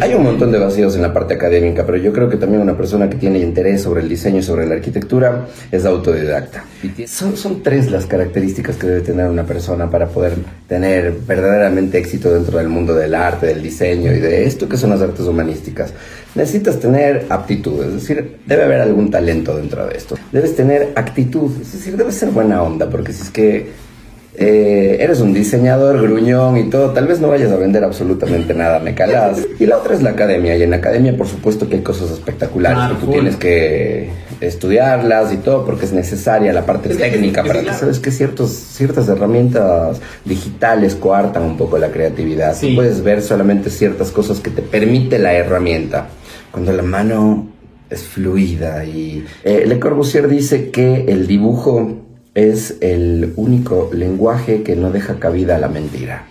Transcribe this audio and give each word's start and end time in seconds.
Hay 0.00 0.14
un 0.14 0.24
montón 0.24 0.52
de 0.52 0.58
vacíos 0.58 0.94
en 0.96 1.02
la 1.02 1.12
parte 1.12 1.34
académica, 1.34 1.84
pero 1.86 1.98
yo 1.98 2.12
creo 2.12 2.28
que 2.28 2.36
también 2.36 2.60
una 2.60 2.76
persona 2.76 3.08
que 3.08 3.16
tiene 3.16 3.38
interés 3.38 3.82
sobre 3.82 4.02
el 4.02 4.08
diseño 4.08 4.38
y 4.38 4.42
sobre 4.42 4.66
la 4.66 4.74
arquitectura 4.74 5.46
es 5.72 5.84
autodidacta. 5.84 6.64
Son, 7.06 7.36
son 7.36 7.62
tres 7.62 7.90
las 7.90 8.06
características 8.06 8.76
que 8.76 8.86
debe 8.86 9.00
tener 9.00 9.26
una 9.26 9.44
persona 9.44 9.90
para 9.90 10.08
poder 10.08 10.34
tener 10.68 11.12
verdaderamente 11.26 11.98
éxito 11.98 12.32
dentro 12.32 12.58
del 12.58 12.68
mundo 12.68 12.94
del 12.94 13.14
arte, 13.14 13.46
del 13.46 13.62
diseño 13.62 14.12
y 14.12 14.20
de 14.20 14.44
esto 14.44 14.68
que 14.68 14.76
son 14.76 14.90
las 14.90 15.00
artes 15.00 15.26
humanísticas. 15.26 15.92
Necesitas 16.34 16.78
tener 16.78 17.26
aptitud, 17.30 17.82
es 17.84 17.94
decir, 17.94 18.38
debe 18.46 18.64
haber 18.64 18.80
algún 18.80 19.10
talento 19.10 19.56
dentro 19.56 19.86
de 19.86 19.96
esto. 19.96 20.16
Debes 20.32 20.54
tener 20.54 20.92
actitud, 20.94 21.50
es 21.60 21.72
decir, 21.72 21.96
debes 21.96 22.16
ser 22.16 22.30
buena 22.30 22.62
onda, 22.62 22.90
porque 22.90 23.12
si 23.12 23.22
es 23.22 23.30
que 23.30 23.85
eh, 24.38 24.98
eres 25.00 25.20
un 25.20 25.32
diseñador 25.32 26.00
gruñón 26.02 26.58
y 26.58 26.68
todo, 26.68 26.90
tal 26.90 27.06
vez 27.06 27.20
no 27.20 27.28
vayas 27.28 27.50
a 27.52 27.56
vender 27.56 27.82
absolutamente 27.84 28.52
nada, 28.52 28.80
me 28.80 28.94
calas. 28.94 29.46
Y 29.58 29.64
la 29.64 29.78
otra 29.78 29.94
es 29.94 30.02
la 30.02 30.10
academia, 30.10 30.56
y 30.56 30.62
en 30.62 30.70
la 30.70 30.76
academia 30.76 31.16
por 31.16 31.26
supuesto 31.26 31.68
que 31.68 31.76
hay 31.76 31.82
cosas 31.82 32.10
espectaculares, 32.10 32.96
que 32.96 33.06
tú 33.06 33.12
tienes 33.12 33.36
que 33.36 34.10
estudiarlas 34.40 35.32
y 35.32 35.38
todo, 35.38 35.64
porque 35.64 35.86
es 35.86 35.92
necesaria 35.92 36.52
la 36.52 36.66
parte 36.66 36.94
técnica 36.94 37.42
para 37.42 37.62
que 37.62 37.72
sabes 37.72 37.98
que 37.98 38.10
ciertos, 38.10 38.50
ciertas 38.50 39.08
herramientas 39.08 40.00
digitales 40.24 40.94
coartan 40.94 41.42
un 41.42 41.56
poco 41.56 41.78
la 41.78 41.88
creatividad. 41.88 42.54
puedes 42.74 43.02
ver 43.02 43.22
solamente 43.22 43.70
ciertas 43.70 44.10
cosas 44.10 44.40
que 44.40 44.50
te 44.50 44.62
permite 44.62 45.18
la 45.18 45.32
herramienta. 45.32 46.08
Cuando 46.50 46.72
la 46.72 46.82
mano 46.82 47.48
es 47.88 48.02
fluida 48.02 48.84
y 48.84 49.24
eh, 49.44 49.64
Le 49.66 49.78
Corbusier 49.78 50.28
dice 50.28 50.70
que 50.70 51.04
el 51.08 51.26
dibujo 51.26 52.05
es 52.36 52.76
el 52.82 53.32
único 53.36 53.88
lenguaje 53.94 54.62
que 54.62 54.76
no 54.76 54.90
deja 54.90 55.18
cabida 55.18 55.56
a 55.56 55.58
la 55.58 55.68
mentira. 55.68 56.26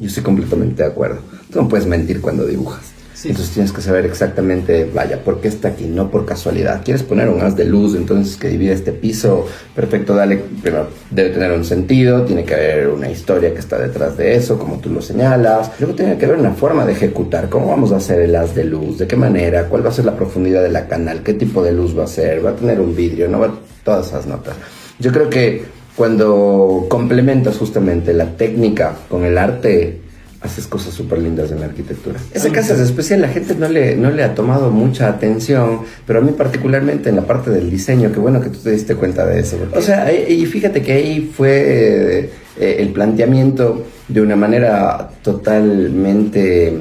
Yo 0.00 0.06
estoy 0.06 0.22
completamente 0.22 0.82
de 0.82 0.88
acuerdo. 0.88 1.18
Tú 1.52 1.60
no 1.60 1.68
puedes 1.68 1.86
mentir 1.86 2.22
cuando 2.22 2.46
dibujas. 2.46 2.92
Entonces 3.24 3.52
tienes 3.52 3.72
que 3.72 3.82
saber 3.82 4.06
exactamente, 4.06 4.90
vaya, 4.92 5.22
por 5.22 5.40
qué 5.40 5.48
está 5.48 5.68
aquí, 5.68 5.84
no 5.84 6.10
por 6.10 6.24
casualidad. 6.24 6.82
¿Quieres 6.82 7.02
poner 7.02 7.28
un 7.28 7.42
haz 7.42 7.56
de 7.56 7.66
luz 7.66 7.94
entonces 7.94 8.36
que 8.36 8.48
divide 8.48 8.72
este 8.72 8.92
piso? 8.92 9.46
Perfecto, 9.74 10.14
dale, 10.14 10.40
pero 10.62 10.88
debe 11.10 11.30
tener 11.30 11.52
un 11.52 11.64
sentido, 11.64 12.22
tiene 12.24 12.44
que 12.44 12.54
haber 12.54 12.88
una 12.88 13.10
historia 13.10 13.52
que 13.52 13.60
está 13.60 13.78
detrás 13.78 14.16
de 14.16 14.36
eso, 14.36 14.58
como 14.58 14.78
tú 14.78 14.90
lo 14.90 15.02
señalas. 15.02 15.72
Luego 15.78 15.94
tiene 15.94 16.16
que 16.16 16.24
haber 16.24 16.38
una 16.38 16.52
forma 16.52 16.86
de 16.86 16.92
ejecutar. 16.92 17.50
¿Cómo 17.50 17.68
vamos 17.68 17.92
a 17.92 17.96
hacer 17.96 18.22
el 18.22 18.34
haz 18.34 18.54
de 18.54 18.64
luz? 18.64 18.98
¿De 18.98 19.06
qué 19.06 19.16
manera? 19.16 19.68
¿Cuál 19.68 19.84
va 19.84 19.90
a 19.90 19.92
ser 19.92 20.06
la 20.06 20.16
profundidad 20.16 20.62
de 20.62 20.70
la 20.70 20.88
canal? 20.88 21.22
¿Qué 21.22 21.34
tipo 21.34 21.62
de 21.62 21.72
luz 21.72 21.96
va 21.98 22.04
a 22.04 22.08
ser? 22.08 22.44
¿Va 22.44 22.50
a 22.50 22.56
tener 22.56 22.80
un 22.80 22.96
vidrio? 22.96 23.28
¿No 23.28 23.40
va? 23.40 23.54
Todas 23.84 24.08
esas 24.08 24.26
notas. 24.26 24.54
Yo 24.98 25.12
creo 25.12 25.30
que 25.30 25.64
cuando 25.96 26.86
complementas 26.88 27.56
justamente 27.56 28.12
la 28.12 28.36
técnica 28.36 28.96
con 29.08 29.24
el 29.24 29.38
arte, 29.38 30.00
haces 30.44 30.66
cosas 30.66 30.92
súper 30.92 31.18
lindas 31.18 31.50
en 31.52 31.60
la 31.60 31.66
arquitectura. 31.66 32.20
Esa 32.32 32.50
casa 32.50 32.74
es 32.74 32.80
especial, 32.80 33.22
la 33.22 33.28
gente 33.28 33.54
no 33.54 33.66
le, 33.66 33.96
no 33.96 34.10
le 34.10 34.22
ha 34.22 34.34
tomado 34.34 34.70
mucha 34.70 35.08
atención, 35.08 35.80
pero 36.06 36.18
a 36.18 36.22
mí 36.22 36.32
particularmente 36.32 37.08
en 37.08 37.16
la 37.16 37.22
parte 37.22 37.50
del 37.50 37.70
diseño, 37.70 38.12
qué 38.12 38.20
bueno 38.20 38.42
que 38.42 38.50
tú 38.50 38.58
te 38.58 38.70
diste 38.70 38.94
cuenta 38.94 39.24
de 39.24 39.40
eso. 39.40 39.56
O 39.74 39.80
sea, 39.80 40.12
y 40.12 40.44
fíjate 40.44 40.82
que 40.82 40.92
ahí 40.92 41.32
fue 41.34 42.30
eh, 42.58 42.76
el 42.78 42.90
planteamiento 42.90 43.86
de 44.06 44.20
una 44.20 44.36
manera 44.36 45.10
totalmente 45.22 46.76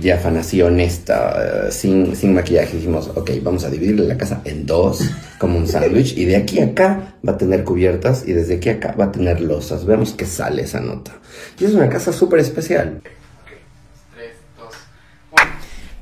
diáfana, 0.00 0.40
así 0.40 0.62
honesta, 0.62 1.66
eh, 1.68 1.72
sin, 1.72 2.14
sin 2.16 2.34
maquillaje. 2.34 2.76
Dijimos, 2.76 3.10
ok, 3.14 3.30
vamos 3.42 3.64
a 3.64 3.70
dividir 3.70 3.98
la 4.00 4.16
casa 4.16 4.40
en 4.44 4.66
dos, 4.66 5.02
como 5.38 5.58
un 5.58 5.66
sándwich, 5.66 6.16
y 6.16 6.24
de 6.24 6.36
aquí 6.36 6.60
a 6.60 6.66
acá 6.66 7.14
va 7.26 7.32
a 7.32 7.38
tener 7.38 7.64
cubiertas 7.64 8.24
y 8.26 8.32
desde 8.32 8.56
aquí 8.56 8.68
a 8.68 8.74
acá 8.74 8.94
va 8.98 9.06
a 9.06 9.12
tener 9.12 9.40
losas. 9.40 9.84
Veamos 9.84 10.12
qué 10.12 10.26
sale 10.26 10.62
esa 10.62 10.80
nota. 10.80 11.12
Y 11.58 11.64
es 11.64 11.72
una 11.72 11.88
casa 11.88 12.12
súper 12.12 12.40
especial. 12.40 13.00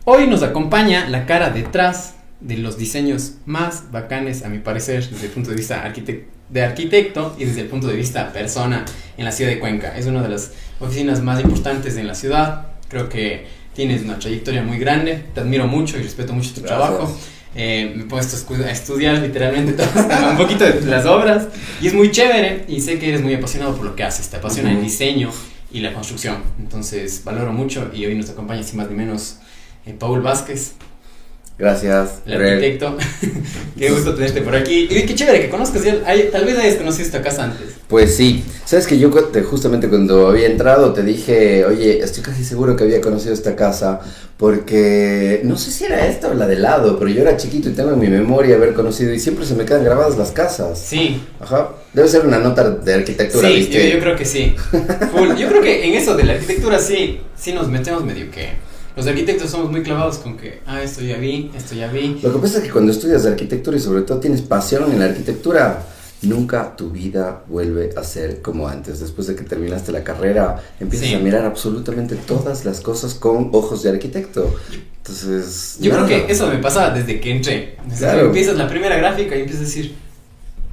Hoy 0.04 0.26
nos 0.26 0.42
acompaña 0.42 1.06
la 1.08 1.26
cara 1.26 1.50
detrás 1.50 2.14
de 2.40 2.56
los 2.56 2.78
diseños 2.78 3.34
más 3.44 3.90
bacanes, 3.90 4.42
a 4.42 4.48
mi 4.48 4.58
parecer, 4.58 5.06
desde 5.08 5.26
el 5.26 5.32
punto 5.32 5.50
de 5.50 5.56
vista 5.56 5.92
de 6.48 6.62
arquitecto 6.62 7.36
y 7.38 7.44
desde 7.44 7.62
el 7.62 7.66
punto 7.66 7.88
de 7.88 7.96
vista 7.96 8.32
persona 8.32 8.84
en 9.16 9.24
la 9.24 9.32
ciudad 9.32 9.50
de 9.50 9.58
Cuenca. 9.58 9.98
Es 9.98 10.06
una 10.06 10.22
de 10.22 10.30
las 10.30 10.52
oficinas 10.80 11.22
más 11.22 11.42
importantes 11.42 11.96
en 11.96 12.06
la 12.06 12.14
ciudad. 12.14 12.68
Creo 12.88 13.08
que 13.08 13.46
tienes 13.74 14.02
una 14.02 14.18
trayectoria 14.18 14.62
muy 14.62 14.78
grande, 14.78 15.24
te 15.34 15.40
admiro 15.40 15.66
mucho 15.66 15.98
y 15.98 16.02
respeto 16.02 16.32
mucho 16.32 16.52
tu 16.54 16.60
trabajo. 16.62 17.16
Eh, 17.54 17.92
me 17.96 18.02
he 18.02 18.06
puesto 18.06 18.36
a 18.36 18.70
estudiar 18.70 19.18
literalmente 19.20 19.72
todo, 19.84 19.88
un 20.30 20.36
poquito 20.36 20.64
de 20.64 20.80
las 20.82 21.06
obras 21.06 21.48
y 21.80 21.88
es 21.88 21.94
muy 21.94 22.10
chévere 22.10 22.66
y 22.68 22.80
sé 22.80 22.98
que 22.98 23.08
eres 23.08 23.22
muy 23.22 23.34
apasionado 23.34 23.74
por 23.74 23.86
lo 23.86 23.96
que 23.96 24.04
haces, 24.04 24.28
te 24.28 24.36
apasiona 24.36 24.70
el 24.70 24.82
diseño 24.82 25.30
y 25.72 25.80
la 25.80 25.92
construcción. 25.92 26.42
Entonces 26.58 27.22
valoro 27.24 27.52
mucho 27.52 27.90
y 27.94 28.04
hoy 28.04 28.14
nos 28.14 28.30
acompaña 28.30 28.62
sin 28.62 28.76
más 28.76 28.90
ni 28.90 28.96
menos 28.96 29.38
eh, 29.86 29.94
Paul 29.98 30.20
Vázquez, 30.20 30.74
Gracias. 31.58 32.20
El 32.24 32.40
arquitecto. 32.40 32.96
qué 33.78 33.90
gusto 33.90 34.14
tenerte 34.14 34.42
por 34.42 34.54
aquí. 34.54 34.86
Y 34.88 35.02
qué 35.06 35.14
chévere 35.14 35.40
que 35.40 35.48
conozcas. 35.48 35.82
tal 36.30 36.44
vez 36.44 36.56
hayas 36.56 36.76
conocido 36.76 37.04
esta 37.04 37.20
casa 37.20 37.44
antes. 37.44 37.74
Pues 37.88 38.14
sí. 38.14 38.44
Sabes 38.64 38.86
que 38.86 38.98
yo 38.98 39.10
justamente 39.44 39.88
cuando 39.88 40.28
había 40.28 40.46
entrado 40.46 40.92
te 40.92 41.02
dije, 41.02 41.64
oye, 41.64 41.98
estoy 41.98 42.22
casi 42.22 42.44
seguro 42.44 42.76
que 42.76 42.84
había 42.84 43.00
conocido 43.00 43.34
esta 43.34 43.56
casa 43.56 44.00
porque 44.36 45.40
no 45.42 45.58
sé 45.58 45.72
si 45.72 45.84
era 45.84 46.06
esta 46.06 46.28
o 46.28 46.34
la 46.34 46.46
de 46.46 46.56
lado, 46.56 46.96
pero 46.96 47.10
yo 47.10 47.22
era 47.22 47.36
chiquito 47.36 47.70
y 47.70 47.72
tengo 47.72 47.90
en 47.90 47.98
mi 47.98 48.06
memoria 48.06 48.54
haber 48.54 48.72
conocido 48.72 49.12
y 49.12 49.18
siempre 49.18 49.44
se 49.44 49.56
me 49.56 49.64
quedan 49.64 49.82
grabadas 49.82 50.16
las 50.16 50.30
casas. 50.30 50.78
Sí. 50.78 51.20
Ajá. 51.40 51.70
Debe 51.92 52.06
ser 52.06 52.24
una 52.24 52.38
nota 52.38 52.70
de 52.70 52.94
arquitectura, 52.94 53.48
sí, 53.48 53.68
Yo, 53.68 53.80
yo 53.80 53.98
creo 53.98 54.14
que 54.14 54.24
sí. 54.24 54.54
Yo 55.38 55.48
creo 55.48 55.62
que 55.62 55.88
en 55.88 55.94
eso 55.94 56.14
de 56.14 56.22
la 56.22 56.34
arquitectura 56.34 56.78
sí, 56.78 57.20
sí 57.36 57.52
nos 57.52 57.68
metemos 57.68 58.04
medio 58.04 58.30
que 58.30 58.67
los 58.98 59.06
arquitectos 59.06 59.48
somos 59.48 59.70
muy 59.70 59.84
clavados 59.84 60.18
con 60.18 60.36
que, 60.36 60.58
ah, 60.66 60.82
esto 60.82 61.02
ya 61.02 61.18
vi, 61.18 61.52
esto 61.56 61.76
ya 61.76 61.86
vi. 61.86 62.18
Lo 62.20 62.32
que 62.32 62.38
pasa 62.40 62.58
es 62.58 62.64
que 62.64 62.70
cuando 62.70 62.90
estudias 62.90 63.24
arquitectura 63.26 63.76
y 63.76 63.80
sobre 63.80 64.02
todo 64.02 64.18
tienes 64.18 64.42
pasión 64.42 64.90
en 64.90 64.98
la 64.98 65.04
arquitectura, 65.04 65.86
nunca 66.22 66.74
tu 66.74 66.90
vida 66.90 67.44
vuelve 67.46 67.90
a 67.96 68.02
ser 68.02 68.42
como 68.42 68.66
antes. 68.66 68.98
Después 68.98 69.28
de 69.28 69.36
que 69.36 69.44
terminaste 69.44 69.92
la 69.92 70.02
carrera, 70.02 70.60
empiezas 70.80 71.14
a 71.14 71.20
mirar 71.20 71.44
absolutamente 71.44 72.16
todas 72.16 72.64
las 72.64 72.80
cosas 72.80 73.14
con 73.14 73.50
ojos 73.52 73.84
de 73.84 73.90
arquitecto. 73.90 74.52
Entonces. 74.96 75.78
Yo 75.80 75.92
creo 75.92 76.06
que 76.06 76.26
eso 76.28 76.48
me 76.48 76.58
pasa 76.58 76.90
desde 76.90 77.20
que 77.20 77.30
entré. 77.30 77.76
Desde 77.88 78.04
que 78.04 78.20
empiezas 78.20 78.56
la 78.56 78.66
primera 78.66 78.96
gráfica 78.96 79.36
y 79.36 79.42
empiezas 79.42 79.62
a 79.62 79.66
decir. 79.66 79.94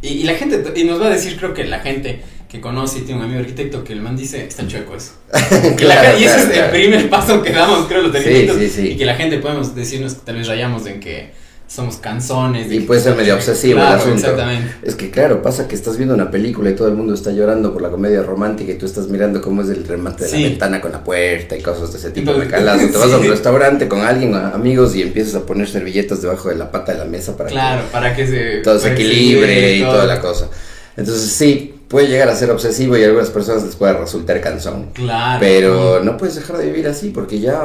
Y, 0.01 0.07
y, 0.07 0.23
la 0.23 0.33
gente, 0.33 0.63
y 0.75 0.83
nos 0.83 0.99
va 0.99 1.07
a 1.07 1.11
decir, 1.11 1.37
creo 1.37 1.53
que 1.53 1.63
la 1.65 1.79
gente 1.79 2.23
que 2.55 2.61
conoce 2.61 2.99
y 2.99 3.01
tiene 3.01 3.19
un 3.19 3.25
amigo 3.25 3.41
arquitecto 3.41 3.83
que 3.83 3.93
el 3.93 4.01
man 4.01 4.15
dice, 4.15 4.45
está 4.45 4.65
chueco 4.65 4.95
eso. 4.95 5.13
claro, 5.77 6.17
y 6.17 6.23
ese 6.23 6.37
es 6.37 6.49
el 6.57 6.69
primer 6.69 7.09
paso 7.09 7.41
que 7.41 7.51
damos, 7.51 7.87
creo, 7.87 8.03
los 8.03 8.15
arquitectos. 8.15 8.79
Y 8.79 8.95
que 8.95 9.05
la 9.05 9.15
gente 9.15 9.37
podemos 9.39 9.75
decirnos 9.75 10.15
que 10.15 10.21
tal 10.25 10.35
vez 10.37 10.47
rayamos 10.47 10.85
en 10.87 10.99
que 10.99 11.31
somos 11.67 11.97
canzones. 11.97 12.71
Y 12.71 12.81
puede 12.81 13.01
ser 13.01 13.15
medio 13.15 13.35
obsesivo 13.35 13.79
el 13.79 13.87
asunto. 13.87 14.15
Exactamente. 14.15 14.75
Es 14.83 14.95
que 14.95 15.09
claro, 15.09 15.41
pasa 15.41 15.67
que 15.67 15.75
estás 15.75 15.97
viendo 15.97 16.13
una 16.13 16.31
película 16.31 16.69
y 16.69 16.75
todo 16.75 16.87
el 16.87 16.93
mundo 16.93 17.13
está 17.13 17.31
llorando 17.31 17.73
por 17.73 17.81
la 17.81 17.89
comedia 17.89 18.21
romántica 18.21 18.71
y 18.71 18.75
tú 18.75 18.85
estás 18.85 19.07
mirando 19.07 19.41
cómo 19.41 19.63
es 19.63 19.69
el 19.69 19.85
remate 19.85 20.25
de 20.25 20.31
la 20.31 20.37
ventana 20.37 20.79
con 20.79 20.91
la 20.91 21.03
puerta 21.03 21.57
y 21.57 21.61
cosas 21.61 21.91
de 21.91 21.97
ese 21.97 22.11
tipo. 22.11 22.33
de 22.33 22.47
calas. 22.47 22.79
te 22.91 22.97
vas 22.97 23.11
a 23.11 23.17
un 23.17 23.27
restaurante 23.27 23.87
con 23.87 24.01
alguien, 24.01 24.35
amigos, 24.35 24.95
y 24.95 25.01
empiezas 25.01 25.35
a 25.35 25.45
poner 25.45 25.67
servilletas 25.67 26.21
debajo 26.21 26.49
de 26.49 26.55
la 26.55 26.71
pata 26.71 26.93
de 26.93 26.99
la 26.99 27.05
mesa 27.05 27.35
para 27.35 27.49
claro, 27.49 27.83
que 27.83 27.91
para 27.91 28.15
que 28.15 28.27
se, 28.27 28.57
todo 28.57 28.79
se 28.79 28.93
equilibre 28.93 29.77
y 29.77 29.81
toda 29.81 30.05
la 30.05 30.21
cosa. 30.21 30.49
Entonces 30.97 31.31
sí, 31.31 31.74
puede 31.87 32.07
llegar 32.07 32.29
a 32.29 32.35
ser 32.35 32.49
obsesivo 32.51 32.97
y 32.97 33.03
a 33.03 33.07
algunas 33.07 33.29
personas 33.29 33.63
les 33.63 33.75
puede 33.75 33.93
resultar 33.93 34.41
cansón. 34.41 34.89
Claro. 34.93 35.39
Pero 35.39 36.03
no 36.03 36.17
puedes 36.17 36.35
dejar 36.35 36.57
de 36.57 36.65
vivir 36.65 36.87
así 36.87 37.09
porque 37.09 37.39
ya 37.39 37.59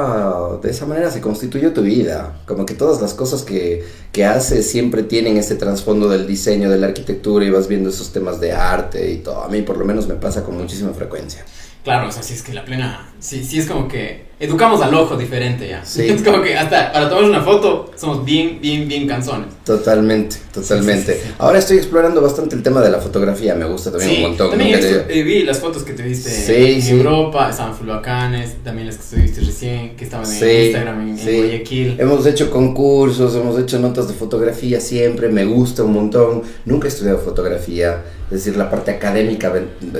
de 0.61 0.69
esa 0.69 0.85
manera 0.85 1.09
se 1.11 1.21
constituyó 1.21 1.73
tu 1.73 1.81
vida. 1.81 2.41
Como 2.45 2.65
que 2.65 2.73
todas 2.73 3.01
las 3.01 3.13
cosas 3.13 3.43
que, 3.43 3.83
que 4.11 4.25
haces 4.25 4.69
siempre 4.69 5.03
tienen 5.03 5.37
ese 5.37 5.55
trasfondo 5.55 6.09
del 6.09 6.27
diseño, 6.27 6.69
de 6.69 6.77
la 6.77 6.87
arquitectura 6.87 7.45
y 7.45 7.49
vas 7.49 7.67
viendo 7.67 7.89
esos 7.89 8.11
temas 8.11 8.39
de 8.39 8.51
arte 8.51 9.11
y 9.11 9.17
todo. 9.17 9.43
A 9.43 9.47
mí 9.47 9.61
por 9.61 9.77
lo 9.77 9.85
menos 9.85 10.07
me 10.07 10.15
pasa 10.15 10.43
con 10.43 10.57
muchísima 10.57 10.91
frecuencia. 10.93 11.43
Claro, 11.83 12.09
o 12.09 12.11
sea, 12.11 12.21
sí 12.21 12.35
es 12.35 12.43
que 12.43 12.53
la 12.53 12.63
plena, 12.63 13.11
sí, 13.19 13.43
sí 13.43 13.57
es 13.57 13.65
como 13.65 13.87
que 13.87 14.30
educamos 14.41 14.81
al 14.81 14.93
ojo 14.93 15.15
diferente 15.15 15.67
ya. 15.69 15.85
Sí. 15.85 16.01
Es 16.11 16.23
como 16.23 16.41
que 16.41 16.57
hasta 16.57 16.91
para 16.91 17.09
tomar 17.09 17.23
una 17.23 17.41
foto 17.41 17.91
somos 17.95 18.25
bien, 18.25 18.59
bien, 18.61 18.87
bien 18.87 19.07
canzones. 19.07 19.47
Totalmente, 19.63 20.37
totalmente. 20.53 21.21
Ahora 21.37 21.59
estoy 21.59 21.77
explorando 21.77 22.21
bastante 22.21 22.55
el 22.55 22.63
tema 22.63 22.81
de 22.81 22.89
la 22.89 22.99
fotografía, 22.99 23.55
me 23.55 23.65
gusta 23.65 23.91
también 23.91 24.17
un 24.17 24.29
montón. 24.29 24.49
También 24.49 24.79
eh, 24.81 25.23
vi 25.23 25.43
las 25.43 25.59
fotos 25.59 25.83
que 25.83 25.93
te 25.93 26.03
viste 26.03 26.75
en 26.75 26.97
Europa, 26.97 27.49
estaban 27.49 27.75
full 27.75 27.87
bacanes, 27.87 28.55
también 28.63 28.87
las 28.87 28.97
que 28.97 29.03
estuviste 29.03 29.41
recién, 29.41 29.95
que 29.95 30.03
estaban 30.03 30.25
en 30.25 30.65
Instagram, 30.65 31.01
en, 31.01 31.17
Guayaquil. 31.17 31.95
Hemos 31.99 32.25
hecho 32.25 32.49
concursos, 32.51 33.35
hemos 33.35 33.57
hecho 33.59 33.79
notas 33.79 34.07
de 34.07 34.15
fotografía 34.15 34.81
siempre, 34.81 35.29
me 35.29 35.45
gusta 35.45 35.83
un 35.83 35.93
montón. 35.93 36.41
Nunca 36.65 36.87
he 36.87 36.89
estudiado 36.89 37.19
fotografía 37.19 38.01
es 38.31 38.45
decir, 38.45 38.55
la 38.55 38.69
parte 38.69 38.91
académica, 38.91 39.51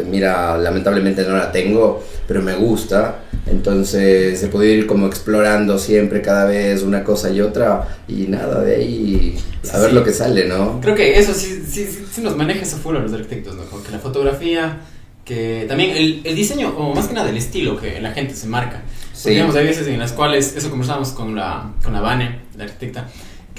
mira, 0.09 0.57
lamentablemente 0.57 1.23
no 1.23 1.35
la 1.35 1.51
tengo, 1.51 2.01
pero 2.25 2.41
me 2.41 2.55
gusta. 2.55 3.23
Entonces 3.45 4.30
se 4.35 4.47
puede 4.47 4.71
ir 4.71 4.87
como 4.87 5.07
explorando 5.07 5.77
siempre, 5.77 6.21
cada 6.21 6.45
vez 6.45 6.83
una 6.83 7.03
cosa 7.03 7.29
y 7.29 7.41
otra, 7.41 7.99
y 8.07 8.27
nada, 8.27 8.61
de 8.61 8.75
ahí 8.75 9.37
a 9.73 9.79
ver 9.79 9.93
lo 9.93 10.03
que 10.03 10.11
sale, 10.11 10.47
¿no? 10.47 10.79
Creo 10.81 10.95
que 10.95 11.17
eso 11.17 11.33
sí, 11.33 11.63
sí, 11.67 11.87
sí 12.11 12.21
nos 12.21 12.35
maneja 12.35 12.61
ese 12.61 12.77
fuera 12.77 12.99
los 12.99 13.13
arquitectos, 13.13 13.55
¿no? 13.55 13.63
Como 13.65 13.83
que 13.83 13.91
la 13.91 13.99
fotografía, 13.99 14.79
que 15.23 15.65
también 15.67 15.91
el, 15.91 16.21
el, 16.23 16.35
diseño, 16.35 16.69
o 16.77 16.93
más 16.93 17.07
que 17.07 17.13
nada 17.13 17.29
el 17.29 17.37
estilo 17.37 17.79
que 17.79 18.01
la 18.01 18.11
gente 18.11 18.33
se 18.35 18.47
marca. 18.47 18.81
Porque, 19.13 19.35
digamos, 19.35 19.55
hay 19.55 19.65
veces 19.65 19.87
en 19.87 19.99
las 19.99 20.13
cuales, 20.13 20.55
eso 20.55 20.69
conversamos 20.69 21.09
con 21.09 21.35
la, 21.35 21.71
con 21.83 21.93
la 21.93 22.01
Vane, 22.01 22.39
la 22.57 22.63
arquitecta, 22.63 23.07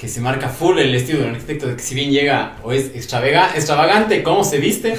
que 0.03 0.09
se 0.09 0.19
marca 0.19 0.49
full 0.49 0.77
el 0.79 0.93
estilo 0.93 1.19
del 1.19 1.29
arquitecto, 1.29 1.65
de 1.67 1.77
que 1.77 1.81
si 1.81 1.95
bien 1.95 2.11
llega 2.11 2.57
o 2.61 2.73
es 2.73 2.87
extravagante 2.93 4.21
cómo 4.21 4.43
se 4.43 4.57
viste, 4.57 4.95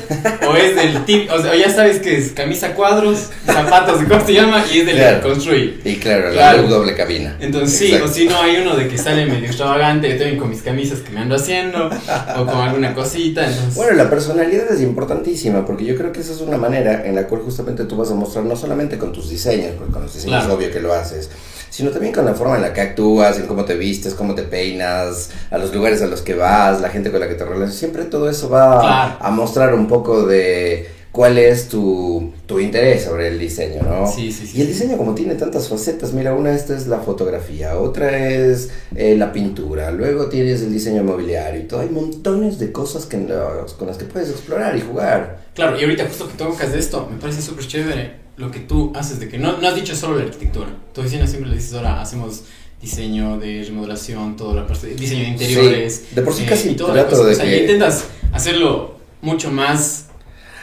o 0.48 0.56
es 0.56 0.74
del 0.74 1.04
tip, 1.04 1.30
o, 1.30 1.42
sea, 1.42 1.54
ya 1.54 1.68
sabes 1.68 1.98
que 1.98 2.16
es 2.16 2.32
camisa 2.32 2.74
cuadros, 2.74 3.28
zapatos, 3.44 4.00
¿cómo 4.08 4.24
se 4.24 4.32
llama? 4.32 4.64
Y 4.72 4.78
es 4.78 4.86
del 4.86 4.96
Claro. 4.96 5.20
que 5.20 5.28
construye. 5.28 5.74
Y 5.84 5.96
claro, 5.96 6.30
Claro. 6.32 6.62
la 6.62 6.68
doble 6.68 6.94
cabina. 6.94 7.36
Entonces 7.38 7.76
sí, 7.78 7.84
Exacto. 7.88 8.06
o 8.06 8.14
si 8.14 8.24
no 8.24 8.40
hay 8.40 8.56
uno 8.56 8.76
de 8.76 8.88
que 8.88 8.96
sale 8.96 9.26
medio 9.26 9.44
extravagante, 9.46 10.08
yo 10.08 10.16
también 10.16 10.38
con 10.38 10.48
mis 10.48 10.62
camisas 10.62 11.00
que 11.00 11.10
me 11.10 11.20
ando 11.20 11.34
haciendo, 11.34 11.90
o 12.38 12.46
con 12.46 12.56
alguna 12.56 12.94
cosita, 12.94 13.46
entonces... 13.46 13.74
Bueno, 13.74 13.92
la 13.92 14.08
personalidad 14.08 14.72
es 14.72 14.80
importantísima 14.80 15.66
porque 15.66 15.84
yo 15.84 15.96
creo 15.96 16.12
que 16.12 16.20
esa 16.20 16.32
es 16.32 16.40
una 16.40 16.56
manera 16.56 17.04
en 17.06 17.14
la 17.14 17.26
cual 17.26 17.42
justamente 17.42 17.84
tú 17.84 17.96
vas 17.98 18.10
a 18.10 18.14
mostrar 18.14 18.46
no 18.46 18.56
solamente 18.56 18.96
con 18.96 19.12
tus 19.12 19.28
diseños, 19.28 19.72
porque 19.76 19.92
con 19.92 20.02
los 20.04 20.14
diseños 20.14 20.38
Claro. 20.40 20.54
es 20.54 20.58
obvio 20.58 20.72
que 20.72 20.80
lo 20.80 20.94
haces, 20.94 21.28
sino 21.74 21.90
también 21.90 22.12
con 22.14 22.24
la 22.24 22.34
forma 22.34 22.54
en 22.54 22.62
la 22.62 22.72
que 22.72 22.80
actúas, 22.82 23.36
en 23.40 23.46
cómo 23.46 23.64
te 23.64 23.74
vistes, 23.74 24.14
cómo 24.14 24.36
te 24.36 24.44
peinas, 24.44 25.30
a 25.50 25.58
los 25.58 25.74
lugares 25.74 26.00
a 26.02 26.06
los 26.06 26.22
que 26.22 26.34
vas, 26.34 26.80
la 26.80 26.88
gente 26.88 27.10
con 27.10 27.18
la 27.18 27.26
que 27.26 27.34
te 27.34 27.42
relacionas. 27.44 27.74
Siempre 27.74 28.04
todo 28.04 28.30
eso 28.30 28.48
va 28.48 28.80
Claro. 28.80 29.16
a 29.20 29.30
mostrar 29.32 29.74
un 29.74 29.88
poco 29.88 30.24
de 30.24 30.86
cuál 31.10 31.36
es 31.36 31.68
tu, 31.68 32.32
tu 32.46 32.60
interés 32.60 33.02
sobre 33.04 33.26
el 33.26 33.40
diseño, 33.40 33.82
¿no? 33.82 34.06
Sí, 34.06 34.30
sí, 34.30 34.46
sí. 34.46 34.58
Y 34.58 34.60
el 34.60 34.68
diseño 34.68 34.96
como 34.96 35.16
tiene 35.16 35.34
tantas 35.34 35.68
facetas, 35.68 36.12
mira, 36.12 36.32
una 36.34 36.50
de 36.50 36.56
estas 36.56 36.82
es 36.82 36.86
la 36.86 36.98
fotografía, 37.00 37.76
otra 37.76 38.18
es 38.28 38.70
eh, 38.94 39.16
la 39.16 39.32
pintura, 39.32 39.90
luego 39.90 40.26
tienes 40.26 40.62
el 40.62 40.72
diseño 40.72 41.02
mobiliario 41.02 41.60
y 41.60 41.64
todo, 41.64 41.80
hay 41.80 41.88
montones 41.88 42.60
de 42.60 42.70
cosas 42.70 43.06
que, 43.06 43.16
los- 43.18 43.74
con 43.74 43.88
las 43.88 43.96
que 43.96 44.04
puedes 44.04 44.30
explorar 44.30 44.76
y 44.76 44.80
jugar. 44.80 45.38
Claro, 45.54 45.76
y 45.78 45.82
ahorita 45.82 46.04
justo 46.06 46.28
que 46.28 46.34
tocas 46.36 46.72
de 46.72 46.78
esto, 46.78 47.08
me 47.10 47.18
parece 47.18 47.42
súper 47.42 47.66
chévere 47.66 48.23
lo 48.36 48.50
que 48.50 48.60
tú 48.60 48.92
haces 48.96 49.20
de 49.20 49.28
que 49.28 49.38
no, 49.38 49.58
no 49.58 49.68
has 49.68 49.74
dicho 49.74 49.94
solo 49.94 50.16
la 50.18 50.24
arquitectura. 50.24 50.68
Tu 50.92 51.00
oficina 51.00 51.26
siempre 51.26 51.50
le 51.50 51.56
dices 51.56 51.74
ahora 51.74 52.00
hacemos 52.00 52.42
diseño 52.80 53.38
de 53.38 53.64
remodelación, 53.64 54.36
toda 54.36 54.54
la 54.54 54.66
parte 54.66 54.88
de 54.88 54.94
diseño 54.96 55.22
de 55.22 55.28
interiores. 55.28 56.04
Sí, 56.08 56.14
de 56.14 56.22
por 56.22 56.34
sí 56.34 56.42
eh, 56.42 56.46
casi 56.46 56.68
y 56.70 56.74
toda 56.74 56.94
la 56.94 57.06
cosa. 57.06 57.24
de 57.24 57.32
O 57.32 57.34
sea, 57.34 57.44
que- 57.44 57.60
intentas 57.60 58.04
hacerlo 58.32 58.96
mucho 59.22 59.50
más 59.50 60.06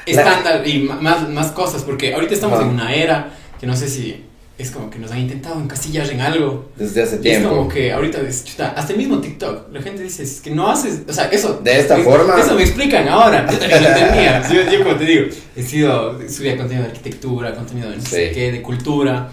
La- 0.06 0.12
estándar 0.12 0.68
y 0.68 0.80
más, 0.84 1.28
más 1.30 1.52
cosas, 1.52 1.84
porque 1.84 2.14
ahorita 2.14 2.34
estamos 2.34 2.60
en 2.62 2.68
una 2.68 2.94
era 2.94 3.34
que 3.60 3.66
no 3.68 3.76
sé 3.76 3.88
si 3.90 4.24
es 4.58 4.70
como 4.70 4.90
que 4.92 5.00
nos 5.00 5.12
han 5.12 5.20
intentado 5.20 5.60
encasillar 5.60 6.08
en 6.12 6.22
algo. 6.22 6.70
Desde 6.76 7.02
hace 7.02 7.16
Y 7.16 7.18
es 7.18 7.22
tiempo. 7.22 7.50
como 7.50 7.68
que 7.68 7.92
ahorita, 7.92 8.22
es, 8.22 8.44
chuta, 8.46 8.70
hasta 8.78 8.92
el 8.94 9.00
mismo 9.00 9.20
TikTok, 9.20 9.74
la 9.74 9.82
gente 9.82 10.04
dice, 10.04 10.22
es 10.24 10.40
que 10.42 10.52
no 10.52 10.70
haces, 10.70 11.02
o 11.08 11.14
sea, 11.14 11.26
eso. 11.30 11.60
De 11.64 11.80
esta 11.80 11.98
es- 11.98 12.04
forma. 12.04 12.40
Eso 12.40 12.54
me 12.56 12.62
explican 12.64 13.08
ahora, 13.08 13.48
yo 13.52 13.58
también 13.58 13.82
lo 13.84 13.90
entendía. 13.90 14.42
Yo, 14.54 14.72
yo 14.72 14.84
como 14.84 14.96
te 14.98 15.06
digo, 15.06 15.26
he 15.56 15.64
sido, 15.64 16.20
subía 16.30 16.56
contenido 16.58 16.84
de 16.86 16.92
arquitectura, 16.92 17.56
contenido 17.56 17.90
de 17.90 17.98
no 17.98 18.04
sé 18.04 18.30
Sí. 18.30 18.36
qué, 18.36 18.52
de 18.52 18.62
cultura, 18.62 19.32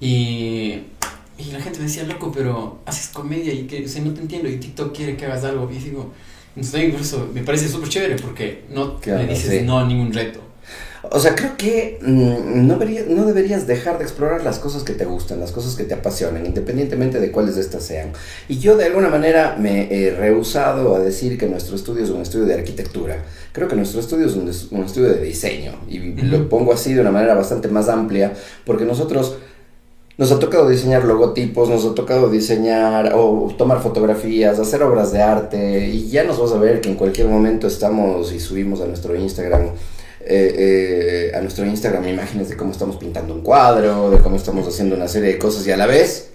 y, 0.00 0.80
y 1.38 1.44
la 1.52 1.60
gente 1.60 1.78
me 1.78 1.84
decía, 1.86 2.02
loco, 2.04 2.30
pero 2.34 2.80
haces 2.84 3.08
comedia 3.08 3.52
y 3.52 3.62
que, 3.66 3.84
o 3.84 3.88
sea, 3.88 4.02
no 4.02 4.12
te 4.12 4.20
entiendo, 4.20 4.48
y 4.48 4.56
TikTok 4.56 4.94
quiere 4.94 5.16
que 5.16 5.24
hagas 5.26 5.44
algo, 5.44 5.70
y 5.72 5.76
digo, 5.78 6.12
entonces 6.54 6.94
eso 7.00 7.28
me 7.32 7.42
parece 7.42 7.68
súper 7.68 7.88
chévere, 7.88 8.16
porque 8.16 8.64
no 8.70 8.98
Claro, 9.00 9.22
le 9.22 9.28
dices 9.28 9.60
sí. 9.60 9.64
no 9.64 9.78
a 9.78 9.86
ningún 9.86 10.12
reto. 10.12 10.40
O 11.12 11.20
sea, 11.20 11.34
creo 11.34 11.56
que 11.56 11.98
mm, 12.02 12.66
no, 12.66 12.74
debería- 12.78 13.04
no 13.08 13.24
deberías 13.24 13.66
dejar 13.66 13.98
de 13.98 14.04
explorar 14.04 14.42
las 14.44 14.58
cosas 14.58 14.82
que 14.82 14.92
te 14.92 15.04
gustan, 15.04 15.40
las 15.40 15.52
cosas 15.52 15.74
que 15.76 15.84
te 15.84 15.94
apasionan, 15.94 16.44
independientemente 16.46 17.20
de 17.20 17.30
cuáles 17.30 17.54
de 17.56 17.60
estas 17.60 17.82
sean. 17.84 18.10
Y 18.48 18.58
yo 18.58 18.76
de 18.76 18.84
alguna 18.86 19.08
manera 19.08 19.56
me 19.58 19.88
he 19.94 20.10
rehusado 20.10 20.94
a 20.96 20.98
decir 21.00 21.38
que 21.38 21.46
nuestro 21.46 21.76
estudio 21.76 22.04
es 22.04 22.10
un 22.10 22.22
estudio 22.22 22.46
de 22.46 22.54
arquitectura. 22.54 23.24
Creo 23.52 23.68
que 23.68 23.76
nuestro 23.76 24.00
estudio 24.00 24.26
es 24.26 24.34
un, 24.34 24.48
es 24.48 24.68
un 24.70 24.84
estudio 24.84 25.08
de 25.10 25.20
diseño. 25.22 25.72
Y 25.88 25.98
lo 26.22 26.48
pongo 26.48 26.72
así 26.72 26.92
de 26.94 27.00
una 27.00 27.10
manera 27.10 27.34
bastante 27.34 27.68
más 27.68 27.88
amplia, 27.88 28.32
porque 28.64 28.84
nosotros... 28.84 29.36
Nos 30.18 30.32
ha 30.32 30.38
tocado 30.38 30.66
diseñar 30.66 31.04
logotipos, 31.04 31.68
nos 31.68 31.84
ha 31.84 31.94
tocado 31.94 32.30
diseñar 32.30 33.12
o 33.14 33.54
tomar 33.58 33.82
fotografías, 33.82 34.58
hacer 34.58 34.82
obras 34.82 35.12
de 35.12 35.20
arte 35.20 35.88
y 35.88 36.08
ya 36.08 36.24
nos 36.24 36.40
vas 36.40 36.52
a 36.52 36.58
ver 36.58 36.80
que 36.80 36.88
en 36.88 36.94
cualquier 36.94 37.28
momento 37.28 37.66
estamos 37.66 38.32
y 38.32 38.40
subimos 38.40 38.80
a 38.80 38.86
nuestro 38.86 39.14
Instagram 39.14 39.72
eh, 40.28 41.30
eh, 41.32 41.36
a 41.36 41.40
nuestro 41.40 41.64
Instagram 41.64 42.08
imágenes 42.08 42.48
de 42.48 42.56
cómo 42.56 42.72
estamos 42.72 42.96
pintando 42.96 43.32
un 43.32 43.42
cuadro, 43.42 44.10
de 44.10 44.18
cómo 44.18 44.36
estamos 44.36 44.66
haciendo 44.66 44.96
una 44.96 45.06
serie 45.08 45.34
de 45.34 45.38
cosas 45.38 45.66
y 45.66 45.70
a 45.70 45.76
la 45.76 45.86
vez 45.86 46.30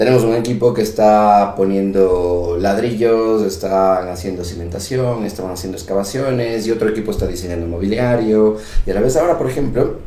tenemos 0.00 0.22
un 0.22 0.34
equipo 0.34 0.72
que 0.72 0.80
está 0.80 1.52
poniendo 1.54 2.56
ladrillos, 2.58 3.42
están 3.42 4.08
haciendo 4.08 4.44
cimentación, 4.44 5.26
están 5.26 5.50
haciendo 5.50 5.76
excavaciones 5.76 6.66
y 6.66 6.70
otro 6.70 6.88
equipo 6.88 7.10
está 7.10 7.26
diseñando 7.26 7.66
mobiliario 7.66 8.56
y 8.86 8.90
a 8.90 8.94
la 8.94 9.02
vez 9.02 9.14
ahora, 9.18 9.36
por 9.36 9.50
ejemplo, 9.50 9.98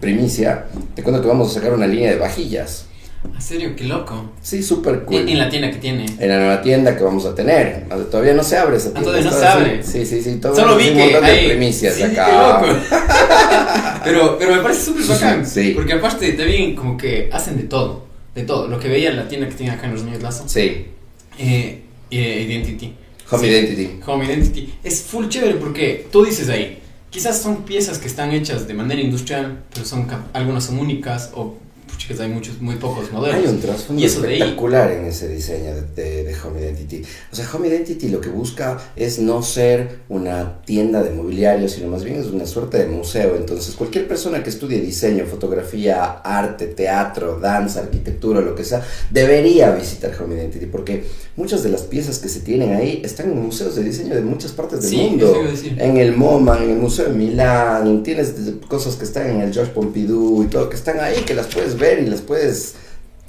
primicia, 0.00 0.66
te 0.94 1.02
cuento 1.02 1.20
que 1.20 1.26
vamos 1.26 1.50
a 1.50 1.54
sacar 1.54 1.74
una 1.74 1.88
línea 1.88 2.12
de 2.12 2.18
vajillas. 2.18 2.86
¿En 3.22 3.40
serio? 3.42 3.76
Qué 3.76 3.84
loco. 3.84 4.32
Sí, 4.40 4.62
súper 4.62 5.04
cool. 5.04 5.18
En, 5.22 5.28
en 5.28 5.38
la 5.38 5.48
tienda 5.50 5.70
que 5.70 5.76
tiene. 5.78 6.06
En 6.18 6.28
la 6.28 6.38
nueva 6.38 6.62
tienda 6.62 6.96
que 6.96 7.02
vamos 7.04 7.26
a 7.26 7.34
tener. 7.34 7.86
Todavía 8.10 8.32
no 8.32 8.42
se 8.42 8.56
abre 8.56 8.76
esa 8.78 8.88
Ah, 8.88 8.92
tienda. 8.92 9.10
todavía 9.10 9.30
no 9.30 9.36
se 9.36 9.46
abre. 9.46 9.82
Sí, 9.82 10.06
sí, 10.06 10.22
sí. 10.22 10.36
Todo 10.36 10.54
Solo 10.56 10.76
vi 10.76 10.88
un 10.88 10.94
que 10.96 11.02
montón 11.04 11.24
de 11.26 11.48
primicias 11.48 11.94
sí, 11.96 12.02
acá. 12.02 12.26
qué 12.62 12.68
loco. 12.70 12.80
pero, 14.04 14.38
pero 14.38 14.56
me 14.56 14.62
parece 14.62 14.84
súper 14.84 15.04
bacán. 15.04 15.46
Sí. 15.50 15.72
Porque 15.74 15.92
aparte 15.94 16.32
también 16.32 16.74
como 16.74 16.96
que 16.96 17.28
hacen 17.32 17.56
de 17.56 17.64
todo. 17.64 18.06
De 18.34 18.42
todo. 18.44 18.68
Lo 18.68 18.78
que 18.78 18.88
veía 18.88 19.10
en 19.10 19.16
la 19.16 19.28
tienda 19.28 19.48
que 19.48 19.54
tiene 19.54 19.72
acá 19.72 19.86
en 19.86 19.94
los 19.94 20.04
niños 20.04 20.22
Lazo. 20.22 20.44
Sí. 20.46 20.86
Eh, 21.38 21.82
eh, 22.10 22.46
Identity. 22.48 22.94
Home 23.30 23.42
Sí. 23.42 23.46
Identity. 23.48 24.00
Home 24.06 24.24
Identity. 24.24 24.74
Es 24.82 25.02
full 25.02 25.28
chévere 25.28 25.54
porque 25.56 26.06
tú 26.10 26.24
dices 26.24 26.48
ahí. 26.48 26.78
Quizás 27.10 27.38
son 27.42 27.64
piezas 27.64 27.98
que 27.98 28.06
están 28.06 28.30
hechas 28.32 28.66
de 28.68 28.74
manera 28.74 29.00
industrial, 29.00 29.64
pero 29.74 29.84
son 29.84 30.06
algunas 30.32 30.64
son 30.64 30.78
únicas 30.78 31.30
o 31.34 31.56
chicas 32.00 32.20
hay 32.20 32.30
muchos 32.30 32.60
muy 32.62 32.76
pocos 32.76 33.12
modelos. 33.12 33.36
Hay 33.36 33.46
un 33.46 33.60
trasfondo 33.60 34.00
de 34.00 34.08
ahí- 34.08 34.12
espectacular 34.14 34.90
en 34.90 35.04
ese 35.04 35.28
diseño 35.28 35.74
de, 35.74 35.82
de- 35.82 36.24
de 36.24 36.34
Home 36.42 36.60
Identity. 36.62 37.02
O 37.30 37.36
sea, 37.36 37.46
Home 37.52 37.68
Identity 37.68 38.08
lo 38.08 38.20
que 38.22 38.30
busca 38.30 38.78
es 38.96 39.18
no 39.18 39.42
ser 39.42 39.98
una 40.08 40.62
tienda 40.62 41.02
de 41.02 41.10
mobiliario, 41.10 41.68
sino 41.68 41.88
más 41.88 42.02
bien 42.02 42.18
es 42.18 42.26
una 42.28 42.46
suerte 42.46 42.78
de 42.78 42.86
museo. 42.86 43.36
Entonces, 43.36 43.74
cualquier 43.76 44.08
persona 44.08 44.42
que 44.42 44.48
estudie 44.48 44.80
diseño, 44.80 45.26
fotografía, 45.26 46.04
arte, 46.24 46.66
teatro, 46.68 47.38
danza, 47.38 47.80
arquitectura, 47.80 48.40
lo 48.40 48.54
que 48.54 48.64
sea, 48.64 48.82
debería 49.10 49.70
visitar 49.72 50.10
Home 50.22 50.36
Identity 50.36 50.66
porque 50.66 51.04
muchas 51.36 51.62
de 51.62 51.68
las 51.68 51.82
piezas 51.82 52.18
que 52.18 52.28
se 52.30 52.40
tienen 52.40 52.74
ahí 52.74 53.02
están 53.04 53.30
en 53.30 53.42
museos 53.42 53.76
de 53.76 53.84
diseño 53.84 54.14
de 54.14 54.22
muchas 54.22 54.52
partes 54.52 54.80
del 54.82 54.90
Sí, 54.90 54.96
mundo. 54.96 55.34
En 55.76 55.98
el 55.98 56.16
MoMA, 56.16 56.64
en 56.64 56.70
el 56.70 56.76
Museo 56.78 57.06
de 57.08 57.12
Milán, 57.14 58.02
tienes 58.02 58.32
cosas 58.68 58.96
que 58.96 59.04
están 59.04 59.28
en 59.28 59.42
el 59.42 59.52
Georges 59.52 59.74
Pompidou 59.74 60.42
y 60.42 60.46
todo, 60.46 60.70
que 60.70 60.76
están 60.76 60.98
ahí, 61.00 61.16
que 61.26 61.34
las 61.34 61.46
puedes 61.46 61.76
ver 61.78 61.89
y 61.98 62.06
las 62.06 62.20
puedes 62.20 62.74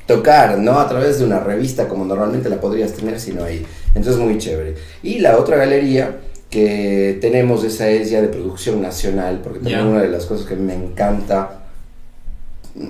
tocar, 0.06 0.58
no 0.58 0.80
a 0.80 0.88
través 0.88 1.20
de 1.20 1.26
una 1.26 1.40
revista 1.40 1.88
como 1.88 2.06
normalmente 2.06 2.50
la 2.50 2.60
podrías 2.60 2.94
tener, 2.94 3.20
sino 3.20 3.44
ahí. 3.44 3.66
Entonces 3.96 4.18
muy 4.18 4.38
chévere. 4.38 4.76
Y 5.04 5.20
la 5.20 5.38
otra 5.38 5.58
galería 5.58 6.20
que 6.50 7.18
tenemos, 7.22 7.64
esa 7.64 7.90
es 7.90 8.10
ya 8.10 8.22
de 8.22 8.28
producción 8.28 8.82
nacional, 8.82 9.40
porque 9.42 9.60
también 9.60 9.88
una 9.88 10.02
de 10.02 10.10
las 10.10 10.26
cosas 10.26 10.46
que 10.46 10.56
me 10.56 10.76
encanta 10.76 11.64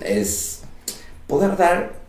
es 0.03 0.61
poder 1.27 1.55
dar 1.57 2.01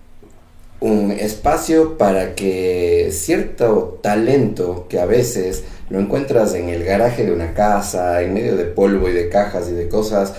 un 0.81 1.13
espacio 1.13 1.97
para 1.97 2.35
que 2.35 3.11
cierto 3.13 4.01
talento 4.03 4.87
que 4.89 4.99
a 4.99 5.07
veces 5.07 5.63
lo 5.91 6.01
encuentras 6.01 6.55
en 6.55 6.71
el 6.71 6.85
garaje 6.85 7.25
de 7.25 7.33
una 7.33 7.55
casa, 7.55 8.23
en 8.23 8.35
medio 8.35 8.57
de 8.57 8.65
polvo 8.65 9.09
y 9.09 9.13
de 9.13 9.29
cajas 9.29 9.69
y 9.69 9.73
de 9.73 9.89
cosas, 9.89 10.35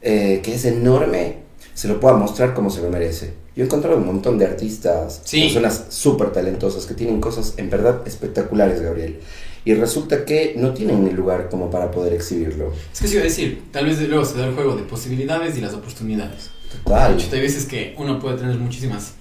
eh, 0.00 0.40
que 0.42 0.54
es 0.54 0.64
enorme, 0.64 1.43
se 1.74 1.88
lo 1.88 2.00
pueda 2.00 2.14
mostrar 2.16 2.54
como 2.54 2.70
se 2.70 2.80
lo 2.82 2.88
merece. 2.90 3.34
Yo 3.56 3.62
he 3.62 3.66
encontrado 3.66 3.96
un 3.98 4.06
montón 4.06 4.38
de 4.38 4.46
artistas, 4.46 5.20
Sí. 5.24 5.42
personas 5.42 5.84
súper 5.90 6.30
talentosas 6.32 6.86
que 6.86 6.94
tienen 6.94 7.20
cosas 7.20 7.54
en 7.56 7.70
verdad 7.70 8.02
espectaculares, 8.06 8.80
Gabriel. 8.80 9.20
Y 9.66 9.74
resulta 9.74 10.24
que 10.24 10.54
no 10.56 10.72
tienen 10.74 11.06
el 11.08 11.14
lugar 11.14 11.48
como 11.50 11.70
para 11.70 11.90
poder 11.90 12.12
exhibirlo. 12.12 12.72
Es 12.92 13.00
que 13.00 13.08
se 13.08 13.14
iba 13.14 13.22
a 13.22 13.24
decir, 13.26 13.64
tal 13.72 13.86
vez 13.86 14.00
luego 14.08 14.24
se 14.24 14.36
da 14.38 14.46
el 14.46 14.54
juego 14.54 14.76
de 14.76 14.82
posibilidades 14.82 15.56
y 15.56 15.60
las 15.60 15.72
oportunidades. 15.74 16.50
Total. 16.84 17.16
Hay 17.32 17.40
veces 17.40 17.64
que 17.66 17.94
uno 17.96 18.18
puede 18.18 18.36
tener 18.36 18.56
muchísimas 18.56 19.12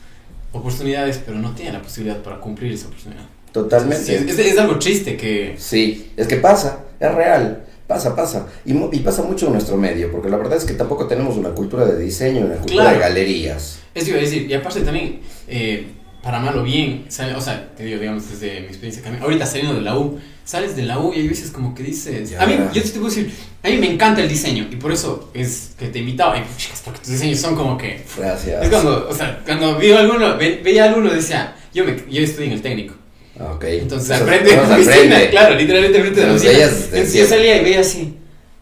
oportunidades, 0.52 1.20
pero 1.26 1.38
no 1.40 1.52
tiene 1.56 1.74
la 1.74 1.82
posibilidad 1.82 2.22
para 2.22 2.40
cumplir 2.40 2.74
esa 2.74 2.88
oportunidad. 2.88 3.26
Totalmente. 3.52 4.04
Sí, 4.04 4.14
es, 4.30 4.40
es 4.40 4.58
algo 4.58 4.80
triste 4.80 5.16
que... 5.16 5.56
Sí, 5.58 6.12
es 6.18 6.28
que 6.28 6.38
pasa, 6.38 6.80
es 7.00 7.14
real, 7.14 7.64
pasa, 7.88 8.16
pasa. 8.16 8.48
Y, 8.66 8.74
pasa 9.00 9.24
mucho 9.24 9.48
en 9.48 9.54
nuestro 9.54 9.78
medio, 9.78 10.12
porque 10.12 10.30
la 10.30 10.38
verdad 10.38 10.58
es 10.58 10.66
que 10.66 10.74
tampoco 10.74 11.08
tenemos 11.08 11.38
una 11.38 11.50
cultura 11.50 11.86
de 11.86 12.00
diseño, 12.04 12.46
una 12.46 12.56
cultura 12.56 12.84
Claro. 12.84 12.98
de 12.98 13.04
galerías. 13.04 13.80
A 13.96 14.00
decir, 14.00 14.48
y 14.50 14.54
aparte 14.54 14.82
también, 14.82 15.20
eh, 15.48 15.88
para 16.24 16.40
mal 16.40 16.58
o 16.58 16.64
bien, 16.64 17.06
sale- 17.10 17.36
o 17.36 17.42
sea, 17.42 17.70
te 17.76 17.84
digo, 17.84 18.00
digamos, 18.00 18.30
desde 18.30 18.62
mi 18.62 18.68
experiencia, 18.68 19.04
ahorita 19.22 19.46
saliendo 19.46 19.74
de 19.76 19.82
la 19.82 19.98
U, 19.98 20.18
sales 20.46 20.76
de 20.76 20.84
la 20.84 20.98
U 21.00 21.14
y 21.14 21.20
hay 21.20 21.28
veces 21.28 21.52
como 21.52 21.76
que 21.76 21.84
dices, 21.84 22.30
Ya. 22.30 22.42
a 22.42 22.46
mí, 22.48 22.56
yo 22.74 22.82
te 22.82 22.90
puedo 22.92 23.06
decir, 23.10 23.30
a 23.62 23.68
mí 23.68 23.78
me 23.78 23.92
encanta 23.92 24.22
el 24.22 24.30
diseño, 24.30 24.68
y 24.72 24.78
por 24.78 24.92
eso 24.94 25.30
es 25.34 25.72
que 25.78 25.90
te 25.90 26.00
invitaba, 26.00 26.38
y 26.38 26.44
chicas, 26.58 26.82
porque 26.84 27.00
tus 27.02 27.10
diseños 27.10 27.40
son 27.40 27.56
como 27.56 27.78
que... 27.78 28.04
Gracias. 28.18 28.64
Es 28.64 28.70
cuando, 28.70 29.08
o 29.10 29.14
sea, 29.14 29.42
cuando 29.46 29.78
vi 29.78 29.92
alguno, 29.92 30.38
ve- 30.38 30.62
veía 30.64 30.86
a 30.86 30.88
alguno, 30.90 31.14
decía, 31.14 31.56
yo, 31.74 31.84
me, 31.84 31.98
yo 32.10 32.22
estoy 32.22 32.46
en 32.48 32.54
el 32.54 32.62
técnico. 32.62 32.96
Ah, 33.40 33.54
Ok. 33.54 33.64
Entonces, 33.66 34.12
Eso- 34.12 34.24
aprende 34.24 34.50
eso 34.52 34.64
en 34.64 34.72
aprende. 34.72 35.30
claro, 35.32 35.56
literalmente 35.56 36.00
frente 36.02 36.24
a 36.24 36.28
la 36.28 36.34
de 36.34 36.64
Entonces, 36.64 37.14
yo 37.14 37.26
salía 37.26 37.58
y 37.62 37.64
veía 37.64 37.80
así. 37.80 38.18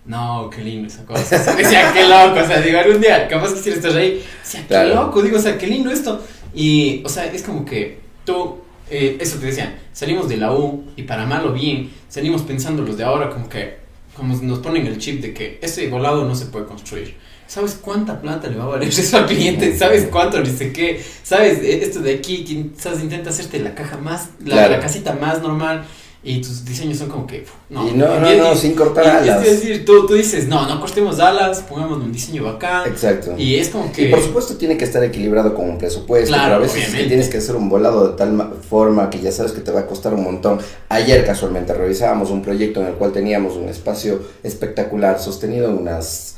no, 0.05 0.49
qué 0.49 0.63
lindo 0.63 0.87
esa 0.87 1.05
cosa. 1.05 1.55
Decía, 1.55 1.91
qué 1.93 2.03
loco, 2.07 2.39
o 2.39 2.47
sea, 2.47 2.61
digo, 2.61 2.79
algún 2.79 3.01
día, 3.01 3.27
capaz 3.27 3.53
quisiera 3.53 3.77
estar 3.77 3.95
ahí. 3.97 4.23
Decía, 4.43 4.65
qué 4.67 4.85
loco, 4.95 5.21
digo, 5.21 5.37
o 5.37 5.41
sea, 5.41 5.57
qué 5.57 5.67
lindo 5.67 5.91
esto. 5.91 6.23
Y, 6.55 7.01
o 7.05 7.09
sea, 7.09 7.25
es 7.25 7.43
como 7.43 7.65
que 7.65 7.99
tú, 8.25 8.59
eh, 8.89 9.17
eso 9.19 9.37
te 9.39 9.47
decía, 9.47 9.79
salimos 9.93 10.27
de 10.29 10.37
la 10.37 10.53
U 10.53 10.85
y 10.95 11.03
para 11.03 11.25
mal 11.25 11.45
o 11.47 11.53
bien, 11.53 11.91
salimos 12.09 12.41
pensando 12.43 12.81
los 12.83 12.97
de 12.97 13.03
ahora 13.03 13.29
como 13.29 13.47
que, 13.49 13.75
como 14.15 14.35
nos 14.41 14.59
ponen 14.59 14.85
el 14.87 14.97
chip 14.97 15.21
de 15.21 15.33
que 15.33 15.59
ese 15.61 15.87
volado 15.87 16.25
no 16.25 16.35
se 16.35 16.45
puede 16.47 16.65
construir. 16.65 17.15
¿Sabes 17.51 17.77
cuánta 17.81 18.21
plata 18.21 18.47
le 18.47 18.55
va 18.55 18.63
a 18.63 18.67
valer 18.67 18.87
eso 18.97 19.17
al 19.17 19.25
cliente? 19.25 19.77
¿Sabes 19.77 20.07
cuánto 20.09 20.39
ni 20.39 20.49
sé 20.49 20.71
qué? 20.71 21.03
¿Sabes 21.21 21.61
e, 21.61 21.83
esto 21.83 21.99
de 21.99 22.13
aquí? 22.13 22.71
¿Sabes? 22.77 23.01
Intenta 23.01 23.29
hacerte 23.29 23.59
la 23.59 23.75
caja 23.75 23.97
más, 23.97 24.29
la, 24.45 24.69
la 24.69 24.79
casita 24.79 25.17
más 25.19 25.41
normal 25.41 25.83
y 26.23 26.39
tus 26.39 26.63
diseños 26.63 26.99
son 26.99 27.09
como 27.09 27.27
que 27.27 27.43
no 27.69 27.89
y 27.89 27.93
no 27.93 28.19
no, 28.19 28.35
no 28.35 28.55
sin 28.55 28.75
cortar 28.75 29.07
alas 29.07 29.43
es 29.43 29.59
decir 29.59 29.83
tú, 29.85 30.05
tú 30.05 30.13
dices 30.13 30.47
no 30.47 30.69
no 30.69 30.79
cortemos 30.79 31.19
alas 31.19 31.61
pongamos 31.61 31.97
un 31.97 32.11
diseño 32.11 32.43
bacán 32.43 32.87
exacto 32.87 33.33
y 33.39 33.55
es 33.55 33.69
como 33.69 33.91
que 33.91 34.03
y 34.03 34.11
por 34.11 34.21
supuesto 34.21 34.55
tiene 34.55 34.77
que 34.77 34.85
estar 34.85 35.03
equilibrado 35.03 35.55
con 35.55 35.67
un 35.67 35.79
presupuesto 35.79 36.27
claro, 36.27 36.59
pero 36.61 36.71
a 36.71 36.75
veces 36.75 37.07
tienes 37.07 37.27
que 37.27 37.39
hacer 37.39 37.55
un 37.55 37.69
volado 37.69 38.09
de 38.09 38.17
tal 38.17 38.53
forma 38.69 39.09
que 39.09 39.19
ya 39.19 39.31
sabes 39.31 39.51
que 39.51 39.61
te 39.61 39.71
va 39.71 39.79
a 39.79 39.87
costar 39.87 40.13
un 40.13 40.23
montón 40.23 40.59
ayer 40.89 41.25
casualmente 41.25 41.73
revisábamos 41.73 42.29
un 42.29 42.43
proyecto 42.43 42.81
en 42.81 42.89
el 42.89 42.93
cual 42.93 43.11
teníamos 43.11 43.55
un 43.55 43.67
espacio 43.67 44.21
espectacular 44.43 45.19
sostenido 45.19 45.69
en 45.69 45.79
unas 45.79 46.35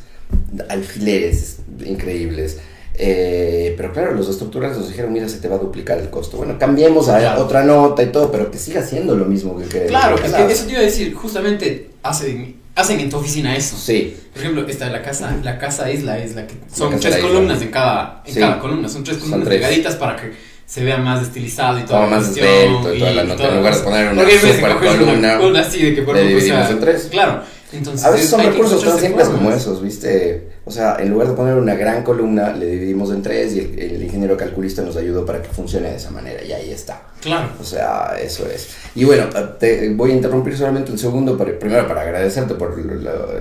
alfileres 0.69 1.57
increíbles 1.85 2.57
eh, 2.95 3.73
pero 3.75 3.91
claro, 3.91 4.13
los 4.13 4.29
estructurales 4.29 4.77
nos 4.77 4.87
dijeron, 4.87 5.11
mira, 5.11 5.27
se 5.27 5.37
te 5.37 5.47
va 5.47 5.55
a 5.55 5.59
duplicar 5.59 5.97
el 5.97 6.09
costo. 6.09 6.37
Bueno, 6.37 6.57
cambiemos 6.59 7.09
a 7.09 7.39
otra 7.39 7.63
nota 7.63 8.03
y 8.03 8.07
todo, 8.07 8.31
pero 8.31 8.51
que 8.51 8.57
siga 8.57 8.83
siendo 8.83 9.15
lo 9.15 9.25
mismo 9.25 9.57
que 9.57 9.65
queremos. 9.65 9.89
Claro, 9.89 10.15
es 10.23 10.31
que 10.31 10.51
eso 10.51 10.65
te 10.65 10.71
iba 10.71 10.81
a 10.81 10.83
decir, 10.83 11.13
justamente 11.13 11.89
hacen, 12.03 12.57
hacen 12.75 12.99
en 12.99 13.09
tu 13.09 13.17
oficina 13.17 13.55
eso. 13.55 13.77
Sí. 13.77 14.15
Por 14.31 14.41
ejemplo, 14.41 14.67
esta 14.67 14.89
la 14.89 15.01
casa, 15.01 15.35
la 15.43 15.57
casa 15.57 15.91
isla 15.91 16.19
es 16.19 16.35
la 16.35 16.45
que 16.45 16.55
son 16.71 16.99
tres 16.99 17.17
columnas 17.17 17.61
en 17.61 17.71
cada, 17.71 18.21
en 18.25 18.35
cada 18.35 18.59
columna, 18.59 18.87
son 18.87 19.03
tres 19.03 19.17
columnas 19.17 19.47
pegaditas 19.47 19.95
para 19.95 20.15
que 20.15 20.31
se 20.65 20.83
vea 20.83 20.97
más 20.97 21.23
estilizado 21.23 21.79
y 21.79 21.83
todo. 21.83 21.97
Todo 21.97 22.07
más 22.07 22.29
esbelto 22.29 22.93
y, 22.93 22.99
toda 22.99 23.11
la 23.11 23.23
nota. 23.23 23.47
En 23.47 23.57
lugar 23.57 23.75
de 23.75 23.81
poner 23.81 24.13
una 24.13 24.23
super 24.23 24.77
columna, 24.77 25.39
una, 25.39 25.59
así 25.61 25.81
de 25.83 25.95
que 25.95 26.03
por 26.03 26.15
dividimos 26.15 26.69
en 26.69 26.79
tres. 26.79 27.07
Claro. 27.09 27.41
Entonces, 27.73 28.05
a 28.05 28.11
veces 28.11 28.29
son 28.29 28.41
recursos 28.41 28.83
tan 28.83 28.99
simples 28.99 29.27
como 29.27 29.51
esos, 29.51 29.81
¿viste? 29.81 30.47
O 30.63 30.71
sea, 30.71 30.97
en 30.99 31.09
lugar 31.09 31.27
de 31.27 31.33
poner 31.33 31.55
una 31.55 31.73
gran 31.75 32.03
columna, 32.03 32.53
le 32.53 32.67
dividimos 32.67 33.11
en 33.11 33.21
tres 33.21 33.55
y 33.55 33.59
el, 33.59 34.03
ingeniero 34.03 34.37
calculista 34.37 34.83
nos 34.83 34.95
ayudó 34.95 35.25
para 35.25 35.41
que 35.41 35.49
funcione 35.49 35.89
de 35.89 35.97
esa 35.97 36.11
manera 36.11 36.43
y 36.43 36.53
ahí 36.53 36.71
está. 36.71 37.01
Claro. 37.19 37.49
O 37.59 37.63
sea, 37.63 38.15
eso 38.21 38.47
es. 38.47 38.69
Y 38.95 39.05
bueno, 39.05 39.25
te 39.59 39.89
voy 39.89 40.11
a 40.11 40.13
interrumpir 40.15 40.55
solamente 40.55 40.91
un 40.91 40.99
segundo, 40.99 41.37
para, 41.37 41.57
primero 41.57 41.87
para 41.87 42.01
agradecerte 42.01 42.53
por 42.53 42.77
lo, 42.77 42.95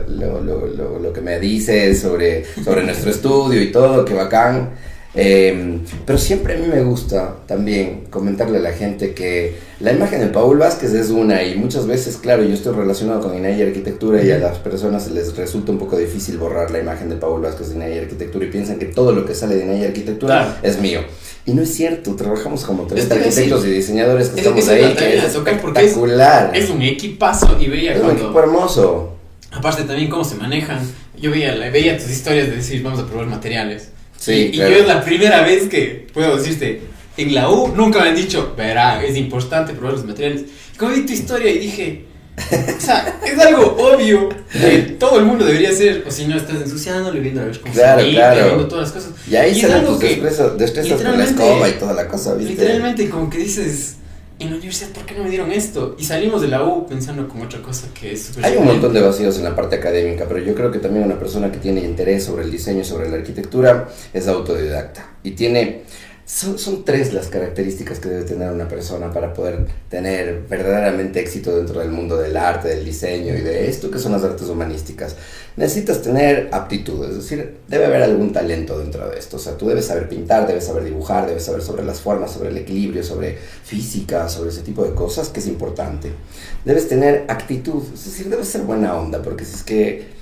lo, 0.09 0.41
lo, 0.41 0.99
lo, 0.99 1.13
que 1.13 1.21
me 1.21 1.39
dices 1.39 2.01
sobre, 2.01 2.45
sobre 2.65 2.85
nuestro 2.85 3.11
estudio 3.11 3.61
y 3.61 3.71
todo, 3.71 4.05
qué 4.05 4.15
bacán. 4.15 4.71
Eh, 5.15 5.81
pero 6.07 6.19
siempre 6.19 6.55
a 6.55 6.59
mí 6.59 6.67
me 6.67 6.83
gusta 6.83 7.37
también 7.47 8.05
comentarle 8.09 8.59
a 8.59 8.61
la 8.63 8.73
gente 8.73 9.13
que 9.13 9.57
la 9.81 9.93
imagen 9.93 10.21
de 10.21 10.29
Paul 10.29 10.59
Vázquez 10.59 10.95
es 10.95 11.11
una 11.11 11.43
y 11.45 11.57
muchas 11.57 11.87
veces, 11.87 12.17
claro, 12.17 12.43
yo 12.45 12.55
estoy 12.55 12.75
relacionado 12.75 13.21
con 13.21 13.37
INAI 13.37 13.63
Arquitectura 13.63 14.23
y 14.23 14.31
a 14.31 14.39
las 14.39 14.59
personas 14.59 15.11
les 15.11 15.37
resulta 15.37 15.71
un 15.71 15.79
poco 15.79 15.99
difícil 15.99 16.39
borrar 16.39 16.71
la 16.71 16.79
imagen 16.79 17.11
de 17.11 17.17
Paul 17.17 17.43
Vázquez 17.43 17.69
de 17.71 17.77
INAI 17.77 17.99
Arquitectura 17.99 18.47
y 18.47 18.49
piensan 18.49 18.79
que 18.79 18.87
todo 18.87 19.13
lo 19.13 19.27
que 19.27 19.35
sale 19.35 19.57
de 19.57 19.65
INAI 19.65 19.87
Arquitectura 19.87 20.59
es 20.63 20.81
mío. 20.81 21.01
Y 21.45 21.53
no 21.53 21.63
es 21.63 21.75
cierto, 21.75 22.15
trabajamos 22.15 22.65
como 22.65 22.85
tres 22.85 23.11
arquitectos 23.11 23.67
y 23.67 23.71
diseñadores 23.71 24.29
que 24.29 24.41
estamos 24.41 24.69
ahí, 24.69 24.95
que 24.95 25.19
es 25.19 25.25
espectacular. 25.25 26.53
Es, 26.55 26.71
un 26.71 26.81
equipazo 26.81 27.59
y 27.61 27.67
veía 27.67 27.95
Es 27.95 28.03
un 28.03 28.13
equipo 28.13 28.39
hermoso. 28.39 29.17
Aparte 29.51 29.83
también 29.83 30.09
cómo 30.09 30.25
se 30.25 30.37
manejan. 30.37 30.79
Yo 31.21 31.33
veía, 31.33 31.55
veía 31.71 31.99
tus 31.99 32.09
historias 32.09 32.47
de 32.49 32.57
decir, 32.57 32.83
vamos 32.83 33.01
a 33.01 33.07
probar 33.07 33.27
materiales 33.27 33.89
Sí, 34.23 34.51
y, 34.53 34.57
yo 34.57 34.67
es 34.67 34.87
la 34.87 35.05
primera 35.05 35.43
vez 35.43 35.69
que 35.69 36.07
puedo 36.15 36.37
decirte, 36.37 36.81
en 37.17 37.35
la 37.35 37.51
U 37.51 37.75
nunca 37.75 38.01
me 38.01 38.11
han 38.11 38.15
dicho, 38.15 38.55
verá, 38.57 39.05
es 39.05 39.17
importante 39.17 39.73
probar 39.73 39.95
los 39.95 40.05
materiales. 40.05 40.45
Como 40.79 40.93
vi 40.93 41.05
tu 41.05 41.13
historia 41.13 41.51
y 41.51 41.59
dije, 41.59 42.05
o 42.39 42.81
sea, 42.81 43.19
es 43.27 43.37
algo 43.41 43.77
obvio 43.81 44.29
que 44.53 44.97
todo 44.97 45.19
el 45.19 45.25
mundo 45.25 45.45
debería 45.45 45.71
hacer, 45.71 46.05
o 46.07 46.11
si 46.13 46.27
no 46.27 46.37
estás 46.37 46.55
ensuciándole, 46.55 47.19
viendo 47.19 47.41
a 47.41 47.47
ver 47.47 47.61
cómo 47.61 47.75
claro, 47.75 48.09
claro. 48.09 48.45
viendo 48.45 48.69
todas 48.69 48.93
las 48.95 49.05
cosas. 49.05 49.19
Y 49.29 49.35
ahí 49.35 49.61
salen 49.61 49.87
tus 49.87 49.99
destrezas 49.99 51.03
con 51.03 51.19
la 51.19 51.25
escoba 51.25 51.69
y 51.69 51.73
toda 51.73 51.93
la 51.93 52.07
cosa, 52.07 52.35
¿viste? 52.35 52.53
Literalmente, 52.53 53.11
como 53.11 53.29
que 53.29 53.39
dices, 53.39 53.97
en 54.43 54.51
la 54.51 54.57
universidad, 54.57 54.91
¿por 54.91 55.07
qué 55.07 55.15
no 55.15 55.25
me 55.25 55.31
dieron 55.31 55.53
esto? 55.53 55.97
Y 55.99 56.05
salimos 56.05 56.43
de 56.43 56.49
la 56.49 56.65
U 56.65 56.87
pensando 56.87 57.29
como 57.29 57.45
otra 57.45 57.63
cosa 57.63 57.89
que 57.95 58.13
es 58.13 58.37
Hay 58.43 58.57
un 58.57 58.67
montón 58.67 58.93
de 58.93 59.01
vacíos 59.01 59.39
en 59.39 59.45
la 59.45 59.55
parte 59.55 59.77
académica, 59.77 60.27
pero 60.29 60.41
yo 60.41 60.55
creo 60.55 60.71
que 60.71 60.79
también 60.79 61.05
una 61.05 61.19
persona 61.19 61.51
que 61.51 61.59
tiene 61.59 61.83
interés 61.83 62.25
sobre 62.25 62.45
el 62.45 62.51
diseño 62.51 62.85
sobre 62.85 63.09
la 63.09 63.17
arquitectura 63.17 63.89
es 64.13 64.29
autodidacta 64.29 65.11
y 65.23 65.33
tiene 65.33 65.83
son, 66.25 66.59
son, 66.59 66.85
tres 66.85 67.13
las 67.13 67.27
características 67.27 67.99
que 67.99 68.09
debe 68.09 68.25
tener 68.25 68.51
una 68.51 68.69
persona 68.69 69.13
para 69.13 69.35
poder 69.35 69.67
tener 69.89 70.45
verdaderamente 70.49 71.21
éxito 71.21 71.57
dentro 71.57 71.81
del 71.81 71.91
mundo 71.91 72.17
del 72.17 72.37
arte, 72.37 72.69
del 72.69 72.85
diseño 72.85 73.35
y 73.35 73.41
de 73.41 73.69
esto 73.69 73.91
que 73.91 73.99
son 73.99 74.13
las 74.13 74.23
artes 74.23 74.49
humanísticas. 74.49 75.17
Necesitas 75.57 76.01
tener 76.01 76.49
aptitud, 76.53 77.05
es 77.09 77.17
decir, 77.17 77.59
debe 77.69 77.87
haber 77.87 78.03
algún 78.03 78.33
talento 78.33 78.79
dentro 78.79 79.09
de 79.09 79.19
esto. 79.19 79.37
O 79.37 79.41
sea, 79.41 79.57
tú 79.57 79.69
debes 79.69 79.87
saber 79.87 80.09
pintar, 80.09 80.47
debes 80.47 80.65
saber 80.65 80.85
dibujar, 80.85 81.27
debes 81.27 81.45
saber 81.45 81.61
sobre 81.61 81.85
las 81.85 82.01
formas, 82.01 82.31
sobre 82.31 82.51
el 82.51 82.57
equilibrio, 82.57 83.03
sobre 83.03 83.37
física, 83.37 84.29
sobre 84.29 84.51
ese 84.51 84.63
tipo 84.63 84.85
de 84.85 84.95
cosas 84.95 85.29
que 85.29 85.41
es 85.41 85.47
importante. 85.47 86.13
Debes 86.65 86.89
tener 86.89 87.25
actitud, 87.29 87.83
es 87.93 88.05
decir, 88.05 88.29
debes 88.29 88.49
ser 88.49 88.63
buena 88.63 88.97
onda, 88.97 89.21
porque 89.21 89.45
si 89.45 89.57
es 89.57 89.63
que 89.65 90.22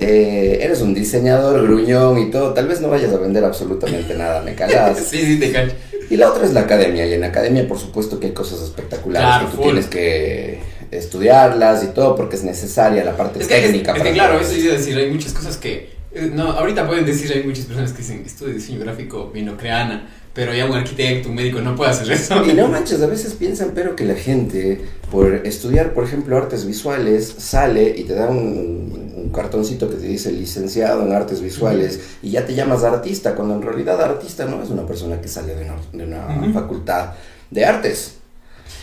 eh, 0.00 0.58
eres 0.62 0.80
un 0.80 0.94
diseñador 0.94 1.62
gruñón 1.62 2.18
y 2.18 2.30
todo, 2.30 2.54
tal 2.54 2.66
vez 2.66 2.80
no 2.80 2.88
vayas 2.88 3.12
a 3.12 3.18
vender 3.18 3.44
absolutamente 3.44 4.14
nada, 4.14 4.40
me 4.40 4.54
cagas. 4.54 4.98
sí, 5.10 5.18
sí, 5.18 5.38
te. 5.38 5.74
Y 6.08 6.16
la 6.16 6.30
otra 6.30 6.44
es 6.46 6.54
la 6.54 6.60
academia, 6.60 7.06
y 7.06 7.12
en 7.12 7.20
la 7.20 7.28
academia 7.28 7.68
por 7.68 7.78
supuesto 7.78 8.18
que 8.18 8.28
hay 8.28 8.32
cosas 8.32 8.62
espectaculares 8.62 9.50
que 9.50 9.56
tú 9.56 9.62
tienes 9.62 9.86
que 9.86 10.58
estudiarlas 10.90 11.84
y 11.84 11.88
todo 11.88 12.16
porque 12.16 12.36
es 12.36 12.44
necesaria 12.44 13.04
la 13.04 13.16
parte 13.16 13.44
técnica. 13.44 13.92
Es, 13.92 14.02
que 14.02 14.12
claro, 14.12 14.40
eso 14.40 14.52
es 14.52 14.64
decir, 14.64 14.96
hay 14.96 15.10
muchas 15.10 15.34
cosas 15.34 15.58
que, 15.58 15.90
eh, 16.12 16.30
no, 16.32 16.50
ahorita 16.52 16.86
pueden 16.88 17.04
decir, 17.04 17.30
hay 17.32 17.44
muchas 17.44 17.66
personas 17.66 17.92
que 17.92 17.98
dicen, 17.98 18.22
estudio 18.24 18.54
diseño 18.54 18.80
gráfico 18.80 19.30
creana 19.58 20.08
pero 20.40 20.54
ya 20.54 20.64
un 20.64 20.72
arquitecto, 20.72 21.28
un 21.28 21.34
médico 21.34 21.60
no 21.60 21.76
puede 21.76 21.90
hacer 21.90 22.10
eso. 22.10 22.42
Y 22.46 22.54
no 22.54 22.66
manches, 22.66 23.02
a 23.02 23.06
veces 23.06 23.34
piensan, 23.34 23.72
pero 23.74 23.94
que 23.94 24.06
la 24.06 24.14
gente, 24.14 24.80
por 25.10 25.34
estudiar, 25.46 25.92
por 25.92 26.04
ejemplo, 26.04 26.34
artes 26.34 26.64
visuales, 26.64 27.34
sale 27.36 27.94
y 27.94 28.04
te 28.04 28.14
da 28.14 28.30
un, 28.30 29.12
un 29.16 29.28
cartoncito 29.34 29.90
que 29.90 29.96
te 29.96 30.06
dice 30.06 30.32
licenciado 30.32 31.02
en 31.02 31.12
artes 31.12 31.42
visuales 31.42 32.00
y 32.22 32.30
ya 32.30 32.46
te 32.46 32.54
llamas 32.54 32.84
artista, 32.84 33.34
cuando 33.34 33.54
en 33.54 33.60
realidad 33.60 34.00
artista 34.00 34.46
no 34.46 34.62
es 34.62 34.70
una 34.70 34.86
persona 34.86 35.20
que 35.20 35.28
sale 35.28 35.54
de 35.54 35.66
una, 35.66 35.76
de 35.92 36.04
una 36.04 36.52
facultad 36.54 37.10
de 37.50 37.66
artes. 37.66 38.14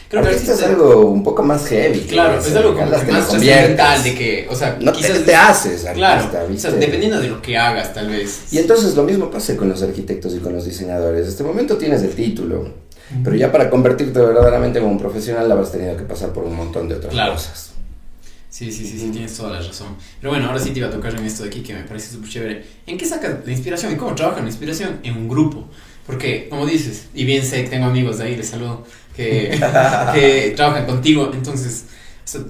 Creo 0.10 0.24
que 0.24 0.32
esto 0.32 0.54
es 0.54 0.64
algo 0.64 1.08
un 1.08 1.24
poco 1.24 1.44
más 1.44 1.68
heavy. 1.68 2.00
Claro, 2.02 2.40
es 2.40 2.56
algo 2.56 2.76
como 2.76 2.86
que 2.86 2.92
más 2.92 3.06
trascendental 3.06 4.04
de 4.04 4.16
que, 4.16 4.48
o 4.50 4.56
sea, 4.56 4.78
no 4.80 4.94
quizás 4.94 5.24
te, 5.26 5.36
haces 5.36 5.86
artista, 5.86 5.94
claro, 5.94 6.50
o 6.54 6.58
sea, 6.58 6.72
dependiendo 6.72 7.20
de 7.20 7.28
lo 7.28 7.42
que 7.42 7.58
hagas, 7.58 7.94
tal 7.94 8.10
vez. 8.10 8.52
Y 8.52 8.58
entonces 8.58 8.96
lo 8.96 9.04
mismo 9.04 9.30
pasa 9.30 9.58
con 9.58 9.68
los 9.70 9.82
arquitectos 9.84 10.34
y 10.34 10.40
con 10.40 10.54
los 10.54 10.66
diseñadores. 10.66 11.24
En 11.24 11.30
este 11.30 11.44
momento 11.44 11.78
tienes 11.78 12.02
el 12.04 12.16
título, 12.16 12.74
pero 13.24 13.36
ya 13.36 13.52
para 13.52 13.70
convertirte 13.70 14.20
verdaderamente 14.20 14.80
en 14.80 14.86
un 14.86 14.98
profesional 14.98 15.52
habrás 15.52 15.72
tenido 15.72 15.98
que 15.98 16.04
pasar 16.04 16.30
por 16.30 16.46
un 16.46 16.56
montón 16.56 16.88
de 16.88 16.96
otras 16.96 17.14
cosas. 17.14 17.72
Sí, 18.50 18.72
sí, 18.72 18.88
sí, 18.88 18.98
sí, 18.98 19.10
tienes 19.12 19.36
toda 19.36 19.52
la 19.52 19.62
razón. 19.62 19.96
Pero 20.20 20.32
bueno, 20.32 20.48
ahora 20.48 20.60
sí 20.60 20.72
te 20.72 20.80
iba 20.80 20.88
a 20.88 20.92
tocar 20.92 21.14
en 21.14 21.24
esto 21.26 21.44
de 21.44 21.50
aquí 21.50 21.62
que 21.62 21.74
me 21.74 21.84
parece 21.84 22.12
súper 22.12 22.30
chévere. 22.30 22.66
¿En 22.88 22.98
qué 22.98 23.06
sacas 23.06 23.46
la 23.46 23.52
inspiración 23.52 23.92
y 23.92 23.98
cómo 23.98 24.16
trabajan 24.16 24.46
la 24.46 24.50
inspiración? 24.50 25.00
En 25.04 25.16
un 25.16 25.28
grupo. 25.28 25.68
Porque, 26.08 26.48
como 26.50 26.66
dices, 26.66 27.08
y 27.14 27.26
bien 27.26 27.46
sé 27.46 27.66
que 27.66 27.70
tengo 27.70 27.86
amigos 27.86 28.18
de 28.18 28.24
ahí, 28.24 28.36
les 28.38 28.48
saludo, 28.48 28.86
que, 29.18 29.60
que 30.14 30.54
trabajan 30.56 30.86
contigo, 30.86 31.32
entonces, 31.34 31.86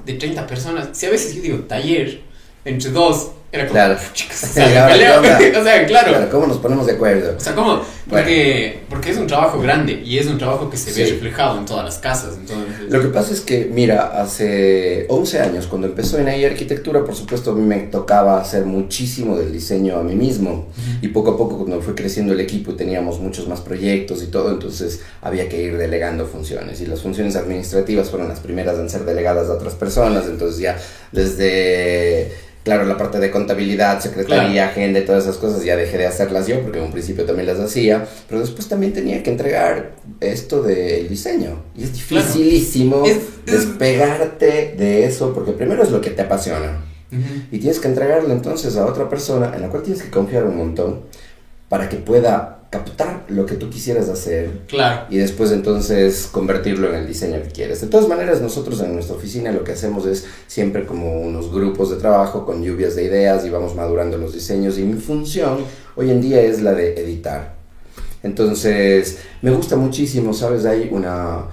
de 0.06 0.14
30 0.14 0.46
personas, 0.46 0.90
si 0.92 1.06
a 1.06 1.10
veces 1.10 1.34
yo 1.34 1.42
digo 1.42 1.60
taller, 1.60 2.22
entre 2.66 2.92
dos, 2.92 3.32
era 3.50 3.64
como, 3.66 3.74
claro. 3.74 3.98
chicos, 4.14 4.44
o 4.44 4.48
sea, 4.48 4.90
o 4.90 5.64
sea, 5.64 5.86
claro. 5.86 6.30
¿Cómo 6.30 6.48
nos 6.48 6.58
ponemos 6.58 6.86
de 6.86 6.94
acuerdo? 6.94 7.36
O 7.38 7.40
sea, 7.40 7.56
¿cómo? 7.56 7.82
Porque, 8.10 8.82
porque 8.90 9.12
es 9.12 9.18
un 9.18 9.28
trabajo 9.28 9.60
grande 9.60 10.02
y 10.04 10.18
es 10.18 10.28
un 10.28 10.38
trabajo 10.38 10.70
que 10.70 10.76
se 10.76 10.92
ve 10.92 11.10
reflejado 11.12 11.58
en 11.58 11.66
todas 11.66 11.86
las 11.86 11.98
casas. 11.98 12.36
Entonces... 12.38 12.90
Lo 12.90 13.02
que 13.02 13.08
pasa 13.08 13.34
es 13.34 13.42
que, 13.42 13.70
mira, 13.72 14.22
hace 14.22 15.06
11 15.10 15.40
años, 15.40 15.68
cuando 15.68 15.88
empezó 15.88 16.18
en 16.18 16.28
ahí 16.28 16.44
arquitectura, 16.44 17.04
por 17.06 17.16
supuesto, 17.16 17.52
a 17.52 17.56
mí 17.56 17.66
me 17.66 17.80
tocaba 17.88 18.40
hacer 18.40 18.66
muchísimo 18.66 19.38
del 19.38 19.52
diseño 19.52 19.98
a 19.98 20.04
mí 20.04 20.16
mismo. 20.16 20.68
Y 21.02 21.10
poco 21.10 21.32
a 21.32 21.38
poco, 21.38 21.58
cuando 21.58 21.82
fue 21.82 21.96
creciendo 21.96 22.34
el 22.34 22.42
equipo 22.42 22.72
y 22.72 22.76
teníamos 22.76 23.20
muchos 23.20 23.48
más 23.48 23.62
proyectos 23.62 24.24
y 24.24 24.28
todo, 24.28 24.52
entonces 24.52 25.02
había 25.22 25.48
que 25.48 25.62
ir 25.62 25.78
delegando 25.78 26.26
funciones. 26.26 26.82
Y 26.82 26.86
las 26.86 27.02
funciones 27.02 27.38
administrativas 27.38 28.10
fueron 28.10 28.28
las 28.28 28.40
primeras 28.42 28.78
en 28.78 28.90
ser 28.90 29.06
delegadas 29.06 29.50
a 29.50 29.54
otras 29.54 29.76
personas. 29.76 30.26
Entonces 30.28 30.60
ya 30.60 30.78
desde 31.12 32.47
Claro, 32.68 32.84
la 32.84 32.98
parte 32.98 33.20
de 33.20 33.32
contabilidad, 33.32 34.02
secretaría, 34.02 34.68
agenda 34.68 35.00
y 35.00 35.06
todas 35.06 35.24
esas 35.24 35.38
cosas 35.38 35.64
ya 35.64 35.78
dejé 35.78 35.98
de 36.00 36.06
hacerlas 36.06 36.48
yo 36.48 36.62
porque 36.62 36.80
en 36.80 36.84
un 36.84 36.92
principio 36.92 37.24
también 37.24 37.48
las 37.48 37.62
hacía, 37.62 38.06
pero 38.28 38.42
después 38.42 38.68
también 38.68 38.92
tenía 38.92 39.24
que 39.24 39.30
entregar 39.30 39.94
esto 40.20 40.62
del 40.62 41.08
diseño. 41.08 41.62
Y 41.78 41.84
es 41.84 41.94
dificilísimo 41.94 43.04
despegarte 43.46 44.76
de 44.78 45.06
eso 45.06 45.34
porque 45.34 45.54
primero 45.54 45.82
es 45.82 45.92
lo 45.92 46.02
que 46.02 46.10
te 46.10 46.24
apasiona. 46.24 46.82
Y 47.50 47.60
tienes 47.60 47.80
que 47.80 47.88
entregarlo 47.88 48.34
entonces 48.34 48.76
a 48.76 48.86
otra 48.86 49.08
persona 49.08 49.54
en 49.56 49.62
la 49.62 49.70
cual 49.70 49.84
tienes 49.84 50.04
que 50.04 50.10
confiar 50.10 50.44
un 50.44 50.58
montón 50.58 51.04
para 51.70 51.88
que 51.88 51.96
pueda 51.96 52.57
captar 52.70 53.26
lo 53.30 53.46
que 53.46 53.56
tú 53.56 53.70
quisieras 53.70 54.10
hacer. 54.10 54.50
Claro. 54.68 55.06
Y 55.10 55.18
después 55.18 55.52
entonces 55.52 56.28
convertirlo 56.32 56.90
en 56.90 56.96
el 56.96 57.08
diseño 57.08 57.42
que 57.42 57.50
quieres. 57.50 57.82
De 57.82 57.88
todas 57.88 58.08
maneras, 58.08 58.42
nosotros 58.42 58.82
en 58.82 58.94
nuestra 58.94 59.16
oficina 59.16 59.52
lo 59.52 59.64
que 59.64 59.72
hacemos 59.72 60.06
es 60.06 60.26
siempre 60.48 60.86
como 60.86 61.22
unos 61.22 61.52
grupos 61.52 61.90
de 61.90 61.98
trabajo 61.98 62.46
con 62.46 62.64
lluvias 62.64 62.96
de 62.96 63.04
ideas 63.04 63.46
y 63.46 63.50
vamos 63.50 63.76
madurando 63.76 64.18
los 64.18 64.34
diseños. 64.34 64.78
Y 64.78 64.84
mi 64.84 65.00
función 65.00 65.60
hoy 65.96 66.12
en 66.12 66.22
día 66.22 66.42
es 66.42 66.62
la 66.62 66.74
de 66.74 66.96
editar. 66.96 67.56
Entonces, 68.24 69.20
me 69.42 69.52
gusta 69.52 69.76
muchísimo, 69.76 70.34
¿sabes? 70.34 70.66
Hay 70.66 70.90
una 70.92 71.46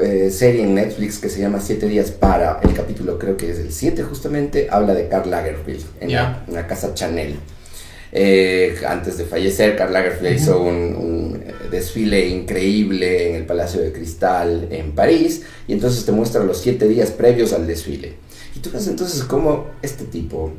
eh, 0.00 0.30
serie 0.30 0.62
en 0.62 0.74
Netflix 0.74 1.18
que 1.18 1.28
se 1.28 1.40
llama 1.40 1.60
Siete 1.60 1.86
días 1.86 2.10
para, 2.10 2.60
el 2.62 2.72
capítulo 2.72 3.18
creo 3.18 3.36
que 3.36 3.50
es 3.50 3.58
el 3.58 3.72
7 3.72 4.02
justamente, 4.04 4.68
habla 4.70 4.94
de 4.94 5.08
Karl 5.08 5.30
Lagerfeld 5.30 5.84
en, 6.00 6.12
la, 6.12 6.44
en 6.46 6.54
la 6.54 6.66
casa 6.66 6.94
Chanel. 6.94 7.36
Eh, 8.12 8.76
antes 8.86 9.18
de 9.18 9.24
fallecer, 9.24 9.76
Karl 9.76 9.92
Lagerfeld 9.92 10.36
hizo 10.36 10.60
un, 10.62 11.44
desfile 11.70 12.28
increíble 12.28 13.30
en 13.30 13.34
el 13.36 13.44
Palacio 13.44 13.80
de 13.80 13.92
Cristal 13.92 14.68
en 14.70 14.92
París 14.92 15.42
y 15.66 15.72
entonces 15.72 16.04
te 16.04 16.12
muestra 16.12 16.44
los 16.44 16.58
siete 16.58 16.86
días 16.86 17.10
previos 17.10 17.52
al 17.52 17.66
desfile. 17.66 18.14
Y 18.54 18.60
tú 18.60 18.70
ves 18.72 18.86
entonces 18.86 19.22
cómo 19.24 19.66
este 19.82 20.04
tipo, 20.04 20.52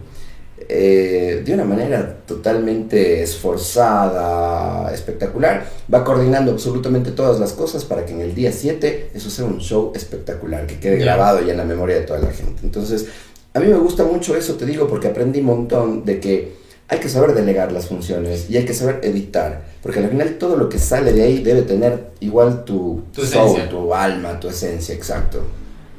eh, 0.69 1.41
de 1.45 1.53
una 1.53 1.63
manera 1.63 2.17
totalmente 2.27 3.23
esforzada, 3.23 4.93
espectacular, 4.93 5.65
va 5.91 6.03
coordinando 6.03 6.51
absolutamente 6.51 7.11
todas 7.11 7.39
las 7.39 7.53
cosas 7.53 7.85
para 7.85 8.05
que 8.05 8.13
en 8.13 8.21
el 8.21 8.35
día 8.35 8.51
7 8.51 9.11
eso 9.13 9.29
sea 9.29 9.45
un 9.45 9.59
show 9.59 9.93
espectacular, 9.95 10.67
que 10.67 10.79
quede 10.79 10.97
grabado 10.97 11.41
ya 11.41 11.51
en 11.51 11.57
la 11.57 11.65
memoria 11.65 11.95
de 11.95 12.01
toda 12.01 12.19
la 12.19 12.31
gente. 12.31 12.61
Entonces, 12.63 13.07
a 13.53 13.59
mí 13.59 13.67
me 13.67 13.77
gusta 13.77 14.03
mucho 14.03 14.35
eso, 14.35 14.55
te 14.55 14.65
digo, 14.65 14.87
porque 14.87 15.07
aprendí 15.07 15.39
un 15.39 15.45
montón 15.45 16.05
de 16.05 16.19
que 16.19 16.66
hay 16.89 16.99
que 16.99 17.09
saber 17.09 17.33
delegar 17.33 17.71
las 17.71 17.87
funciones 17.87 18.49
y 18.49 18.57
hay 18.57 18.65
que 18.65 18.73
saber 18.73 19.01
editar, 19.03 19.65
porque 19.81 19.99
al 19.99 20.09
final 20.09 20.37
todo 20.37 20.55
lo 20.55 20.69
que 20.69 20.79
sale 20.79 21.11
de 21.11 21.23
ahí 21.23 21.43
debe 21.43 21.63
tener 21.63 22.11
igual 22.21 22.63
tu, 22.63 23.03
tu 23.13 23.25
soul, 23.25 23.67
tu 23.69 23.93
alma, 23.93 24.39
tu 24.39 24.47
esencia, 24.47 24.95
exacto. 24.95 25.45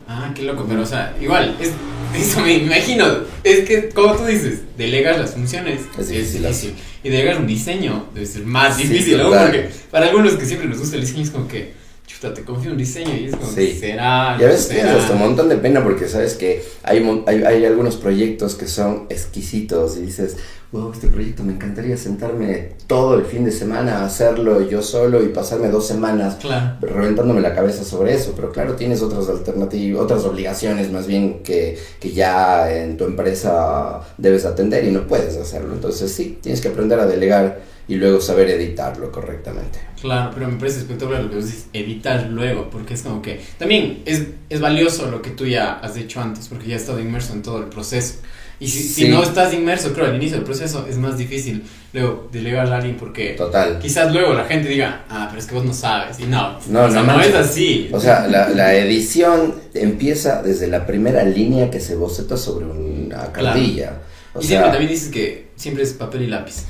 Ah, 0.06 0.32
qué 0.34 0.42
loco, 0.42 0.64
pero 0.66 0.82
o 0.82 0.86
sea, 0.86 1.14
igual, 1.20 1.54
es, 1.60 1.72
eso 2.16 2.40
me 2.40 2.54
imagino, 2.54 3.04
es 3.44 3.68
que 3.68 3.90
como 3.90 4.14
tú 4.14 4.24
dices, 4.24 4.60
delegas 4.78 5.18
las 5.18 5.32
funciones, 5.32 5.82
es 5.98 6.08
difícil, 6.08 6.74
y 7.04 7.10
delegar 7.10 7.38
un 7.38 7.46
diseño 7.46 8.06
debe 8.14 8.24
ser 8.24 8.44
más 8.44 8.78
difícil, 8.78 9.18
¿no? 9.18 9.28
Porque 9.28 9.68
para 9.90 10.06
algunos 10.06 10.34
que 10.34 10.46
siempre 10.46 10.68
nos 10.68 10.78
gusta 10.78 10.96
el 10.96 11.02
diseño 11.02 11.22
es 11.22 11.30
como 11.30 11.46
que 11.46 11.72
chuta, 12.08 12.32
te 12.32 12.42
confío 12.42 12.72
un 12.72 12.78
diseño 12.78 13.14
y 13.14 13.26
es 13.26 13.36
como, 13.36 13.52
sí. 13.52 13.76
será? 13.78 14.36
Y 14.40 14.42
a 14.42 14.46
veces 14.46 14.68
tienes 14.68 14.94
hasta 14.94 15.12
un 15.12 15.20
montón 15.20 15.48
de 15.50 15.56
pena 15.56 15.84
porque 15.84 16.08
sabes 16.08 16.34
que 16.34 16.64
hay, 16.82 17.22
hay, 17.26 17.42
hay, 17.44 17.64
algunos 17.66 17.96
proyectos 17.96 18.54
que 18.54 18.66
son 18.66 19.06
exquisitos 19.10 19.98
y 19.98 20.02
dices, 20.02 20.38
wow, 20.72 20.90
este 20.90 21.08
proyecto 21.08 21.42
me 21.42 21.52
encantaría 21.52 21.98
sentarme 21.98 22.70
todo 22.86 23.14
el 23.14 23.26
fin 23.26 23.44
de 23.44 23.52
semana 23.52 23.98
a 23.98 24.06
hacerlo 24.06 24.66
yo 24.66 24.80
solo 24.80 25.22
y 25.22 25.28
pasarme 25.28 25.68
dos 25.68 25.86
semanas 25.86 26.38
reventándome 26.80 27.42
la 27.42 27.54
cabeza 27.54 27.84
sobre 27.84 28.14
eso, 28.14 28.32
pero 28.34 28.52
claro, 28.52 28.74
tienes 28.74 29.02
otras 29.02 29.28
alternativas, 29.28 30.02
otras 30.02 30.24
obligaciones 30.24 30.90
más 30.90 31.06
bien 31.06 31.42
que, 31.42 31.78
que 32.00 32.12
ya 32.12 32.74
en 32.74 32.96
tu 32.96 33.04
empresa 33.04 34.00
debes 34.16 34.46
atender 34.46 34.84
y 34.84 34.90
no 34.92 35.06
puedes 35.06 35.36
hacerlo. 35.36 35.74
Entonces 35.74 36.10
sí, 36.10 36.38
tienes 36.40 36.62
que 36.62 36.68
aprender 36.68 36.98
a 37.00 37.06
delegar 37.06 37.77
y 37.88 37.96
luego 37.96 38.20
saber 38.20 38.50
editarlo 38.50 39.10
correctamente. 39.10 39.80
Claro, 40.00 40.30
pero 40.34 40.46
me 40.46 40.58
parece 40.58 40.80
espectacular 40.80 41.22
lo 41.22 41.30
que 41.30 41.36
dices, 41.36 41.66
editar 41.72 42.28
luego, 42.30 42.68
porque 42.70 42.94
es 42.94 43.02
como 43.02 43.22
que 43.22 43.40
también 43.58 44.02
es, 44.04 44.24
es 44.50 44.60
valioso 44.60 45.10
lo 45.10 45.22
que 45.22 45.30
tú 45.30 45.46
ya 45.46 45.78
has 45.78 45.96
hecho 45.96 46.20
antes, 46.20 46.48
porque 46.48 46.68
ya 46.68 46.76
has 46.76 46.82
estado 46.82 47.00
inmerso 47.00 47.32
en 47.32 47.42
todo 47.42 47.58
el 47.58 47.64
proceso. 47.64 48.16
Y 48.60 48.68
si, 48.68 48.82
si, 48.82 49.08
no 49.08 49.22
estás 49.22 49.54
inmerso, 49.54 49.92
creo, 49.92 50.06
al 50.06 50.16
inicio 50.16 50.36
del 50.36 50.44
proceso 50.44 50.84
es 50.88 50.98
más 50.98 51.16
difícil 51.16 51.62
luego 51.92 52.28
delegar 52.32 52.66
a 52.72 52.78
alguien 52.78 52.96
porque 52.96 53.34
Total. 53.34 53.78
quizás 53.78 54.12
luego 54.12 54.34
la 54.34 54.46
gente 54.46 54.68
diga, 54.68 55.04
ah, 55.08 55.26
pero 55.28 55.40
es 55.40 55.46
que 55.46 55.54
vos 55.54 55.64
no 55.64 55.72
sabes. 55.72 56.18
Y 56.18 56.24
no, 56.24 56.58
no, 56.68 56.88
no, 56.88 57.04
no 57.04 57.20
es 57.20 57.34
así. 57.36 57.88
O 57.92 58.00
sea, 58.00 58.26
la, 58.26 58.48
la, 58.48 58.74
edición 58.74 59.54
empieza 59.74 60.42
desde 60.42 60.66
la 60.66 60.86
primera 60.86 61.22
línea 61.22 61.70
que 61.70 61.78
se 61.78 61.94
boceta 61.94 62.36
sobre 62.36 62.66
una 62.66 63.32
cartilla. 63.32 64.00
y 64.40 64.44
siempre 64.44 64.70
también 64.70 64.90
dices 64.90 65.08
que 65.08 65.50
siempre 65.54 65.84
es 65.84 65.92
papel 65.92 66.22
y 66.22 66.26
lápiz. 66.26 66.64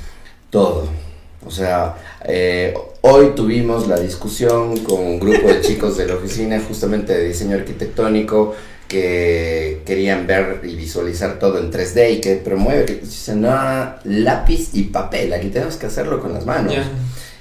Todo. 0.51 1.08
O 1.45 1.51
sea, 1.51 1.95
eh, 2.25 2.73
hoy 3.01 3.31
tuvimos 3.35 3.87
la 3.87 3.99
discusión 3.99 4.77
con 4.79 4.99
un 4.99 5.19
grupo 5.19 5.47
de 5.47 5.61
chicos 5.61 5.97
de 5.97 6.05
la 6.05 6.15
oficina 6.15 6.61
justamente 6.67 7.13
de 7.13 7.27
diseño 7.27 7.55
arquitectónico 7.55 8.55
que 8.89 9.83
querían 9.85 10.27
ver 10.27 10.61
y 10.63 10.75
visualizar 10.75 11.39
todo 11.39 11.59
en 11.59 11.71
3D 11.71 12.17
y 12.17 12.21
que 12.21 12.35
promueve, 12.35 12.85
que 12.85 12.95
dicen, 12.95 13.41
no, 13.41 13.95
lápiz 14.03 14.71
y 14.73 14.83
papel, 14.83 15.31
aquí 15.31 15.49
tenemos 15.49 15.77
que 15.77 15.85
hacerlo 15.85 16.19
con 16.19 16.33
las 16.33 16.45
manos. 16.45 16.73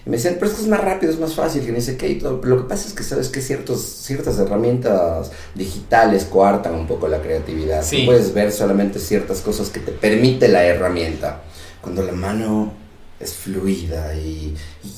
Y 0.07 0.11
me 0.11 0.19
decían, 0.19 0.35
pero 0.39 0.51
esto 0.51 0.63
es 0.63 0.69
más 0.69 0.83
rápido, 0.83 1.11
es 1.11 1.19
más 1.19 1.35
fácil, 1.35 1.65
que 1.65 1.73
dice, 1.73 1.97
que 1.97 2.21
lo 2.21 2.41
que 2.41 2.69
pasa 2.69 2.87
es 2.87 2.93
que 2.93 3.03
sabes 3.03 3.31
que 3.31 3.41
ciertos, 3.41 3.81
ciertas 3.81 4.39
herramientas 4.39 5.33
digitales 5.55 6.27
coartan 6.27 6.75
un 6.75 6.87
poco 6.87 7.09
la 7.09 7.21
creatividad. 7.21 7.83
puedes 8.05 8.35
ver 8.35 8.53
solamente 8.53 8.99
ciertas 8.99 9.41
cosas 9.41 9.71
que 9.71 9.81
te 9.81 9.93
permite 9.93 10.49
la 10.49 10.65
herramienta. 10.65 11.43
Cuando 11.81 12.03
la 12.03 12.13
mano 12.13 12.73
es 13.21 13.35
fluida 13.35 14.15
y, 14.15 14.55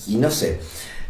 y, 0.07 0.17
no 0.17 0.31
sé. 0.31 0.61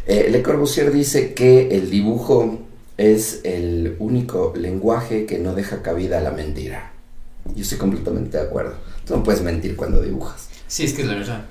Eh, 0.07 0.29
Le 0.31 0.41
Corbusier 0.41 0.91
dice 0.91 1.33
que 1.33 1.75
el 1.77 1.89
dibujo 1.89 2.59
es 2.97 3.41
el 3.43 3.95
único 3.99 4.53
lenguaje 4.55 5.25
que 5.25 5.39
no 5.39 5.53
deja 5.53 5.81
cabida 5.81 6.19
a 6.19 6.21
la 6.21 6.31
mentira. 6.31 6.91
Yo 7.55 7.63
estoy 7.63 7.77
completamente 7.77 8.37
de 8.37 8.43
acuerdo. 8.43 8.75
Tú 9.05 9.15
no 9.15 9.23
puedes 9.23 9.41
mentir 9.41 9.75
cuando 9.75 10.01
dibujas. 10.01 10.49
Sí, 10.67 10.85
es 10.85 10.93
que 10.93 11.01
es 11.01 11.07
la 11.07 11.15
verdad. 11.15 11.45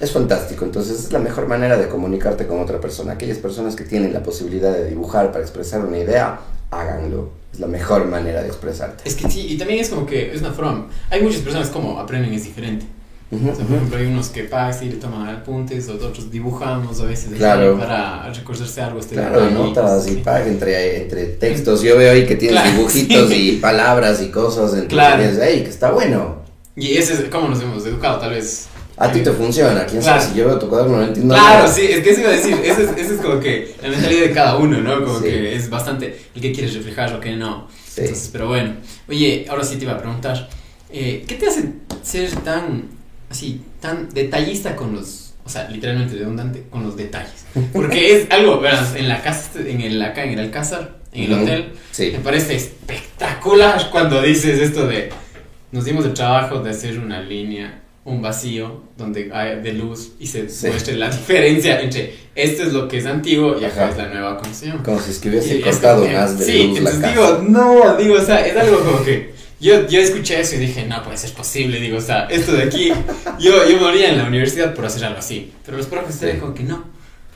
Es 0.00 0.12
fantástico, 0.12 0.64
entonces 0.64 1.06
es 1.06 1.12
la 1.12 1.18
mejor 1.18 1.48
manera 1.48 1.76
de 1.76 1.88
comunicarte 1.88 2.46
con 2.46 2.60
otra 2.60 2.80
persona. 2.80 3.12
Aquellas 3.12 3.38
personas 3.38 3.74
que 3.74 3.84
tienen 3.84 4.12
la 4.12 4.22
posibilidad 4.22 4.72
de 4.72 4.88
dibujar 4.88 5.32
para 5.32 5.42
expresar 5.42 5.84
una 5.84 5.98
idea, 5.98 6.38
háganlo. 6.70 7.32
Es 7.52 7.60
la 7.60 7.66
mejor 7.66 8.06
manera 8.06 8.42
de 8.42 8.48
expresarte. 8.48 9.08
Es 9.08 9.16
que 9.16 9.28
sí, 9.28 9.46
y 9.48 9.58
también 9.58 9.80
es 9.80 9.88
como 9.88 10.06
que 10.06 10.32
es 10.32 10.40
una 10.40 10.52
forma. 10.52 10.88
Hay 11.10 11.22
muchas 11.22 11.40
personas 11.40 11.68
como 11.68 11.98
aprenden 11.98 12.32
es 12.32 12.44
diferente 12.44 12.86
por 13.30 13.38
ejemplo, 13.38 13.98
hay 13.98 14.06
unos 14.06 14.28
que 14.28 14.44
pagan 14.44 14.74
y 14.82 14.86
le 14.86 14.96
toman 14.96 15.28
apuntes, 15.28 15.86
otros 15.90 16.30
dibujamos 16.30 16.98
a 17.00 17.04
veces 17.04 17.38
para 17.38 18.32
recordarse 18.32 18.80
algo. 18.80 19.00
Este 19.00 19.16
claro, 19.16 19.50
notas 19.50 20.08
y 20.08 20.22
entre, 20.46 21.02
entre 21.02 21.24
textos. 21.26 21.82
Yo 21.82 21.98
veo 21.98 22.12
ahí 22.12 22.26
que 22.26 22.36
tienes 22.36 22.64
dibujitos 22.72 23.30
y 23.32 23.52
palabras 23.56 24.22
y 24.22 24.30
cosas. 24.30 24.72
Entonces, 24.72 24.88
claro. 24.88 25.22
que 25.22 25.68
está 25.68 25.90
bueno. 25.90 26.42
Y 26.74 26.96
ese 26.96 27.14
es 27.14 27.20
como 27.24 27.48
nos 27.48 27.60
hemos 27.60 27.84
educado, 27.84 28.18
tal 28.18 28.30
vez. 28.30 28.68
A 28.96 29.12
ti 29.12 29.20
te 29.20 29.30
funciona, 29.30 29.86
quién 29.86 30.02
sabe 30.02 30.20
si 30.22 30.34
yo 30.34 30.46
veo 30.46 30.58
tu 30.58 30.68
cuaderno 30.68 30.96
no 30.96 31.04
entiendo 31.04 31.32
Claro, 31.32 31.70
sí, 31.72 31.82
es 31.82 32.00
que 32.00 32.10
eso 32.10 32.20
iba 32.22 32.30
a 32.30 32.32
decir, 32.32 32.58
ese 32.64 32.82
es, 32.82 32.90
ese 32.96 33.14
es 33.14 33.20
como 33.20 33.38
que 33.38 33.76
la 33.80 33.90
mentalidad 33.90 34.22
de 34.22 34.32
cada 34.32 34.56
uno, 34.56 34.80
¿no? 34.80 35.04
Como 35.04 35.20
que 35.20 35.54
es 35.54 35.70
bastante 35.70 36.18
el 36.34 36.42
que 36.42 36.52
quieres 36.52 36.74
reflejar 36.74 37.14
o 37.14 37.20
que 37.20 37.36
no. 37.36 37.68
Sí. 37.88 38.00
Entonces, 38.00 38.28
pero 38.32 38.48
bueno, 38.48 38.74
oye, 39.08 39.46
ahora 39.48 39.62
sí 39.62 39.76
te 39.76 39.84
iba 39.84 39.92
a 39.92 39.98
preguntar, 39.98 40.48
eh, 40.90 41.24
¿qué 41.28 41.36
te 41.36 41.46
hace 41.46 41.74
ser 42.02 42.34
tan 42.40 42.97
así, 43.30 43.60
tan 43.80 44.08
detallista 44.10 44.76
con 44.76 44.94
los, 44.94 45.34
o 45.44 45.48
sea, 45.48 45.68
literalmente 45.68 46.14
redundante, 46.16 46.64
con 46.70 46.82
los 46.82 46.96
detalles. 46.96 47.44
Porque 47.72 48.16
es 48.16 48.30
algo, 48.30 48.60
verás, 48.60 48.94
en 48.94 49.08
la 49.08 49.22
casa, 49.22 49.50
en 49.58 49.80
el, 49.80 50.00
acá 50.02 50.24
en 50.24 50.32
el 50.32 50.40
Alcázar, 50.40 50.98
en 51.12 51.24
el 51.24 51.42
hotel, 51.42 51.72
me 51.98 52.18
parece 52.20 52.56
espectacular 52.56 53.90
cuando 53.90 54.22
dices 54.22 54.60
esto 54.60 54.86
de, 54.86 55.10
nos 55.72 55.84
dimos 55.84 56.04
el 56.04 56.14
trabajo 56.14 56.60
de 56.60 56.70
hacer 56.70 56.98
una 56.98 57.20
línea, 57.20 57.82
un 58.04 58.22
vacío 58.22 58.82
donde 58.96 59.30
hay 59.32 59.60
de 59.60 59.72
luz 59.74 60.12
y 60.18 60.26
se 60.26 60.44
muestre 60.68 60.96
la 60.96 61.10
diferencia 61.10 61.80
entre 61.80 62.14
esto 62.34 62.62
es 62.62 62.72
lo 62.72 62.88
que 62.88 62.98
es 62.98 63.06
antiguo 63.06 63.58
y 63.60 63.64
acá 63.64 63.90
es 63.90 63.96
la 63.96 64.08
nueva 64.08 64.38
construcción. 64.38 64.78
Como 64.82 65.00
si 65.00 65.10
es 65.10 65.18
que 65.18 65.28
hubiese 65.28 65.60
cortado 65.60 66.06
más 66.06 66.38
de 66.38 66.44
sí, 66.44 66.66
luz 66.68 66.80
la 66.80 66.90
casa. 66.92 67.08
digo, 67.08 67.44
no, 67.48 67.96
digo, 67.96 68.14
o 68.14 68.24
sea, 68.24 68.46
es 68.46 68.56
algo 68.56 68.78
como 68.78 69.04
que 69.04 69.34
yo, 69.60 69.88
yo 69.88 70.00
escuché 70.00 70.40
eso 70.40 70.56
y 70.56 70.58
dije, 70.58 70.86
no 70.86 71.02
puede 71.02 71.16
ser 71.16 71.32
posible. 71.32 71.80
Digo, 71.80 71.98
o 71.98 72.00
sea, 72.00 72.26
esto 72.26 72.52
de 72.52 72.62
aquí, 72.62 72.92
yo, 73.40 73.68
yo 73.68 73.78
moría 73.78 74.10
en 74.10 74.18
la 74.18 74.26
universidad 74.26 74.74
por 74.74 74.86
hacer 74.86 75.04
algo 75.04 75.18
así. 75.18 75.52
Pero 75.64 75.76
los 75.76 75.86
profes 75.86 76.18
te 76.18 76.26
dijeron 76.26 76.54
que 76.54 76.62
no. 76.62 76.84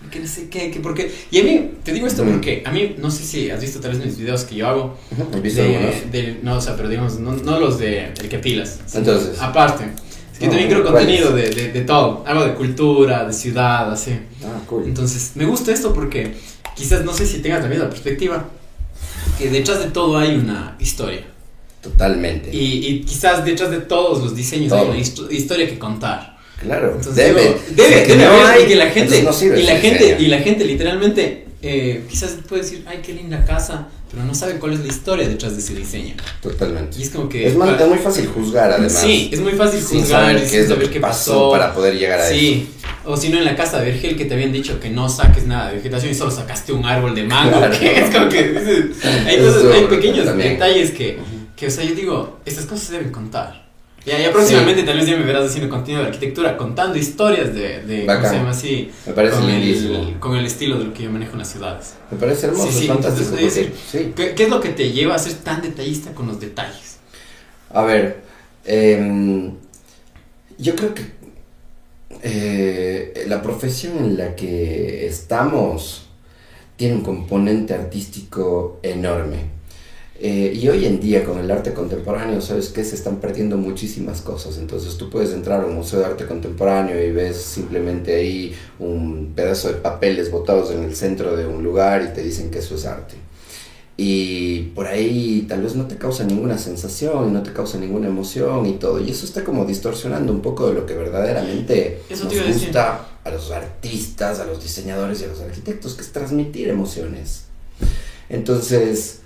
Porque 0.00 0.20
no 0.20 0.26
sé 0.26 0.48
qué, 0.48 0.70
que 0.70 0.80
porque. 0.80 1.12
Y 1.30 1.40
a 1.40 1.44
mí, 1.44 1.70
te 1.82 1.92
digo 1.92 2.06
esto 2.06 2.24
porque 2.24 2.62
a 2.66 2.70
mí, 2.70 2.96
no 2.98 3.10
sé 3.10 3.24
si 3.24 3.50
has 3.50 3.60
visto 3.60 3.80
tal 3.80 3.92
vez 3.92 4.04
mis 4.04 4.18
videos 4.18 4.44
que 4.44 4.56
yo 4.56 4.68
hago. 4.68 4.98
de, 5.32 6.08
de, 6.10 6.38
no, 6.42 6.56
o 6.56 6.60
sea, 6.60 6.76
pero 6.76 6.88
digamos, 6.88 7.18
no, 7.18 7.32
no 7.32 7.58
los 7.58 7.78
de 7.78 8.06
el 8.06 8.28
que 8.28 8.38
pilas. 8.38 8.80
Entonces. 8.94 9.40
Aparte. 9.40 9.84
Es 10.32 10.38
que 10.38 10.48
también 10.48 10.68
creo 10.68 10.82
contenido 10.82 11.32
de, 11.32 11.50
de, 11.50 11.72
de, 11.72 11.80
todo. 11.82 12.24
Algo 12.26 12.44
de 12.44 12.54
cultura, 12.54 13.24
de 13.24 13.32
ciudad, 13.32 13.92
así. 13.92 14.12
Ah, 14.44 14.60
cool. 14.66 14.84
Entonces, 14.86 15.32
me 15.36 15.44
gusta 15.44 15.72
esto 15.72 15.92
porque 15.92 16.34
quizás, 16.74 17.04
no 17.04 17.12
sé 17.12 17.26
si 17.26 17.38
tengas 17.38 17.60
también 17.60 17.80
la 17.80 17.88
perspectiva, 17.88 18.48
que 19.38 19.50
detrás 19.50 19.78
de 19.80 19.90
todo 19.90 20.18
hay 20.18 20.34
una 20.34 20.76
historia. 20.80 21.22
Totalmente. 21.82 22.50
Y, 22.54 22.86
y, 22.86 23.00
quizás 23.04 23.44
detrás 23.44 23.70
de 23.70 23.78
todos 23.80 24.22
los 24.22 24.36
diseños 24.36 24.72
hay 24.72 24.86
una 24.88 24.98
historia 25.34 25.66
que 25.68 25.78
contar. 25.78 26.38
Claro, 26.60 26.92
Entonces, 26.96 27.16
debe. 27.16 27.56
debe, 27.74 28.04
que 28.04 28.14
no 28.16 28.46
hay, 28.46 28.62
y 28.62 28.66
que 28.68 28.76
la 28.76 28.86
gente, 28.90 29.18
y 29.18 29.62
la 29.64 29.76
gente, 29.78 30.16
y 30.20 30.26
la 30.28 30.38
gente 30.38 30.64
literalmente 30.64 31.46
eh, 31.60 32.04
quizás 32.08 32.36
puede 32.48 32.62
decir, 32.62 32.84
ay, 32.86 33.00
qué 33.04 33.12
linda 33.14 33.44
casa, 33.44 33.88
pero 34.12 34.22
no 34.24 34.32
sabe 34.32 34.60
cuál 34.60 34.74
es 34.74 34.80
la 34.80 34.86
historia 34.86 35.28
detrás 35.28 35.54
de 35.56 35.58
ese 35.60 35.74
diseño. 35.74 36.14
Totalmente. 36.40 36.98
Y 37.00 37.02
es 37.02 37.10
como 37.10 37.28
que... 37.28 37.48
Es, 37.48 37.56
mal- 37.56 37.76
es 37.80 37.88
muy 37.88 37.98
fácil 37.98 38.26
juzgar, 38.28 38.70
además. 38.70 38.92
Sí, 38.92 39.28
es 39.32 39.40
muy 39.40 39.52
fácil 39.54 39.80
Sin 39.80 40.02
juzgar, 40.02 40.20
saber 40.36 40.48
qué 40.48 40.60
es 40.60 40.68
lo 40.68 40.74
saber 40.76 40.86
que 40.88 40.94
qué 40.94 41.00
pasó 41.00 41.32
pasó. 41.32 41.50
para 41.50 41.74
poder 41.74 41.98
llegar 41.98 42.20
a 42.20 42.30
eso. 42.30 42.38
Sí, 42.38 42.68
o 43.04 43.16
si 43.16 43.30
no 43.30 43.38
en 43.38 43.44
la 43.44 43.56
casa 43.56 43.80
de 43.80 43.86
Vergel 43.90 44.16
que 44.16 44.24
te 44.26 44.34
habían 44.34 44.52
dicho 44.52 44.78
que 44.78 44.88
no 44.88 45.08
saques 45.08 45.46
nada 45.46 45.70
de 45.70 45.76
vegetación 45.78 46.12
y 46.12 46.14
solo 46.14 46.30
sacaste 46.30 46.72
un 46.72 46.84
árbol 46.84 47.14
de 47.16 47.24
mango. 47.24 47.58
Claro. 47.58 47.76
que 47.80 47.98
es 48.00 48.10
como 48.14 48.28
que 48.28 48.42
dices, 48.52 49.04
hay, 49.26 49.34
Eso 49.36 49.46
cosas, 49.52 49.74
hay 49.74 49.84
pequeños 49.86 50.26
también. 50.26 50.52
detalles 50.52 50.90
que, 50.92 51.18
que, 51.62 51.68
o 51.68 51.70
sea, 51.70 51.84
yo 51.84 51.94
digo, 51.94 52.38
estas 52.44 52.66
cosas 52.66 52.86
se 52.88 52.92
deben 52.94 53.12
contar. 53.12 53.62
Ya, 54.04 54.18
ya 54.18 54.32
próximamente 54.32 54.82
tal 54.82 54.96
vez 54.98 55.06
ya 55.06 55.16
me 55.16 55.22
verás 55.22 55.46
haciendo 55.48 55.70
contenido 55.70 56.02
de 56.02 56.08
arquitectura, 56.08 56.56
contando 56.56 56.98
historias 56.98 57.54
de, 57.54 57.82
de 57.84 57.98
¿cómo 58.04 58.06
Bacán. 58.16 58.30
se 58.30 58.36
llama 58.36 58.50
así? 58.50 58.90
Me 59.06 59.12
parece 59.12 59.36
con 59.36 59.48
el, 59.48 60.16
con 60.18 60.36
el 60.36 60.44
estilo 60.44 60.76
de 60.76 60.84
lo 60.86 60.92
que 60.92 61.04
yo 61.04 61.10
manejo 61.12 61.34
en 61.34 61.38
las 61.38 61.52
ciudades. 61.52 61.94
Me 62.10 62.18
parece 62.18 62.46
hermoso, 62.48 62.72
Sí, 62.72 62.78
sí, 62.80 62.86
fantástico. 62.88 63.36
entonces, 63.36 63.68
sí. 63.92 64.12
¿Qué, 64.16 64.34
qué 64.34 64.42
es 64.42 64.48
lo 64.50 64.60
que 64.60 64.70
te 64.70 64.90
lleva 64.90 65.14
a 65.14 65.18
ser 65.20 65.34
tan 65.34 65.62
detallista 65.62 66.12
con 66.14 66.26
los 66.26 66.40
detalles? 66.40 66.96
A 67.70 67.82
ver, 67.82 68.22
em, 68.64 69.52
yo 70.58 70.74
creo 70.74 70.94
que 70.94 71.02
eh, 72.24 73.24
la 73.28 73.40
profesión 73.40 73.98
en 73.98 74.16
la 74.18 74.34
que 74.34 75.06
estamos 75.06 76.08
tiene 76.76 76.96
un 76.96 77.02
componente 77.02 77.72
artístico 77.72 78.80
enorme. 78.82 79.61
Eh, 80.24 80.52
y 80.54 80.68
hoy 80.68 80.86
en 80.86 81.00
día 81.00 81.24
con 81.24 81.40
el 81.40 81.50
arte 81.50 81.74
contemporáneo, 81.74 82.40
¿sabes 82.40 82.68
qué? 82.68 82.84
Se 82.84 82.94
están 82.94 83.16
perdiendo 83.16 83.56
muchísimas 83.56 84.20
cosas. 84.20 84.56
Entonces 84.56 84.96
tú 84.96 85.10
puedes 85.10 85.32
entrar 85.32 85.62
a 85.62 85.66
un 85.66 85.74
museo 85.74 85.98
de 85.98 86.04
arte 86.04 86.26
contemporáneo 86.26 87.04
y 87.04 87.10
ves 87.10 87.38
simplemente 87.38 88.14
ahí 88.14 88.54
un 88.78 89.32
pedazo 89.34 89.66
de 89.66 89.74
papeles 89.74 90.30
botados 90.30 90.70
en 90.70 90.84
el 90.84 90.94
centro 90.94 91.36
de 91.36 91.44
un 91.44 91.64
lugar 91.64 92.08
y 92.08 92.14
te 92.14 92.22
dicen 92.22 92.52
que 92.52 92.60
eso 92.60 92.76
es 92.76 92.86
arte. 92.86 93.16
Y 93.96 94.70
por 94.76 94.86
ahí 94.86 95.44
tal 95.48 95.62
vez 95.62 95.74
no 95.74 95.86
te 95.86 95.96
causa 95.96 96.22
ninguna 96.22 96.56
sensación, 96.56 97.32
no 97.32 97.42
te 97.42 97.52
causa 97.52 97.78
ninguna 97.78 98.06
emoción 98.06 98.64
y 98.66 98.74
todo. 98.74 99.00
Y 99.00 99.10
eso 99.10 99.26
está 99.26 99.42
como 99.42 99.64
distorsionando 99.64 100.32
un 100.32 100.40
poco 100.40 100.68
de 100.68 100.74
lo 100.74 100.86
que 100.86 100.94
verdaderamente 100.94 102.00
Eso 102.08 102.26
nos 102.26 102.34
iba 102.34 102.44
a 102.44 102.52
gusta 102.52 103.08
a 103.24 103.30
los 103.30 103.50
artistas, 103.50 104.38
a 104.38 104.44
los 104.44 104.62
diseñadores 104.62 105.20
y 105.20 105.24
a 105.24 105.26
los 105.26 105.40
arquitectos, 105.40 105.94
que 105.94 106.02
es 106.02 106.12
transmitir 106.12 106.68
emociones. 106.68 107.46
Entonces, 108.28 109.21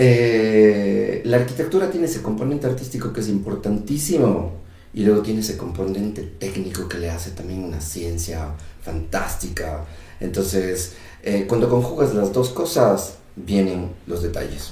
eh, 0.00 1.22
la 1.24 1.38
arquitectura 1.38 1.90
tiene 1.90 2.06
ese 2.06 2.22
componente 2.22 2.68
artístico 2.68 3.12
que 3.12 3.18
es 3.18 3.28
importantísimo 3.28 4.52
y 4.94 5.02
luego 5.02 5.22
tiene 5.22 5.40
ese 5.40 5.56
componente 5.56 6.22
técnico 6.22 6.88
que 6.88 6.98
le 6.98 7.10
hace 7.10 7.32
también 7.32 7.64
una 7.64 7.80
ciencia 7.80 8.54
fantástica. 8.80 9.84
Entonces, 10.20 10.92
eh, 11.24 11.46
cuando 11.48 11.68
conjugas 11.68 12.14
las 12.14 12.32
dos 12.32 12.50
cosas, 12.50 13.14
vienen 13.34 13.90
los 14.06 14.22
detalles. 14.22 14.70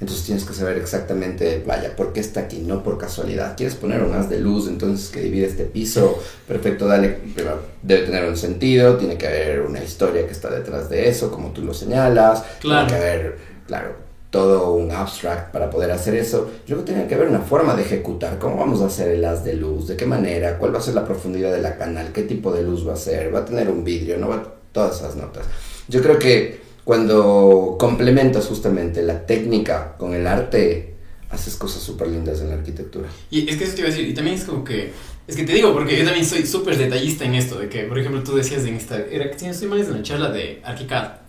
Entonces 0.00 0.24
tienes 0.24 0.44
que 0.44 0.54
saber 0.54 0.78
exactamente, 0.78 1.62
vaya, 1.66 1.94
por 1.94 2.14
qué 2.14 2.20
está 2.20 2.40
aquí, 2.40 2.60
no 2.60 2.82
por 2.82 2.96
casualidad. 2.96 3.58
¿Quieres 3.58 3.74
poner 3.74 4.02
un 4.02 4.14
haz 4.14 4.30
de 4.30 4.40
luz 4.40 4.68
entonces 4.68 5.10
que 5.10 5.20
divide 5.20 5.46
este 5.48 5.64
piso? 5.64 6.18
Perfecto, 6.48 6.86
dale, 6.86 7.18
pero 7.34 7.60
debe 7.82 8.06
tener 8.06 8.24
un 8.26 8.38
sentido, 8.38 8.96
tiene 8.96 9.18
que 9.18 9.26
haber 9.26 9.60
una 9.60 9.84
historia 9.84 10.26
que 10.26 10.32
está 10.32 10.48
detrás 10.48 10.88
de 10.88 11.10
eso, 11.10 11.30
como 11.30 11.50
tú 11.50 11.60
lo 11.60 11.74
señalas. 11.74 12.42
Claro. 12.60 12.86
Tiene 12.86 13.02
que 13.02 13.06
haber, 13.06 13.38
claro, 13.66 14.05
todo 14.36 14.74
un 14.74 14.92
abstract 14.92 15.50
para 15.50 15.70
poder 15.70 15.90
hacer 15.90 16.14
eso. 16.14 16.50
Luego 16.68 16.84
tiene 16.84 17.06
que 17.06 17.14
haber 17.14 17.28
una 17.28 17.40
forma 17.40 17.74
de 17.74 17.80
ejecutar. 17.80 18.38
¿Cómo 18.38 18.58
vamos 18.58 18.82
a 18.82 18.86
hacer 18.86 19.08
el 19.12 19.24
haz 19.24 19.42
de 19.42 19.54
luz? 19.54 19.88
¿De 19.88 19.96
qué 19.96 20.04
manera? 20.04 20.58
¿Cuál 20.58 20.74
va 20.74 20.78
a 20.78 20.82
ser 20.82 20.92
la 20.92 21.06
profundidad 21.06 21.50
de 21.50 21.62
la 21.62 21.78
canal? 21.78 22.12
¿Qué 22.12 22.20
tipo 22.20 22.52
de 22.52 22.62
luz 22.62 22.86
va 22.86 22.92
a 22.92 22.96
ser? 22.96 23.34
¿Va 23.34 23.38
a 23.38 23.44
tener 23.46 23.70
un 23.70 23.82
vidrio? 23.82 24.18
¿No 24.18 24.28
va? 24.28 24.42
Todas 24.72 24.96
esas 24.96 25.16
notas. 25.16 25.46
Yo 25.88 26.02
creo 26.02 26.18
que 26.18 26.60
cuando 26.84 27.76
complementas 27.78 28.46
justamente 28.46 29.02
la 29.02 29.24
técnica 29.24 29.96
con 29.96 30.12
el 30.12 30.26
arte, 30.26 30.96
haces 31.30 31.56
cosas 31.56 31.82
súper 31.82 32.08
lindas 32.08 32.42
en 32.42 32.50
la 32.50 32.56
arquitectura. 32.56 33.08
Y 33.30 33.48
es 33.48 33.56
que 33.56 33.64
eso 33.64 33.72
te 33.72 33.80
iba 33.80 33.88
a 33.88 33.90
decir, 33.90 34.06
y 34.06 34.12
también 34.12 34.36
es 34.36 34.44
como 34.44 34.62
que, 34.62 34.92
es 35.26 35.34
que 35.34 35.44
te 35.44 35.54
digo, 35.54 35.72
porque 35.72 35.96
yo 35.96 36.04
también 36.04 36.26
soy 36.26 36.44
súper 36.44 36.76
detallista 36.76 37.24
en 37.24 37.36
esto, 37.36 37.58
de 37.58 37.70
que, 37.70 37.84
por 37.84 37.98
ejemplo, 37.98 38.22
tú 38.22 38.36
decías 38.36 38.66
en 38.66 38.74
esta, 38.74 38.98
era 38.98 39.30
que 39.30 39.38
si 39.38 39.46
no 39.46 39.52
estoy 39.52 39.68
mal 39.68 39.80
es 39.80 39.88
en 39.88 39.94
la 39.94 40.02
charla 40.02 40.30
de 40.30 40.60
Arquicad, 40.62 41.25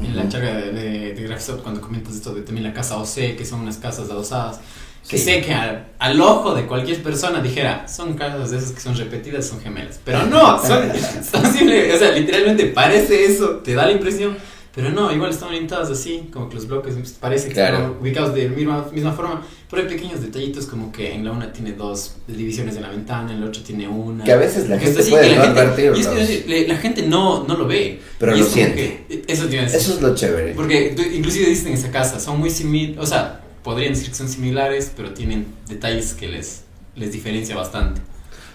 en 0.00 0.16
la 0.16 0.28
charla 0.28 0.54
de, 0.54 0.72
de, 0.72 1.14
de 1.14 1.22
Graphisoft, 1.22 1.62
cuando 1.62 1.80
comentas 1.80 2.14
esto 2.14 2.34
de 2.34 2.42
también 2.42 2.64
la 2.66 2.72
casa 2.74 2.96
OC, 2.98 3.36
que 3.36 3.44
son 3.44 3.60
unas 3.60 3.76
casas 3.78 4.10
adosadas, 4.10 4.60
que 5.08 5.18
Sí. 5.18 5.24
sé 5.24 5.40
que 5.40 5.54
al, 5.54 5.86
al 5.98 6.20
ojo 6.20 6.54
de 6.54 6.66
cualquier 6.66 7.02
persona 7.02 7.40
dijera, 7.40 7.86
son 7.88 8.14
casas 8.14 8.50
de 8.50 8.58
esas 8.58 8.72
que 8.72 8.80
son 8.80 8.96
repetidas, 8.96 9.46
son 9.46 9.60
gemelas, 9.60 10.00
pero 10.04 10.26
no, 10.26 10.58
son, 10.66 10.90
son 11.30 11.52
simple- 11.52 11.94
o 11.94 11.98
sea, 11.98 12.10
literalmente 12.12 12.66
parece 12.66 13.24
eso, 13.24 13.60
te 13.64 13.74
da 13.74 13.86
la 13.86 13.92
impresión. 13.92 14.36
Pero 14.76 14.90
no, 14.90 15.10
igual 15.10 15.30
están 15.30 15.48
orientadas 15.48 15.90
así, 15.90 16.28
como 16.30 16.48
que 16.50 16.54
los 16.56 16.68
bloques 16.68 16.94
parece 17.18 17.48
que 17.48 17.54
Claro. 17.54 17.76
están 17.78 17.96
ubicados 17.98 18.34
de 18.34 18.46
misma, 18.50 18.86
misma 18.92 19.12
forma, 19.12 19.42
pero 19.70 19.82
hay 19.82 19.88
pequeños 19.88 20.20
detallitos 20.20 20.66
como 20.66 20.92
que 20.92 21.14
en 21.14 21.24
la 21.24 21.32
una 21.32 21.50
tiene 21.50 21.72
dos 21.72 22.16
divisiones 22.28 22.74
de 22.74 22.82
la 22.82 22.90
ventana, 22.90 23.32
en 23.32 23.40
la 23.40 23.46
otra 23.46 23.62
tiene 23.64 23.88
una. 23.88 24.22
Que 24.22 24.32
a 24.32 24.36
veces 24.36 24.68
la 24.68 24.78
gente 24.78 25.00
así, 25.00 25.10
puede 25.10 25.34
no 25.34 25.42
gente- 25.44 25.60
advertirlos. 25.60 25.98
y 25.98 26.02
es 26.02 26.08
que, 26.28 26.66
la 26.68 26.76
gente 26.76 27.02
no, 27.06 27.44
no 27.44 27.56
lo 27.56 27.66
ve. 27.66 28.00
Pero 28.18 28.32
lo 28.36 28.44
es 28.44 28.48
siente. 28.52 29.04
que- 29.08 29.24
eso 29.32 29.48
a 29.64 29.66
decir. 29.72 29.80
Eso 29.80 29.94
es 29.94 30.02
lo 30.02 30.14
chévere. 30.14 30.52
Porque 30.52 30.94
inclusive 31.14 31.48
dices 31.48 31.64
en 31.66 31.72
esa 31.72 31.90
casa, 31.90 32.20
son 32.20 32.38
muy 32.38 32.50
similares, 32.50 32.98
o 33.02 33.06
sea, 33.06 33.40
podrían 33.64 33.94
decir 33.94 34.10
que 34.10 34.14
son 34.14 34.28
similares, 34.28 34.92
pero 34.94 35.14
tienen 35.14 35.46
detalles 35.68 36.12
que 36.12 36.28
les, 36.28 36.64
les 36.94 37.12
diferencia 37.12 37.56
bastante. 37.56 38.02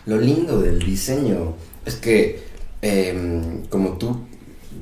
Lo 0.05 0.17
lindo 0.19 0.61
del 0.61 0.77
diseño 0.79 1.55
es 1.83 1.95
que, 1.95 2.43
em, 2.83 3.65
como 3.67 3.97
tú 3.97 4.19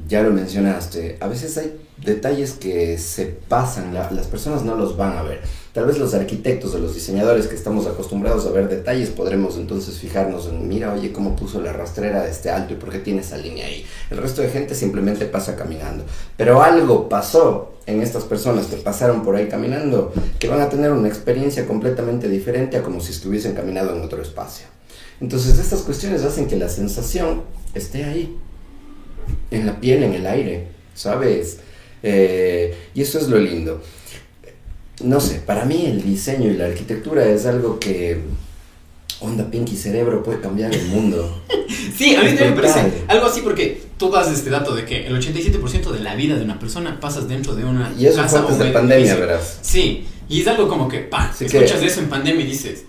ya 0.10 0.22
lo 0.24 0.32
mencionaste, 0.32 1.17
a 1.22 1.28
veces 1.28 1.58
hay 1.58 1.80
detalles 2.04 2.54
que 2.54 2.98
se 2.98 3.26
pasan, 3.28 3.93
la- 3.93 4.10
las 4.12 4.26
personas 4.28 4.63
no 4.63 4.76
los 4.76 4.98
van 4.98 5.17
a 5.17 5.22
ver. 5.22 5.41
Tal 5.74 5.86
vez 5.86 6.00
los 6.00 6.13
arquitectos 6.15 6.74
o 6.74 6.80
los 6.80 6.95
diseñadores 6.95 7.45
que 7.48 7.56
estamos 7.56 7.86
acostumbrados 7.86 8.45
a 8.48 8.52
ver 8.52 8.67
detalles 8.67 9.10
podremos 9.10 9.56
entonces 9.58 10.00
fijarnos 10.00 10.48
en, 10.48 10.67
mira, 10.67 10.91
oye, 10.93 11.13
cómo 11.13 11.36
puso 11.36 11.62
la 11.62 11.72
rastrera 11.74 12.24
de 12.24 12.32
este 12.32 12.50
alto 12.50 12.74
y 12.74 12.78
por 12.78 12.89
qué 12.89 12.98
tiene 13.00 13.22
esa 13.22 13.38
línea 13.38 13.67
ahí. 13.67 13.86
El 14.10 14.17
resto 14.17 14.41
de 14.41 14.50
gente 14.50 14.74
simplemente 14.74 15.26
pasa 15.26 15.56
caminando. 15.56 16.04
Pero 16.36 16.63
algo 16.63 17.08
pasó 17.08 17.74
en 17.86 18.02
estas 18.02 18.24
personas 18.24 18.65
que 18.65 18.78
pasaron 18.78 19.24
por 19.24 19.36
ahí 19.36 19.48
caminando 19.48 20.12
que 20.39 20.48
van 20.48 20.62
a 20.62 20.69
tener 20.69 20.91
una 20.91 21.08
experiencia 21.08 21.67
completamente 21.67 22.28
diferente 22.30 22.78
a 22.78 22.82
como 22.84 23.00
si 23.00 23.12
estuviesen 23.12 23.54
caminando 23.54 23.95
en 23.95 24.02
otro 24.02 24.22
espacio. 24.22 24.65
Entonces 25.22 25.60
estas 25.60 25.82
cuestiones 25.82 26.24
hacen 26.24 26.48
que 26.48 26.56
la 26.56 26.69
sensación 26.69 27.43
esté 27.76 28.06
ahí, 28.06 28.38
en 29.51 29.65
la 29.65 29.79
piel, 29.79 30.03
en 30.03 30.13
el 30.13 30.25
aire, 30.27 30.67
¿sabes? 30.95 31.59
Eh, 32.03 32.75
y 32.93 33.01
eso 33.01 33.19
es 33.19 33.27
lo 33.27 33.39
lindo. 33.39 33.81
No 35.03 35.19
sé, 35.21 35.39
para 35.45 35.65
mí 35.65 35.85
el 35.85 36.03
diseño 36.03 36.49
y 36.51 36.55
la 36.55 36.65
arquitectura 36.65 37.25
es 37.27 37.45
algo 37.45 37.79
que, 37.79 38.19
onda 39.21 39.49
Pinky 39.49 39.75
Cerebro, 39.77 40.23
puede 40.23 40.39
cambiar 40.41 40.73
el 40.73 40.85
mundo. 40.87 41.43
Sí, 41.95 42.15
a 42.15 42.21
mí 42.23 42.29
también 42.29 42.55
me 42.55 42.61
parece 42.61 43.03
algo 43.09 43.25
así 43.25 43.41
porque 43.41 43.81
tú 43.97 44.09
das 44.09 44.31
este 44.31 44.49
dato 44.49 44.73
de 44.73 44.85
que 44.85 45.05
el 45.05 45.15
87% 45.19 45.91
de 45.91 45.99
la 45.99 46.15
vida 46.15 46.35
de 46.37 46.43
una 46.45 46.57
persona 46.57 46.97
pasas 46.99 47.27
dentro 47.27 47.55
de 47.55 47.65
una 47.65 47.93
Y 47.97 48.05
eso 48.05 48.15
fue 48.15 48.23
casa 48.23 48.37
o 48.37 48.47
antes 48.49 48.57
de 48.59 48.71
pandemia, 48.71 49.15
verás. 49.15 49.59
Sí, 49.61 50.05
y 50.29 50.41
es 50.41 50.47
algo 50.47 50.67
como 50.69 50.87
que, 50.87 50.99
pa, 50.99 51.33
que- 51.37 51.45
escuchas 51.45 51.81
eso 51.83 51.99
en 51.99 52.09
pandemia 52.09 52.45
y 52.45 52.47
dices, 52.47 52.85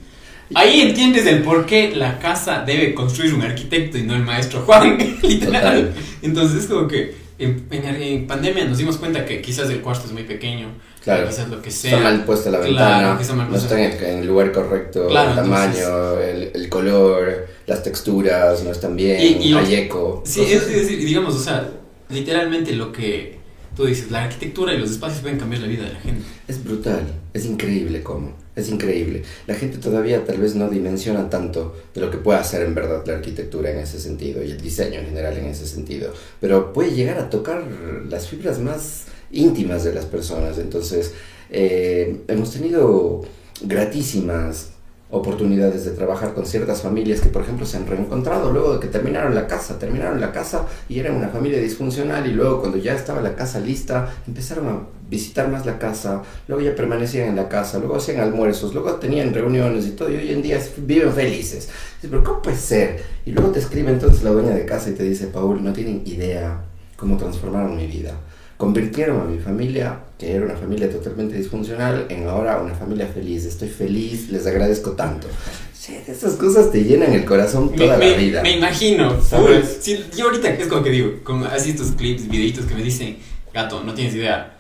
ahí 0.55 0.81
entiendes 0.83 1.27
el 1.27 1.43
por 1.43 1.67
qué 1.67 1.95
la 1.95 2.19
casa 2.19 2.63
debe 2.67 2.95
construir 2.95 3.35
un 3.35 3.43
arquitecto 3.43 3.99
y 3.99 4.03
no 4.03 4.15
el 4.17 4.23
maestro 4.23 4.61
Juan, 4.63 4.97
literal. 5.23 5.87
Total. 5.89 5.95
Entonces 6.23 6.63
es 6.65 6.67
como 6.69 6.87
que 6.89 7.15
en, 7.39 7.67
en- 7.71 7.85
en 8.03 8.27
pandemia 8.27 8.65
nos 8.67 8.79
dimos 8.79 8.97
cuenta 8.99 9.25
que 9.25 9.41
quizás 9.41 9.71
el 9.71 9.81
cuarto 9.81 10.07
es 10.07 10.13
muy 10.13 10.25
pequeño, 10.25 10.69
Claro. 11.03 11.27
quizás 11.29 11.49
lo 11.49 11.63
que 11.63 11.71
sea. 11.71 11.93
Está 11.97 12.03
mal 12.03 12.25
puesta 12.25 12.51
la 12.51 12.59
Claro, 12.61 13.17
ventana, 13.19 13.47
no 13.49 13.57
está 13.57 13.81
en 13.83 13.91
el, 13.93 14.05
en 14.05 14.19
el 14.19 14.27
lugar 14.27 14.53
correcto, 14.53 15.07
Claro, 15.09 15.31
el 15.31 15.37
tamaño, 15.37 16.21
el, 16.21 16.51
el 16.55 16.69
color, 16.69 17.47
las 17.67 17.83
texturas 17.83 18.63
no 18.63 18.71
están 18.71 18.97
bien, 18.97 19.19
Y- 19.41 19.49
y 19.49 19.55
hay 19.55 19.75
eco. 19.77 20.23
Sí, 20.27 20.41
cosas 20.41 20.53
es 20.53 20.69
decir, 20.69 20.99
digamos, 20.99 21.35
o 21.35 21.39
sea, 21.41 21.71
literalmente 22.11 22.73
lo 22.75 22.93
que 22.93 23.39
tú 23.77 23.87
dices, 23.87 24.11
la 24.11 24.25
arquitectura 24.25 24.75
y 24.75 24.79
los 24.79 24.91
espacios 24.91 25.23
pueden 25.23 25.39
cambiar 25.39 25.63
la 25.63 25.69
vida 25.69 25.85
de 25.85 25.93
la 25.95 26.01
gente. 26.01 26.23
Es 26.49 26.63
brutal, 26.63 27.03
es 27.33 27.47
increíble 27.47 28.03
cómo, 28.03 28.35
es 28.57 28.69
increíble. 28.69 29.23
La 29.47 29.55
gente 29.55 29.79
todavía 29.79 30.25
tal 30.25 30.39
vez 30.39 30.55
no 30.55 30.69
dimensiona 30.69 31.31
tanto 31.31 31.77
de 31.95 32.01
lo 32.01 32.11
que 32.11 32.19
puede 32.19 32.39
hacer 32.39 32.63
en 32.63 32.75
verdad 32.75 33.05
la 33.07 33.15
arquitectura 33.15 33.71
en 33.71 33.79
ese 33.79 34.01
sentido 34.01 34.43
y 34.43 34.51
el 34.51 34.61
diseño 34.61 35.01
en 35.01 35.07
general 35.07 35.37
en 35.39 35.47
ese 35.47 35.67
sentido, 35.67 36.13
pero 36.41 36.73
puede 36.73 36.93
llegar 36.93 37.19
a 37.19 37.31
tocar 37.31 37.65
las 38.09 38.29
fibras 38.29 38.59
más 38.59 39.05
íntimas 39.31 39.85
de 39.85 39.95
las 39.95 40.07
personas. 40.07 40.59
Entonces, 40.59 41.13
eh, 41.51 42.21
hemos 42.29 42.53
tenido 42.53 43.23
gratísimas 43.63 44.71
oportunidades 45.11 45.85
de 45.85 45.91
trabajar 45.91 46.35
con 46.35 46.47
ciertas 46.47 46.83
familias 46.83 47.21
que 47.21 47.29
por 47.29 47.43
ejemplo 47.43 47.67
se 47.67 47.77
han 47.77 47.87
reencontrado 47.87 48.53
luego 48.53 48.75
de 48.75 48.81
que 48.81 48.87
terminaron 48.87 49.35
la 49.35 49.47
casa, 49.47 49.79
terminaron 49.79 50.21
la 50.21 50.33
casa 50.33 50.67
y 50.89 51.01
eran 51.01 51.17
una 51.17 51.29
familia 51.29 51.59
disfuncional 51.59 52.27
y 52.27 52.33
luego 52.33 52.61
cuando 52.61 52.79
ya 52.79 52.95
estaba 52.95 53.21
la 53.21 53.35
casa 53.35 53.59
lista 53.59 54.15
empezaron 54.27 54.69
a 54.69 54.79
visitar 55.11 55.49
más 55.49 55.67
la 55.67 55.79
casa, 55.79 56.23
luego 56.47 56.63
ya 56.63 56.75
permanecían 56.77 57.29
en 57.29 57.37
la 57.37 57.49
casa, 57.49 57.79
luego 57.79 57.97
hacían 57.97 58.21
almuerzos, 58.21 58.73
luego 58.73 58.95
tenían 58.95 59.35
reuniones 59.35 59.87
y 59.87 59.91
todo 59.91 60.09
y 60.09 60.17
hoy 60.17 60.31
en 60.31 60.43
día 60.43 60.61
viven 60.77 61.13
felices. 61.13 61.69
Dices, 61.97 62.11
pero 62.11 62.23
¿cómo 62.23 62.43
puede 62.43 62.57
ser? 62.57 63.03
Y 63.27 63.33
luego 63.33 63.51
te 63.51 63.59
escribe 63.59 63.91
entonces 63.91 64.23
la 64.23 64.31
dueña 64.31 64.55
de 64.55 64.65
casa 64.65 64.91
y 64.91 64.93
te 64.93 65.03
dice, 65.03 65.27
Paul, 65.27 65.65
no 65.65 65.73
tienen 65.73 66.03
idea 66.07 66.65
cómo 66.97 67.17
transformaron 67.17 67.77
mi 67.77 67.87
vida. 67.87 68.15
Convirtieron 68.61 69.23
a 69.23 69.25
mi 69.25 69.39
familia, 69.39 70.01
que 70.19 70.33
era 70.35 70.45
una 70.45 70.55
familia 70.55 70.93
totalmente 70.93 71.35
disfuncional, 71.35 72.05
en 72.11 72.29
ahora 72.29 72.61
una 72.61 72.75
familia 72.75 73.07
feliz. 73.07 73.47
Estoy 73.47 73.71
feliz, 73.71 74.29
les 74.29 74.47
agradezco 74.47 74.91
tanto. 74.91 75.29
Sí, 75.73 75.97
esas 76.07 76.35
cosas 76.35 76.71
te 76.71 76.85
llenan 76.85 77.15
el 77.15 77.25
corazón 77.25 77.75
toda 77.75 77.97
me, 77.97 78.11
la 78.11 78.17
vida. 78.19 78.43
Me 78.43 78.59
imagino, 78.59 79.19
¿sabes? 79.23 79.79
Sí, 79.81 80.05
yo 80.15 80.27
ahorita 80.27 80.51
es 80.51 80.69
como 80.69 80.83
que 80.83 80.91
digo, 80.91 81.25
con 81.25 81.43
así 81.45 81.71
estos 81.71 81.93
clips, 81.93 82.29
videitos 82.29 82.67
que 82.67 82.75
me 82.75 82.83
dicen, 82.83 83.17
gato, 83.55 83.83
no 83.83 83.95
tienes 83.95 84.15
idea. 84.15 84.59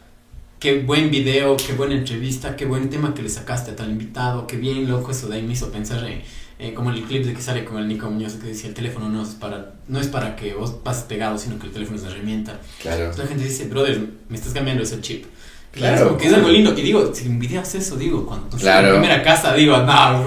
Qué 0.58 0.80
buen 0.80 1.10
video, 1.10 1.58
qué 1.58 1.74
buena 1.74 1.94
entrevista, 1.94 2.56
qué 2.56 2.64
buen 2.64 2.88
tema 2.88 3.12
que 3.12 3.20
le 3.20 3.28
sacaste 3.28 3.72
a 3.72 3.76
tal 3.76 3.90
invitado, 3.90 4.46
qué 4.46 4.56
bien 4.56 4.88
loco 4.88 5.10
eso 5.10 5.28
de 5.28 5.36
ahí 5.36 5.42
me 5.42 5.52
hizo 5.52 5.70
pensar 5.70 6.02
en, 6.06 6.22
eh, 6.60 6.74
como 6.74 6.90
el 6.90 7.02
clip 7.02 7.24
de 7.24 7.34
que 7.34 7.42
sale 7.42 7.64
con 7.64 7.78
el 7.78 7.88
Nico 7.88 8.10
Muñoz 8.10 8.34
que 8.34 8.48
decía 8.48 8.68
el 8.68 8.74
teléfono 8.74 9.08
no 9.08 9.22
es 9.22 9.30
para 9.30 9.72
no 9.88 10.00
es 10.00 10.08
para 10.08 10.36
que 10.36 10.54
vos 10.54 10.72
pases 10.72 11.04
pegado 11.04 11.38
sino 11.38 11.58
que 11.58 11.66
el 11.66 11.72
teléfono 11.72 11.96
es 11.96 12.02
una 12.02 12.12
herramienta 12.12 12.60
claro 12.82 13.04
Entonces 13.04 13.24
la 13.24 13.28
gente 13.28 13.44
dice 13.44 13.64
brother 13.66 14.00
me 14.28 14.36
estás 14.36 14.52
cambiando 14.52 14.82
ese 14.82 15.00
chip 15.00 15.24
Claro, 15.72 16.16
que 16.16 16.26
es 16.26 16.34
algo 16.34 16.48
lindo. 16.48 16.76
Y 16.76 16.82
digo, 16.82 17.14
si 17.14 17.26
envidias 17.26 17.74
eso, 17.76 17.96
digo, 17.96 18.26
cuando 18.26 18.48
tú 18.48 18.56
claro. 18.56 18.88
en 18.88 19.00
primera 19.00 19.22
casa, 19.22 19.54
digo, 19.54 19.76
no. 19.76 20.26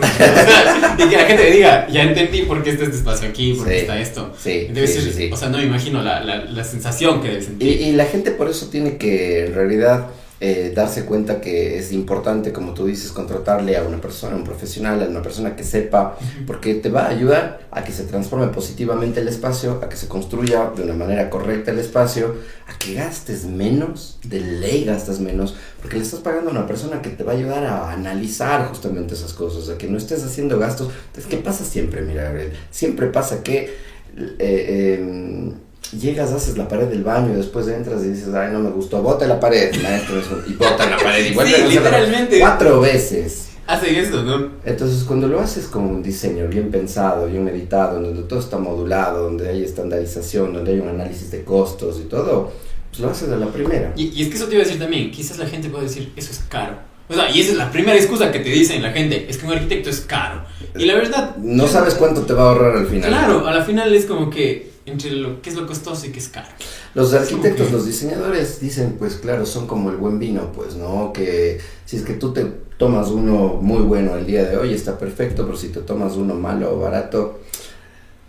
y 0.98 1.10
que 1.10 1.18
la 1.18 1.26
gente 1.26 1.52
diga, 1.52 1.88
ya 1.90 2.04
entendí 2.04 2.44
por 2.44 2.64
qué 2.64 2.70
está 2.72 2.86
este 2.86 2.96
espacio 2.96 3.28
aquí, 3.28 3.54
por 3.54 3.68
qué 3.68 3.82
está 3.82 4.00
esto. 4.00 4.34
Sí, 4.42 4.68
debe 4.72 4.88
sí, 4.88 5.02
ser, 5.02 5.14
sí, 5.14 5.30
O 5.34 5.36
sea, 5.36 5.50
no 5.50 5.58
me 5.58 5.66
imagino 5.66 6.02
la, 6.02 6.22
la, 6.24 6.46
la 6.46 6.64
sensación 6.64 7.22
que 7.22 7.28
debe 7.28 7.42
sentir. 7.42 7.68
Y, 7.68 7.84
y, 7.90 7.92
la 7.92 8.06
gente 8.06 8.32
por 8.32 8.50
eso 8.50 8.68
tiene 8.68 8.96
que, 8.96 9.48
en 9.48 9.54
realidad, 9.54 10.08
eh, 10.46 10.74
darse 10.76 11.06
cuenta 11.06 11.40
que 11.40 11.78
es 11.80 11.94
importante, 11.94 12.52
como 12.52 12.74
tú 12.74 12.86
dices, 12.88 13.14
contratarle 13.14 13.78
a 13.78 13.84
una 13.84 14.02
persona, 14.02 14.36
un 14.36 14.44
profesional, 14.44 15.02
a 15.02 15.08
una 15.08 15.22
persona 15.22 15.56
que 15.56 15.64
sepa, 15.64 16.18
porque 16.46 16.76
te 16.76 16.90
va 16.90 17.06
a 17.06 17.12
ayudar 17.12 17.62
a 17.72 17.86
que 17.86 17.94
se 17.94 18.04
transforme 18.04 18.48
positivamente 18.48 19.22
el 19.22 19.30
espacio, 19.30 19.80
a 19.82 19.88
que 19.88 19.96
se 19.96 20.10
construya 20.10 20.70
de 20.76 20.84
una 20.84 20.96
manera 20.96 21.30
correcta 21.30 21.72
el 21.72 21.80
espacio, 21.80 22.36
a 22.68 22.78
que 22.78 22.96
gastes 22.96 23.46
menos, 23.46 24.20
de 24.26 24.42
ley 24.42 24.84
gastas 24.84 25.22
menos, 25.22 25.56
porque 25.82 25.96
le 25.96 26.04
estás 26.04 26.20
pagando 26.20 26.50
a 26.50 26.52
una 26.52 26.68
persona 26.68 27.02
que 27.02 27.12
te 27.12 27.24
va 27.24 27.32
a 27.32 27.36
ayudar 27.36 27.64
a 27.64 27.94
analizar 27.94 28.68
justamente 28.68 29.14
esas 29.14 29.32
cosas, 29.32 29.70
a 29.70 29.78
que 29.78 29.88
no 29.88 29.98
estés 29.98 30.26
haciendo 30.26 30.60
gastos. 30.60 30.90
Entonces, 31.08 31.32
¿qué 31.32 31.38
pasa 31.38 31.64
siempre? 31.64 32.02
Mira, 32.02 32.24
Gabriel, 32.24 32.52
siempre 32.70 33.08
pasa 33.08 33.44
que... 33.44 33.94
Eh, 34.18 34.36
eh, 34.40 35.54
llegas, 36.00 36.32
haces 36.32 36.58
la 36.58 36.68
pared 36.68 36.88
del 36.88 37.04
baño 37.04 37.34
y 37.34 37.36
después 37.36 37.68
entras 37.68 38.04
y 38.04 38.10
dices, 38.10 38.34
ay, 38.34 38.52
no 38.52 38.60
me 38.60 38.70
gustó, 38.70 39.02
bota 39.02 39.26
la 39.28 39.40
pared, 39.40 39.74
maestro, 39.82 40.22
y 40.48 40.54
bota 40.54 40.90
la 40.90 40.98
pared 40.98 41.32
y 41.32 41.34
vuelve 41.34 41.56
sí, 41.56 41.64
literalmente. 41.70 42.40
cuatro 42.40 42.82
veces. 42.82 43.50
Hacen 43.66 43.96
eso, 43.96 44.24
¿no? 44.24 44.50
Entonces, 44.66 45.04
cuando 45.06 45.28
lo 45.28 45.40
haces 45.40 45.68
con 45.68 45.84
un 45.84 46.04
diseño 46.04 46.48
bien 46.48 46.70
pensado, 46.70 47.28
bien 47.28 47.46
meditado, 47.46 48.02
donde 48.02 48.24
todo 48.24 48.40
está 48.40 48.58
modulado, 48.58 49.24
donde 49.24 49.48
hay 49.48 49.64
estandarización, 49.64 50.54
donde 50.54 50.74
hay 50.74 50.80
un 50.80 50.90
análisis 50.90 51.32
de 51.32 51.44
costos 51.44 52.00
y 52.00 52.10
todo, 52.10 52.52
pues 52.90 53.00
lo 53.00 53.10
haces 53.10 53.30
a 53.30 53.38
la 53.38 53.48
primera. 53.48 53.94
Y, 53.96 54.08
y 54.10 54.24
es 54.24 54.28
que 54.28 54.36
eso 54.36 54.48
te 54.48 54.56
iba 54.56 54.64
a 54.64 54.66
decir 54.66 54.80
también, 54.80 55.12
quizás 55.12 55.38
la 55.38 55.48
gente 55.48 55.70
puede 55.70 55.86
decir, 55.86 56.12
eso 56.18 56.32
es 56.32 56.40
caro. 56.50 56.76
O 57.08 57.14
sea, 57.14 57.30
y 57.30 57.42
esa 57.42 57.52
es 57.52 57.58
la 57.58 57.72
primera 57.72 57.98
excusa 57.98 58.32
que 58.32 58.40
te 58.40 58.50
dicen 58.50 58.82
la 58.82 58.92
gente, 58.92 59.28
es 59.30 59.38
que 59.38 59.46
un 59.46 59.54
arquitecto 59.54 59.90
es 59.90 60.02
caro. 60.02 60.44
Y 60.76 60.86
la 60.86 60.96
verdad... 60.96 61.36
No 61.38 61.68
sabes 61.68 61.96
cuánto 61.96 62.22
te 62.22 62.34
va 62.34 62.44
a 62.44 62.50
ahorrar 62.50 62.78
al 62.78 62.88
final. 62.88 63.10
Claro, 63.10 63.48
a 63.48 63.54
la 63.54 63.64
final 63.64 63.94
es 63.94 64.06
como 64.06 64.30
que 64.30 64.73
entre 64.86 65.12
lo 65.12 65.42
que 65.42 65.50
es 65.50 65.56
lo 65.56 65.66
costoso 65.66 66.06
y 66.06 66.10
que 66.10 66.20
es 66.20 66.30
caro. 66.30 66.48
Los 66.94 67.14
arquitectos, 67.14 67.72
los 67.72 67.86
diseñadores 67.86 68.60
dicen, 68.60 68.96
pues 69.00 69.16
claro, 69.16 69.46
son 69.46 69.68
como 69.68 69.90
el 69.90 69.98
buen 69.98 70.20
vino, 70.20 70.52
pues, 70.52 70.76
¿no? 70.76 71.12
Que 71.14 71.60
si 71.86 71.98
es 71.98 72.04
que 72.04 72.14
tú 72.14 72.34
te 72.34 72.46
tomas 72.78 73.10
uno 73.10 73.60
muy 73.62 73.82
bueno 73.82 74.16
el 74.16 74.26
día 74.26 74.44
de 74.46 74.58
hoy, 74.58 74.74
está 74.74 74.98
perfecto, 74.98 75.46
pero 75.46 75.58
si 75.58 75.70
te 75.70 75.82
tomas 75.82 76.14
uno 76.14 76.36
malo 76.36 76.76
o 76.76 76.80
barato, 76.80 77.40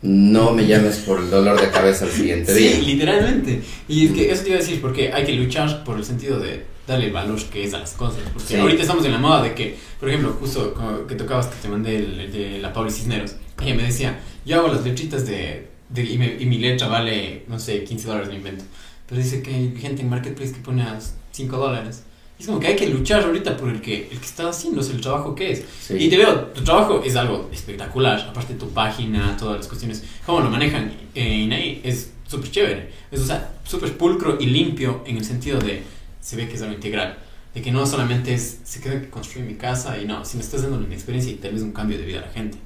no 0.03 0.53
me 0.53 0.67
llames 0.67 0.99
por 0.99 1.19
el 1.19 1.31
dolor 1.31 1.61
de 1.61 1.71
cabeza 1.71 2.05
el 2.05 2.11
siguiente 2.13 2.55
día. 2.55 2.73
Sí, 2.73 2.83
literalmente. 2.83 3.63
Y 3.89 4.07
es 4.07 4.13
que 4.13 4.31
eso 4.31 4.43
te 4.43 4.51
iba 4.51 4.59
a 4.59 4.61
decir, 4.61 4.81
porque 4.81 5.13
hay 5.13 5.25
que 5.25 5.33
luchar 5.33 5.83
por 5.83 5.97
el 5.97 6.05
sentido 6.05 6.39
de 6.39 6.63
darle 6.87 7.07
el 7.07 7.13
valor 7.13 7.43
que 7.45 7.65
es 7.65 7.73
a 7.73 7.79
las 7.79 7.93
cosas. 7.93 8.21
Porque 8.33 8.49
sí. 8.49 8.57
ahorita 8.57 8.83
estamos 8.83 9.05
en 9.07 9.13
la 9.13 9.19
moda 9.19 9.43
de 9.43 9.55
que, 9.55 9.77
por 9.99 10.09
ejemplo, 10.09 10.37
justo 10.39 10.75
que 11.09 11.15
tocabas 11.15 11.47
que 11.47 11.57
te 11.63 11.69
mandé 11.69 11.97
el 11.97 12.31
de 12.31 12.59
la 12.59 12.73
Pauli 12.73 12.91
Cisneros, 12.91 13.37
ella 13.63 13.75
me 13.75 13.85
decía, 13.85 14.21
yo 14.45 14.59
hago 14.59 14.69
las 14.69 14.85
letritas 14.85 15.27
de 15.27 15.74
de, 15.89 16.05
y, 16.05 16.19
me, 16.19 16.37
y, 16.39 16.47
mi 16.47 16.59
letra 16.59 16.89
vale, 16.89 17.45
no 17.49 17.59
sé, 17.59 17.85
15 17.85 18.07
dólares, 18.07 18.29
me 18.29 18.37
invento. 18.37 18.65
Pero 19.07 19.21
dice 19.21 19.43
que 19.43 19.55
hay 19.55 19.75
gente 19.77 20.03
en 20.03 20.09
Marketplace 20.09 20.53
que 20.53 20.61
pone 20.61 20.83
a 20.83 20.99
5 21.33 21.57
dólares. 21.57 22.05
Es 22.39 22.47
como 22.47 22.59
que 22.59 22.67
hay 22.67 22.77
que 22.77 22.89
luchar 22.89 23.23
ahorita 23.23 23.57
por 23.57 23.69
el 23.69 23.81
que, 23.81 24.09
el 24.11 24.19
que 24.19 24.27
está 24.27 24.49
haciendo, 24.49 24.81
es 24.81 24.91
el 24.91 25.01
trabajo 25.01 25.35
que 25.35 25.53
es. 25.53 25.65
Sí. 25.81 25.95
Y 25.95 26.09
te 26.09 26.17
veo, 26.17 26.47
tu 26.47 26.65
trabajo 26.65 27.03
es 27.05 27.15
algo 27.15 27.49
espectacular. 27.53 28.21
Aparte 28.29 28.55
tu 28.55 28.71
página, 28.71 29.37
todas 29.37 29.59
las 29.59 29.69
cuestiones, 29.69 30.03
cómo 30.27 30.41
lo 30.41 30.51
manejan 30.51 30.93
en 31.15 31.53
ahí, 31.53 31.81
es 31.85 32.13
súper 32.27 32.51
chévere. 32.51 32.91
Es 33.11 33.21
o 33.21 33.27
sea, 33.27 33.55
súper 33.65 33.97
pulcro 33.97 34.39
y 34.41 34.47
limpio 34.47 35.05
en 35.07 35.17
el 35.17 35.25
sentido 35.25 35.59
de, 35.61 35.83
se 36.21 36.37
ve 36.37 36.49
que 36.49 36.55
es 36.55 36.63
algo 36.63 36.75
integral. 36.75 37.19
De 37.55 37.63
que 37.63 37.71
no 37.71 37.87
solamente 37.87 38.35
es, 38.35 38.61
se 38.65 38.81
queda 38.81 39.01
que 39.01 39.09
construir 39.09 39.47
mi 39.47 39.55
casa 39.55 39.97
y 39.99 40.07
no, 40.07 40.25
sino 40.25 40.43
estás 40.43 40.63
dando 40.63 40.79
una 40.79 40.93
experiencia 40.93 41.31
y 41.31 41.37
tal 41.37 41.53
vez 41.53 41.63
un 41.63 41.73
cambio 41.73 41.97
de 41.99 42.05
vida 42.05 42.19
a 42.19 42.23
la 42.23 42.33
gente. 42.33 42.59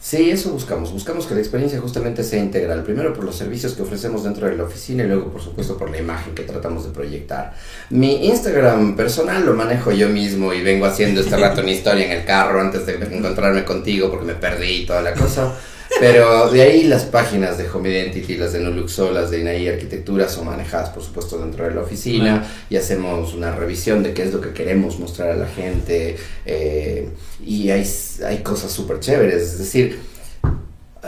Sí, 0.00 0.30
eso 0.30 0.50
buscamos. 0.50 0.92
Buscamos 0.92 1.26
que 1.26 1.34
la 1.34 1.40
experiencia 1.40 1.80
justamente 1.80 2.22
sea 2.22 2.40
integral. 2.40 2.84
Primero 2.84 3.12
por 3.12 3.24
los 3.24 3.34
servicios 3.34 3.74
que 3.74 3.82
ofrecemos 3.82 4.22
dentro 4.22 4.46
de 4.46 4.56
la 4.56 4.64
oficina 4.64 5.02
y 5.02 5.08
luego, 5.08 5.32
por 5.32 5.42
supuesto, 5.42 5.76
por 5.76 5.90
la 5.90 5.98
imagen 5.98 6.34
que 6.34 6.44
tratamos 6.44 6.84
de 6.84 6.90
proyectar. 6.90 7.54
Mi 7.90 8.26
Instagram 8.26 8.94
personal 8.94 9.44
lo 9.44 9.54
manejo 9.54 9.90
yo 9.90 10.08
mismo 10.08 10.52
y 10.52 10.62
vengo 10.62 10.86
haciendo 10.86 11.20
este 11.20 11.36
rato 11.36 11.60
una 11.60 11.70
historia 11.72 12.06
en 12.06 12.12
el 12.12 12.24
carro 12.24 12.60
antes 12.60 12.86
de 12.86 12.94
encontrarme 12.94 13.64
contigo 13.64 14.10
porque 14.10 14.26
me 14.26 14.34
perdí 14.34 14.82
y 14.82 14.86
toda 14.86 15.02
la 15.02 15.12
cosa. 15.12 15.52
Pero 15.98 16.50
de 16.50 16.62
ahí 16.62 16.84
las 16.84 17.04
páginas 17.04 17.56
de 17.56 17.68
Home 17.70 17.90
Identity, 17.90 18.36
las 18.36 18.52
de 18.52 18.60
Nuluxo, 18.60 19.10
las 19.12 19.30
de 19.30 19.40
Inaí 19.40 19.68
Arquitectura 19.68 20.28
son 20.28 20.46
manejadas 20.46 20.90
por 20.90 21.02
supuesto 21.02 21.38
dentro 21.38 21.64
de 21.64 21.74
la 21.74 21.80
oficina 21.80 22.46
y 22.68 22.76
hacemos 22.76 23.34
una 23.34 23.54
revisión 23.54 24.02
de 24.02 24.12
qué 24.12 24.24
es 24.24 24.32
lo 24.32 24.40
que 24.40 24.52
queremos 24.52 24.98
mostrar 24.98 25.30
a 25.30 25.36
la 25.36 25.46
gente 25.46 26.16
eh, 26.44 27.08
y 27.44 27.70
hay, 27.70 27.88
hay 28.26 28.38
cosas 28.38 28.72
súper 28.72 29.00
chéveres, 29.00 29.42
es 29.42 29.58
decir, 29.58 29.98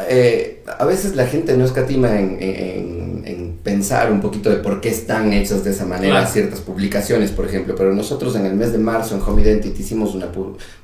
eh, 0.09 0.63
a 0.79 0.85
veces 0.85 1.17
la 1.17 1.27
gente 1.27 1.57
no 1.57 1.65
escatima 1.65 2.19
en, 2.19 2.39
en, 2.41 3.23
en, 3.25 3.59
pensar 3.63 4.11
un 4.11 4.21
poquito 4.21 4.49
de 4.49 4.57
por 4.57 4.81
qué 4.81 4.89
están 4.89 5.33
hechas 5.33 5.65
de 5.65 5.73
esa 5.73 5.85
manera 5.85 6.21
claro. 6.21 6.31
ciertas 6.31 6.61
publicaciones, 6.61 7.31
por 7.33 7.45
ejemplo, 7.45 7.75
pero 7.77 7.93
nosotros 7.95 8.35
en 8.37 8.47
el 8.47 8.55
mes 8.55 8.73
de 8.73 8.79
marzo 8.79 9.15
en 9.15 9.23
Home 9.23 9.43
Identity 9.43 9.83
hicimos 9.83 10.15
una, 10.15 10.29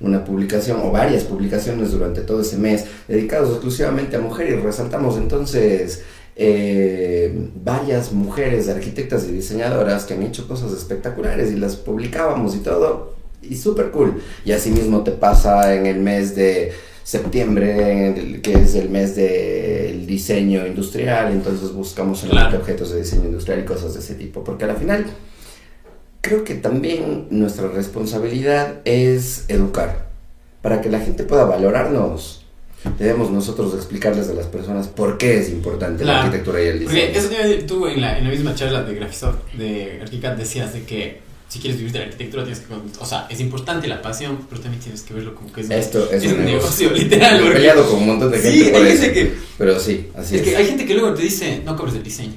una 0.00 0.24
publicación 0.24 0.80
o 0.82 0.90
varias 0.90 1.24
publicaciones 1.24 1.92
durante 1.92 2.20
todo 2.20 2.42
ese 2.42 2.58
mes 2.58 2.84
dedicados 3.08 3.50
exclusivamente 3.50 4.16
a 4.16 4.20
mujeres 4.20 4.54
y 4.54 4.56
resaltamos 4.56 5.16
entonces 5.16 6.02
eh, 6.36 7.48
varias 7.62 8.12
mujeres 8.12 8.68
arquitectas 8.68 9.24
y 9.28 9.32
diseñadoras 9.32 10.04
que 10.04 10.14
han 10.14 10.22
hecho 10.22 10.48
cosas 10.48 10.72
espectaculares 10.72 11.52
y 11.52 11.56
las 11.56 11.76
publicábamos 11.76 12.56
y 12.56 12.58
todo, 12.58 13.14
y 13.40 13.56
súper 13.56 13.90
cool. 13.90 14.20
Y 14.44 14.52
asimismo 14.52 15.04
te 15.04 15.12
pasa 15.12 15.74
en 15.74 15.86
el 15.86 16.00
mes 16.00 16.34
de 16.34 16.72
septiembre, 17.04 18.40
que 18.42 18.54
es 18.54 18.74
el 18.74 18.88
mes 18.88 19.14
del 19.14 20.06
diseño 20.06 20.66
industrial, 20.66 21.32
entonces 21.32 21.70
buscamos 21.72 22.22
claro. 22.22 22.58
objetos 22.58 22.90
de 22.90 23.00
diseño 23.00 23.26
industrial 23.26 23.60
y 23.60 23.64
cosas 23.64 23.92
de 23.92 24.00
ese 24.00 24.14
tipo, 24.14 24.42
porque 24.42 24.64
al 24.64 24.76
final 24.76 25.04
creo 26.22 26.44
que 26.44 26.54
también 26.54 27.26
nuestra 27.30 27.68
responsabilidad 27.68 28.80
es 28.86 29.44
educar, 29.48 30.08
para 30.62 30.80
que 30.80 30.88
la 30.88 30.98
gente 31.00 31.24
pueda 31.24 31.44
valorarnos. 31.44 32.40
Debemos 32.98 33.30
nosotros 33.30 33.74
explicarles 33.74 34.28
a 34.28 34.34
las 34.34 34.46
personas 34.46 34.88
por 34.88 35.16
qué 35.18 35.38
es 35.38 35.50
importante 35.50 36.02
claro. 36.02 36.18
la 36.18 36.24
arquitectura 36.24 36.62
y 36.62 36.66
el 36.66 36.80
diseño. 36.80 37.00
Porque 37.02 37.18
eso 37.18 37.28
te 37.28 37.34
iba 37.34 37.44
a 37.44 37.46
decir, 37.46 37.66
tú 37.66 37.86
en 37.86 38.00
la, 38.00 38.18
en 38.18 38.24
la 38.24 38.30
misma 38.30 38.54
charla 38.54 38.82
de 38.82 38.94
Graphisoft, 38.94 39.52
de 39.54 40.00
Archicad, 40.02 40.32
decías 40.32 40.72
de 40.72 40.82
que 40.84 41.23
si 41.54 41.60
quieres 41.60 41.78
vivir 41.78 41.92
de 41.92 42.00
la 42.00 42.04
arquitectura 42.06 42.42
tienes 42.42 42.64
que 42.64 42.74
o 42.74 43.06
sea 43.06 43.28
es 43.30 43.38
importante 43.38 43.86
la 43.86 44.02
pasión 44.02 44.40
pero 44.50 44.60
también 44.60 44.82
tienes 44.82 45.02
que 45.02 45.14
verlo 45.14 45.36
como 45.36 45.52
que 45.52 45.60
es, 45.60 45.70
Esto 45.70 46.10
es, 46.10 46.24
es 46.24 46.32
un 46.32 46.44
negocio, 46.44 46.88
negocio 46.88 46.90
literal 46.90 47.46
He 47.46 47.52
peleado 47.52 47.88
con 47.88 48.00
un 48.00 48.06
montón 48.08 48.32
de 48.32 48.38
gente 48.40 48.58
sí, 48.58 48.70
por 48.70 48.82
hay 48.82 48.88
eso 48.88 49.02
gente 49.02 49.14
que, 49.14 49.34
pero 49.56 49.78
sí 49.78 50.08
así 50.16 50.34
es, 50.34 50.40
es, 50.40 50.48
que 50.48 50.56
hay 50.56 50.66
gente 50.66 50.84
que 50.84 50.94
luego 50.94 51.14
te 51.14 51.22
dice 51.22 51.62
no 51.64 51.76
cobres 51.76 51.94
el 51.94 52.02
diseño 52.02 52.34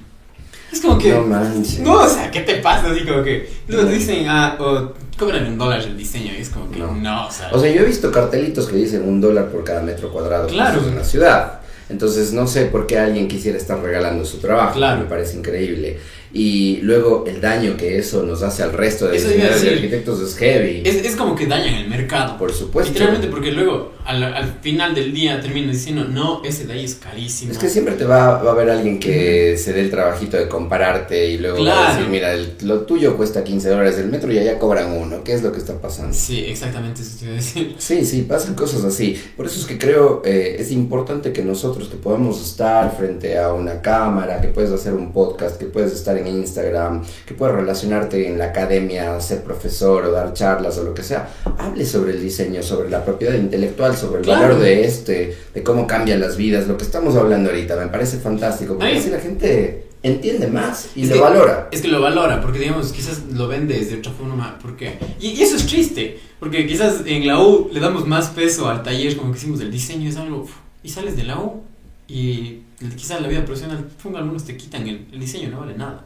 es 0.72 0.82
como 0.82 1.00
que 1.00 1.10
no 1.10 1.22
manches. 1.22 1.80
No 1.80 1.94
o 1.94 2.08
sea 2.08 2.30
qué 2.30 2.42
te 2.42 2.58
pasa 2.58 2.92
así 2.92 3.06
como 3.06 3.24
que 3.24 3.50
luego 3.68 3.88
te 3.88 3.96
dicen 3.96 4.28
ah 4.28 4.56
o 4.60 4.94
cobran 5.18 5.48
un 5.48 5.58
dólar 5.58 5.82
el 5.82 5.98
diseño 5.98 6.34
y 6.38 6.42
es 6.42 6.50
como 6.50 6.70
que 6.70 6.80
no, 6.80 6.94
no 6.94 7.28
o 7.28 7.32
sea. 7.32 7.50
O 7.52 7.60
sea 7.60 7.74
yo 7.74 7.82
he 7.82 7.86
visto 7.86 8.12
cartelitos 8.12 8.68
que 8.68 8.76
dicen 8.76 9.08
un 9.08 9.20
dólar 9.20 9.50
por 9.50 9.64
cada 9.64 9.82
metro 9.82 10.12
cuadrado 10.12 10.48
claro. 10.48 10.82
en 10.88 10.96
la 10.96 11.04
ciudad. 11.04 11.62
Entonces 11.90 12.34
no 12.34 12.48
sé 12.48 12.66
por 12.66 12.86
qué 12.86 13.00
alguien 13.00 13.28
quisiera 13.28 13.58
estar 13.58 13.80
regalando 13.80 14.26
su 14.26 14.40
trabajo 14.40 14.76
claro. 14.76 15.02
me 15.02 15.06
parece 15.06 15.38
increíble 15.38 15.98
y 16.34 16.80
luego 16.82 17.24
el 17.28 17.42
daño 17.42 17.78
que 17.78 17.98
eso 17.98 18.24
nos 18.24 18.44
hace 18.44 18.64
al 18.64 18.74
resto 18.74 19.08
de 19.08 19.14
diseñadores 19.14 19.64
y 19.64 19.70
arquitectos 19.70 20.22
es 20.22 20.36
heavy. 20.38 20.82
Es, 20.86 20.96
es, 21.06 21.16
como 21.16 21.36
que 21.36 21.48
dañan 21.48 21.76
el 21.76 21.88
mercado. 21.88 22.38
Por 22.38 22.54
supuesto. 22.54 22.92
Literalmente 22.92 23.28
porque 23.28 23.52
luego 23.52 23.94
al, 24.06 24.24
al 24.24 24.60
final 24.62 24.94
del 24.94 25.14
día 25.14 25.42
terminan 25.42 25.72
diciendo, 25.72 26.06
no, 26.06 26.42
ese 26.44 26.66
de 26.66 26.74
ahí 26.74 26.86
es 26.86 26.96
carísimo. 26.96 27.52
Es 27.52 27.58
que 27.58 27.70
siempre 27.70 27.96
te 27.96 28.06
va, 28.06 28.42
va 28.42 28.50
a 28.50 28.54
haber 28.54 28.70
alguien 28.70 29.00
que 29.00 29.58
se 29.58 29.74
dé 29.74 29.82
el 29.82 29.90
trabajito 29.90 30.38
de 30.38 30.48
compararte 30.48 31.32
y 31.32 31.38
luego 31.38 31.58
claro. 31.58 31.82
va 31.82 31.88
a 31.90 31.94
decir, 31.96 32.10
mira, 32.10 32.34
el, 32.34 32.54
lo 32.62 32.82
tuyo 32.82 33.18
cuesta 33.18 33.44
15 33.44 33.70
dólares 33.70 33.98
el 33.98 34.08
metro 34.08 34.32
y 34.32 34.38
allá 34.38 34.60
cobran 34.60 34.92
uno. 34.92 35.24
¿Qué 35.24 35.34
es 35.34 35.44
lo 35.44 35.52
que 35.52 35.60
está 35.60 35.80
pasando? 35.80 36.14
Sí, 36.14 36.46
exactamente 36.46 37.02
eso 37.02 37.18
te 37.20 37.26
iba 37.26 37.34
a 37.34 37.38
decir. 37.38 37.76
Sí, 37.78 38.06
sí, 38.06 38.24
pasan 38.24 38.56
cosas 38.56 38.84
así. 38.84 39.22
Por 39.36 39.46
eso 39.46 39.60
es 39.60 39.66
que 39.66 39.78
creo 39.78 40.22
eh, 40.26 40.58
es 40.60 40.72
importante 40.72 41.32
que 41.32 41.44
nosotros 41.44 41.88
que 41.90 41.98
podamos 41.98 42.42
estar 42.42 42.96
frente 42.96 43.38
a 43.38 43.54
una 43.54 43.82
cámara, 43.82 44.42
que 44.42 44.48
puedes 44.48 44.72
hacer 44.72 44.94
un 44.94 45.12
podcast, 45.12 45.58
que 45.58 45.66
puedes 45.66 45.94
estar 45.94 46.17
en 46.18 46.28
Instagram, 46.28 47.04
que 47.26 47.34
puedes 47.34 47.56
relacionarte 47.56 48.28
en 48.28 48.38
la 48.38 48.46
academia, 48.46 49.20
ser 49.22 49.44
profesor 49.44 50.06
o 50.06 50.12
dar 50.12 50.34
charlas 50.34 50.78
o 50.78 50.84
lo 50.84 50.94
que 50.94 51.04
sea, 51.04 51.30
hable 51.58 51.86
sobre 51.86 52.14
el 52.14 52.22
diseño, 52.22 52.62
sobre 52.64 52.90
la 52.90 53.04
propiedad 53.04 53.36
intelectual, 53.36 53.96
sobre 53.96 54.22
el 54.22 54.28
valor 54.28 54.60
de 54.60 54.84
este, 54.86 55.38
de 55.54 55.64
cómo 55.64 55.88
cambian 55.88 56.20
las 56.20 56.38
vidas, 56.38 56.68
lo 56.68 56.78
que 56.78 56.84
estamos 56.84 57.16
hablando 57.16 57.50
ahorita, 57.50 57.76
me 57.76 57.88
parece 57.88 58.18
fantástico, 58.18 58.78
porque 58.78 58.98
así 58.98 59.10
la 59.10 59.20
gente 59.20 59.86
entiende 60.04 60.48
más 60.48 60.90
y 60.96 61.06
lo 61.06 61.22
valora. 61.22 61.70
Es 61.72 61.82
que 61.82 61.88
lo 61.88 62.02
valora, 62.02 62.42
porque 62.42 62.60
digamos, 62.60 62.92
quizás 62.92 63.24
lo 63.34 63.48
vendes 63.48 63.90
de 63.90 63.98
otra 63.98 64.12
forma, 64.12 64.58
porque... 64.62 64.98
Y, 65.20 65.30
y, 65.30 65.42
eso 65.42 65.56
es 65.56 65.66
triste, 65.66 66.20
porque 66.40 66.68
quizás 66.68 67.02
en 67.06 67.28
la 67.28 67.42
U 67.42 67.70
le 67.72 67.80
damos 67.80 68.08
más 68.08 68.28
peso 68.30 68.70
al 68.70 68.84
taller, 68.84 69.18
como 69.18 69.32
que 69.32 69.38
hicimos 69.38 69.60
el 69.62 69.72
diseño, 69.72 70.10
es 70.10 70.18
algo... 70.18 70.48
Y 70.84 70.90
sales 70.90 71.18
de 71.18 71.24
la 71.24 71.40
U 71.40 71.64
y 72.08 72.62
quizás 72.96 73.22
la 73.22 73.28
vida 73.28 73.44
profesional, 73.44 73.86
algunos 74.16 74.46
te 74.46 74.56
quitan 74.56 74.88
el, 74.88 75.08
el, 75.12 75.20
diseño, 75.20 75.50
no 75.50 75.60
vale 75.60 75.76
nada. 75.76 76.06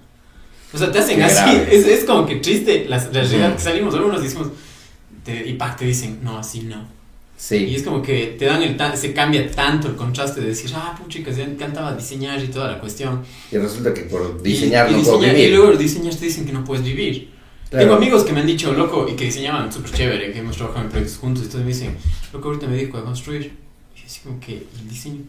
O 0.73 0.77
sea, 0.77 0.91
te 0.91 0.99
hacen 0.99 1.21
así, 1.21 1.61
es, 1.69 1.85
es, 1.85 2.05
como 2.05 2.25
que 2.25 2.37
triste 2.37 2.85
la, 2.87 2.97
la 2.97 3.21
realidad 3.21 3.55
que 3.55 3.61
salimos, 3.61 3.93
algunos 3.93 4.21
decimos, 4.23 4.47
te, 5.23 5.47
y 5.47 5.53
pack 5.53 5.77
te 5.77 5.85
dicen, 5.85 6.19
no, 6.23 6.37
así 6.37 6.61
no. 6.61 6.87
Sí. 7.37 7.57
Y 7.57 7.75
es 7.75 7.83
como 7.83 8.01
que 8.01 8.35
te 8.37 8.45
dan 8.45 8.61
el 8.61 8.77
se 8.95 9.13
cambia 9.13 9.49
tanto 9.51 9.87
el 9.87 9.95
contraste 9.95 10.41
de 10.41 10.47
decir, 10.47 10.71
ah, 10.75 10.95
pucha, 10.97 11.23
que 11.23 11.33
se 11.33 11.41
encantaba 11.41 11.95
diseñar 11.95 12.41
y 12.43 12.47
toda 12.47 12.71
la 12.71 12.79
cuestión. 12.79 13.23
Y 13.51 13.57
resulta 13.57 13.93
que 13.93 14.01
por 14.01 14.41
diseñar 14.41 14.91
no 14.91 15.01
puedo 15.01 15.19
vivir. 15.19 15.39
Y 15.39 15.49
luego 15.49 15.71
los 15.71 15.79
diseños 15.79 16.17
te 16.17 16.25
dicen 16.25 16.45
que 16.45 16.53
no 16.53 16.63
puedes 16.63 16.85
vivir. 16.85 17.31
Tengo 17.69 17.95
amigos 17.95 18.23
que 18.23 18.33
me 18.33 18.41
han 18.41 18.47
dicho, 18.47 18.73
loco, 18.73 19.07
y 19.09 19.15
que 19.15 19.25
diseñaban 19.25 19.71
súper 19.71 19.91
chévere, 19.91 20.31
que 20.31 20.39
hemos 20.39 20.57
trabajado 20.57 20.85
en 20.85 20.91
proyectos 20.91 21.17
juntos, 21.17 21.45
y 21.45 21.47
todos 21.47 21.61
me 21.61 21.69
dicen, 21.69 21.97
loco, 22.31 22.49
ahorita 22.49 22.67
me 22.67 22.75
dedico 22.75 22.97
a 22.97 23.03
construir. 23.03 23.53
Y 23.95 24.05
así 24.05 24.21
como 24.21 24.39
que 24.39 24.67
el 24.79 24.89
diseño 24.89 25.21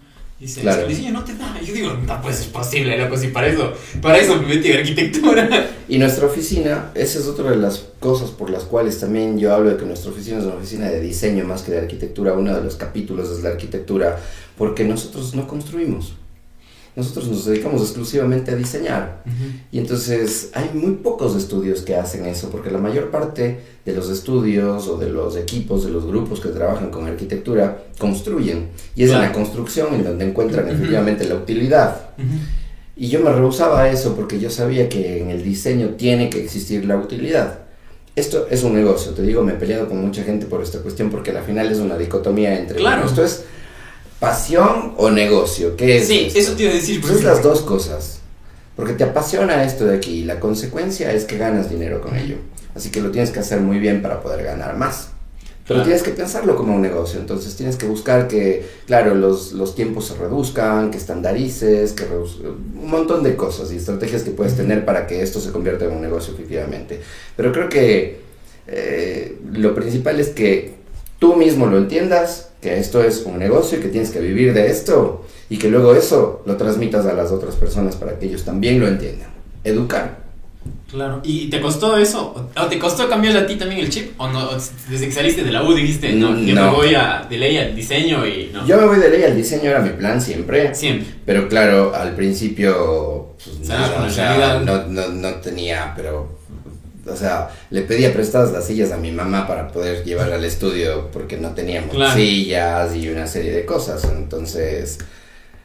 Dice, 0.42 0.60
claro. 0.62 0.82
el 0.82 0.88
diseño 0.88 1.12
no 1.12 1.22
te 1.22 1.36
da. 1.36 1.54
yo 1.60 1.72
digo, 1.72 1.92
no, 2.04 2.20
pues 2.20 2.40
es 2.40 2.46
posible, 2.46 2.98
loco, 2.98 3.16
si 3.16 3.28
para 3.28 3.46
eso, 3.46 3.72
para 4.00 4.18
eso 4.18 4.42
me 4.42 4.48
metí 4.48 4.72
en 4.72 4.78
arquitectura. 4.80 5.48
Y 5.88 5.98
nuestra 5.98 6.26
oficina, 6.26 6.90
esa 6.94 7.18
es 7.18 7.26
otra 7.26 7.50
de 7.50 7.56
las 7.56 7.84
cosas 8.00 8.30
por 8.30 8.48
las 8.48 8.64
cuales 8.64 8.98
también 8.98 9.38
yo 9.38 9.52
hablo 9.52 9.70
de 9.70 9.76
que 9.76 9.84
nuestra 9.84 10.10
oficina 10.10 10.38
es 10.38 10.44
una 10.44 10.54
oficina 10.54 10.88
de 10.88 11.00
diseño 11.00 11.44
más 11.44 11.62
que 11.62 11.72
de 11.72 11.78
arquitectura. 11.80 12.32
Uno 12.32 12.54
de 12.54 12.64
los 12.64 12.76
capítulos 12.76 13.30
es 13.30 13.42
la 13.42 13.50
arquitectura, 13.50 14.18
porque 14.56 14.84
nosotros 14.84 15.34
no 15.34 15.46
construimos 15.46 16.14
nosotros 16.94 17.28
nos 17.28 17.46
dedicamos 17.46 17.80
exclusivamente 17.80 18.50
a 18.50 18.56
diseñar. 18.56 19.22
Y 19.70 19.78
entonces 19.78 20.50
hay 20.52 20.70
muy 20.74 20.92
pocos 20.96 21.34
estudios 21.36 21.80
que 21.82 21.96
hacen 21.96 22.26
eso, 22.26 22.50
porque 22.50 22.70
la 22.70 22.78
mayor 22.78 23.10
parte 23.10 23.60
de 23.84 23.92
los 23.94 24.10
estudios 24.10 24.88
o 24.88 24.98
de 24.98 25.08
los 25.08 25.36
equipos, 25.36 25.84
de 25.84 25.90
los 25.90 26.06
grupos 26.06 26.40
que 26.40 26.50
trabajan 26.50 26.90
con 26.90 27.06
arquitectura, 27.06 27.84
construyen. 27.98 28.68
Y 28.94 29.04
es 29.04 29.10
en 29.10 29.20
la 29.20 29.32
construcción 29.32 29.94
en 29.94 30.04
donde 30.04 30.26
encuentran 30.26 30.68
efectivamente 30.68 31.24
la 31.24 31.36
utilidad. 31.36 32.10
Y 32.94 33.08
yo 33.08 33.20
me 33.20 33.32
rehusaba 33.32 33.82
a 33.82 33.90
eso 33.90 34.14
porque 34.14 34.38
yo 34.38 34.50
sabía 34.50 34.88
que 34.88 35.22
en 35.22 35.30
el 35.30 35.42
diseño 35.42 35.94
tiene 35.96 36.28
que 36.28 36.42
existir 36.42 36.84
la 36.84 36.98
utilidad. 36.98 37.60
Esto 38.14 38.46
es 38.50 38.62
un 38.62 38.74
negocio, 38.74 39.12
te 39.12 39.22
digo, 39.22 39.42
me 39.42 39.52
he 39.52 39.56
peleado 39.56 39.88
con 39.88 39.98
mucha 39.98 40.22
gente 40.22 40.44
por 40.44 40.62
esta 40.62 40.80
cuestión 40.80 41.08
porque 41.08 41.30
al 41.30 41.42
final 41.42 41.72
es 41.72 41.78
una 41.78 41.96
dicotomía 41.96 42.58
entre... 42.58 42.76
Claro. 42.76 43.06
Esto 43.06 43.24
es 43.24 43.44
pasión 44.22 44.94
o 44.98 45.10
negocio. 45.10 45.76
¿Qué 45.76 45.96
es? 45.96 46.06
Sí, 46.06 46.30
eso 46.32 46.52
te 46.52 46.62
iba 46.62 46.70
a 46.70 46.76
decir. 46.76 47.00
Pues 47.00 47.14
es 47.14 47.24
las 47.24 47.42
dos 47.42 47.62
cosas. 47.62 48.20
Porque 48.76 48.92
te 48.92 49.02
apasiona 49.02 49.64
esto 49.64 49.84
de 49.84 49.96
aquí 49.96 50.20
y 50.20 50.24
la 50.24 50.38
consecuencia 50.38 51.12
es 51.12 51.24
que 51.24 51.36
ganas 51.38 51.68
dinero 51.68 52.00
con 52.00 52.16
ello. 52.16 52.36
Así 52.72 52.90
que 52.90 53.00
lo 53.00 53.10
tienes 53.10 53.32
que 53.32 53.40
hacer 53.40 53.58
muy 53.60 53.80
bien 53.80 54.00
para 54.00 54.22
poder 54.22 54.44
ganar 54.44 54.76
más. 54.76 55.08
Pero 55.66 55.82
tienes 55.82 56.02
que 56.02 56.12
pensarlo 56.12 56.54
como 56.54 56.74
un 56.74 56.82
negocio, 56.82 57.18
entonces 57.18 57.56
tienes 57.56 57.76
que 57.76 57.86
buscar 57.86 58.28
que, 58.28 58.66
claro, 58.86 59.14
los, 59.14 59.52
los 59.52 59.74
tiempos 59.74 60.06
se 60.06 60.14
reduzcan, 60.14 60.90
que 60.90 60.98
estandarices, 60.98 61.92
que 61.92 62.04
un 62.04 62.90
montón 62.90 63.22
de 63.22 63.36
cosas 63.36 63.72
y 63.72 63.76
estrategias 63.76 64.22
que 64.22 64.32
puedes 64.32 64.56
tener 64.56 64.84
para 64.84 65.06
que 65.06 65.22
esto 65.22 65.40
se 65.40 65.50
convierta 65.50 65.84
en 65.84 65.92
un 65.92 66.02
negocio 66.02 66.34
efectivamente. 66.34 67.00
Pero 67.36 67.52
creo 67.52 67.68
que 67.68 68.20
eh, 68.66 69.38
lo 69.52 69.74
principal 69.74 70.20
es 70.20 70.28
que 70.28 70.74
tú 71.18 71.36
mismo 71.36 71.66
lo 71.66 71.78
entiendas, 71.78 72.51
que 72.62 72.78
esto 72.78 73.02
es 73.02 73.24
un 73.26 73.38
negocio 73.38 73.78
y 73.78 73.82
que 73.82 73.88
tienes 73.88 74.10
que 74.10 74.20
vivir 74.20 74.54
de 74.54 74.68
esto 74.68 75.26
y 75.50 75.58
que 75.58 75.68
luego 75.68 75.94
eso 75.94 76.42
lo 76.46 76.56
transmitas 76.56 77.04
a 77.06 77.12
las 77.12 77.32
otras 77.32 77.56
personas 77.56 77.96
para 77.96 78.18
que 78.18 78.26
ellos 78.26 78.44
también 78.44 78.78
lo 78.78 78.86
entiendan. 78.86 79.30
Educar. 79.64 80.22
Claro, 80.88 81.20
¿y 81.24 81.50
te 81.50 81.60
costó 81.60 81.96
eso? 81.96 82.50
¿O 82.56 82.66
te 82.66 82.78
costó 82.78 83.08
cambiar 83.08 83.36
a 83.36 83.46
ti 83.46 83.56
también 83.56 83.80
el 83.80 83.88
chip? 83.88 84.12
¿O 84.18 84.28
no? 84.28 84.50
Desde 84.52 85.06
que 85.06 85.10
saliste 85.10 85.42
de 85.42 85.50
la 85.50 85.64
U 85.64 85.74
dijiste, 85.74 86.12
no, 86.12 86.38
yo 86.38 86.54
me 86.54 86.68
voy 86.68 86.94
a, 86.94 87.26
de 87.28 87.36
ley 87.36 87.56
al 87.56 87.74
diseño 87.74 88.24
y 88.26 88.50
no. 88.52 88.64
Yo 88.66 88.76
me 88.76 88.86
voy 88.86 88.98
de 88.98 89.10
ley 89.10 89.24
al 89.24 89.34
diseño, 89.34 89.70
era 89.70 89.80
mi 89.80 89.90
plan 89.90 90.20
siempre. 90.20 90.72
Siempre. 90.74 91.08
Pero 91.26 91.48
claro, 91.48 91.92
al 91.94 92.14
principio, 92.14 93.34
pues, 93.42 93.68
nada, 93.68 94.60
no, 94.60 94.86
no, 94.86 95.08
no 95.08 95.34
tenía, 95.36 95.94
pero 95.96 96.41
o 97.06 97.16
sea, 97.16 97.50
le 97.70 97.82
pedía 97.82 98.12
prestadas 98.12 98.52
las 98.52 98.66
sillas 98.66 98.92
a 98.92 98.96
mi 98.96 99.10
mamá 99.10 99.46
para 99.46 99.68
poder 99.68 100.04
llevarla 100.04 100.36
al 100.36 100.44
estudio 100.44 101.10
porque 101.12 101.36
no 101.36 101.50
teníamos 101.50 101.96
sillas 102.14 102.94
y 102.94 103.08
una 103.08 103.26
serie 103.26 103.52
de 103.52 103.64
cosas. 103.64 104.04
Entonces, 104.04 104.98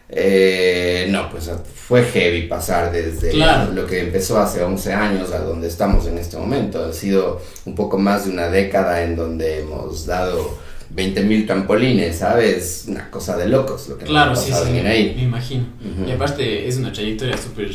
eh, 0.10 1.08
no, 1.10 1.30
pues 1.30 1.52
fue 1.76 2.04
heavy 2.04 2.47
pasar 2.47 2.91
desde 2.91 3.34
lo 3.73 3.86
que 3.86 4.00
empezó 4.00 4.39
hace 4.39 4.63
11 4.63 4.93
años 4.93 5.32
a 5.32 5.39
donde 5.39 5.67
estamos 5.67 6.08
en 6.08 6.17
este 6.17 6.38
momento. 6.38 6.86
Ha 6.86 6.93
sido 6.93 7.41
un 7.65 7.76
poco 7.76 7.97
más 7.97 8.26
de 8.26 8.32
una 8.32 8.50
década 8.50 9.04
en 9.04 9.15
donde 9.15 9.60
hemos 9.60 10.06
dado 10.06 10.58
20 10.89 11.21
mil 11.23 11.45
trampolines, 11.45 12.17
¿sabes? 12.17 12.86
Una 12.88 13.12
cosa 13.12 13.38
de 13.38 13.47
locos 13.47 13.89
lo 13.89 13.97
que 13.97 14.06
claro, 14.06 14.32
nos 14.32 14.39
ha 14.39 14.47
pasado 14.47 14.65
sí, 14.65 14.71
sí, 14.71 14.88
ahí. 14.88 15.13
Me 15.15 15.23
imagino. 15.23 15.65
Y 16.08 16.12
aparte 16.12 16.67
es 16.67 16.78
una 16.78 16.91
trayectoria 16.91 17.38
súper 17.38 17.69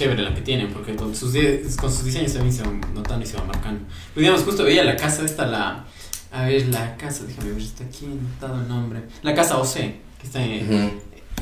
chévere 0.00 0.22
la 0.22 0.34
que 0.34 0.40
tienen, 0.40 0.68
porque 0.68 0.96
con 0.96 1.14
sus, 1.14 1.34
con 1.76 1.92
sus 1.92 2.04
diseños 2.04 2.32
también 2.32 2.54
se 2.54 2.62
van 2.62 2.80
notando 2.94 3.22
y 3.22 3.28
se 3.28 3.36
van 3.36 3.46
marcando. 3.46 3.84
Pero 4.14 4.22
digamos, 4.22 4.44
justo 4.44 4.64
veía 4.64 4.82
la 4.82 4.96
casa, 4.96 5.24
esta 5.24 5.46
la... 5.46 5.84
A 6.32 6.44
ver, 6.46 6.68
la 6.68 6.96
casa, 6.96 7.24
déjame 7.26 7.52
ver, 7.52 7.60
está 7.60 7.84
aquí 7.84 8.06
notado 8.06 8.62
el 8.62 8.68
nombre. 8.68 9.02
La 9.22 9.34
casa 9.34 9.58
OC, 9.58 9.74
que 9.74 10.24
está 10.24 10.42
en... 10.42 10.92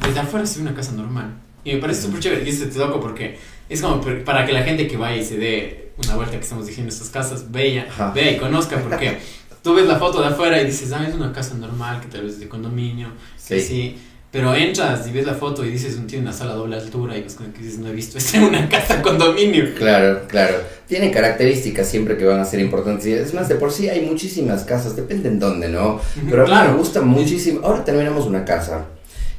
Desde 0.04 0.18
afuera 0.18 0.44
es 0.44 0.56
una 0.56 0.74
casa 0.74 0.90
normal. 0.92 1.34
Y 1.62 1.74
me 1.74 1.80
parece 1.80 2.02
súper 2.02 2.20
chévere, 2.20 2.44
y 2.44 2.48
eso 2.48 2.64
te 2.64 2.70
toco 2.70 3.00
porque 3.00 3.38
es 3.68 3.80
como 3.80 4.00
para 4.24 4.44
que 4.44 4.52
la 4.52 4.62
gente 4.62 4.88
que 4.88 4.96
vaya 4.96 5.20
y 5.20 5.24
se 5.24 5.36
dé 5.36 5.92
una 6.02 6.16
vuelta 6.16 6.36
que 6.36 6.42
estamos 6.42 6.66
diciendo 6.66 6.92
estas 6.92 7.10
casas, 7.10 7.52
vea, 7.52 7.86
vea 8.12 8.32
y 8.32 8.38
conozca, 8.38 8.82
porque 8.82 9.18
tú 9.62 9.74
ves 9.74 9.86
la 9.86 10.00
foto 10.00 10.20
de 10.20 10.28
afuera 10.28 10.60
y 10.60 10.66
dices, 10.66 10.90
ah, 10.92 11.06
es 11.06 11.14
una 11.14 11.32
casa 11.32 11.54
normal, 11.54 12.00
que 12.00 12.08
tal 12.08 12.22
vez 12.22 12.34
es 12.34 12.40
de 12.40 12.48
condominio, 12.48 13.10
sí. 13.36 13.60
sí 13.60 13.96
pero 14.30 14.54
entras 14.54 15.06
y 15.06 15.12
ves 15.12 15.24
la 15.24 15.34
foto 15.34 15.64
y 15.64 15.70
dices, 15.70 15.98
tiene 16.06 16.24
una 16.24 16.34
sala 16.34 16.52
doble 16.52 16.76
altura 16.76 17.16
y 17.16 17.22
pues 17.22 17.36
dices, 17.58 17.78
no 17.78 17.88
he 17.88 17.92
visto 17.92 18.18
esto 18.18 18.36
en 18.36 18.44
una 18.44 18.68
casa 18.68 19.00
condominio. 19.00 19.74
Claro, 19.74 20.22
claro. 20.28 20.56
Tiene 20.86 21.10
características 21.10 21.88
siempre 21.88 22.18
que 22.18 22.26
van 22.26 22.38
a 22.38 22.44
ser 22.44 22.60
importantes. 22.60 23.06
Es 23.06 23.32
más, 23.32 23.48
de 23.48 23.54
por 23.54 23.72
sí 23.72 23.88
hay 23.88 24.02
muchísimas 24.02 24.64
casas, 24.64 24.96
depende 24.96 25.30
en 25.30 25.38
dónde, 25.38 25.68
¿no? 25.68 26.00
Pero 26.28 26.46
a 26.46 26.62
mí 26.64 26.70
me 26.70 26.76
gusta 26.76 27.00
muchísimo. 27.00 27.60
Ahora 27.64 27.84
terminamos 27.84 28.26
una 28.26 28.44
casa, 28.44 28.84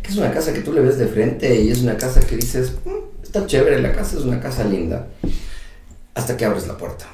que 0.01 0.09
es 0.09 0.17
una 0.17 0.31
casa 0.31 0.53
que 0.53 0.61
tú 0.61 0.73
le 0.73 0.81
ves 0.81 0.97
de 0.97 1.05
frente 1.05 1.61
y 1.61 1.69
es 1.69 1.81
una 1.81 1.95
casa 1.95 2.21
que 2.21 2.35
dices, 2.35 2.73
mm, 2.83 3.23
está 3.23 3.45
chévere, 3.45 3.79
la 3.81 3.91
casa 3.91 4.17
es 4.17 4.23
una 4.23 4.39
casa 4.39 4.63
linda. 4.63 5.07
Hasta 6.15 6.35
que 6.35 6.45
abres 6.45 6.65
la 6.65 6.77
puerta. 6.77 7.05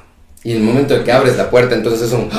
Y 0.42 0.52
en 0.52 0.58
el 0.58 0.62
momento 0.62 0.96
de 0.96 1.04
que 1.04 1.12
abres 1.12 1.36
la 1.36 1.50
puerta, 1.50 1.74
entonces 1.74 2.08
es 2.08 2.12
un... 2.14 2.30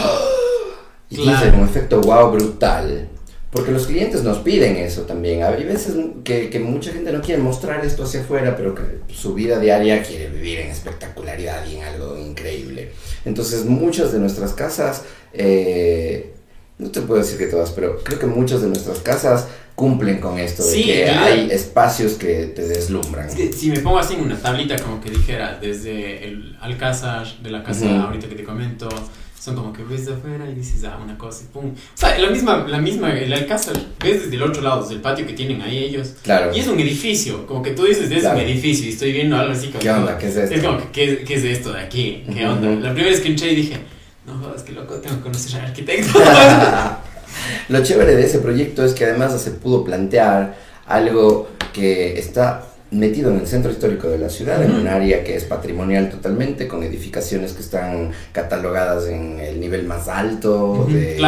Y 1.10 1.24
claro. 1.24 1.60
un 1.60 1.64
efecto 1.64 2.02
wow 2.02 2.32
brutal. 2.32 3.08
Porque 3.52 3.72
los 3.72 3.88
clientes 3.88 4.24
nos 4.24 4.40
piden 4.40 4.76
eso 4.76 5.04
también. 5.04 5.44
Hay 5.44 5.64
veces 5.64 5.96
que, 6.24 6.50
que, 6.50 6.60
mucha 6.60 6.92
gente 6.92 7.12
no 7.14 7.22
quiere 7.22 7.42
mostrar 7.42 7.86
esto 7.86 8.04
hacia 8.04 8.22
afuera, 8.22 8.58
pero 8.58 8.76
que 8.76 8.84
su 9.14 9.34
vida 9.34 9.58
diaria 9.60 10.04
quiere 10.04 10.30
vivir 10.30 10.60
en 10.60 10.70
espectacularidad 10.70 11.66
y 11.66 11.78
en 11.78 11.84
algo 11.84 12.18
increíble. 12.18 12.92
Entonces 13.24 13.64
muchas 13.64 14.12
de 14.12 14.20
nuestras 14.20 14.54
casas, 14.54 15.04
eh, 15.32 16.34
no 16.78 16.90
te 16.92 17.02
puedo 17.02 17.22
decir 17.22 17.38
que 17.38 17.48
todas, 17.48 17.72
pero 17.72 18.04
creo 18.04 18.20
que 18.20 18.26
muchas 18.26 18.62
de 18.62 18.68
nuestras 18.68 19.00
casas 19.00 19.48
cumplen 19.78 20.20
con 20.20 20.40
esto 20.40 20.66
de 20.66 20.82
que 20.82 21.08
hay 21.08 21.52
espacios 21.52 22.14
que 22.14 22.48
te 22.48 22.68
deslumbran. 22.68 23.30
Si, 23.30 23.70
me 23.70 23.80
pongo 23.80 24.00
así 24.00 24.16
en 24.16 24.22
una 24.22 24.36
tablita 24.36 24.76
como 24.80 25.00
que 25.00 25.12
dijera, 25.12 25.60
desde 25.62 26.28
el 26.28 26.58
alcázar 26.60 27.28
de 27.44 27.52
la 27.52 27.64
casa 27.64 28.02
ahorita 28.02 28.28
que 28.28 28.34
te 28.34 28.44
comento, 28.44 28.90
son 29.40 29.56
como 29.56 29.72
que 29.72 29.84
ves 29.84 30.06
de 30.06 30.14
afuera 30.14 30.50
y 30.50 30.56
dices, 30.56 30.84
ah, 30.84 30.98
una 31.02 31.18
cosa 31.18 31.44
y 31.44 31.54
pum. 31.54 31.66
O 31.68 31.98
sea, 31.98 32.18
la 32.18 32.30
misma, 32.30 32.66
la 32.68 32.80
misma, 32.80 33.18
el 33.18 33.32
alcázar, 33.32 33.76
ves 34.04 34.24
desde 34.24 34.36
el 34.36 34.44
otro 34.44 34.62
lado, 34.62 34.82
desde 34.82 34.96
el 34.96 35.02
patio 35.02 35.28
que 35.28 35.34
tienen 35.34 35.62
ahí 35.62 35.78
ellos. 35.84 36.16
Claro. 36.24 36.56
Y 36.56 36.60
es 36.60 36.68
un 36.68 36.80
edificio, 36.80 37.46
como 37.46 37.62
que 37.62 37.72
tú 37.72 37.86
dices, 37.86 38.10
es 38.10 38.24
un 38.24 38.38
edificio 38.38 38.88
y 38.88 38.90
estoy 38.90 39.14
viendo 39.14 39.38
algo 39.38 39.54
así 39.54 39.68
como... 39.68 39.80
¿Qué 39.80 39.92
onda? 39.92 40.18
¿Qué 40.18 40.28
es 40.28 40.36
esto? 40.36 40.56
Es 40.56 40.64
como 40.64 40.78
que, 40.80 40.92
¿qué, 40.92 41.24
qué 41.24 41.34
es 41.36 41.44
esto 41.44 41.74
de 41.74 41.82
aquí? 41.82 42.24
¿Qué 42.34 42.48
onda? 42.48 42.68
La 42.68 42.94
primera 42.94 43.12
vez 43.12 43.20
que 43.20 43.28
entré 43.28 43.52
y 43.52 43.56
dije, 43.56 43.78
no 44.26 44.54
es 44.56 44.64
que 44.64 44.74
loco, 44.74 44.96
tengo 44.96 45.18
que 45.18 45.22
conocer 45.22 45.62
al 45.62 45.68
arquitecto. 45.68 46.20
Lo 47.70 47.84
chévere 47.84 48.16
de 48.16 48.26
ese 48.26 48.40
proyecto 48.40 48.84
es 48.84 48.94
que 48.94 49.06
además 49.06 49.40
se 49.42 49.52
pudo 49.52 49.84
plantear 49.84 50.58
algo 50.86 51.50
que 51.74 52.18
está 52.18 52.66
metido 52.92 53.32
en 53.32 53.40
el 53.40 53.48
centro 53.48 53.72
histórico 53.72 54.08
de 54.10 54.18
la 54.18 54.30
ciudad, 54.30 54.64
en 54.64 54.72
un 54.72 54.88
área 54.88 55.24
que 55.24 55.36
es 55.36 55.44
patrimonial 55.44 56.10
totalmente, 56.10 56.68
con 56.68 56.84
edificaciones 56.84 57.54
que 57.54 57.62
están 57.62 58.12
catalogadas 58.32 59.08
en 59.08 59.40
el 59.40 59.60
nivel 59.60 59.86
más 59.86 60.08
alto 60.08 60.88
de, 60.90 61.20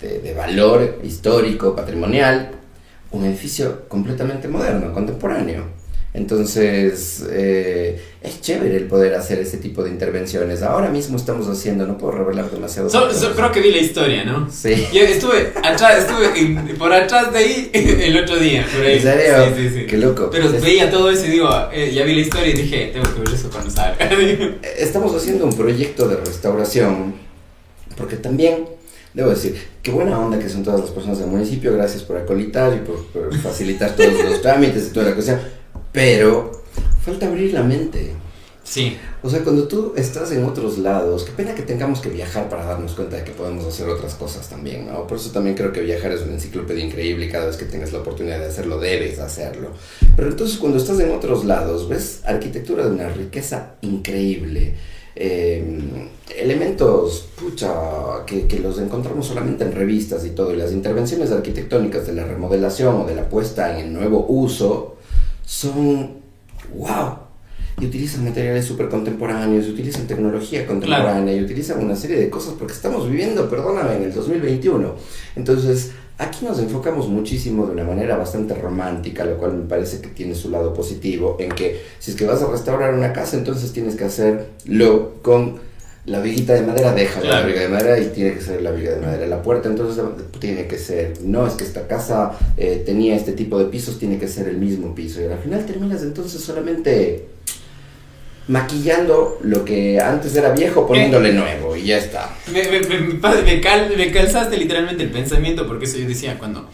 de, 0.00 0.34
valor 0.34 1.00
histórico, 1.02 1.74
patrimonial, 1.74 2.50
un 3.12 3.24
edificio 3.24 3.88
completamente 3.88 4.48
moderno, 4.48 4.92
contemporáneo. 4.92 5.75
Entonces, 6.16 7.24
eh, 7.30 8.00
es 8.22 8.40
chévere 8.40 8.76
el 8.76 8.84
poder 8.86 9.14
hacer 9.14 9.38
ese 9.38 9.58
tipo 9.58 9.84
de 9.84 9.90
intervenciones. 9.90 10.62
Ahora 10.62 10.88
mismo 10.88 11.16
estamos 11.16 11.46
haciendo, 11.46 11.86
no 11.86 11.98
puedo 11.98 12.12
revelar 12.18 12.50
demasiado. 12.50 12.88
So, 12.88 13.12
so, 13.12 13.32
creo 13.34 13.52
que 13.52 13.60
vi 13.60 13.70
la 13.70 13.78
historia, 13.78 14.24
¿no? 14.24 14.50
Sí. 14.50 14.74
Yo 14.92 15.02
estuve 15.02 15.52
atrás, 15.62 15.98
estuve 16.00 16.38
en- 16.38 16.76
por 16.78 16.92
atrás 16.92 17.32
de 17.32 17.38
ahí 17.38 17.70
el 17.74 18.16
otro 18.16 18.36
día, 18.38 18.66
por 18.74 18.84
ahí. 18.84 18.96
¿En 18.96 19.02
serio? 19.02 19.34
Sí, 19.56 19.68
sí, 19.68 19.74
sí. 19.80 19.86
Qué 19.86 19.98
loco. 19.98 20.28
Pero 20.32 20.46
Es- 20.50 20.60
veía 20.62 20.90
todo 20.90 21.10
eso 21.10 21.26
y 21.26 21.30
digo, 21.30 21.48
eh, 21.72 21.92
ya 21.94 22.04
vi 22.04 22.14
la 22.14 22.20
historia 22.22 22.48
y 22.48 22.54
dije, 22.54 22.90
tengo 22.92 23.12
que 23.14 23.20
ver 23.20 23.34
eso 23.34 23.50
cuando 23.50 23.70
salga. 23.70 24.08
Estamos 24.78 25.14
haciendo 25.14 25.44
un 25.44 25.52
proyecto 25.54 26.08
de 26.08 26.16
restauración, 26.16 27.14
porque 27.96 28.16
también, 28.16 28.64
debo 29.14 29.30
decir, 29.30 29.56
qué 29.82 29.90
buena 29.90 30.18
onda 30.18 30.38
que 30.38 30.48
son 30.48 30.62
todas 30.64 30.80
las 30.80 30.90
personas 30.90 31.18
del 31.18 31.28
municipio, 31.28 31.72
gracias 31.74 32.02
por 32.02 32.16
acolitar 32.16 32.74
y 32.74 32.78
por, 32.86 33.06
por 33.08 33.36
facilitar 33.38 33.94
todos 33.94 34.12
los 34.24 34.42
trámites 34.42 34.88
y 34.88 34.92
toda 34.92 35.06
la 35.06 35.12
cuestión, 35.14 35.38
pero 35.96 36.52
falta 37.02 37.26
abrir 37.26 37.54
la 37.54 37.62
mente. 37.62 38.12
sí, 38.62 38.98
O 39.22 39.30
sea, 39.30 39.42
cuando 39.42 39.66
tú 39.66 39.94
estás 39.96 40.30
en 40.30 40.44
otros 40.44 40.76
lados, 40.76 41.24
qué 41.24 41.32
pena 41.32 41.54
que 41.54 41.62
tengamos 41.62 42.00
que 42.00 42.10
viajar 42.10 42.50
para 42.50 42.66
darnos 42.66 42.92
cuenta 42.92 43.16
de 43.16 43.24
que 43.24 43.30
podemos 43.30 43.64
hacer 43.64 43.88
otras 43.88 44.14
cosas 44.14 44.46
también, 44.46 44.86
¿no? 44.86 45.06
Por 45.06 45.16
eso 45.16 45.30
también 45.30 45.56
creo 45.56 45.72
que 45.72 45.80
viajar 45.80 46.12
es 46.12 46.20
una 46.20 46.34
enciclopedia 46.34 46.84
increíble 46.84 47.24
y 47.24 47.30
cada 47.30 47.46
vez 47.46 47.56
que 47.56 47.64
tengas 47.64 47.94
la 47.94 48.00
oportunidad 48.00 48.38
de 48.38 48.44
hacerlo, 48.44 48.78
debes 48.78 49.18
hacerlo. 49.20 49.70
Pero 50.14 50.28
entonces 50.28 50.58
cuando 50.58 50.76
estás 50.76 51.00
en 51.00 51.12
otros 51.12 51.46
lados, 51.46 51.88
ves 51.88 52.20
arquitectura 52.26 52.84
de 52.84 52.90
una 52.90 53.08
riqueza 53.08 53.76
increíble. 53.80 54.74
eh, 55.18 55.80
elementos, 56.36 57.30
pucha, 57.40 57.72
que, 58.26 58.46
que 58.46 58.58
los 58.58 58.78
encontramos 58.78 59.26
solamente 59.26 59.64
en 59.64 59.72
revistas 59.72 60.26
y 60.26 60.30
todo, 60.30 60.52
y 60.52 60.56
las 60.56 60.72
intervenciones 60.72 61.30
arquitectónicas 61.32 62.06
de 62.06 62.12
la 62.12 62.24
remodelación 62.24 63.00
o 63.00 63.06
de 63.06 63.14
la 63.14 63.30
puesta 63.30 63.72
en 63.72 63.86
el 63.86 63.92
nuevo 63.94 64.26
uso 64.28 64.95
son 65.46 66.26
wow. 66.74 67.18
Y 67.80 67.86
utilizan 67.86 68.24
materiales 68.24 68.64
súper 68.64 68.88
contemporáneos, 68.88 69.66
y 69.66 69.70
utilizan 69.70 70.06
tecnología 70.06 70.66
contemporánea, 70.66 71.34
y 71.34 71.42
utilizan 71.42 71.82
una 71.82 71.94
serie 71.94 72.16
de 72.16 72.30
cosas 72.30 72.54
porque 72.58 72.72
estamos 72.72 73.08
viviendo, 73.08 73.48
perdóname, 73.50 73.96
en 73.96 74.04
el 74.04 74.14
2021. 74.14 74.94
Entonces, 75.36 75.92
aquí 76.16 76.46
nos 76.46 76.58
enfocamos 76.58 77.08
muchísimo 77.08 77.66
de 77.66 77.72
una 77.72 77.84
manera 77.84 78.16
bastante 78.16 78.54
romántica, 78.54 79.26
lo 79.26 79.36
cual 79.36 79.54
me 79.54 79.64
parece 79.66 80.00
que 80.00 80.08
tiene 80.08 80.34
su 80.34 80.50
lado 80.50 80.72
positivo, 80.72 81.36
en 81.38 81.50
que 81.50 81.82
si 81.98 82.12
es 82.12 82.16
que 82.16 82.24
vas 82.24 82.40
a 82.42 82.50
restaurar 82.50 82.94
una 82.94 83.12
casa, 83.12 83.36
entonces 83.36 83.72
tienes 83.72 83.94
que 83.94 84.04
hacerlo 84.04 85.16
con 85.22 85.65
la 86.06 86.20
viguita 86.20 86.54
de 86.54 86.62
madera, 86.62 86.92
deja 86.92 87.20
la 87.20 87.42
viga 87.42 87.60
de 87.62 87.68
madera 87.68 87.98
y 87.98 88.06
tiene 88.06 88.34
que 88.34 88.40
ser 88.40 88.62
la 88.62 88.70
viga 88.70 88.92
de 88.94 89.00
madera. 89.00 89.26
La 89.26 89.42
puerta 89.42 89.68
entonces 89.68 90.02
tiene 90.38 90.66
que 90.68 90.78
ser, 90.78 91.14
no 91.22 91.46
es 91.46 91.54
que 91.54 91.64
esta 91.64 91.86
casa 91.88 92.32
eh, 92.56 92.82
tenía 92.86 93.16
este 93.16 93.32
tipo 93.32 93.58
de 93.58 93.64
pisos, 93.66 93.98
tiene 93.98 94.16
que 94.18 94.28
ser 94.28 94.46
el 94.48 94.56
mismo 94.58 94.94
piso. 94.94 95.20
Y 95.20 95.24
al 95.24 95.38
final 95.38 95.66
terminas 95.66 96.02
entonces 96.02 96.40
solamente 96.40 97.26
maquillando 98.48 99.38
lo 99.42 99.64
que 99.64 99.98
antes 100.00 100.36
era 100.36 100.50
viejo, 100.52 100.86
poniéndole 100.86 101.32
nuevo 101.32 101.76
y 101.76 101.84
ya 101.86 101.98
está. 101.98 102.32
me, 102.52 102.62
me, 102.68 102.80
me, 103.42 103.60
cal- 103.60 103.92
me 103.96 104.12
calzaste 104.12 104.56
literalmente 104.56 105.02
el 105.02 105.10
pensamiento, 105.10 105.66
porque 105.66 105.86
eso 105.86 105.98
yo 105.98 106.06
decía 106.06 106.38
cuando, 106.38 106.68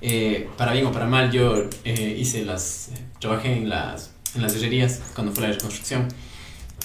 eh, 0.00 0.48
para 0.56 0.72
bien 0.72 0.86
o 0.86 0.92
para 0.92 1.04
mal, 1.06 1.30
yo 1.30 1.68
eh, 1.84 2.16
hice 2.18 2.44
las, 2.46 2.88
trabajé 3.20 3.52
en 3.52 3.68
las, 3.68 4.12
en 4.34 4.40
las 4.40 4.56
herrerías 4.56 5.00
cuando 5.14 5.32
fue 5.34 5.42
la 5.46 5.52
reconstrucción. 5.52 6.08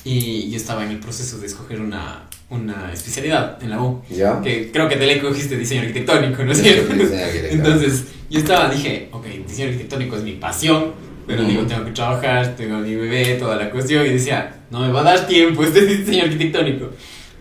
Y 0.06 0.50
yo 0.52 0.58
estaba 0.58 0.86
en 0.86 0.92
el 0.92 1.00
proceso 1.00 1.40
de 1.40 1.48
escoger 1.48 1.82
una, 1.82 2.30
una 2.50 2.94
especialidad 2.94 3.62
en 3.62 3.72
la 3.72 3.82
U. 3.82 4.02
¿Ya? 4.10 4.40
Que 4.42 4.72
creo 4.72 4.88
que 4.88 4.96
de 4.96 5.08
ley 5.08 5.20
cogiste 5.20 5.58
diseño 5.58 5.82
arquitectónico, 5.82 6.44
¿no 6.46 6.52
es 6.52 6.62
cierto? 6.62 6.94
Entonces, 6.94 8.06
yo 8.30 8.40
estaba, 8.40 8.70
dije, 8.70 9.10
ok, 9.12 9.26
diseño 9.48 9.70
arquitectónico 9.70 10.16
es 10.16 10.24
mi 10.24 10.34
pasión, 10.34 10.94
pero 11.28 11.44
digo, 11.44 11.64
tengo 11.64 11.84
que 11.86 11.92
trabajar, 11.92 12.56
tengo 12.56 12.78
mi 12.78 12.96
bebé, 12.96 13.36
toda 13.36 13.56
la 13.56 13.72
cuestión, 13.72 14.06
y 14.06 14.10
decía, 14.10 14.62
no 14.70 14.82
me 14.82 14.92
va 14.92 15.02
a 15.02 15.04
dar 15.04 15.28
tiempo 15.28 15.64
este 15.64 15.82
diseño 15.86 16.26
arquitectónico. 16.26 16.92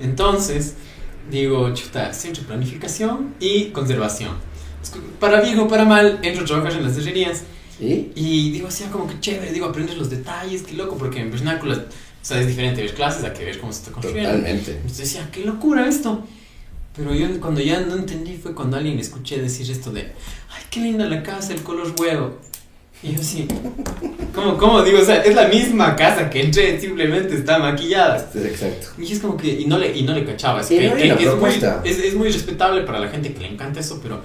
Entonces, 0.00 0.74
digo, 1.30 1.72
chuta, 1.74 2.12
centro 2.12 2.44
planificación 2.44 3.34
y 3.40 3.66
conservación. 3.66 4.32
Para 5.20 5.40
bien 5.40 5.58
o 5.58 5.68
para 5.68 5.84
mal, 5.84 6.18
entro 6.22 6.44
a 6.44 6.46
trabajar 6.46 6.72
en 6.72 6.84
las 6.84 6.96
herrerías 6.96 7.42
¿Y? 7.80 8.12
y 8.14 8.50
digo, 8.52 8.68
así 8.68 8.84
como 8.84 9.06
que 9.06 9.18
chévere, 9.20 9.52
digo, 9.52 9.66
aprendes 9.66 9.96
los 9.96 10.10
detalles, 10.10 10.62
qué 10.62 10.74
loco, 10.74 10.96
porque 10.96 11.20
en 11.20 11.30
vernáculas, 11.30 11.80
o 12.24 12.26
sea, 12.26 12.40
es 12.40 12.46
diferente 12.46 12.80
ver 12.80 12.94
clases 12.94 13.22
a 13.24 13.34
que 13.34 13.44
ver 13.44 13.58
cómo 13.58 13.70
se 13.70 13.80
está 13.80 13.92
construyendo. 13.92 14.30
Totalmente. 14.30 14.70
Entonces 14.70 14.96
decía, 14.98 15.28
qué 15.30 15.44
locura 15.44 15.86
esto. 15.86 16.24
Pero 16.96 17.12
yo 17.14 17.28
cuando 17.38 17.60
ya 17.60 17.80
no 17.80 17.96
entendí 17.96 18.36
fue 18.38 18.54
cuando 18.54 18.78
alguien 18.78 18.98
escuché 18.98 19.38
decir 19.42 19.70
esto 19.70 19.90
de, 19.92 20.00
ay, 20.02 20.62
qué 20.70 20.80
linda 20.80 21.04
la 21.06 21.22
casa, 21.22 21.52
el 21.52 21.60
color 21.62 21.92
huevo. 22.00 22.38
Y 23.02 23.12
yo 23.12 23.20
así, 23.20 23.46
¿cómo, 24.34 24.56
cómo? 24.56 24.82
Digo, 24.82 25.00
o 25.00 25.04
sea, 25.04 25.16
es 25.22 25.34
la 25.34 25.48
misma 25.48 25.94
casa 25.96 26.30
que 26.30 26.40
entré, 26.40 26.80
simplemente 26.80 27.34
está 27.34 27.58
maquillada. 27.58 28.16
Exacto. 28.34 28.86
Y 28.96 29.12
es 29.12 29.18
como 29.20 29.36
que, 29.36 29.48
y 29.60 29.66
no 29.66 29.76
le, 29.76 29.94
y 29.94 30.02
no 30.04 30.14
le 30.14 30.24
cachaba. 30.24 30.62
Es, 30.62 30.68
que, 30.68 30.78
que- 30.78 31.14
que 31.16 31.24
es, 31.24 31.34
muy, 31.36 31.50
es, 31.84 31.98
es 31.98 32.14
muy 32.14 32.30
respetable 32.30 32.82
para 32.84 33.00
la 33.00 33.08
gente 33.08 33.34
que 33.34 33.40
le 33.40 33.48
encanta 33.48 33.80
eso, 33.80 34.00
pero 34.02 34.22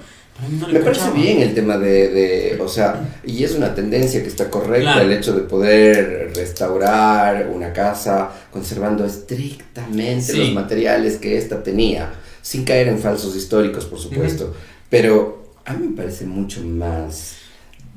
no 0.48 0.68
Me 0.68 0.80
parece 0.80 1.10
bien 1.10 1.40
el 1.40 1.54
tema 1.54 1.76
de, 1.78 2.08
de, 2.08 2.58
o 2.60 2.68
sea, 2.68 3.00
y 3.24 3.44
es 3.44 3.54
una 3.54 3.74
tendencia 3.74 4.22
que 4.22 4.28
está 4.28 4.48
correcta 4.50 4.92
Claro. 4.94 5.00
el 5.10 5.12
hecho 5.12 5.32
de 5.34 5.42
poder 5.42 6.32
restaurar 6.34 7.48
una 7.54 7.72
casa 7.72 8.30
conservando 8.50 9.04
estrictamente 9.04 10.22
Sí. 10.32 10.38
los 10.38 10.52
materiales 10.52 11.16
que 11.18 11.36
ésta 11.38 11.62
tenía, 11.62 12.12
sin 12.42 12.64
caer 12.64 12.88
en 12.88 12.98
falsos 12.98 13.36
históricos, 13.36 13.84
por 13.86 13.98
supuesto. 13.98 14.54
Pero 14.88 15.52
a 15.64 15.74
mí 15.74 15.88
me 15.88 15.96
parece 15.96 16.24
mucho 16.26 16.62
más 16.62 17.34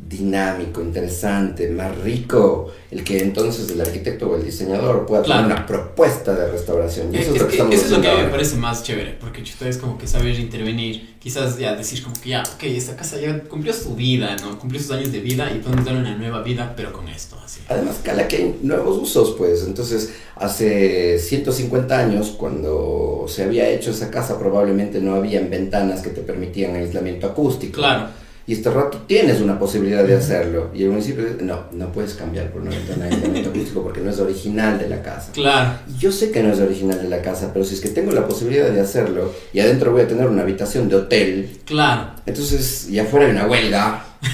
dinámico, 0.07 0.81
interesante, 0.81 1.69
más 1.69 1.97
rico 1.99 2.71
el 2.91 3.03
que 3.03 3.19
entonces 3.19 3.71
el 3.71 3.81
arquitecto 3.81 4.29
o 4.29 4.35
el 4.35 4.43
diseñador 4.45 5.05
pueda 5.05 5.23
Claro. 5.23 5.43
tener 5.43 5.57
una 5.57 5.65
propuesta 5.65 6.35
de 6.35 6.51
restauración. 6.51 7.13
Y 7.13 7.17
Es, 7.17 7.27
eso 7.27 7.35
es, 7.35 7.35
es 7.35 7.41
lo 7.41 7.47
que 7.69 7.75
eso 7.75 7.85
es 7.85 7.91
lo 7.91 8.01
que 8.01 8.07
a 8.07 8.11
haciendo 8.11 8.17
mí 8.17 8.23
me 8.25 8.29
parece 8.31 8.55
más 8.57 8.83
chévere, 8.83 9.17
porque 9.19 9.41
chuta 9.43 9.67
es 9.67 9.77
como 9.77 9.97
que 9.97 10.05
saber 10.05 10.37
intervenir, 10.39 11.15
quizás 11.19 11.57
ya 11.57 11.75
decir 11.75 12.03
como 12.03 12.15
que 12.21 12.29
ya, 12.29 12.43
ok, 12.43 12.63
esta 12.65 12.95
casa 12.95 13.19
ya 13.19 13.39
cumplió 13.45 13.73
su 13.73 13.95
vida, 13.95 14.35
¿no? 14.41 14.59
Cumplió 14.59 14.79
sus 14.79 14.91
años 14.91 15.11
de 15.11 15.19
vida 15.21 15.49
y 15.55 15.59
podemos 15.59 15.85
darle 15.85 16.01
una 16.01 16.15
nueva 16.15 16.43
vida, 16.43 16.73
pero 16.75 16.93
con 16.93 17.07
esto, 17.07 17.35
así. 17.43 17.61
Además, 17.67 17.99
cala 18.03 18.27
que 18.27 18.35
hay 18.35 18.59
nuevos 18.61 19.01
usos, 19.01 19.35
pues. 19.37 19.63
Entonces, 19.65 20.13
hace 20.35 21.17
150 21.17 21.97
años, 21.97 22.29
cuando 22.37 23.25
se 23.27 23.43
había 23.43 23.69
hecho 23.69 23.91
esa 23.91 24.11
casa, 24.11 24.37
probablemente 24.37 24.99
no 24.99 25.15
habían 25.15 25.49
ventanas 25.49 26.01
que 26.01 26.09
te 26.09 26.21
permitían 26.21 26.75
aislamiento 26.75 27.25
acústico. 27.27 27.77
Claro, 27.79 28.07
Y 28.45 28.53
este 28.53 28.69
rato 28.69 29.03
tienes 29.07 29.39
una 29.39 29.57
posibilidad 29.57 30.03
de 30.03 30.15
hacerlo. 30.15 30.69
Y 30.73 30.83
el 30.83 30.89
municipio 30.89 31.23
dice, 31.23 31.43
no, 31.43 31.61
no 31.71 31.91
puedes 31.93 32.13
cambiar 32.15 32.51
por 32.51 32.61
una 32.61 32.71
ventana 32.71 33.05
de 33.05 33.15
aislamiento 33.15 33.49
acústico 33.51 33.83
porque 33.83 34.01
no 34.01 34.09
es 34.09 34.19
original 34.19 34.77
de 34.79 34.89
la 34.89 35.01
casa. 35.01 35.31
claro. 35.31 35.79
Y 35.89 35.97
Yo 35.99 36.11
sé 36.11 36.31
que 36.31 36.43
no 36.43 36.51
es 36.51 36.59
original 36.59 37.01
de 37.01 37.07
la 37.09 37.21
casa, 37.21 37.51
pero 37.53 37.63
si 37.63 37.75
es 37.75 37.81
que 37.81 37.89
tengo 37.89 38.11
la 38.11 38.27
posibilidad 38.27 38.69
de 38.69 38.81
hacerlo 38.81 39.31
y 39.53 39.59
adentro 39.61 39.91
voy 39.93 40.01
a 40.01 40.07
tener 40.07 40.27
una 40.27 40.41
habitación 40.41 40.89
de 40.89 40.95
hotel, 40.95 41.57
Claro, 41.65 42.11
entonces, 42.25 42.89
y 42.89 42.99
afuera 42.99 43.25
hay 43.27 43.31
una 43.31 43.47
huelga. 43.47 44.05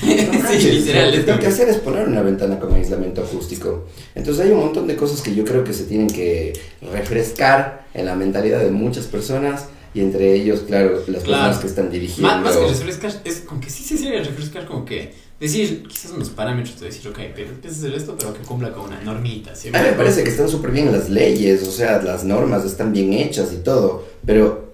Sí, 0.60 0.72
literal, 0.72 1.12
Lo 1.12 1.18
que 1.18 1.24
tengo 1.24 1.40
que 1.40 1.48
hacer 1.48 1.68
es 1.70 1.78
poner 1.78 2.08
una 2.08 2.22
ventana 2.22 2.60
con 2.60 2.74
aislamiento 2.74 3.22
acústico. 3.22 3.86
Entonces 4.16 4.46
hay 4.46 4.52
un 4.52 4.60
montón 4.60 4.86
de 4.88 4.96
cosas 4.96 5.22
que 5.22 5.34
yo 5.34 5.44
creo 5.44 5.64
que 5.64 5.74
se 5.74 5.84
tienen 5.86 6.08
que 6.08 6.54
refrescar 6.82 7.86
en 7.94 8.06
la 8.06 8.16
mentalidad 8.16 8.60
de 8.62 8.72
muchas 8.72 9.06
personas 9.06 9.66
y 9.94 10.02
entre 10.02 10.34
ellos, 10.34 10.62
claro, 10.68 10.92
las 11.08 11.24
Claro. 11.24 11.24
personas 11.24 11.58
que 11.58 11.68
están 11.68 11.90
dirigiendo. 11.92 12.28
más, 12.28 12.44
más 12.44 12.56
que 12.58 12.68
refrescar, 12.68 13.12
es 13.26 13.40
como 13.42 13.60
que 13.62 13.70
sí 13.70 13.84
se 13.84 13.98
sería 13.98 14.22
refrescar, 14.24 14.66
como 14.66 14.86
que 14.86 15.14
decir 15.40 15.84
quizás 15.88 16.12
unos 16.12 16.30
parámetros 16.30 16.80
de 16.80 16.88
decir, 16.88 17.08
ok, 17.08 17.20
pero 17.36 17.50
empiezas 17.50 17.84
a 17.84 17.88
hacer 17.88 17.98
esto, 17.98 18.16
pero 18.20 18.34
que 18.34 18.42
cumpla 18.42 18.72
con 18.72 18.86
una 18.86 19.02
normita, 19.02 19.56
¿sí? 19.56 19.70
A 19.70 19.72
mí 19.82 19.88
me 19.90 19.94
parece 19.94 20.24
que 20.24 20.30
están 20.30 20.50
súper 20.50 20.72
bien 20.72 20.92
las 20.92 21.10
leyes, 21.10 21.68
o 21.68 21.72
sea, 21.72 22.02
las 22.02 22.24
normas 22.24 22.66
están 22.66 22.92
bien 22.94 23.14
hechas 23.14 23.52
y 23.54 23.58
todo, 23.64 24.06
pero 24.26 24.70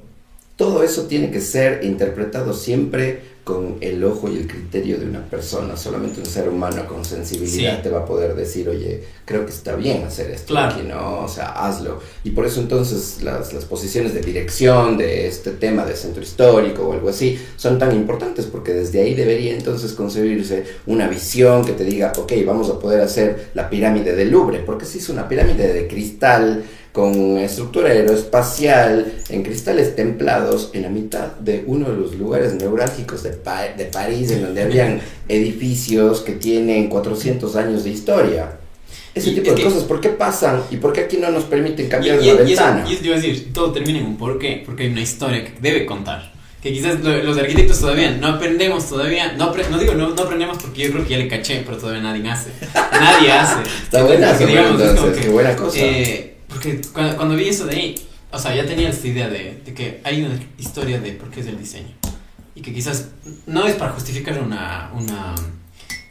todo 0.56 0.84
eso 0.84 1.04
tiene 1.04 1.32
que 1.32 1.42
ser 1.42 1.84
interpretado 1.84 2.54
siempre 2.54 3.35
con 3.46 3.78
el 3.80 4.04
ojo 4.04 4.28
y 4.28 4.38
el 4.38 4.48
criterio 4.48 4.98
de 4.98 5.06
una 5.06 5.24
persona. 5.24 5.78
Solamente 5.78 6.20
un 6.20 6.26
ser 6.26 6.50
humano 6.50 6.86
con 6.88 7.06
sensibilidad 7.06 7.78
Sí. 7.78 7.84
te 7.84 7.90
va 7.90 8.00
a 8.00 8.06
poder 8.06 8.36
decir, 8.36 8.68
oye, 8.68 9.04
creo 9.24 9.46
que 9.46 9.52
está 9.52 9.76
bien 9.76 10.04
hacer 10.04 10.32
esto 10.32 10.48
Claro. 10.48 10.74
aquí, 10.76 10.86
¿no? 10.88 11.20
O 11.24 11.28
sea, 11.30 11.52
hazlo. 11.52 12.00
Y 12.24 12.32
por 12.32 12.46
eso 12.46 12.60
entonces 12.60 13.22
las, 13.22 13.54
las 13.54 13.64
posiciones 13.66 14.14
de 14.14 14.22
dirección 14.22 14.98
de 14.98 15.28
este 15.28 15.52
tema 15.52 15.86
de 15.86 15.96
centro 15.96 16.22
histórico 16.24 16.88
o 16.88 16.94
algo 16.94 17.08
así 17.10 17.40
son 17.56 17.80
tan 17.80 17.96
importantes 17.96 18.46
porque 18.48 18.74
desde 18.74 19.00
ahí 19.02 19.14
debería 19.14 19.54
entonces 19.54 19.94
concebirse 19.94 20.66
una 20.88 21.08
visión 21.08 21.64
que 21.64 21.74
te 21.74 21.84
diga, 21.86 22.14
ok, 22.18 22.34
vamos 22.46 22.70
a 22.72 22.80
poder 22.80 23.02
hacer 23.02 23.52
la 23.54 23.70
pirámide 23.70 24.16
del 24.16 24.32
Louvre, 24.32 24.64
porque 24.66 24.86
se 24.86 24.98
hizo 24.98 25.14
una 25.14 25.30
pirámide 25.30 25.72
de 25.72 25.88
cristal 25.88 26.64
con 26.96 27.38
estructura 27.38 27.90
aeroespacial 27.90 29.14
en 29.30 29.44
cristales 29.44 29.98
templados 29.98 30.70
en 30.74 30.84
la 30.84 30.90
mitad 30.90 31.34
de 31.42 31.64
uno 31.68 31.90
de 31.90 31.98
los 31.98 32.16
lugares 32.16 32.54
neurálgicos 32.54 33.22
de, 33.22 33.32
Pa- 33.32 33.68
de 33.78 33.84
París, 33.86 34.32
en 34.32 34.42
donde 34.44 34.64
habían 34.64 35.02
edificios 35.28 36.22
que 36.22 36.32
tienen 36.32 36.88
400 36.88 37.54
años 37.58 37.84
de 37.84 37.90
historia. 37.90 38.58
Ese 39.14 39.32
Y 39.32 39.36
tipo 39.36 39.50
es 39.50 39.56
de 39.56 39.62
que- 39.62 39.68
cosas, 39.70 39.84
¿por 39.84 40.00
qué 40.00 40.10
pasan? 40.10 40.64
¿Y 40.72 40.78
por 40.78 40.94
qué 40.94 41.02
aquí 41.02 41.18
no 41.18 41.30
nos 41.32 41.44
permiten 41.44 41.90
cambiar 41.90 42.18
y- 42.22 42.26
y 42.26 42.30
eso- 42.30 42.38
ventana? 42.46 42.86
y 42.90 42.94
eso 42.94 43.06
iba 43.06 43.16
a 43.16 43.20
decir, 43.20 43.54
todo 43.54 43.74
termina 43.74 44.00
en 44.00 44.06
un 44.06 44.18
por 44.18 44.40
qué, 44.40 44.64
porque 44.66 44.84
hay 44.84 44.90
una 44.90 45.02
historia 45.02 45.44
que 45.44 45.52
debe 45.62 45.86
contar, 45.86 46.32
que 46.64 46.72
quizás 46.72 47.02
los 47.02 47.38
arquitectos 47.38 47.80
todavía 47.82 48.12
no 48.12 48.28
aprendemos 48.28 48.88
todavía, 48.88 49.34
no, 49.34 49.54
no 49.54 49.78
digo 49.80 49.96
no, 49.96 50.10
no, 50.16 50.24
aprendemos 50.24 50.58
porque 50.58 50.84
yo 50.84 50.92
creo 50.94 51.04
que 51.04 51.10
ya 51.12 51.18
le 51.18 51.28
caché, 51.28 51.62
pero 51.66 51.78
todavía 51.78 52.02
nadie 52.04 52.30
hace. 52.30 52.52
Nadie 52.74 53.32
hace. 53.34 53.62
Está 53.84 54.04
buena, 54.04 54.32
digamos, 54.34 54.82
entonces, 54.82 55.24
qué 55.26 55.30
buena 55.30 55.56
cosa. 55.58 55.78
Eh, 55.80 56.35
porque 56.56 56.80
cuando, 56.94 57.18
cuando, 57.18 57.36
vi 57.36 57.50
eso 57.50 57.66
de 57.66 57.76
ahí, 57.76 57.96
o 58.32 58.40
sea, 58.40 58.56
ya 58.56 58.66
tenía 58.66 58.90
esta 58.90 59.06
idea 59.06 59.28
de, 59.28 59.62
de, 59.66 59.74
que 59.74 60.00
hay 60.06 60.24
una 60.24 60.40
historia 60.58 61.02
de 61.02 61.12
por 61.12 61.30
qué 61.30 61.42
es 61.42 61.48
el 61.48 61.60
diseño. 61.60 61.94
Y 62.56 62.62
que 62.62 62.74
quizás 62.74 63.10
no 63.46 63.68
es 63.68 63.76
para 63.76 63.92
justificar 63.92 64.42
una, 64.42 64.90
una, 64.96 65.36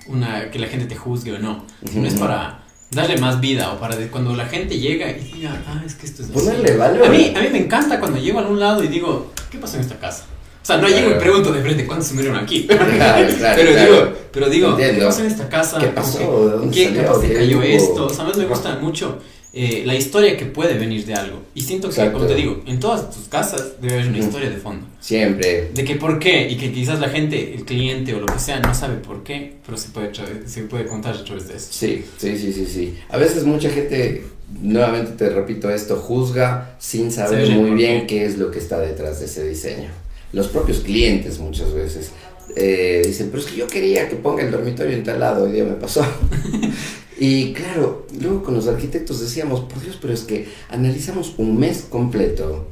una 0.06 0.50
que 0.50 0.58
la 0.58 0.66
gente 0.66 0.84
te 0.84 0.96
juzgue 0.96 1.32
o 1.32 1.38
no, 1.38 1.64
sino 1.90 2.06
es 2.06 2.14
para 2.14 2.62
darle 2.90 3.16
más 3.16 3.40
vida 3.40 3.72
o 3.72 3.80
para 3.80 3.96
de 3.96 4.08
cuando 4.08 4.36
la 4.36 4.44
gente 4.44 4.78
llega 4.78 5.10
y 5.10 5.32
diga, 5.32 5.62
ah, 5.66 5.82
es 5.84 5.94
que 5.94 6.04
esto 6.04 6.22
es 6.22 6.28
Ponerle 6.28 6.76
valor. 6.76 7.06
A 7.06 7.10
mí, 7.10 7.32
a 7.34 7.40
mí 7.40 7.48
me 7.50 7.60
encanta 7.60 7.98
cuando 7.98 8.18
llego 8.18 8.38
a 8.38 8.46
un 8.46 8.60
lado 8.60 8.84
y 8.84 8.88
digo, 8.88 9.32
¿qué 9.50 9.56
pasa 9.56 9.78
en 9.78 9.84
esta 9.84 9.98
casa? 9.98 10.24
O 10.62 10.66
sea, 10.66 10.76
no 10.76 10.88
llego 10.88 11.10
y 11.10 11.14
pregunto 11.14 11.52
de 11.52 11.62
frente 11.62 11.86
cuántos 11.86 12.08
se 12.08 12.14
murieron 12.14 12.36
aquí. 12.38 12.66
Claro, 12.68 13.34
claro, 13.38 13.56
pero, 13.56 13.70
Digo, 13.70 14.12
pero 14.30 14.50
digo, 14.50 14.76
¿qué 14.76 15.02
pasa 15.02 15.22
en 15.22 15.26
esta 15.28 15.48
casa? 15.48 15.78
¿Qué 15.78 15.86
pasó? 15.86 16.68
¿Qué, 16.70 16.92
¿Qué, 16.92 17.06
¿Qué 17.22 17.34
cayó 17.34 17.62
esto? 17.62 18.06
O 18.06 18.10
sea, 18.10 18.26
a 18.26 18.28
mí 18.28 18.34
me 18.36 18.44
gusta 18.44 18.78
mucho 18.78 19.18
eh, 19.56 19.84
la 19.86 19.94
historia 19.94 20.36
que 20.36 20.46
puede 20.46 20.76
venir 20.76 21.06
de 21.06 21.14
algo. 21.14 21.42
Y 21.54 21.60
siento 21.60 21.88
que, 21.88 22.10
como 22.10 22.26
te 22.26 22.34
digo, 22.34 22.60
en 22.66 22.80
todas 22.80 23.08
tus 23.14 23.28
casas 23.28 23.80
debe 23.80 23.94
haber 23.94 24.08
una 24.08 24.18
historia 24.18 24.50
de 24.50 24.56
fondo. 24.56 24.84
Siempre. 24.98 25.70
De 25.72 25.84
que 25.84 25.94
por 25.94 26.18
qué, 26.18 26.50
y 26.50 26.56
que 26.56 26.72
quizás 26.72 26.98
la 26.98 27.08
gente, 27.08 27.54
el 27.54 27.64
cliente 27.64 28.12
o 28.14 28.18
lo 28.18 28.26
que 28.26 28.40
sea, 28.40 28.58
no 28.58 28.74
sabe 28.74 28.96
por 28.96 29.22
qué, 29.22 29.58
pero 29.64 29.78
se 29.78 29.90
puede, 29.90 30.10
se 30.48 30.62
puede 30.62 30.86
contar 30.86 31.14
a 31.14 31.24
través 31.24 31.46
de 31.46 31.54
eso. 31.54 31.68
Sí, 31.70 32.04
sí, 32.18 32.36
sí, 32.36 32.52
sí, 32.52 32.66
sí. 32.66 32.98
A 33.08 33.16
veces 33.16 33.44
mucha 33.44 33.70
gente, 33.70 34.24
nuevamente 34.60 35.12
te 35.12 35.30
repito 35.30 35.70
esto, 35.70 35.98
juzga 35.98 36.74
sin 36.80 37.12
saber 37.12 37.48
muy 37.50 37.70
bien 37.70 38.08
qué 38.08 38.24
es 38.24 38.38
lo 38.38 38.50
que 38.50 38.58
está 38.58 38.80
detrás 38.80 39.20
de 39.20 39.26
ese 39.26 39.48
diseño. 39.48 39.90
Los 40.32 40.48
propios 40.48 40.80
clientes 40.80 41.38
muchas 41.38 41.72
veces. 41.72 42.10
Eh, 42.56 43.02
dicen, 43.06 43.28
pero 43.30 43.40
es 43.40 43.48
que 43.48 43.56
yo 43.56 43.68
quería 43.68 44.08
que 44.08 44.16
ponga 44.16 44.42
el 44.42 44.50
dormitorio 44.50 44.96
en 44.96 45.04
tal 45.04 45.20
lado, 45.20 45.44
hoy 45.44 45.52
día 45.52 45.62
me 45.62 45.74
pasó. 45.74 46.04
Y 47.18 47.52
claro, 47.52 48.06
luego 48.20 48.42
con 48.42 48.54
los 48.54 48.66
arquitectos 48.66 49.20
decíamos, 49.20 49.60
por 49.60 49.80
Dios, 49.80 49.98
pero 50.00 50.12
es 50.12 50.22
que 50.22 50.48
analizamos 50.68 51.34
un 51.38 51.58
mes 51.58 51.86
completo, 51.88 52.66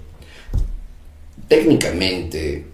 técnicamente, 1.48 2.66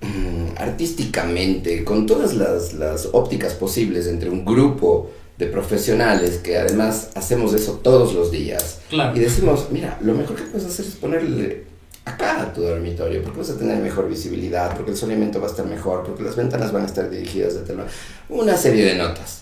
mm, 0.00 0.56
artísticamente, 0.56 1.84
con 1.84 2.06
todas 2.06 2.34
las, 2.34 2.74
las 2.74 3.08
ópticas 3.12 3.54
posibles 3.54 4.06
entre 4.06 4.30
un 4.30 4.44
grupo 4.44 5.10
de 5.38 5.46
profesionales 5.46 6.38
que 6.38 6.56
además 6.56 7.10
hacemos 7.14 7.52
eso 7.54 7.80
todos 7.82 8.14
los 8.14 8.30
días. 8.30 8.80
Y 9.14 9.18
decimos, 9.18 9.68
mira, 9.70 9.98
lo 10.02 10.14
mejor 10.14 10.36
que 10.36 10.44
puedes 10.44 10.66
hacer 10.66 10.86
es 10.86 10.94
ponerle 10.94 11.64
acá 12.04 12.42
a 12.42 12.52
tu 12.52 12.62
dormitorio, 12.62 13.22
porque 13.22 13.38
vas 13.38 13.50
a 13.50 13.58
tener 13.58 13.78
mejor 13.78 14.08
visibilidad, 14.08 14.74
porque 14.74 14.92
el 14.92 14.96
solimento 14.96 15.40
va 15.40 15.46
a 15.46 15.50
estar 15.50 15.66
mejor, 15.66 16.04
porque 16.04 16.22
las 16.22 16.36
ventanas 16.36 16.72
van 16.72 16.82
a 16.82 16.86
estar 16.86 17.08
dirigidas 17.08 17.54
de 17.54 17.60
tal 17.60 17.86
Una 18.28 18.56
serie 18.56 18.84
de 18.84 18.94
notas. 18.96 19.41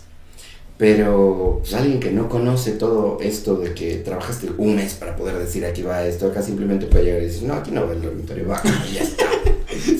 Pero 0.80 1.58
pues, 1.60 1.74
alguien 1.74 2.00
que 2.00 2.10
no 2.10 2.26
conoce 2.26 2.72
todo 2.72 3.18
esto 3.20 3.56
de 3.56 3.74
que 3.74 3.96
trabajaste 3.96 4.48
un 4.56 4.76
mes 4.76 4.94
para 4.94 5.14
poder 5.14 5.36
decir 5.36 5.62
aquí 5.66 5.82
va 5.82 6.06
esto, 6.06 6.28
acá 6.28 6.40
simplemente 6.40 6.86
puede 6.86 7.04
llegar 7.04 7.22
y 7.22 7.26
decir, 7.26 7.42
no, 7.42 7.52
aquí 7.52 7.70
no 7.70 7.86
va 7.86 7.92
el 7.92 8.00
dormitorio, 8.00 8.48
va, 8.48 8.62
y 8.90 8.94
ya 8.94 9.02
está. 9.02 9.26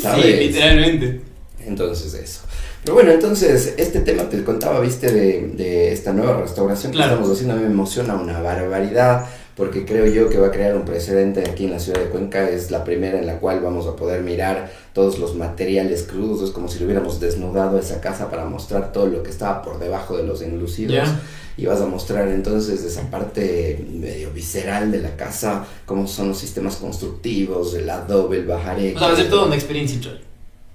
¿Sabes? 0.01 0.25
Sí, 0.25 0.33
literalmente. 0.33 1.21
Entonces 1.67 2.15
eso. 2.15 2.41
Pero 2.83 2.95
bueno, 2.95 3.11
entonces, 3.13 3.75
este 3.77 4.01
tema 4.01 4.23
te 4.31 4.43
contaba, 4.43 4.81
viste, 4.81 5.13
de, 5.13 5.49
de 5.49 5.93
esta 5.93 6.15
nueva 6.15 6.41
restauración 6.41 6.93
que 6.93 6.99
estamos 6.99 7.31
haciendo, 7.31 7.53
a 7.53 7.57
mí 7.59 7.65
me 7.65 7.71
emociona 7.73 8.15
una 8.15 8.41
barbaridad 8.41 9.27
porque 9.57 9.85
creo 9.85 10.07
yo 10.07 10.29
que 10.29 10.39
va 10.39 10.49
a 10.49 10.51
crear 10.51 10.77
un 10.77 10.85
precedente 10.85 11.49
aquí 11.49 11.65
en 11.65 11.73
la 11.73 11.81
ciudad 11.81 12.01
de 12.01 12.07
Cuenca. 12.07 12.49
Es 12.49 12.71
la 12.71 12.85
primera 12.85 13.19
en 13.19 13.27
la 13.27 13.39
cual 13.39 13.61
vamos 13.61 13.87
a 13.87 13.97
poder 13.97 14.23
mirar 14.23 14.71
todos 14.93 15.19
los 15.19 15.35
materiales 15.35 16.05
crudos. 16.05 16.49
Es 16.49 16.51
como 16.51 16.69
si 16.69 16.79
lo 16.79 16.87
hubiéramos 16.87 17.21
desnudado 17.21 17.79
esa 17.79 18.01
casa 18.01 18.31
para 18.31 18.45
mostrar 18.45 18.93
todo 18.93 19.07
lo 19.07 19.23
que 19.23 19.31
estaba 19.31 19.63
por 19.63 19.79
debajo 19.79 20.17
de 20.17 20.25
los 20.25 20.43
enlucidos. 20.43 21.09
Y 21.57 21.67
vas 21.67 21.81
a 21.81 21.87
mostrar 21.87 22.29
entonces 22.29 22.83
esa 22.85 23.11
parte 23.11 23.85
medio 23.93 24.31
visceral 24.31 24.91
de 24.91 25.01
la 25.01 25.17
casa, 25.17 25.67
cómo 25.85 26.07
son 26.07 26.29
los 26.29 26.39
sistemas 26.39 26.77
constructivos, 26.77 27.75
el 27.75 27.91
adobe, 27.91 28.39
el 28.39 28.47
bajaré. 28.47 28.95
O 28.95 28.99
sea, 28.99 29.09
va 29.09 29.15
a 29.15 29.17
ser 29.17 29.29
toda 29.29 29.47
una 29.47 29.57
experiencia 29.57 30.01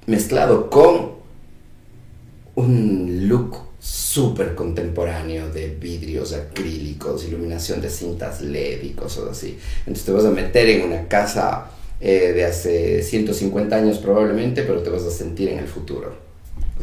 Mezclado 0.06 0.70
con 0.70 1.14
un 2.54 3.28
look 3.28 3.65
súper 4.16 4.56
contemporáneo 4.56 5.50
de 5.50 5.68
vidrios 5.68 6.32
acrílicos, 6.32 7.26
iluminación 7.26 7.82
de 7.82 7.90
cintas 7.90 8.40
LED 8.40 8.82
y 8.82 8.90
cosas 8.92 9.26
así. 9.32 9.58
Entonces 9.80 10.06
te 10.06 10.12
vas 10.14 10.24
a 10.24 10.30
meter 10.30 10.70
en 10.70 10.84
una 10.84 11.10
casa 11.10 11.70
eh, 12.00 12.32
de 12.34 12.46
hace 12.46 13.04
150 13.04 13.76
años 13.76 13.98
probablemente, 13.98 14.64
pero 14.64 14.80
te 14.82 14.90
vas 14.90 15.04
a 15.04 15.12
sentir 15.12 15.50
en 15.50 15.60
el 15.60 15.68
futuro. 15.68 16.16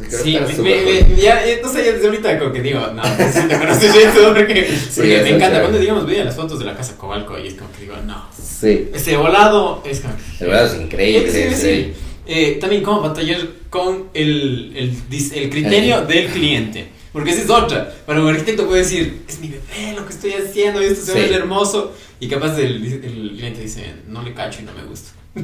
Sí, 0.09 0.37
me, 0.59 1.15
ya, 1.15 1.43
entonces 1.47 1.85
ya 1.85 1.91
desde 1.93 2.05
ahorita 2.05 2.37
como 2.37 2.51
que 2.51 2.61
digo, 2.61 2.79
no, 2.93 3.01
necesito 3.01 3.59
conocer 3.59 3.89
eso 3.95 4.33
porque, 4.35 4.69
porque 4.95 5.21
me 5.23 5.29
encanta. 5.31 5.59
Cuando 5.61 5.79
digamos 5.79 6.05
veía 6.05 6.25
las 6.25 6.35
fotos 6.35 6.59
de 6.59 6.65
la 6.65 6.75
casa 6.75 6.95
Cobalco 6.97 7.39
y 7.39 7.47
es 7.47 7.55
como 7.55 7.71
que 7.71 7.81
digo, 7.81 7.95
no. 8.05 8.25
Sí. 8.31 8.89
Ese 8.93 9.17
volado 9.17 9.81
es 9.85 10.01
como 10.01 10.13
El 10.39 10.47
volado 10.47 10.67
es 10.67 10.79
increíble. 10.79 11.31
Sí, 11.31 11.55
sí. 11.55 11.93
Eh, 12.27 12.59
también 12.61 12.83
cómo 12.83 13.01
batallar 13.01 13.39
con 13.71 14.09
el, 14.13 14.71
el, 14.75 14.93
el 15.33 15.49
criterio 15.49 16.05
del 16.05 16.27
cliente. 16.27 16.92
Porque 17.13 17.29
esa 17.29 17.43
es 17.43 17.49
otra. 17.49 17.93
Para 18.07 18.21
un 18.21 18.27
arquitecto 18.27 18.65
puede 18.65 18.81
decir, 18.81 19.23
es 19.29 19.39
mi 19.39 19.49
bebé 19.49 19.93
lo 19.95 20.05
que 20.05 20.13
estoy 20.13 20.33
haciendo, 20.33 20.81
esto 20.81 21.05
se 21.05 21.13
ve 21.13 21.33
hermoso. 21.33 21.93
Y 22.19 22.27
capaz 22.27 22.57
el, 22.57 22.83
el, 22.83 23.31
cliente 23.35 23.61
dice, 23.61 23.93
no 24.07 24.23
le 24.23 24.33
cacho 24.33 24.61
y 24.61 24.65
no 24.65 24.73
me 24.73 24.83
gusta. 24.83 25.11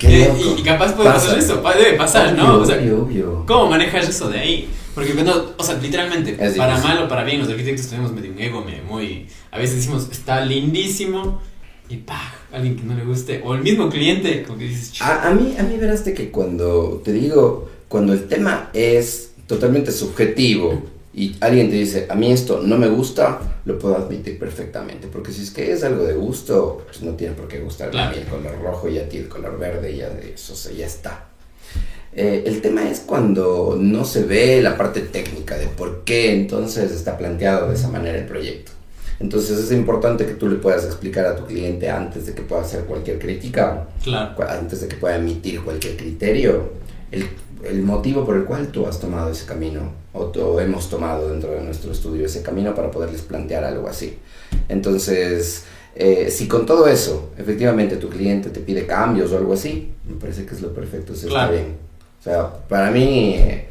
Eh, 0.02 0.32
y, 0.58 0.62
capaz 0.62 0.94
puede 0.94 1.10
pasar 1.10 1.38
eso, 1.38 1.62
debe 1.62 1.96
pasar, 1.96 2.32
¿no? 2.34 2.58
O 2.58 2.66
sea, 2.66 2.76
obvio, 2.78 3.44
¿Cómo 3.46 3.70
manejas 3.70 4.08
eso 4.08 4.28
de 4.28 4.40
ahí? 4.40 4.68
Porque 4.94 5.12
cuando, 5.12 5.54
o 5.56 5.62
sea, 5.62 5.76
literalmente, 5.76 6.32
para 6.56 6.78
mal 6.78 7.04
o 7.04 7.08
para 7.08 7.22
bien, 7.22 7.38
los 7.40 7.48
arquitectos 7.48 7.86
tenemos 7.88 8.12
medio 8.12 8.32
un 8.32 8.40
ego 8.40 8.64
muy... 8.88 9.28
A 9.50 9.58
veces 9.58 9.76
decimos, 9.76 10.08
está 10.10 10.44
lindísimo, 10.44 11.40
y 11.88 11.96
pa, 11.96 12.34
alguien 12.50 12.76
que 12.76 12.82
no 12.82 12.94
le 12.94 13.04
guste, 13.04 13.40
o 13.44 13.54
el 13.54 13.62
mismo 13.62 13.88
cliente, 13.88 14.42
como 14.42 14.58
que 14.58 14.64
dices... 14.64 15.00
A, 15.00 15.28
a, 15.28 15.30
mí, 15.32 15.54
a 15.58 15.62
mí 15.62 15.76
verás 15.76 16.00
que 16.00 16.30
cuando, 16.30 17.00
te 17.04 17.12
digo, 17.12 17.70
cuando 17.88 18.12
el 18.14 18.26
tema 18.26 18.70
es 18.72 19.32
totalmente 19.46 19.92
subjetivo, 19.92 20.82
y 21.12 21.36
alguien 21.40 21.70
te 21.70 21.76
dice, 21.76 22.06
a 22.08 22.14
mí 22.14 22.30
esto 22.30 22.60
no 22.62 22.78
me 22.78 22.88
gusta, 22.88 23.40
lo 23.64 23.78
puedo 23.78 23.96
admitir 23.96 24.38
perfectamente, 24.38 25.08
porque 25.08 25.32
si 25.32 25.42
es 25.42 25.50
que 25.50 25.72
es 25.72 25.82
algo 25.82 26.04
de 26.04 26.14
gusto, 26.14 26.82
pues 26.86 27.02
no 27.02 27.12
tiene 27.12 27.34
por 27.34 27.48
qué 27.48 27.58
gustar 27.58 27.94
a 27.96 28.10
mí 28.10 28.18
el 28.18 28.26
color 28.26 28.60
rojo 28.62 28.88
y 28.88 28.98
a 28.98 29.08
ti 29.08 29.18
el 29.18 29.28
color 29.28 29.58
verde, 29.58 29.92
y 29.92 29.96
ya 29.96 30.08
eso, 30.08 30.54
ya 30.70 30.86
está. 30.86 31.26
Eh, 32.12 32.42
el 32.46 32.60
tema 32.60 32.88
es 32.88 33.00
cuando 33.00 33.76
no 33.80 34.04
se 34.04 34.24
ve 34.24 34.60
la 34.62 34.76
parte 34.76 35.00
técnica 35.00 35.56
de 35.56 35.66
por 35.68 36.02
qué 36.04 36.32
entonces 36.32 36.90
está 36.90 37.16
planteado 37.16 37.68
de 37.68 37.74
esa 37.74 37.88
manera 37.88 38.18
el 38.18 38.26
proyecto. 38.26 38.72
Entonces 39.20 39.58
es 39.58 39.70
importante 39.70 40.26
que 40.26 40.34
tú 40.34 40.48
le 40.48 40.56
puedas 40.56 40.84
explicar 40.84 41.26
a 41.26 41.36
tu 41.36 41.44
cliente 41.44 41.90
antes 41.90 42.26
de 42.26 42.34
que 42.34 42.42
pueda 42.42 42.62
hacer 42.62 42.84
cualquier 42.84 43.18
crítica, 43.18 43.88
antes 44.48 44.80
de 44.80 44.88
que 44.88 44.96
pueda 44.96 45.16
emitir 45.16 45.60
cualquier 45.60 45.96
criterio, 45.96 46.72
el 47.12 47.28
el 47.64 47.82
motivo 47.82 48.24
por 48.24 48.36
el 48.36 48.44
cual 48.44 48.68
tú 48.68 48.86
has 48.86 49.00
tomado 49.00 49.30
ese 49.30 49.46
camino 49.46 49.92
o, 50.12 50.60
hemos 50.60 50.88
tomado 50.88 51.30
dentro 51.30 51.52
de 51.52 51.62
nuestro 51.62 51.92
estudio 51.92 52.26
ese 52.26 52.42
camino 52.42 52.74
para 52.74 52.90
poderles 52.90 53.22
plantear 53.22 53.64
algo 53.64 53.88
así. 53.88 54.18
Entonces, 54.68 55.64
eh, 55.94 56.30
si 56.30 56.48
con 56.48 56.66
todo 56.66 56.88
eso, 56.88 57.30
efectivamente 57.38 57.96
tu 57.96 58.08
cliente 58.08 58.50
te 58.50 58.60
pide 58.60 58.86
cambios 58.86 59.32
o 59.32 59.38
algo 59.38 59.52
así, 59.52 59.92
me 60.08 60.16
parece 60.16 60.46
que 60.46 60.54
es 60.54 60.60
lo 60.60 60.72
perfecto, 60.72 61.14
se 61.14 61.28
está 61.28 61.50
bien. 61.50 61.76
O 62.18 62.22
sea, 62.22 62.52
para 62.68 62.90
mí 62.90 63.34
eh, 63.36 63.68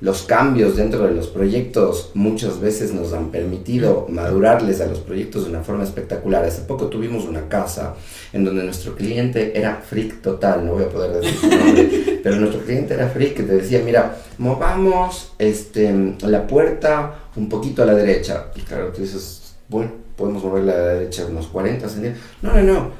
los 0.00 0.22
cambios 0.22 0.76
dentro 0.76 1.06
de 1.06 1.14
los 1.14 1.28
proyectos 1.28 2.10
muchas 2.14 2.60
veces 2.60 2.94
nos 2.94 3.12
han 3.12 3.30
permitido 3.30 4.06
madurarles 4.08 4.80
a 4.80 4.86
los 4.86 5.00
proyectos 5.00 5.44
de 5.44 5.50
una 5.50 5.62
forma 5.62 5.84
espectacular. 5.84 6.44
Hace 6.44 6.62
poco 6.62 6.86
tuvimos 6.86 7.24
una 7.24 7.48
casa 7.48 7.94
en 8.32 8.44
donde 8.44 8.64
nuestro 8.64 8.94
cliente 8.94 9.58
era 9.58 9.76
freak 9.76 10.22
total, 10.22 10.64
no 10.64 10.74
voy 10.74 10.84
a 10.84 10.88
poder 10.88 11.20
decir 11.20 11.38
su 11.38 11.48
nombre, 11.48 12.20
pero 12.22 12.36
nuestro 12.36 12.62
cliente 12.62 12.94
era 12.94 13.08
freak 13.08 13.34
que 13.34 13.42
te 13.42 13.56
decía, 13.56 13.82
mira, 13.84 14.16
movamos 14.38 15.32
este, 15.38 15.94
la 16.22 16.46
puerta 16.46 17.30
un 17.36 17.48
poquito 17.48 17.82
a 17.82 17.86
la 17.86 17.94
derecha. 17.94 18.46
Y 18.54 18.60
claro, 18.60 18.92
tú 18.92 19.02
dices, 19.02 19.54
bueno, 19.68 19.92
podemos 20.16 20.42
moverla 20.44 20.72
a 20.72 20.76
la 20.76 20.86
derecha 20.94 21.26
unos 21.26 21.46
40 21.48 21.88
centímetros. 21.88 22.24
No, 22.42 22.54
no, 22.54 22.62
no, 22.62 22.90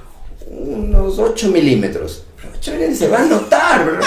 unos 0.51 1.18
8 1.18 1.49
milímetros. 1.51 2.24
Pero 2.36 2.49
8 2.59 2.70
milímetros 2.72 2.99
se 2.99 3.09
va 3.09 3.18
a 3.20 3.26
notar, 3.26 3.86
¿verdad? 3.86 4.07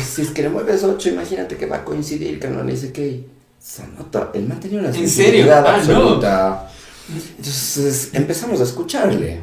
Si 0.00 0.22
es 0.22 0.30
que 0.30 0.42
le 0.42 0.48
mueves 0.48 0.82
8, 0.82 1.08
imagínate 1.10 1.56
que 1.56 1.66
va 1.66 1.76
a 1.76 1.84
coincidir, 1.84 2.40
que 2.40 2.48
no 2.48 2.62
le 2.62 2.72
dice 2.72 2.92
que 2.92 3.24
se 3.60 3.86
nota. 3.88 4.30
El 4.34 4.46
man 4.46 4.60
tenía 4.60 4.80
una 4.80 4.92
sensibilidad 4.92 5.66
ah, 5.66 5.76
absoluta. 5.76 6.70
Entonces 7.36 8.10
empezamos 8.12 8.60
a 8.60 8.64
escucharle 8.64 9.40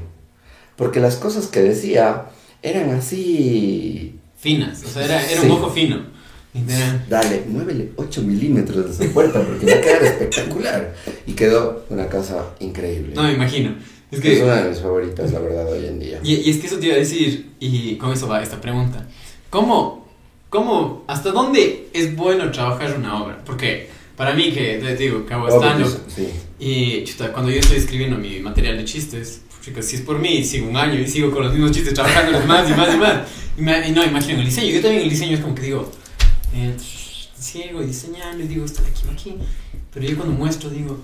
porque 0.76 1.00
las 1.00 1.16
cosas 1.16 1.48
que 1.48 1.62
decía 1.62 2.26
eran 2.62 2.90
así... 2.92 4.18
Finas, 4.38 4.84
o 4.84 4.88
sea, 4.88 5.06
era, 5.06 5.24
era 5.30 5.42
un 5.44 5.52
ojo 5.52 5.70
fino. 5.70 6.04
Dale, 7.08 7.44
muévele 7.48 7.92
8 7.96 8.24
milímetros 8.24 8.98
de 8.98 9.06
esa 9.06 9.14
puerta 9.14 9.40
porque 9.40 9.68
va 9.68 9.78
a 9.78 9.82
quedar 9.82 10.04
espectacular. 10.04 10.96
Y 11.28 11.34
quedó 11.34 11.86
una 11.90 12.08
casa 12.08 12.44
increíble. 12.60 13.14
No, 13.14 13.24
me 13.24 13.34
imagino. 13.34 13.76
Es, 14.10 14.20
que, 14.20 14.34
es 14.34 14.42
una 14.42 14.64
de 14.64 14.70
mis 14.70 14.80
favoritas, 14.80 15.32
la 15.32 15.40
verdad, 15.40 15.72
hoy 15.72 15.86
en 15.86 16.00
día. 16.00 16.20
Y, 16.24 16.34
y, 16.34 16.50
es 16.50 16.58
que 16.58 16.66
eso 16.68 16.78
te 16.78 16.88
iba 16.88 16.96
a 16.96 17.00
decir, 17.00 17.52
y 17.60 17.96
con 17.98 18.12
eso 18.12 18.28
va 18.28 18.42
esta 18.42 18.60
pregunta. 18.60 19.08
¿cómo, 19.52 20.01
cómo, 20.52 21.06
hasta 21.08 21.32
dónde 21.32 21.88
es 21.94 22.16
bueno 22.16 22.52
trabajar 22.52 22.96
una 22.96 23.24
obra? 23.24 23.40
Porque 23.44 23.90
para 24.18 24.34
mí, 24.34 24.52
que 24.52 24.78
te 24.78 24.96
digo, 24.96 25.26
que 25.26 25.34
hago 25.34 25.48
stand 25.48 25.88
sí. 26.08 26.28
y 26.60 27.04
chuta, 27.06 27.32
cuando 27.32 27.50
yo 27.50 27.60
estoy 27.60 27.78
escribiendo 27.78 28.18
mi 28.18 28.40
material 28.42 28.78
de 28.78 28.86
chistes, 28.86 29.42
chicos, 29.64 29.86
si 29.86 29.96
es 29.96 30.02
por 30.02 30.20
mí, 30.20 30.44
sigo 30.44 30.68
un 30.68 30.76
año 30.76 31.00
y 31.00 31.08
sigo 31.08 31.32
con 31.32 31.44
los 31.44 31.54
mismos 31.54 31.72
chistes 31.72 31.94
trabajando 31.94 32.40
más 32.46 32.70
y 32.70 32.74
más 32.74 32.94
y 32.94 32.98
más. 32.98 33.18
Y, 33.58 33.62
me, 33.62 33.88
y 33.88 33.92
no, 33.94 34.04
imagino 34.04 34.40
el 34.40 34.46
diseño. 34.46 34.74
Yo 34.74 34.82
también 34.82 35.04
el 35.04 35.10
diseño 35.10 35.36
es 35.36 35.40
como 35.40 35.56
que 35.56 35.62
digo, 35.62 35.90
eh, 36.54 36.76
sigo 37.40 37.82
diseñando 37.82 38.44
y 38.44 38.48
digo, 38.48 38.66
esto 38.66 38.84
de 38.84 38.90
aquí, 38.90 39.04
aquí. 39.12 39.36
Pero 39.94 40.06
yo 40.06 40.18
cuando 40.18 40.36
muestro 40.36 40.70
digo, 40.70 41.00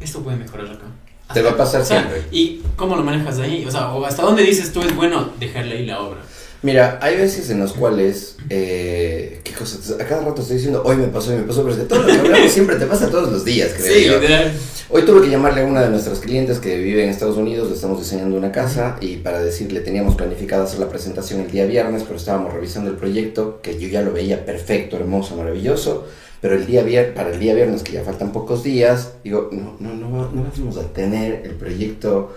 esto 0.00 0.22
puede 0.22 0.36
mejorar 0.36 0.66
acá. 0.66 0.86
Te 1.34 1.42
va 1.42 1.50
a 1.50 1.56
pasar 1.56 1.84
siempre. 1.84 2.22
¿Y 2.30 2.60
cómo 2.76 2.94
lo 2.94 3.02
manejas 3.02 3.40
ahí? 3.40 3.64
O 3.66 3.70
sea, 3.70 3.92
hasta 4.06 4.22
dónde 4.22 4.44
dices 4.44 4.72
tú 4.72 4.80
es 4.80 4.94
bueno 4.94 5.30
dejarle 5.40 5.78
ahí 5.78 5.86
la 5.86 6.00
obra. 6.00 6.20
Mira, 6.62 7.00
hay 7.02 7.16
veces 7.16 7.50
en 7.50 7.58
las 7.58 7.72
cuales, 7.72 8.36
eh, 8.48 9.40
¿qué 9.42 9.52
cosa? 9.52 9.78
A 10.00 10.06
cada 10.06 10.22
rato 10.22 10.42
estoy 10.42 10.58
diciendo, 10.58 10.80
hoy 10.84 10.94
me 10.94 11.08
pasó, 11.08 11.32
hoy 11.32 11.38
me 11.38 11.42
pasó, 11.42 11.62
pero 11.62 11.74
es 11.74 11.80
que 11.80 11.86
todo 11.86 12.02
lo 12.02 12.06
que 12.06 12.12
hablamos 12.12 12.52
siempre 12.52 12.76
te 12.76 12.86
pasa 12.86 13.10
todos 13.10 13.32
los 13.32 13.44
días, 13.44 13.72
creo 13.76 14.20
sí. 14.20 14.56
Hoy 14.88 15.02
tuve 15.02 15.22
que 15.22 15.30
llamarle 15.30 15.62
a 15.62 15.64
una 15.64 15.82
de 15.82 15.88
nuestras 15.88 16.20
clientes 16.20 16.60
que 16.60 16.76
vive 16.76 17.02
en 17.02 17.10
Estados 17.10 17.36
Unidos, 17.36 17.68
le 17.68 17.74
estamos 17.74 17.98
diseñando 17.98 18.36
una 18.36 18.52
casa 18.52 18.96
y 19.00 19.16
para 19.16 19.42
decirle, 19.42 19.80
teníamos 19.80 20.14
planificado 20.14 20.62
hacer 20.62 20.78
la 20.78 20.88
presentación 20.88 21.40
el 21.40 21.50
día 21.50 21.66
viernes, 21.66 22.04
pero 22.04 22.16
estábamos 22.16 22.52
revisando 22.52 22.90
el 22.90 22.96
proyecto, 22.96 23.60
que 23.60 23.80
yo 23.80 23.88
ya 23.88 24.02
lo 24.02 24.12
veía 24.12 24.44
perfecto, 24.44 24.96
hermoso, 24.96 25.34
maravilloso, 25.34 26.06
pero 26.40 26.54
el 26.54 26.66
día 26.66 26.84
vier 26.84 27.12
para 27.14 27.30
el 27.30 27.40
día 27.40 27.54
viernes, 27.54 27.82
que 27.82 27.92
ya 27.92 28.04
faltan 28.04 28.30
pocos 28.30 28.62
días, 28.62 29.14
digo, 29.24 29.48
no, 29.50 29.76
no, 29.80 29.94
no, 29.94 30.30
no 30.30 30.52
vamos 30.56 30.76
a 30.76 30.92
tener 30.92 31.42
el 31.44 31.54
proyecto 31.54 32.36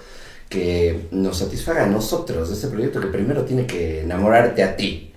que 0.56 1.08
nos 1.12 1.38
satisfaga 1.40 1.84
a 1.84 1.88
nosotros, 1.88 2.50
ese 2.50 2.68
proyecto 2.70 3.02
que 3.02 3.08
primero 3.08 3.44
tiene 3.44 3.66
que 3.68 4.02
enamorarte 4.02 4.64
a 4.64 4.76
ti. 4.78 5.12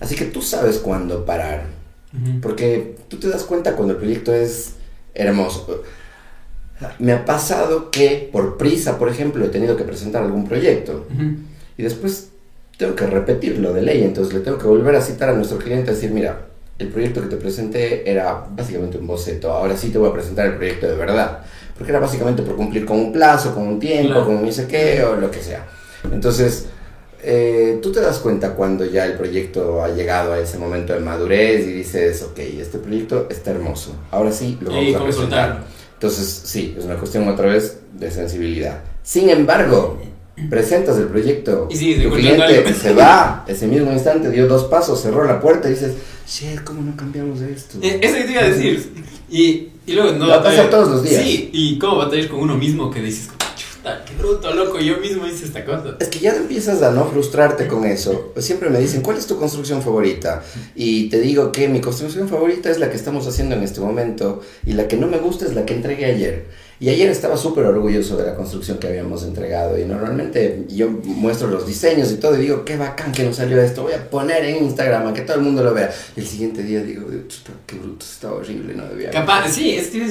Así 0.00 0.16
que 0.16 0.24
tú 0.24 0.42
sabes 0.42 0.78
cuándo 0.78 1.24
parar, 1.24 1.66
Ujú. 2.12 2.40
porque 2.40 2.96
tú 3.08 3.18
te 3.18 3.28
das 3.28 3.44
cuenta 3.44 3.76
cuando 3.76 3.94
el 3.94 4.00
proyecto 4.00 4.34
es 4.34 4.74
hermoso. 5.14 5.82
Me 6.98 7.12
ha 7.12 7.24
pasado 7.24 7.90
que 7.92 8.28
por 8.32 8.56
prisa, 8.58 8.98
por 8.98 9.08
ejemplo, 9.08 9.44
he 9.44 9.48
tenido 9.48 9.76
que 9.76 9.84
presentar 9.84 10.24
algún 10.24 10.48
proyecto 10.48 11.06
Ujú. 11.14 11.36
y 11.78 11.82
después 11.82 12.30
tengo 12.76 12.96
que 12.96 13.06
repetirlo 13.06 13.72
de 13.72 13.82
ley, 13.82 14.02
entonces 14.02 14.34
le 14.34 14.40
tengo 14.40 14.58
que 14.58 14.66
volver 14.66 14.96
a 14.96 15.00
citar 15.00 15.28
a 15.28 15.34
nuestro 15.34 15.58
cliente 15.58 15.92
y 15.92 15.94
decir, 15.94 16.10
mira, 16.10 16.48
el 16.78 16.88
proyecto 16.88 17.20
que 17.22 17.28
te 17.28 17.36
presenté 17.36 18.10
era 18.10 18.44
básicamente 18.50 18.98
un 18.98 19.06
boceto, 19.06 19.52
ahora 19.52 19.76
sí 19.76 19.90
te 19.90 19.98
voy 19.98 20.10
a 20.10 20.12
presentar 20.12 20.46
el 20.46 20.54
proyecto 20.56 20.88
de 20.88 20.96
verdad, 20.96 21.40
porque 21.76 21.90
era 21.92 22.00
básicamente 22.00 22.42
por 22.42 22.56
cumplir 22.56 22.84
con 22.84 22.98
un 22.98 23.12
plazo, 23.12 23.54
con 23.54 23.66
un 23.66 23.78
tiempo, 23.78 24.08
Claro. 24.14 24.26
con 24.26 24.36
un 24.36 24.52
sé 24.52 24.66
qué 24.66 25.02
o 25.04 25.16
lo 25.16 25.30
que 25.30 25.40
sea. 25.40 25.66
Entonces, 26.12 26.66
eh, 27.22 27.78
tú 27.80 27.92
te 27.92 28.00
das 28.00 28.18
cuenta 28.18 28.54
cuando 28.54 28.84
ya 28.84 29.06
el 29.06 29.14
proyecto 29.14 29.82
ha 29.82 29.88
llegado 29.90 30.32
a 30.32 30.38
ese 30.40 30.58
momento 30.58 30.92
de 30.92 31.00
madurez 31.00 31.66
y 31.66 31.72
dices, 31.72 32.22
ok, 32.22 32.38
este 32.38 32.78
proyecto 32.78 33.28
está 33.30 33.52
hermoso, 33.52 33.94
ahora 34.10 34.32
sí 34.32 34.58
lo 34.60 34.70
vamos 34.70 34.84
Y 34.84 34.94
a 34.94 35.02
presentar. 35.04 35.64
Entonces, 35.94 36.42
sí, 36.44 36.74
es 36.76 36.84
una 36.84 36.96
cuestión 36.96 37.28
otra 37.28 37.46
vez 37.46 37.78
de 37.92 38.10
sensibilidad. 38.10 38.80
Sin 39.04 39.30
embargo, 39.30 40.00
presentas 40.50 40.96
el 40.98 41.06
proyecto, 41.06 41.68
Y 41.70 41.76
sí, 41.76 41.94
tu 42.02 42.10
cliente 42.10 42.42
algo. 42.42 42.70
se 42.74 42.92
va, 42.94 43.44
ese 43.48 43.66
mismo 43.66 43.92
instante 43.92 44.30
dio 44.30 44.46
dos 44.46 44.64
pasos, 44.64 45.00
cerró 45.00 45.24
la 45.24 45.40
puerta 45.40 45.68
y 45.68 45.72
dices, 45.72 45.92
shit, 46.28 46.62
¿cómo 46.64 46.82
no 46.82 46.96
cambiamos 46.96 47.40
esto? 47.40 47.78
Eh, 47.82 48.00
Eso 48.02 48.14
que 48.16 48.24
te 48.24 48.32
iba 48.32 48.42
a 48.42 48.48
decir. 48.48 48.92
Y, 49.30 49.68
y 49.86 49.92
luego 49.92 50.12
no 50.12 50.28
Va 50.28 50.34
a 50.34 50.38
batallar- 50.38 50.56
pasar 50.68 50.70
todos 50.70 50.88
los 50.90 51.02
días. 51.02 51.22
Sí, 51.22 51.50
y 51.52 51.78
cómo 51.78 51.96
batallar 51.96 52.28
con 52.28 52.40
uno 52.40 52.56
mismo 52.56 52.90
que 52.90 53.00
dices, 53.00 53.28
chuta, 53.56 54.04
qué 54.06 54.14
bruto, 54.16 54.54
loco, 54.54 54.78
yo 54.78 54.98
mismo 54.98 55.26
hice 55.26 55.44
esta 55.46 55.64
cosa. 55.64 55.96
Es 56.00 56.08
que 56.08 56.18
ya 56.20 56.34
empiezas 56.36 56.82
a 56.82 56.90
no 56.92 57.06
frustrarte 57.06 57.66
con 57.66 57.84
eso. 57.84 58.32
Siempre 58.38 58.70
me 58.70 58.78
dicen, 58.78 59.00
¿cuál 59.02 59.16
es 59.18 59.26
tu 59.26 59.36
construcción 59.38 59.82
favorita? 59.82 60.42
Y 60.74 61.08
te 61.08 61.20
digo 61.20 61.50
que 61.52 61.68
mi 61.68 61.80
construcción 61.80 62.28
favorita 62.28 62.70
es 62.70 62.78
la 62.78 62.90
que 62.90 62.96
estamos 62.96 63.26
haciendo 63.26 63.54
en 63.56 63.62
este 63.62 63.80
momento 63.80 64.40
y 64.66 64.74
la 64.74 64.86
que 64.88 64.96
no 64.96 65.06
me 65.08 65.18
gusta 65.18 65.46
es 65.46 65.54
la 65.54 65.64
que 65.66 65.74
entregué 65.74 66.04
ayer. 66.06 66.46
Y 66.82 66.88
ayer 66.88 67.08
estaba 67.10 67.36
súper 67.36 67.64
orgulloso 67.64 68.16
de 68.16 68.26
la 68.26 68.34
construcción 68.34 68.78
que 68.78 68.88
habíamos 68.88 69.22
entregado 69.22 69.78
y 69.78 69.84
normalmente 69.84 70.64
yo 70.68 70.90
muestro 71.04 71.46
los 71.46 71.64
diseños 71.64 72.10
y 72.10 72.16
todo 72.16 72.36
y 72.36 72.40
digo, 72.42 72.64
qué 72.64 72.76
bacán 72.76 73.12
que 73.12 73.22
nos 73.22 73.36
salió 73.36 73.62
esto, 73.62 73.84
voy 73.84 73.92
a 73.92 74.10
poner 74.10 74.44
en 74.44 74.64
Instagram 74.64 75.06
a 75.06 75.14
que 75.14 75.20
todo 75.20 75.36
el 75.36 75.42
mundo 75.42 75.62
lo 75.62 75.72
vea. 75.74 75.92
Y 76.16 76.20
el 76.22 76.26
siguiente 76.26 76.64
día 76.64 76.82
digo, 76.82 77.06
"Chuta, 77.28 77.52
qué 77.68 77.76
bruto, 77.76 78.04
está 78.04 78.32
horrible, 78.32 78.74
no 78.74 78.84
debía. 78.86 79.10
Capaz, 79.10 79.48
sí, 79.52 79.70
es 79.76 79.90
que 79.90 80.02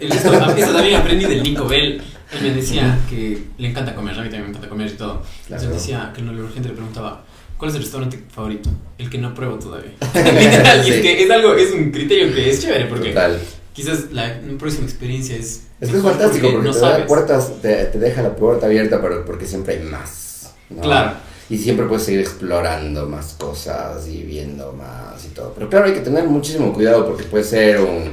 esto 0.00 0.30
también 0.30 0.96
aprendí 0.96 1.26
del 1.26 1.42
Nico 1.42 1.66
Bell. 1.68 2.00
Él 2.32 2.42
me 2.42 2.54
decía 2.54 2.98
que 3.10 3.38
le 3.58 3.68
encanta 3.68 3.94
comer, 3.94 4.14
a 4.14 4.22
mí 4.22 4.30
también 4.30 4.44
me 4.44 4.48
encanta 4.48 4.70
comer 4.70 4.86
y 4.88 4.92
todo. 4.96 5.22
Entonces 5.42 5.68
Claro. 5.68 5.74
decía 5.74 6.10
que 6.14 6.20
el 6.22 6.26
neurologente 6.28 6.68
le 6.70 6.74
preguntaba, 6.74 7.22
¿cuál 7.58 7.70
es 7.70 7.76
el 7.76 7.82
restaurante 7.82 8.18
favorito? 8.34 8.70
El 8.96 9.10
que 9.10 9.18
no 9.18 9.34
pruebo 9.34 9.56
todavía. 9.58 9.92
Literal, 10.14 10.78
y 10.86 10.90
es 10.90 10.96
Sí. 10.96 11.02
que 11.02 11.22
es 11.22 11.30
algo, 11.30 11.52
es 11.54 11.70
un 11.72 11.90
criterio 11.90 12.34
que 12.34 12.48
es 12.48 12.62
chévere 12.62 12.86
porque 12.86 13.10
Total. 13.10 13.38
Quizás 13.72 14.12
la 14.12 14.40
próxima 14.58 14.84
experiencia 14.84 15.36
es. 15.36 15.62
Es 15.80 15.90
que 15.90 15.96
es 15.96 16.02
fantástico 16.02 16.48
porque, 16.52 16.68
no 16.68 16.74
te, 16.74 16.80
da 16.80 17.06
puertas, 17.06 17.60
te, 17.60 17.84
te 17.86 17.98
deja 17.98 18.22
la 18.22 18.36
puerta 18.36 18.66
abierta 18.66 19.00
pero 19.00 19.24
porque 19.24 19.46
siempre 19.46 19.74
hay 19.74 19.84
más. 19.84 20.52
¿no? 20.70 20.82
Claro. 20.82 21.12
Y 21.50 21.58
siempre 21.58 21.86
puedes 21.86 22.04
seguir 22.04 22.20
explorando 22.20 23.06
más 23.08 23.34
cosas 23.34 24.06
y 24.08 24.22
viendo 24.22 24.72
más 24.72 25.24
y 25.24 25.28
todo. 25.28 25.52
Pero 25.54 25.68
claro, 25.68 25.86
hay 25.86 25.92
que 25.92 26.00
tener 26.00 26.24
muchísimo 26.24 26.72
cuidado 26.72 27.06
porque 27.06 27.24
puede 27.24 27.44
ser 27.44 27.80
un, 27.80 28.10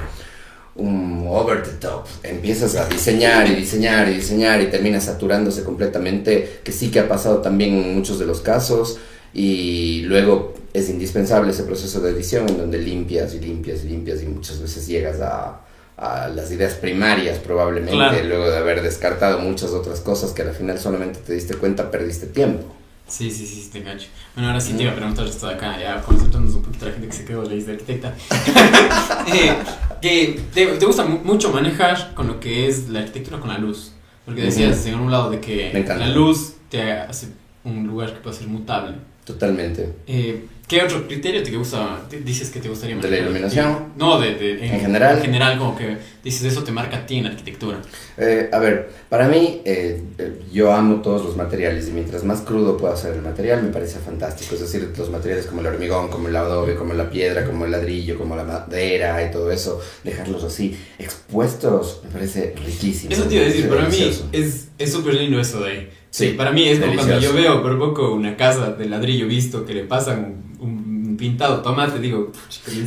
un 0.75 1.25
over 1.27 1.63
the 1.63 1.71
top. 1.73 2.05
Empiezas 2.23 2.75
a 2.75 2.87
diseñar 2.87 3.47
y 3.47 3.55
diseñar 3.55 4.09
y 4.09 4.15
diseñar 4.15 4.61
y 4.61 4.67
terminas 4.67 5.05
saturándose 5.05 5.63
completamente, 5.63 6.61
que 6.63 6.71
sí 6.71 6.89
que 6.91 6.99
ha 6.99 7.07
pasado 7.07 7.37
también 7.37 7.75
en 7.75 7.95
muchos 7.95 8.19
de 8.19 8.25
los 8.25 8.41
casos. 8.41 8.97
Y 9.33 10.01
luego 10.03 10.53
es 10.73 10.89
indispensable 10.89 11.51
ese 11.51 11.63
proceso 11.63 11.99
de 12.01 12.11
edición 12.11 12.47
en 12.49 12.57
donde 12.57 12.77
limpias 12.79 13.33
y 13.35 13.39
limpias 13.39 13.83
y 13.83 13.87
limpias 13.89 14.21
y 14.23 14.25
muchas 14.27 14.61
veces 14.61 14.87
llegas 14.87 15.19
a, 15.21 15.61
a 15.97 16.27
las 16.29 16.51
ideas 16.51 16.73
primarias 16.75 17.37
probablemente, 17.39 17.93
Claro. 17.95 18.23
luego 18.27 18.49
de 18.49 18.57
haber 18.57 18.81
descartado 18.81 19.39
muchas 19.39 19.71
otras 19.71 19.99
cosas 20.01 20.31
que 20.31 20.41
al 20.43 20.53
final 20.53 20.79
solamente 20.79 21.19
te 21.25 21.33
diste 21.33 21.55
cuenta, 21.55 21.89
perdiste 21.91 22.27
tiempo. 22.27 22.75
Sí, 23.07 23.31
sí, 23.31 23.47
sí, 23.47 23.67
te 23.71 23.79
engancho. 23.79 24.07
Bueno, 24.35 24.49
ahora 24.49 24.61
sí 24.61 24.73
te 24.73 24.83
iba 24.83 24.91
a 24.91 24.95
preguntar 24.95 25.25
esto 25.25 25.47
de 25.47 25.55
acá, 25.55 25.79
ya 25.79 25.99
concentrándonos 25.99 26.57
un 26.57 26.61
poquito 26.61 26.85
a 26.85 26.89
la 26.89 26.93
gente 26.93 27.07
que 27.09 27.13
se 27.15 27.25
quedó 27.25 27.43
leyes 27.43 27.65
de 27.65 27.71
arquitecta. 27.73 28.13
Eh, 29.33 29.53
que 30.01 30.39
te, 30.53 30.65
te 30.77 30.85
gusta 30.85 31.03
mu- 31.05 31.19
mucho 31.23 31.51
manejar 31.51 32.13
con 32.13 32.27
lo 32.27 32.39
que 32.39 32.67
es 32.67 32.89
la 32.89 32.99
arquitectura 32.99 33.39
con 33.39 33.49
la 33.49 33.57
luz. 33.57 33.91
Porque 34.25 34.41
decías 34.43 34.85
en 34.85 34.95
un 34.99 35.11
lado 35.11 35.29
de 35.31 35.39
que 35.39 35.71
la 35.87 36.07
luz 36.07 36.53
te 36.69 36.91
hace 36.93 37.27
un 37.63 37.87
lugar 37.87 38.13
que 38.13 38.19
puede 38.19 38.35
ser 38.37 38.47
mutable. 38.47 38.95
Totalmente. 39.33 39.87
Eh, 40.07 40.43
¿Qué 40.67 40.81
otro 40.83 41.07
criterio 41.07 41.41
te 41.43 41.51
gusta, 41.55 42.01
te- 42.09 42.19
dices 42.21 42.49
que 42.49 42.59
te 42.59 42.67
gustaría 42.69 42.95
¿De 42.97 43.09
la 43.09 43.17
iluminación? 43.19 43.93
No, 43.95 44.19
de, 44.19 44.33
de- 44.35 44.65
¿En 44.67 44.79
general? 44.79 45.17
En 45.17 45.23
general, 45.23 45.57
como 45.59 45.75
que 45.77 45.97
dices, 46.23 46.43
eso 46.51 46.63
te 46.63 46.71
marca 46.71 46.97
a 46.97 47.05
ti 47.05 47.17
en 47.17 47.27
arquitectura. 47.27 47.79
Eh, 48.17 48.49
a 48.51 48.57
ver, 48.59 48.89
para 49.07 49.27
mí, 49.27 49.61
eh, 49.65 50.01
eh, 50.17 50.39
yo 50.51 50.71
amo 50.73 51.01
todos 51.03 51.23
los 51.25 51.35
materiales 51.37 51.87
y 51.89 51.91
mientras 51.91 52.23
más 52.23 52.41
crudo 52.41 52.75
pueda 52.77 52.95
ser 52.97 53.13
el 53.13 53.21
material, 53.21 53.61
me 53.63 53.69
parece 53.69 53.99
fantástico. 53.99 54.55
Es 54.55 54.61
decir, 54.61 54.91
los 54.97 55.09
materiales 55.11 55.45
como 55.47 55.61
el 55.61 55.67
hormigón, 55.67 56.07
como 56.09 56.27
el 56.27 56.35
adobe, 56.35 56.73
como 56.75 56.93
la 56.95 57.09
piedra, 57.09 57.45
como 57.45 57.65
el 57.65 57.71
ladrillo, 57.71 58.17
como 58.17 58.35
la 58.35 58.43
madera 58.43 59.23
y 59.27 59.31
todo 59.31 59.51
eso, 59.51 59.79
dejarlos 60.03 60.43
así 60.43 60.75
expuestos, 60.97 62.01
me 62.03 62.09
parece 62.11 62.55
riquísimo. 62.65 63.11
Eso 63.13 63.23
te 63.25 63.35
iba 63.35 63.43
a 63.43 63.47
decir, 63.47 63.69
para 63.69 63.87
mí 63.87 64.11
es 64.31 64.91
súper 64.91 65.13
lindo 65.15 65.39
eso 65.39 65.61
de 65.61 65.71
ahí. 65.71 65.89
Sí, 66.11 66.29
para 66.29 66.51
mí 66.51 66.67
es 66.67 66.79
como 66.79 66.95
cuando 66.95 67.19
yo 67.19 67.33
veo 67.33 67.61
por 67.61 67.77
poco 67.77 68.11
una 68.13 68.35
casa 68.35 68.71
de 68.71 68.85
ladrillo 68.87 69.27
visto 69.27 69.65
que 69.65 69.73
le 69.73 69.83
pasan 69.83 70.55
un, 70.59 70.69
un 71.07 71.17
pintado 71.17 71.61
tomate, 71.61 71.99
digo. 71.99 72.31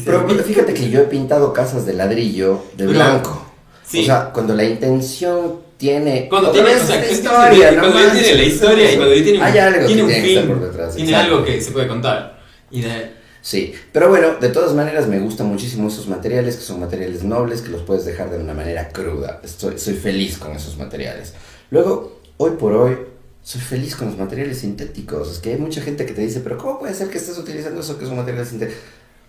Pero 0.04 0.28
fíjate 0.28 0.74
que 0.74 0.90
yo 0.90 1.00
he 1.00 1.04
pintado 1.04 1.52
casas 1.52 1.86
de 1.86 1.94
ladrillo 1.94 2.54
de 2.76 2.84
Pero- 2.84 2.90
blanco. 2.90 3.46
Sí. 3.84 4.02
O 4.02 4.04
sea, 4.06 4.30
cuando 4.32 4.54
la 4.54 4.64
intención 4.64 5.56
tiene... 5.76 6.26
cuando 6.28 6.50
tiene, 6.50 6.76
o 6.76 6.78
sea, 6.78 7.02
que 7.02 7.12
historia, 7.12 7.50
tiene, 7.50 7.76
no 7.76 7.92
cuando 7.92 8.12
tiene 8.12 8.34
la 8.34 8.44
historia 8.44 8.92
y 8.92 8.96
cuando 8.96 9.14
tiene 9.14 9.38
un, 9.38 9.44
Hay 9.44 9.58
algo 9.58 9.86
tiene 9.86 10.00
que 10.00 10.02
un 10.06 10.12
tiene 10.22 10.40
fin, 10.40 10.48
por 10.48 10.60
detrás. 10.60 10.94
tiene 10.94 11.10
exacto. 11.10 11.34
algo 11.34 11.44
que 11.44 11.60
se 11.60 11.70
puede 11.72 11.88
contar. 11.88 12.40
Y 12.70 12.80
de, 12.80 13.22
Sí, 13.42 13.74
pero 13.90 14.08
bueno, 14.08 14.36
de 14.40 14.48
todas 14.50 14.72
maneras 14.72 15.08
me 15.08 15.18
gustan 15.18 15.48
muchísimo 15.48 15.88
esos 15.88 16.06
materiales, 16.06 16.54
que 16.56 16.62
son 16.62 16.78
materiales 16.78 17.24
nobles, 17.24 17.60
que 17.60 17.70
los 17.70 17.82
puedes 17.82 18.04
dejar 18.04 18.30
de 18.30 18.38
una 18.38 18.54
manera 18.54 18.88
cruda. 18.90 19.40
Estoy, 19.42 19.78
soy 19.78 19.94
feliz 19.94 20.38
con 20.38 20.52
esos 20.52 20.78
materiales. 20.78 21.34
Luego, 21.70 22.20
hoy 22.36 22.52
por 22.52 22.72
hoy, 22.72 22.96
soy 23.42 23.60
feliz 23.60 23.96
con 23.96 24.08
los 24.08 24.18
materiales 24.18 24.58
sintéticos. 24.58 25.30
Es 25.30 25.38
que 25.38 25.50
hay 25.50 25.58
mucha 25.58 25.80
gente 25.80 26.06
que 26.06 26.12
te 26.12 26.22
dice, 26.22 26.40
pero 26.40 26.58
¿cómo 26.58 26.78
puede 26.78 26.94
ser 26.94 27.08
que 27.08 27.18
estés 27.18 27.38
utilizando 27.38 27.80
eso 27.80 27.98
que 27.98 28.04
es 28.04 28.10
un 28.10 28.16
material 28.16 28.46
sintético? 28.46 28.78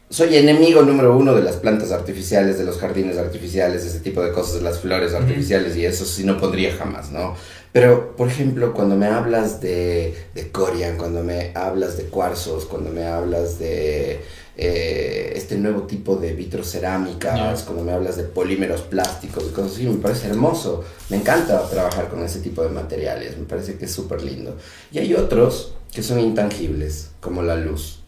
Soy 0.09 0.35
enemigo 0.35 0.83
número 0.83 1.17
uno 1.17 1.33
de 1.33 1.41
las 1.41 1.55
plantas 1.55 1.91
artificiales, 1.91 2.59
de 2.59 2.65
los 2.65 2.77
jardines 2.77 3.17
artificiales, 3.17 3.83
ese 3.83 3.99
tipo 3.99 4.21
de 4.21 4.31
cosas, 4.31 4.55
de 4.55 4.61
las 4.61 4.79
flores 4.79 5.13
artificiales 5.13 5.75
y 5.75 5.85
eso 5.85 6.05
sí 6.05 6.23
no 6.23 6.37
pondría 6.37 6.75
jamás, 6.75 7.11
¿no? 7.11 7.35
Pero, 7.71 8.15
por 8.15 8.27
ejemplo, 8.27 8.73
cuando 8.73 8.95
me 8.95 9.07
hablas 9.07 9.59
de, 9.59 10.13
de 10.35 10.51
Corian, 10.51 10.97
cuando 10.97 11.23
me 11.23 11.51
hablas 11.55 11.97
de 11.97 12.03
cuarzos, 12.03 12.65
cuando 12.65 12.91
me 12.91 13.05
hablas 13.05 13.57
de 13.57 14.21
eh, 14.55 15.33
este 15.35 15.55
nuevo 15.57 15.83
tipo 15.83 16.15
de 16.15 16.33
vitrocerámicas, 16.33 17.35
Ya. 17.59 17.65
cuando 17.65 17.83
me 17.83 17.91
hablas 17.91 18.17
de 18.17 18.23
polímeros 18.23 18.81
plásticos 18.81 19.45
y 19.45 19.49
cosas 19.51 19.73
así, 19.73 19.87
me 19.87 19.97
parece 19.97 20.27
hermoso. 20.27 20.83
Me 21.09 21.17
encanta 21.17 21.67
trabajar 21.69 22.09
con 22.09 22.23
ese 22.23 22.39
tipo 22.39 22.61
de 22.63 22.69
materiales, 22.69 23.37
me 23.37 23.45
parece 23.45 23.77
que 23.77 23.85
es 23.85 23.91
súper 23.91 24.21
lindo. 24.23 24.55
Y 24.91 24.99
hay 24.99 25.13
otros 25.15 25.73
que 25.91 26.03
son 26.03 26.19
intangibles, 26.19 27.09
como 27.19 27.41
la 27.41 27.55
luz. 27.55 27.99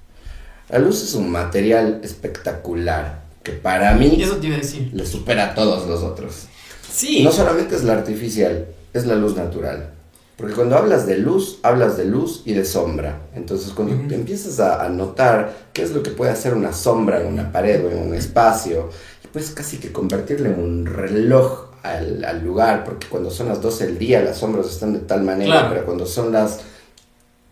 La 0.70 0.80
luz 0.80 1.04
es 1.04 1.14
un 1.14 1.30
material 1.30 2.02
espectacular 2.04 3.24
que 3.44 3.52
para 3.52 3.94
mí 3.94 4.18
Eso 4.22 4.38
te 4.38 4.48
iba 4.48 4.56
a 4.56 4.60
decir. 4.60 4.90
le 4.94 5.06
supera 5.06 5.52
a 5.52 5.56
todos 5.56 5.88
los 5.88 6.02
otros. 6.02 6.46
Sí. 6.92 7.24
No 7.24 7.32
solamente 7.32 7.76
es 7.76 7.84
la 7.84 7.94
artificial, 7.94 8.68
es 8.94 9.06
la 9.06 9.16
luz 9.16 9.36
natural. 9.36 9.92
Porque 10.38 10.54
cuando 10.54 10.76
hablas 10.78 11.06
de 11.08 11.18
luz, 11.18 11.60
hablas 11.64 11.96
de 11.98 12.06
luz 12.06 12.42
y 12.46 12.54
de 12.54 12.66
sombra. 12.66 13.22
Entonces, 13.36 13.72
cuando 13.72 13.94
empiezas 14.14 14.60
a, 14.60 14.84
a 14.84 14.90
notar 14.90 15.54
qué 15.72 15.82
es 15.84 15.92
lo 15.92 16.04
que 16.04 16.12
puede 16.12 16.32
hacer 16.32 16.54
una 16.54 16.74
sombra 16.74 17.22
en 17.22 17.28
una 17.28 17.52
pared 17.54 17.86
o 17.86 17.90
en 17.90 18.00
un 18.00 18.14
espacio, 18.14 18.90
puedes 19.32 19.52
casi 19.52 19.78
que 19.78 19.92
convertirle 19.94 20.50
en 20.50 20.60
un 20.60 20.86
reloj 20.86 21.68
al, 21.84 22.24
al 22.26 22.44
lugar, 22.44 22.84
porque 22.84 23.08
cuando 23.08 23.30
son 23.30 23.48
las 23.48 23.62
12 23.62 23.86
del 23.88 23.98
día, 23.98 24.22
las 24.22 24.38
sombras 24.38 24.68
están 24.68 24.92
de 24.94 25.00
tal 25.00 25.24
manera, 25.24 25.52
Claro. 25.52 25.70
pero 25.72 25.86
cuando 25.86 26.06
son 26.06 26.32
las 26.34 26.60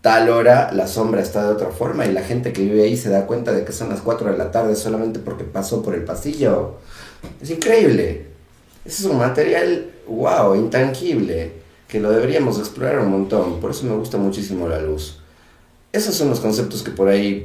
tal 0.00 0.28
hora, 0.28 0.70
la 0.72 0.86
sombra 0.86 1.22
está 1.22 1.44
de 1.46 1.52
otra 1.52 1.70
forma, 1.70 2.04
y 2.04 2.12
la 2.12 2.22
gente 2.22 2.52
que 2.52 2.62
vive 2.62 2.82
ahí 2.82 2.96
se 2.96 3.08
da 3.08 3.26
cuenta 3.26 3.52
de 3.52 3.64
que 3.64 3.72
son 3.72 3.88
las 3.88 4.00
4 4.02 4.30
de 4.32 4.36
la 4.36 4.50
tarde 4.50 4.76
solamente 4.76 5.18
porque 5.20 5.44
pasó 5.44 5.82
por 5.82 5.94
el 5.94 6.04
pasillo. 6.04 6.74
Es 7.40 7.48
increíble. 7.48 8.26
Ese 8.84 9.04
es 9.04 9.10
un 9.10 9.16
material, 9.18 9.86
wow, 10.06 10.54
intangible, 10.56 11.52
que 11.94 12.00
lo 12.00 12.10
deberíamos 12.10 12.58
explorar 12.58 12.98
un 12.98 13.08
montón. 13.08 13.60
Por 13.60 13.70
eso 13.70 13.84
me 13.84 13.94
gusta 13.94 14.16
muchísimo 14.18 14.66
la 14.66 14.80
luz. 14.80 15.18
Esos 15.92 16.12
son 16.16 16.28
los 16.28 16.40
conceptos 16.40 16.82
que 16.82 16.90
por 16.90 17.06
ahí 17.06 17.44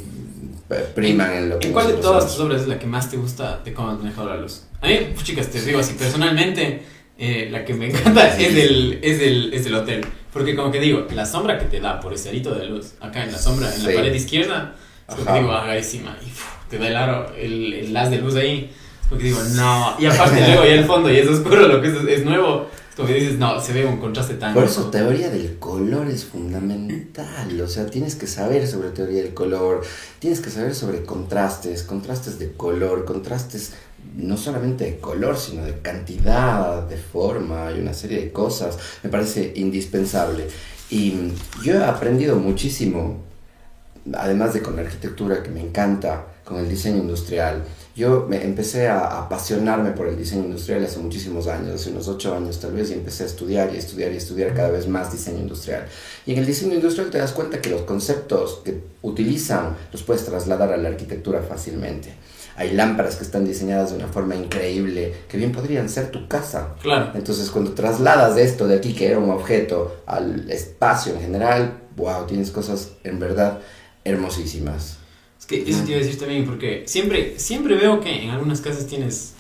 eh, 0.72 0.86
priman 0.96 1.32
en 1.34 1.50
lo 1.50 1.60
que 1.60 1.68
¿En 1.68 1.74
cuál 1.74 1.86
de 1.86 1.94
todas 1.94 2.26
tus 2.26 2.40
obras 2.40 2.62
es 2.64 2.68
la 2.68 2.80
que 2.80 2.88
más 2.88 3.12
te 3.12 3.18
gusta 3.18 3.60
de 3.64 3.76
cómo 3.76 3.92
has 3.92 4.00
manejado 4.00 4.28
la 4.28 4.38
luz? 4.38 4.64
A 4.82 4.88
mí, 4.88 4.98
pues, 5.14 5.24
chicas, 5.24 5.50
te 5.50 5.62
digo 5.62 5.78
así, 5.78 5.94
personalmente, 5.94 6.82
eh, 7.20 7.48
la 7.52 7.64
que 7.64 7.76
me 7.76 7.92
encanta 7.92 8.36
es 8.40 8.56
del, 8.56 8.98
es, 9.04 9.20
del, 9.20 9.54
es 9.54 9.66
del 9.66 9.76
hotel. 9.76 10.04
Porque 10.34 10.56
como 10.56 10.72
que 10.72 10.80
digo, 10.80 11.06
la 11.14 11.28
sombra 11.28 11.60
que 11.60 11.66
te 11.66 11.80
da 11.80 12.00
por 12.00 12.12
ese 12.12 12.30
arito 12.30 12.56
de 12.56 12.66
luz, 12.66 12.94
acá 13.02 13.24
en 13.24 13.32
la 13.32 13.38
sombra, 13.38 13.72
en 13.72 13.84
la 13.84 13.90
Sí. 13.92 13.96
pared 13.96 14.14
izquierda, 14.16 14.74
es 15.08 15.14
como 15.14 15.28
que 15.32 15.40
digo, 15.42 15.54
encima, 15.74 16.18
y 16.24 16.26
uf, 16.26 16.44
te 16.72 16.80
da 16.80 16.88
el 16.88 16.98
aro, 16.98 17.36
el, 17.38 17.72
el 17.76 17.96
haz 17.96 18.10
de 18.10 18.18
luz 18.18 18.34
ahí. 18.36 18.72
Es 19.04 19.08
como 19.10 19.20
que 19.22 19.28
digo, 19.28 19.42
no. 19.56 19.96
Y 20.00 20.06
aparte 20.08 20.42
luego 20.42 20.64
ya 20.66 20.74
el 20.74 20.86
fondo 20.86 21.12
y 21.14 21.18
es 21.18 21.28
oscuro, 21.28 21.68
lo 21.68 21.80
que 21.84 21.90
es, 21.90 21.94
es 22.20 22.26
nuevo. 22.26 22.68
Como 23.00 23.14
dices, 23.14 23.38
no, 23.38 23.62
se 23.62 23.72
ve 23.72 23.86
un 23.86 23.96
contraste 23.96 24.34
tan... 24.34 24.54
Por 24.54 24.66
eso 24.66 24.90
teoría 24.90 25.30
del 25.30 25.58
color 25.58 26.10
es 26.10 26.26
fundamental, 26.26 27.62
o 27.62 27.68
sea, 27.70 27.86
tienes 27.86 28.16
que 28.16 28.28
saber 28.28 28.68
sobre 28.68 28.90
teoría 28.90 29.24
del 29.24 29.34
color, 29.34 29.84
tienes 30.20 30.42
que 30.42 30.50
saber 30.50 30.76
sobre 30.76 31.04
contrastes, 31.04 31.84
contrastes 31.84 32.40
de 32.40 32.52
color, 32.52 33.06
contrastes 33.06 33.72
no 34.18 34.36
solamente 34.36 34.84
de 34.84 34.98
color, 34.98 35.38
sino 35.38 35.64
de 35.64 35.80
cantidad, 35.80 36.84
de 36.90 36.98
forma 36.98 37.72
y 37.72 37.80
una 37.80 37.94
serie 37.94 38.20
de 38.20 38.34
cosas, 38.34 38.78
me 39.02 39.10
parece 39.10 39.54
indispensable. 39.56 40.48
Y 40.90 41.32
yo 41.64 41.76
he 41.76 41.86
aprendido 41.86 42.36
muchísimo, 42.36 43.24
además 44.14 44.54
de 44.54 44.62
con 44.62 44.76
la 44.76 44.82
arquitectura 44.82 45.42
que 45.42 45.52
me 45.52 45.62
encanta, 45.62 46.26
con 46.50 46.58
el 46.58 46.68
diseño 46.68 46.98
industrial. 46.98 47.64
Yo 47.96 48.26
me 48.28 48.44
empecé 48.44 48.88
a 48.88 49.20
apasionarme 49.20 49.92
por 49.92 50.08
el 50.08 50.18
diseño 50.18 50.46
industrial 50.46 50.84
hace 50.84 51.00
muchísimos 51.00 51.48
años, 51.48 51.76
hace 51.76 51.92
unos 51.92 52.08
ocho 52.08 52.36
años 52.36 52.60
tal 52.60 52.72
vez, 52.72 52.90
y 52.90 52.94
empecé 52.94 53.24
a 53.24 53.28
estudiar 53.28 53.74
y 53.74 53.78
estudiar 53.78 54.12
y 54.12 54.18
estudiar 54.18 54.54
cada 54.54 54.72
vez 54.72 54.88
más 54.88 55.12
diseño 55.12 55.40
industrial. 55.40 55.86
Y 56.26 56.34
en 56.34 56.40
el 56.40 56.46
diseño 56.46 56.74
industrial 56.74 57.12
te 57.12 57.20
das 57.20 57.34
cuenta 57.34 57.62
que 57.62 57.70
los 57.70 57.82
conceptos 57.84 58.62
que 58.66 58.82
utilizan 59.04 59.76
los 59.92 60.02
puedes 60.02 60.26
trasladar 60.26 60.74
a 60.74 60.78
la 60.78 60.90
arquitectura 60.90 61.42
fácilmente. 61.42 62.14
Hay 62.56 62.72
lámparas 62.72 63.16
que 63.16 63.24
están 63.24 63.46
diseñadas 63.46 63.92
de 63.92 63.98
una 63.98 64.08
forma 64.08 64.36
increíble, 64.36 65.14
que 65.30 65.38
bien 65.38 65.52
podrían 65.52 65.88
ser 65.88 66.10
tu 66.10 66.28
casa. 66.28 66.76
Claro. 66.82 67.12
Entonces, 67.16 67.50
cuando 67.52 67.74
trasladas 67.74 68.38
esto 68.38 68.68
de 68.68 68.76
aquí, 68.76 68.94
que 68.94 69.08
era 69.08 69.20
un 69.20 69.30
objeto, 69.30 70.02
al 70.06 70.50
espacio 70.50 71.14
en 71.14 71.22
general, 71.22 71.84
wow, 71.96 72.26
tienes 72.26 72.52
cosas 72.52 72.92
en 73.04 73.20
verdad 73.20 73.60
hermosísimas. 74.04 74.99
Que 75.50 75.68
eso 75.70 75.84
te 75.84 75.92
iba 75.92 76.00
a 76.00 76.04
decir 76.04 76.20
también, 76.20 76.46
porque 76.46 76.84
siempre, 76.86 77.34
siempre 77.38 77.76
veo 77.76 78.00
que 78.00 78.24
en 78.24 78.30
algunas 78.30 78.62
casas 78.62 78.86
tienes 78.88 79.34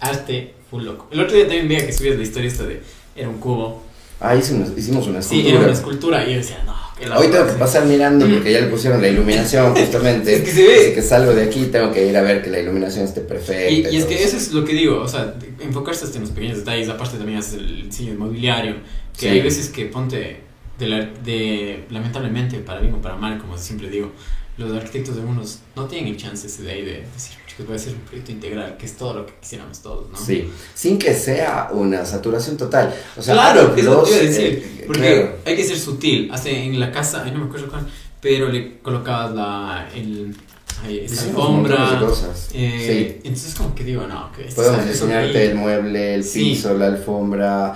arte 0.00 0.54
full 0.70 0.82
loco. 0.84 1.08
El 1.10 1.20
otro 1.20 1.36
día 1.36 1.44
también 1.46 1.68
veía 1.68 1.86
que 1.86 1.92
subías 1.92 2.16
la 2.16 2.22
historia 2.22 2.48
esta 2.48 2.64
de, 2.64 2.80
era 3.14 3.28
un 3.28 3.38
cubo. 3.38 3.82
Ah, 4.20 4.34
hicimos, 4.36 4.70
hicimos 4.76 5.06
una 5.08 5.20
Sí, 5.20 5.36
escultura. 5.40 5.54
era 5.56 5.64
una 5.64 5.72
escultura 5.72 6.24
y 6.26 6.30
yo 6.30 6.36
decía, 6.38 6.62
no, 6.64 6.74
que 6.98 7.06
la 7.08 7.18
Hoy 7.18 7.26
tengo 7.28 7.44
que 7.46 7.52
pasar 7.54 7.84
mirando 7.86 8.26
porque 8.28 8.52
ya 8.52 8.60
le 8.60 8.68
pusieron 8.68 9.02
la 9.02 9.08
iluminación 9.08 9.74
justamente. 9.74 10.34
Es 10.36 10.42
que 10.42 10.50
se 10.52 10.66
ve. 10.66 10.74
Así 10.80 10.94
que 10.94 11.02
salgo 11.02 11.34
de 11.34 11.42
aquí 11.42 11.64
tengo 11.66 11.92
que 11.92 12.06
ir 12.06 12.16
a 12.16 12.22
ver 12.22 12.42
que 12.42 12.48
la 12.50 12.60
iluminación 12.60 13.04
esté 13.04 13.20
perfecta. 13.20 13.68
Y, 13.90 13.94
y 13.94 13.98
es 13.98 14.04
que 14.06 14.22
eso 14.22 14.36
es 14.36 14.52
lo 14.52 14.64
que 14.64 14.72
digo, 14.74 15.00
o 15.00 15.08
sea, 15.08 15.34
enfocarse 15.60 16.04
hasta 16.04 16.16
en 16.18 16.22
los 16.22 16.30
pequeños 16.32 16.58
detalles, 16.58 16.88
aparte 16.88 17.16
también 17.18 17.40
haces 17.40 17.54
el 17.54 17.88
diseño 17.90 18.12
inmobiliario, 18.12 18.76
que 19.14 19.20
Sí. 19.20 19.28
hay 19.28 19.40
veces 19.42 19.68
que 19.68 19.86
ponte, 19.86 20.36
de, 20.78 20.86
la- 20.86 21.04
de 21.24 21.84
lamentablemente, 21.90 22.58
para 22.58 22.80
bien 22.80 22.94
o 22.94 23.02
para 23.02 23.16
mal, 23.16 23.38
como 23.38 23.58
siempre 23.58 23.90
digo, 23.90 24.12
los 24.58 24.72
arquitectos 24.76 25.16
de 25.16 25.22
unos 25.22 25.60
no 25.76 25.86
tienen 25.86 26.12
el 26.12 26.16
chance 26.16 26.46
ese 26.46 26.62
de 26.62 26.72
ahí 26.72 26.82
de 26.84 26.92
decir, 27.14 27.36
chicos, 27.46 27.66
voy 27.66 27.74
a 27.74 27.76
hacer 27.76 27.94
un 27.94 28.00
proyecto 28.00 28.32
integral, 28.32 28.76
que 28.76 28.86
es 28.86 28.96
todo 28.96 29.14
lo 29.14 29.26
que 29.26 29.32
quisiéramos 29.40 29.80
todos, 29.80 30.10
¿no? 30.10 30.16
Sí, 30.18 30.50
sin 30.74 30.98
que 30.98 31.14
sea 31.14 31.70
una 31.72 32.04
saturación 32.04 32.56
total. 32.56 32.94
O 33.16 33.22
sea, 33.22 33.34
claro, 33.34 33.74
es 33.76 33.84
lo 33.84 33.94
los, 33.94 34.08
que 34.08 34.14
iba 34.14 34.22
a 34.22 34.26
decir. 34.26 34.44
eh, 34.80 34.84
porque 34.86 35.00
claro. 35.00 35.36
hay 35.46 35.56
que 35.56 35.64
ser 35.64 35.78
sutil. 35.78 36.30
Hace 36.32 36.64
en 36.64 36.78
la 36.78 36.92
casa, 36.92 37.22
ay, 37.24 37.32
no 37.32 37.38
me 37.38 37.44
acuerdo 37.46 37.68
cuál, 37.68 37.86
pero 38.20 38.48
le 38.48 38.78
colocabas 38.80 39.34
la, 39.34 39.88
el, 39.94 40.36
ay, 40.84 40.98
esa 41.00 41.24
alfombra. 41.24 41.98
cosas. 42.00 42.50
eh, 42.52 43.20
Entonces, 43.24 43.54
como 43.54 43.74
que 43.74 43.84
digo, 43.84 44.06
no, 44.06 44.30
que 44.32 44.48
Sí. 44.50 44.54
Podemos 44.54 44.86
diseñarte 44.86 45.46
el 45.50 45.54
mueble, 45.56 46.14
el 46.14 46.24
Sí. 46.24 46.40
piso, 46.50 46.76
la 46.76 46.86
alfombra. 46.88 47.74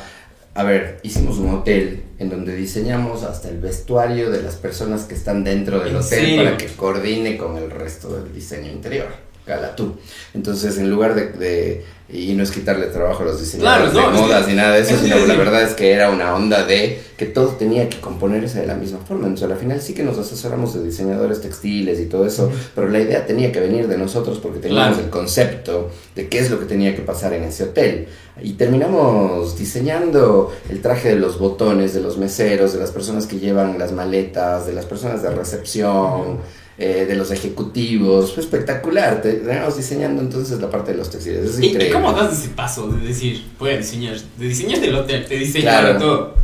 A 0.56 0.64
ver, 0.64 1.00
hicimos 1.02 1.36
un 1.36 1.50
hotel 1.50 2.02
en 2.18 2.30
donde 2.30 2.56
diseñamos 2.56 3.24
hasta 3.24 3.50
el 3.50 3.58
vestuario 3.58 4.30
de 4.30 4.42
las 4.42 4.54
personas 4.54 5.04
que 5.04 5.14
están 5.14 5.44
dentro 5.44 5.80
del 5.80 5.88
¿En 5.88 5.96
hotel 5.96 6.36
para 6.36 6.56
que 6.56 6.66
coordine 6.68 7.36
con 7.36 7.58
el 7.58 7.70
resto 7.70 8.16
del 8.16 8.32
diseño 8.32 8.72
interior. 8.72 9.08
Cala 9.46 9.76
tú. 9.76 9.94
Entonces, 10.34 10.76
en 10.78 10.90
lugar 10.90 11.14
de, 11.14 11.28
de- 11.32 11.84
Y 12.08 12.34
no 12.34 12.44
es 12.44 12.52
quitarle 12.52 12.86
trabajo 12.86 13.24
a 13.24 13.26
los 13.26 13.40
diseñadores 13.40 13.90
Claro, 13.90 14.06
no, 14.06 14.10
de 14.12 14.16
es 14.16 14.22
modas 14.22 14.44
que- 14.44 14.50
ni 14.52 14.56
nada 14.56 14.74
de 14.76 14.80
eso, 14.80 14.94
te 14.94 15.00
sino 15.02 15.16
a 15.16 15.18
la 15.26 15.34
verdad 15.34 15.62
es 15.62 15.74
que 15.74 15.90
era 15.90 16.10
una 16.10 16.36
onda 16.36 16.64
de 16.64 17.00
que 17.16 17.26
todo 17.26 17.48
tenía 17.58 17.88
que 17.88 17.98
componerse 18.00 18.60
de 18.60 18.66
la 18.68 18.74
misma 18.76 18.98
forma. 18.98 19.26
Entonces, 19.26 19.50
al 19.50 19.58
final 19.58 19.80
sí 19.80 19.92
que 19.92 20.04
nos 20.04 20.16
asesoramos 20.16 20.72
de 20.74 20.84
diseñadores 20.84 21.40
textiles 21.40 21.98
y 21.98 22.06
todo 22.06 22.24
eso, 22.24 22.48
pero 22.76 22.88
la 22.88 23.00
idea 23.00 23.26
tenía 23.26 23.50
que 23.50 23.58
venir 23.58 23.88
de 23.88 23.98
nosotros 23.98 24.38
porque 24.38 24.60
teníamos 24.60 24.88
Claro. 24.94 25.02
el 25.04 25.10
concepto 25.10 25.90
de 26.14 26.28
qué 26.28 26.38
es 26.38 26.48
lo 26.50 26.60
que 26.60 26.66
tenía 26.66 26.94
que 26.94 27.02
pasar 27.02 27.32
en 27.32 27.42
ese 27.42 27.64
hotel. 27.64 28.06
Y 28.40 28.52
terminamos 28.52 29.58
diseñando 29.58 30.52
el 30.68 30.80
traje 30.82 31.08
de 31.08 31.16
los 31.16 31.38
botones, 31.40 31.92
de 31.92 32.00
los 32.02 32.18
meseros, 32.18 32.72
de 32.72 32.78
las 32.78 32.92
personas 32.92 33.26
que 33.26 33.38
llevan 33.40 33.78
las 33.80 33.90
maletas, 33.92 34.66
de 34.66 34.74
las 34.74 34.84
personas 34.84 35.22
de 35.22 35.30
recepción, 35.30 36.38
eh, 36.78 37.06
de 37.08 37.14
los 37.14 37.30
ejecutivos. 37.30 38.34
Fue 38.34 38.42
espectacular. 38.42 39.22
Terminamos 39.22 39.76
diseñando 39.76 40.20
entonces 40.22 40.60
la 40.60 40.68
parte 40.70 40.92
de 40.92 40.98
los 40.98 41.10
textiles. 41.10 41.50
Es 41.50 41.60
¿Y, 41.60 41.66
increíble. 41.68 41.88
¿Y 41.88 41.92
cómo 41.92 42.12
das 42.12 42.38
ese 42.38 42.50
paso 42.50 42.88
de 42.88 43.06
decir, 43.06 43.44
voy 43.58 43.70
a 43.70 43.78
diseñar, 43.78 44.16
de 44.38 44.48
diseñar 44.48 44.80
del 44.80 44.94
hotel, 44.94 45.26
de 45.28 45.38
diseñar 45.38 45.82
Claro. 45.82 45.98
todo? 45.98 46.34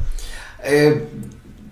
Eh, 0.65 1.05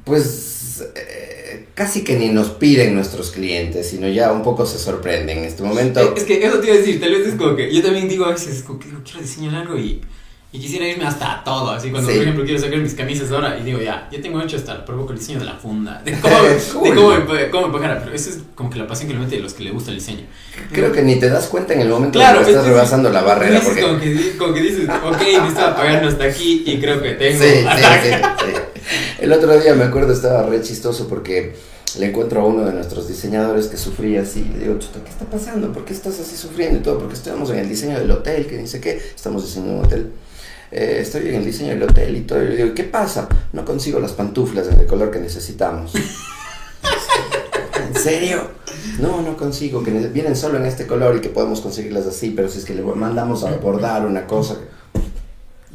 pues 0.05 0.85
eh, 0.97 1.67
casi 1.75 2.05
que 2.05 2.19
ni 2.19 2.29
nos 2.29 2.51
piden 2.51 2.95
nuestros 2.95 3.31
clientes, 3.31 3.89
sino 3.89 4.09
ya 4.09 4.33
un 4.33 4.43
poco 4.43 4.67
se 4.67 4.79
sorprenden 4.79 5.39
en 5.39 5.45
este 5.45 5.63
momento. 5.63 6.15
Es 6.17 6.25
que 6.25 6.45
eso 6.45 6.59
te 6.59 6.67
iba 6.67 6.75
a 6.77 6.79
decir, 6.79 7.01
tal 7.01 7.13
vez 7.13 7.27
es 7.27 7.35
como 7.37 7.57
que 7.57 7.73
yo 7.75 7.83
también 7.83 8.09
digo 8.09 8.25
a 8.27 8.33
veces, 8.33 8.63
como 8.63 8.79
que 8.79 8.89
digo, 8.89 9.01
quiero 9.05 9.21
diseñar 9.21 9.55
algo 9.55 9.79
y, 9.79 10.01
y 10.53 10.59
quisiera 10.59 10.87
irme 10.89 11.05
hasta 11.07 11.43
todo. 11.45 11.71
Así 11.71 11.91
cuando, 11.91 12.09
Sí. 12.09 12.15
por 12.17 12.23
ejemplo, 12.25 12.45
quiero 12.45 12.61
sacar 12.61 12.79
mis 12.79 12.95
camisas 12.95 13.31
ahora 13.31 13.57
y 13.59 13.63
digo, 13.63 13.79
ya, 13.81 14.09
ya 14.11 14.21
tengo 14.21 14.41
hecho 14.43 14.57
hasta 14.57 14.85
provoco 14.85 15.13
el 15.13 15.19
diseño 15.19 15.39
de 15.39 15.45
la 15.45 15.55
funda, 15.55 16.03
de 16.05 16.19
cómo, 16.21 16.35
Cool. 16.73 16.89
de 16.91 16.95
cómo, 16.97 17.11
me- 17.35 17.51
cómo 17.51 17.67
me 17.69 17.73
pagara. 17.75 18.01
Pero 18.03 18.17
eso 18.17 18.31
es 18.31 18.39
como 18.57 18.69
que 18.71 18.79
la 18.79 18.87
pasión 18.87 19.09
que 19.09 19.15
le 19.15 19.21
mete 19.21 19.37
a 19.37 19.41
los 19.41 19.55
que 19.55 19.63
le 19.65 19.71
gusta 19.71 19.91
el 19.93 19.99
diseño. 19.99 20.23
Creo 20.73 20.91
que 20.93 21.03
ni 21.03 21.21
te 21.21 21.29
das 21.31 21.47
cuenta 21.47 21.75
en 21.75 21.83
el 21.83 21.89
momento 21.89 22.19
Claro, 22.19 22.41
que 22.45 22.51
estás 22.51 22.65
es- 22.65 22.71
rebasando 22.71 23.11
la 23.11 23.23
barrera. 23.23 23.61
Porque... 23.61 23.81
como, 23.83 24.01
que, 24.01 24.07
di- 24.09 24.31
como 24.39 24.53
que 24.55 24.61
dices, 24.63 24.89
ok, 24.89 25.21
me 25.43 25.49
estaba 25.49 25.77
pagando 25.77 26.09
hasta 26.09 26.25
aquí 26.25 26.65
y 26.67 26.81
creo 26.81 27.01
que 27.01 27.11
tengo 27.13 27.43
Sí, 27.43 27.49
sí, 27.51 28.09
sí. 28.45 28.93
El 29.21 29.33
otro 29.33 29.57
día 29.61 29.75
me 29.75 29.85
acuerdo, 29.85 30.13
estaba 30.13 30.43
re 30.45 30.63
chistoso 30.63 31.07
porque 31.09 31.55
le 31.99 32.07
encuentro 32.07 32.41
a 32.41 32.47
uno 32.47 32.65
de 32.65 32.73
nuestros 32.73 33.07
diseñadores 33.09 33.67
que 33.67 33.77
sufría 33.77 34.23
así. 34.23 34.45
Le 34.57 34.65
digo, 34.65 34.79
chuta, 34.79 35.01
¿qué 35.05 35.11
está 35.11 35.27
pasando? 35.27 35.73
¿Por 35.73 35.85
qué 35.85 35.93
estás 35.93 36.19
así 36.19 36.37
sufriendo 36.37 36.79
y 36.79 36.83
todo? 36.83 36.99
Porque 36.99 37.15
estamos 37.15 37.51
en 37.51 37.59
el 37.59 37.69
diseño 37.69 37.99
del 37.99 38.11
hotel, 38.11 38.47
que 38.47 38.57
dice 38.57 38.81
que 38.81 38.97
estamos 38.97 39.45
diseñando 39.45 39.79
un 39.81 39.85
hotel. 39.85 40.11
Eh, 40.73 40.99
estoy 41.01 41.29
en 41.29 41.35
el 41.37 41.45
diseño 41.45 41.71
del 41.71 41.83
hotel 41.85 42.17
y 42.17 42.21
todo. 42.21 42.43
Y 42.45 42.49
le 42.49 42.57
digo, 42.57 42.75
¿qué 42.75 42.85
pasa? 42.85 43.29
No 43.53 43.65
consigo 43.65 43.99
las 44.01 44.13
pantuflas 44.13 44.69
en 44.69 44.79
el 44.81 44.87
color 44.87 45.11
que 45.11 45.19
necesitamos. 45.19 45.93
¿En 47.89 47.95
serio? 48.01 48.49
No, 49.01 49.21
no 49.23 49.37
consigo, 49.37 49.83
que 49.83 49.91
ne- 49.91 50.09
vienen 50.09 50.37
solo 50.37 50.59
en 50.59 50.67
este 50.67 50.87
color 50.87 51.17
y 51.17 51.21
que 51.21 51.29
podemos 51.29 51.61
conseguirlas 51.61 52.07
así, 52.07 52.31
pero 52.31 52.49
si 52.49 52.59
es 52.59 52.65
que 52.65 52.75
le 52.75 52.83
mandamos 52.83 53.45
a 53.45 53.51
bordar 53.57 54.07
una 54.07 54.27
cosa. 54.27 54.57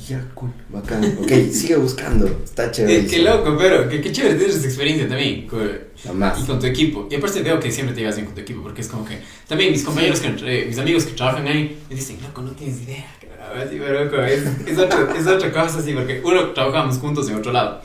Ya, 0.07 0.23
cool, 0.35 0.51
bacán. 0.69 1.03
Ok, 1.21 1.31
sigue 1.51 1.77
buscando, 1.77 2.27
está 2.43 2.69
chévere. 2.71 3.01
Qué, 3.05 3.07
qué 3.07 3.19
loco, 3.23 3.55
pero 3.57 3.89
qué, 3.89 4.11
chévere 4.11 4.35
tener 4.35 4.49
esa 4.49 4.65
experiencia 4.65 5.07
también. 5.07 5.47
con- 5.47 5.71
Jamás. 6.03 6.39
Y 6.39 6.43
con 6.45 6.59
tu 6.59 6.65
equipo. 6.67 7.07
Y 7.09 7.15
aparte 7.15 7.41
veo 7.41 7.59
que 7.59 7.71
siempre 7.71 7.95
te 7.95 8.01
llevas 8.01 8.15
bien 8.15 8.25
con 8.27 8.35
tu 8.35 8.41
equipo, 8.41 8.61
porque 8.61 8.81
es 8.81 8.87
como 8.87 9.05
que 9.05 9.19
también 9.47 9.71
mis 9.71 9.83
compañeros, 9.83 10.19
que, 10.19 10.27
eh, 10.61 10.65
mis 10.67 10.77
amigos 10.77 11.05
que 11.05 11.13
trabajan 11.13 11.47
ahí, 11.47 11.79
me 11.89 11.95
dicen, 11.95 12.17
loco, 12.21 12.41
no 12.41 12.51
tienes 12.51 12.81
idea. 12.81 13.05
Así, 13.53 13.77
pero 13.79 14.05
loco, 14.05 14.17
es, 14.21 14.43
es, 14.65 14.77
otra, 14.77 15.07
es 15.17 15.27
otra 15.27 15.51
cosa 15.51 15.79
así, 15.79 15.93
porque 15.93 16.21
uno 16.23 16.51
trabajamos 16.51 16.97
juntos 16.97 17.29
en 17.29 17.35
otro 17.35 17.51
lado. 17.51 17.81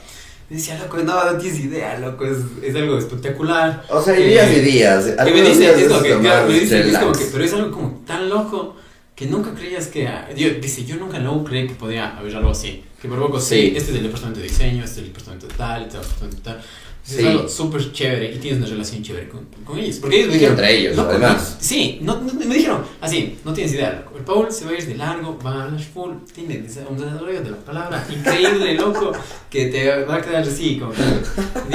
decía, 0.49 0.77
loco, 0.79 0.97
no, 0.97 1.31
no 1.31 1.37
tienes 1.37 1.59
idea, 1.59 1.97
loco, 1.99 2.25
es, 2.25 2.37
es 2.61 2.75
algo 2.75 2.97
espectacular. 2.97 3.83
O 3.89 4.01
sea, 4.01 4.13
hay 4.13 4.23
días 4.27 4.51
y 4.51 4.59
días. 4.61 5.05
Que 5.05 5.31
me 5.31 5.41
dice, 5.41 5.59
días 5.59 5.75
es 5.77 5.91
es 5.91 6.01
que, 6.01 6.09
lo 6.09 6.19
claro, 6.19 6.47
me 6.47 6.59
dice, 6.59 6.89
es 6.89 6.97
como 6.97 7.11
que, 7.13 7.25
pero 7.31 7.43
es 7.43 7.53
algo 7.53 7.71
como 7.71 8.03
tan 8.05 8.29
loco 8.29 8.75
que 9.15 9.27
nunca 9.27 9.53
creías 9.53 9.87
que, 9.87 10.07
ah, 10.07 10.27
yo, 10.35 10.49
dice, 10.55 10.83
yo 10.83 10.95
nunca 10.97 11.19
no 11.19 11.43
creí 11.43 11.67
que 11.67 11.75
podía 11.75 12.17
haber 12.17 12.35
algo 12.35 12.49
así. 12.51 12.83
Que 13.01 13.07
por 13.07 13.19
poco, 13.19 13.39
sí, 13.39 13.55
Sí. 13.55 13.73
este 13.75 13.91
es 13.91 13.97
el 13.97 14.03
departamento 14.03 14.39
de 14.39 14.47
diseño, 14.47 14.83
este 14.83 15.01
es 15.01 15.07
el 15.07 15.13
departamento 15.13 15.47
de 15.47 15.53
tal, 15.53 15.81
este 15.83 15.97
es 15.97 16.03
el 16.03 16.09
departamento 16.09 16.37
de 16.37 16.43
tal. 16.43 16.61
Es 17.03 17.15
Sí. 17.17 17.25
algo 17.25 17.49
súper 17.49 17.91
chévere 17.91 18.31
y 18.33 18.37
tienes 18.37 18.59
una 18.61 18.69
relación 18.69 19.01
chévere 19.01 19.27
con, 19.27 19.45
con 19.65 19.79
ellos. 19.79 19.95
Porque 19.97 20.17
ellos 20.17 20.27
me 20.27 20.33
dijeron, 20.35 20.53
entre 20.55 20.77
ellos, 20.77 20.95
"Loco, 20.95 21.09
además. 21.09 21.55
no- 21.57 21.57
sí, 21.59 21.97
no, 22.01 22.21
no- 22.21 22.33
me 22.33 22.55
dijeron 22.55 22.83
así, 23.01 23.37
no 23.43 23.53
tienes 23.53 23.73
idea, 23.73 24.03
loco. 24.05 24.17
El 24.19 24.23
Paul 24.23 24.51
se 24.51 24.65
va 24.65 24.71
a 24.71 24.73
ir 24.75 24.85
de 24.85 24.95
largo, 24.95 25.37
va 25.43 25.51
a 25.51 25.63
hablar 25.63 25.81
full, 25.81 26.11
tiene 26.33 26.57
un 26.89 26.97
desarrollo 26.97 27.41
de 27.41 27.49
la 27.49 27.57
palabra 27.57 28.05
increíble, 28.07 28.73
loco, 28.75 29.11
que 29.49 29.65
te 29.67 30.03
va 30.05 30.15
a 30.15 30.21
quedar 30.21 30.43
así, 30.43 30.77
como 30.77 30.91
que, 30.93 31.01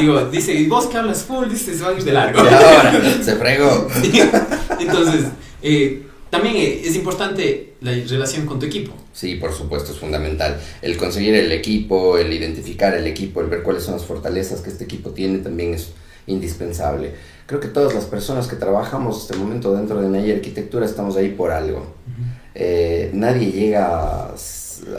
digo, 0.01 0.27
dice, 0.27 0.55
y 0.55 0.67
vos 0.69 0.87
que 0.87 0.97
hablas 0.97 1.25
full, 1.25 1.49
dice, 1.49 1.75
se 1.77 1.83
va 1.83 1.91
a 1.91 1.93
ir 1.95 2.05
de 2.05 2.13
largo. 2.13 2.39
Y 2.45 2.47
ahora, 2.47 3.01
se 3.23 3.35
fregó. 3.37 3.89
Entonces, 4.81 5.25
eh, 5.63 6.03
también 6.31 6.57
es 6.57 6.95
importante 6.97 7.75
la 7.81 7.93
relación 7.93 8.47
con 8.47 8.59
tu 8.59 8.67
equipo. 8.67 8.93
Sí, 9.13 9.37
por 9.37 9.53
supuesto, 9.53 9.93
es 9.93 9.99
fundamental. 9.99 10.61
El 10.83 10.97
conseguir 10.97 11.35
el 11.35 11.53
equipo, 11.53 12.19
el 12.19 12.33
identificar 12.33 12.95
el 12.95 13.07
equipo, 13.07 13.41
el 13.41 13.47
ver 13.47 13.63
cuáles 13.63 13.85
son 13.85 13.95
las 13.95 14.05
fortalezas 14.05 14.61
que 14.61 14.71
este 14.71 14.85
equipo 14.85 15.11
tiene 15.11 15.39
también 15.39 15.75
es 15.75 15.91
indispensable. 16.27 17.13
Creo 17.47 17.61
que 17.61 17.69
todas 17.69 17.95
las 17.95 18.05
personas 18.05 18.49
que 18.49 18.57
trabajamos 18.57 19.23
este 19.23 19.37
momento 19.37 19.75
dentro 19.75 20.01
de 20.01 20.09
Naya 20.09 20.35
Arquitectura 20.35 20.85
estamos 20.85 21.17
ahí 21.17 21.31
por 21.31 21.53
algo. 21.53 21.95
Eh, 22.55 23.11
nadie 23.13 23.53
llega 23.53 24.33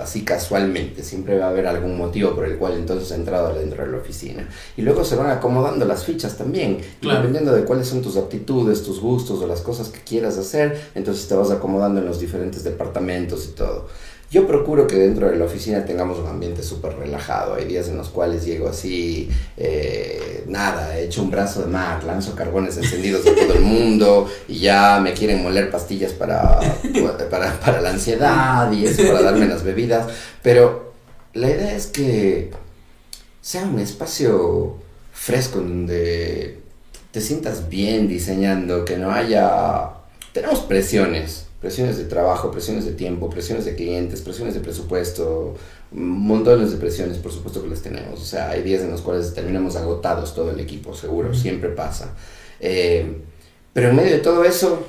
así 0.01 0.23
casualmente, 0.23 1.03
siempre 1.03 1.37
va 1.37 1.45
a 1.45 1.49
haber 1.49 1.67
algún 1.67 1.97
motivo 1.97 2.33
por 2.35 2.45
el 2.45 2.57
cual 2.57 2.73
entonces 2.73 3.11
ha 3.11 3.15
entrado 3.15 3.53
dentro 3.53 3.85
de 3.85 3.91
la 3.91 3.97
oficina. 3.97 4.47
Y 4.75 4.81
luego 4.81 5.03
se 5.03 5.15
van 5.15 5.29
acomodando 5.29 5.85
las 5.85 6.03
fichas 6.05 6.37
también, 6.37 6.79
Claro. 7.01 7.19
dependiendo 7.19 7.53
de 7.53 7.63
cuáles 7.63 7.87
son 7.87 8.01
tus 8.01 8.17
aptitudes, 8.17 8.83
tus 8.83 8.99
gustos 8.99 9.41
o 9.41 9.47
las 9.47 9.61
cosas 9.61 9.89
que 9.89 9.99
quieras 10.01 10.37
hacer, 10.37 10.89
entonces 10.95 11.27
te 11.27 11.35
vas 11.35 11.51
acomodando 11.51 11.99
en 11.99 12.05
los 12.07 12.19
diferentes 12.19 12.63
departamentos 12.63 13.45
y 13.45 13.55
todo. 13.55 13.87
Yo 14.29 14.45
procuro 14.45 14.87
que 14.87 14.95
dentro 14.95 15.29
de 15.29 15.37
la 15.37 15.45
oficina 15.45 15.85
tengamos 15.85 16.19
un 16.19 16.27
ambiente 16.27 16.61
súper 16.61 16.97
relajado. 16.97 17.55
Hay 17.55 17.63
días 17.63 17.87
en 17.87 17.95
los 17.95 18.09
cuales 18.09 18.43
llego 18.43 18.67
así, 18.67 19.29
eh, 19.55 20.43
nada, 20.47 20.97
he 20.97 21.05
hecho 21.05 21.23
un 21.23 21.31
brazo 21.31 21.61
de 21.61 21.67
mar, 21.67 22.03
lanzo 22.03 22.35
carbones 22.35 22.75
encendidos 22.75 23.25
a 23.25 23.33
todo 23.33 23.53
el 23.53 23.61
mundo 23.61 24.29
y 24.49 24.59
ya 24.59 24.99
me 24.99 25.13
quieren 25.13 25.41
moler 25.41 25.71
pastillas 25.71 26.11
para, 26.11 26.59
para, 27.31 27.57
para 27.59 27.81
la 27.81 27.91
ansiedad 27.91 28.69
y 28.73 28.85
eso 28.85 29.03
para 29.07 29.21
darme 29.21 29.47
las 29.47 29.63
bebidas. 29.63 30.07
Pero 30.43 30.91
la 31.33 31.49
idea 31.49 31.73
es 31.73 31.87
que 31.87 32.51
sea 33.41 33.63
un 33.63 33.79
espacio 33.79 34.75
fresco 35.13 35.59
donde 35.59 36.59
te 37.11 37.21
sientas 37.21 37.69
bien 37.69 38.07
diseñando, 38.07 38.85
que 38.85 38.97
no 38.97 39.11
haya... 39.11 39.91
Tenemos 40.33 40.59
presiones, 40.59 41.46
presiones 41.59 41.97
de 41.97 42.05
trabajo, 42.05 42.51
presiones 42.51 42.85
de 42.85 42.91
tiempo, 42.91 43.29
presiones 43.29 43.65
de 43.65 43.75
clientes, 43.75 44.21
presiones 44.21 44.53
de 44.53 44.59
presupuesto, 44.59 45.55
montones 45.91 46.71
de 46.71 46.77
presiones, 46.77 47.17
por 47.17 47.31
supuesto 47.31 47.63
que 47.63 47.69
las 47.69 47.81
tenemos. 47.81 48.21
O 48.21 48.25
sea, 48.25 48.49
hay 48.49 48.61
días 48.61 48.81
en 48.81 48.91
los 48.91 49.01
cuales 49.01 49.33
terminamos 49.33 49.75
agotados 49.75 50.35
todo 50.35 50.51
el 50.51 50.59
equipo, 50.59 50.93
seguro, 50.93 51.33
siempre 51.33 51.69
pasa. 51.69 52.13
Eh, 52.59 53.21
pero 53.73 53.89
en 53.89 53.95
medio 53.95 54.11
de 54.11 54.19
todo 54.19 54.43
eso, 54.43 54.85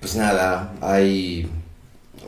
pues 0.00 0.16
nada, 0.16 0.74
hay 0.80 1.48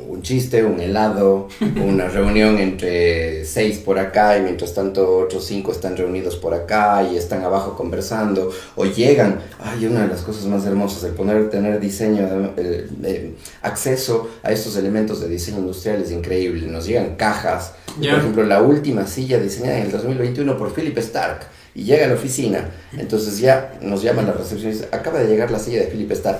un 0.08 0.22
chiste, 0.22 0.64
un 0.64 0.80
helado, 0.80 1.48
una 1.84 2.08
reunión 2.08 2.58
entre 2.58 3.44
seis 3.44 3.78
por 3.78 3.98
acá 3.98 4.38
y 4.38 4.42
mientras 4.42 4.74
tanto 4.74 5.18
otros 5.18 5.44
cinco 5.44 5.72
están 5.72 5.96
reunidos 5.96 6.36
por 6.36 6.54
acá 6.54 7.02
y 7.02 7.16
están 7.16 7.42
abajo 7.42 7.76
conversando 7.76 8.50
o 8.76 8.84
llegan. 8.84 9.40
Ay, 9.58 9.86
una 9.86 10.02
de 10.02 10.08
las 10.08 10.22
cosas 10.22 10.44
más 10.46 10.64
hermosas, 10.66 11.04
el 11.04 11.12
poder 11.12 11.50
tener 11.50 11.80
diseño, 11.80 12.52
eh, 12.56 12.88
eh, 13.02 13.34
acceso 13.62 14.30
a 14.42 14.52
estos 14.52 14.76
elementos 14.76 15.20
de 15.20 15.28
diseño 15.28 15.58
industrial 15.58 16.02
es 16.02 16.10
increíble. 16.10 16.66
Nos 16.66 16.86
llegan 16.86 17.16
cajas. 17.16 17.72
Por 17.96 18.06
ejemplo, 18.06 18.44
la 18.44 18.60
última 18.60 19.06
silla 19.06 19.38
diseñada 19.38 19.78
en 19.78 19.86
el 19.86 19.92
2021 19.92 20.58
por 20.58 20.72
Philip 20.74 20.98
Stark. 20.98 21.46
Y 21.76 21.82
llega 21.82 22.04
a 22.04 22.08
la 22.08 22.14
oficina, 22.14 22.70
entonces 22.96 23.38
ya 23.38 23.72
nos 23.80 24.00
llaman 24.00 24.26
la 24.26 24.32
recepción 24.32 24.70
y 24.70 24.74
dice, 24.74 24.88
acaba 24.92 25.18
de 25.18 25.26
llegar 25.26 25.50
la 25.50 25.58
silla 25.58 25.80
de 25.80 25.86
Philip 25.86 26.12
Stark. 26.12 26.38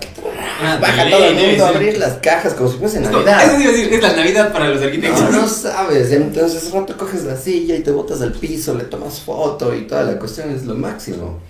Ah, 0.63 0.79
Baja 0.81 1.11
todo 1.11 1.25
el 1.25 1.35
mundo 1.35 1.65
a 1.65 1.69
abrir 1.71 1.99
las 1.99 2.19
cajas 2.19 2.55
como 2.55 2.71
si 2.71 2.79
fuese 2.79 3.01
Navidad. 3.01 3.45
Eso 3.45 3.61
iba 3.61 3.71
a 3.71 3.73
decir, 3.73 3.93
es 3.93 4.03
la 4.03 4.13
Navidad 4.13 4.53
para 4.53 4.69
los 4.69 4.81
arquitectos. 4.81 5.21
No, 5.21 5.33
no 5.33 5.49
sabes, 5.49 6.13
entonces 6.13 6.71
rato 6.71 6.97
coges 6.97 7.25
la 7.25 7.37
silla 7.37 7.75
y 7.75 7.81
te 7.81 7.91
botas 7.91 8.23
al 8.23 8.33
piso, 8.33 8.75
le 8.75 8.85
tomas 8.85 9.19
foto 9.21 9.75
y 9.75 9.89
toda 9.89 10.05
la 10.05 10.21
cuestión 10.21 10.51
es 10.51 10.67
lo 10.67 10.77
máximo. 10.77 11.41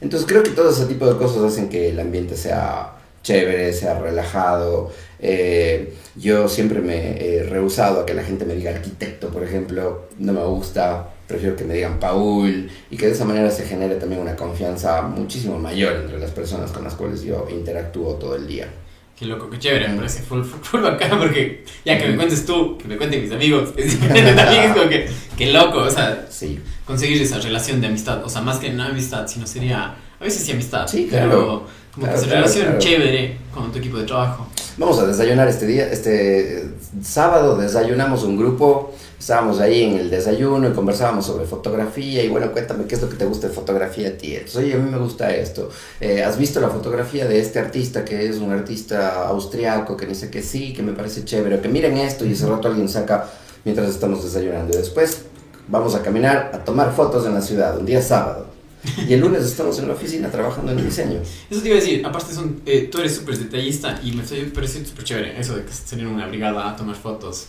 Entonces 0.00 0.26
creo 0.26 0.42
que 0.42 0.50
todo 0.50 0.70
ese 0.70 0.86
tipo 0.86 1.06
de 1.06 1.18
cosas 1.18 1.42
hacen 1.44 1.68
que 1.68 1.90
el 1.90 2.00
ambiente 2.00 2.36
sea 2.36 2.92
chévere, 3.22 3.72
sea 3.72 3.98
relajado. 3.98 4.90
Eh, 5.18 5.94
yo 6.16 6.48
siempre 6.48 6.80
me 6.80 7.18
he 7.20 7.42
rehusado 7.42 8.00
a 8.00 8.06
que 8.06 8.14
la 8.14 8.22
gente 8.22 8.44
me 8.44 8.54
diga 8.54 8.70
arquitecto, 8.70 9.28
por 9.28 9.42
ejemplo, 9.42 10.08
no 10.18 10.32
me 10.32 10.44
gusta, 10.44 11.13
prefiero 11.26 11.56
que 11.56 11.64
me 11.64 11.74
digan 11.74 11.98
Paul 11.98 12.70
y 12.90 12.96
que 12.96 13.06
de 13.06 13.12
esa 13.12 13.24
manera 13.24 13.50
se 13.50 13.64
genere 13.66 13.96
también 13.96 14.20
una 14.20 14.36
confianza 14.36 15.02
muchísimo 15.02 15.58
mayor 15.58 15.94
entre 15.96 16.18
las 16.18 16.30
personas 16.30 16.70
con 16.70 16.84
las 16.84 16.94
cuales 16.94 17.22
yo 17.22 17.46
interactúo 17.50 18.14
todo 18.14 18.36
el 18.36 18.46
día. 18.46 18.68
Qué 19.18 19.26
loco, 19.26 19.48
qué 19.48 19.58
chévere, 19.60 19.86
me 19.88 19.96
parece 19.96 20.22
full, 20.24 20.42
full, 20.42 20.60
full 20.60 20.80
bacán 20.80 21.18
porque 21.18 21.64
ya 21.84 21.96
que 21.96 22.08
me 22.08 22.16
cuentes 22.16 22.44
tú, 22.44 22.76
que 22.78 22.88
me 22.88 22.96
cuenten 22.96 23.22
mis 23.22 23.30
amigos, 23.30 23.70
es 23.76 23.92
diferente 24.00 24.32
también, 24.34 24.62
es 24.64 24.72
como 24.76 24.88
que, 24.88 25.08
qué 25.36 25.52
loco, 25.52 25.78
o 25.78 25.90
sea, 25.90 26.26
Sí. 26.30 26.58
conseguir 26.84 27.22
esa 27.22 27.38
relación 27.38 27.80
de 27.80 27.86
amistad, 27.86 28.24
o 28.24 28.28
sea, 28.28 28.40
más 28.42 28.58
que 28.58 28.70
no 28.70 28.82
amistad, 28.82 29.26
sino 29.28 29.46
sería, 29.46 29.94
a 30.18 30.24
veces 30.24 30.42
sí 30.44 30.50
amistad, 30.52 30.88
Sí, 30.88 31.06
pero 31.10 31.26
claro. 31.28 31.66
como 31.94 32.06
Claro, 32.06 32.12
que 32.12 32.18
esa 32.18 32.26
claro, 32.26 32.40
relación 32.42 32.64
claro. 32.64 32.78
chévere 32.80 33.36
con 33.54 33.70
tu 33.70 33.78
equipo 33.78 33.98
de 33.98 34.04
trabajo. 34.04 34.48
Vamos 34.78 34.98
a 34.98 35.06
desayunar 35.06 35.46
este 35.46 35.66
día, 35.66 35.88
este 35.92 36.64
sábado 37.00 37.56
desayunamos 37.56 38.24
un 38.24 38.36
grupo, 38.36 38.92
estábamos 39.24 39.58
ahí 39.58 39.84
en 39.84 39.96
el 39.96 40.10
desayuno 40.10 40.68
y 40.68 40.72
conversábamos 40.74 41.24
sobre 41.24 41.46
fotografía 41.46 42.22
y 42.22 42.28
bueno, 42.28 42.52
cuéntame 42.52 42.84
qué 42.84 42.94
es 42.94 43.00
lo 43.00 43.08
que 43.08 43.16
te 43.16 43.24
gusta 43.24 43.48
de 43.48 43.54
fotografía 43.54 44.08
a 44.08 44.12
ti. 44.18 44.34
Entonces, 44.34 44.56
oye, 44.56 44.74
a 44.74 44.76
mí 44.76 44.90
me 44.90 44.98
gusta 44.98 45.34
esto. 45.34 45.70
Eh, 45.98 46.22
¿Has 46.22 46.36
visto 46.36 46.60
la 46.60 46.68
fotografía 46.68 47.26
de 47.26 47.40
este 47.40 47.58
artista 47.58 48.04
que 48.04 48.28
es 48.28 48.36
un 48.36 48.52
artista 48.52 49.26
austriaco 49.26 49.96
que 49.96 50.04
dice 50.04 50.28
que 50.28 50.42
sí, 50.42 50.74
que 50.74 50.82
me 50.82 50.92
parece 50.92 51.24
chévere, 51.24 51.58
que 51.58 51.70
miren 51.70 51.96
esto 51.96 52.26
y 52.26 52.32
ese 52.32 52.46
rato 52.46 52.68
alguien 52.68 52.86
saca 52.86 53.26
mientras 53.64 53.88
estamos 53.88 54.22
desayunando 54.22 54.74
y 54.74 54.76
después 54.76 55.22
vamos 55.68 55.94
a 55.94 56.02
caminar 56.02 56.50
a 56.52 56.58
tomar 56.62 56.92
fotos 56.92 57.24
en 57.24 57.32
la 57.32 57.40
ciudad, 57.40 57.78
un 57.78 57.86
día 57.86 58.02
sábado. 58.02 58.48
Y 59.08 59.14
el 59.14 59.20
lunes 59.20 59.42
estamos 59.42 59.78
en 59.78 59.88
la 59.88 59.94
oficina 59.94 60.30
trabajando 60.30 60.72
en 60.72 60.84
diseño. 60.84 61.20
Eso 61.48 61.62
te 61.62 61.68
iba 61.68 61.78
a 61.78 61.80
decir, 61.80 62.04
aparte 62.04 62.34
son, 62.34 62.60
eh, 62.66 62.90
tú 62.92 62.98
eres 62.98 63.14
súper 63.14 63.38
detallista 63.38 63.98
y 64.04 64.12
me 64.12 64.22
pareció 64.22 64.84
súper 64.84 65.04
chévere 65.04 65.40
eso 65.40 65.56
de 65.56 65.64
que 65.64 65.72
salieron 65.72 66.12
una 66.12 66.26
brigada 66.26 66.68
a 66.68 66.76
tomar 66.76 66.94
fotos 66.94 67.46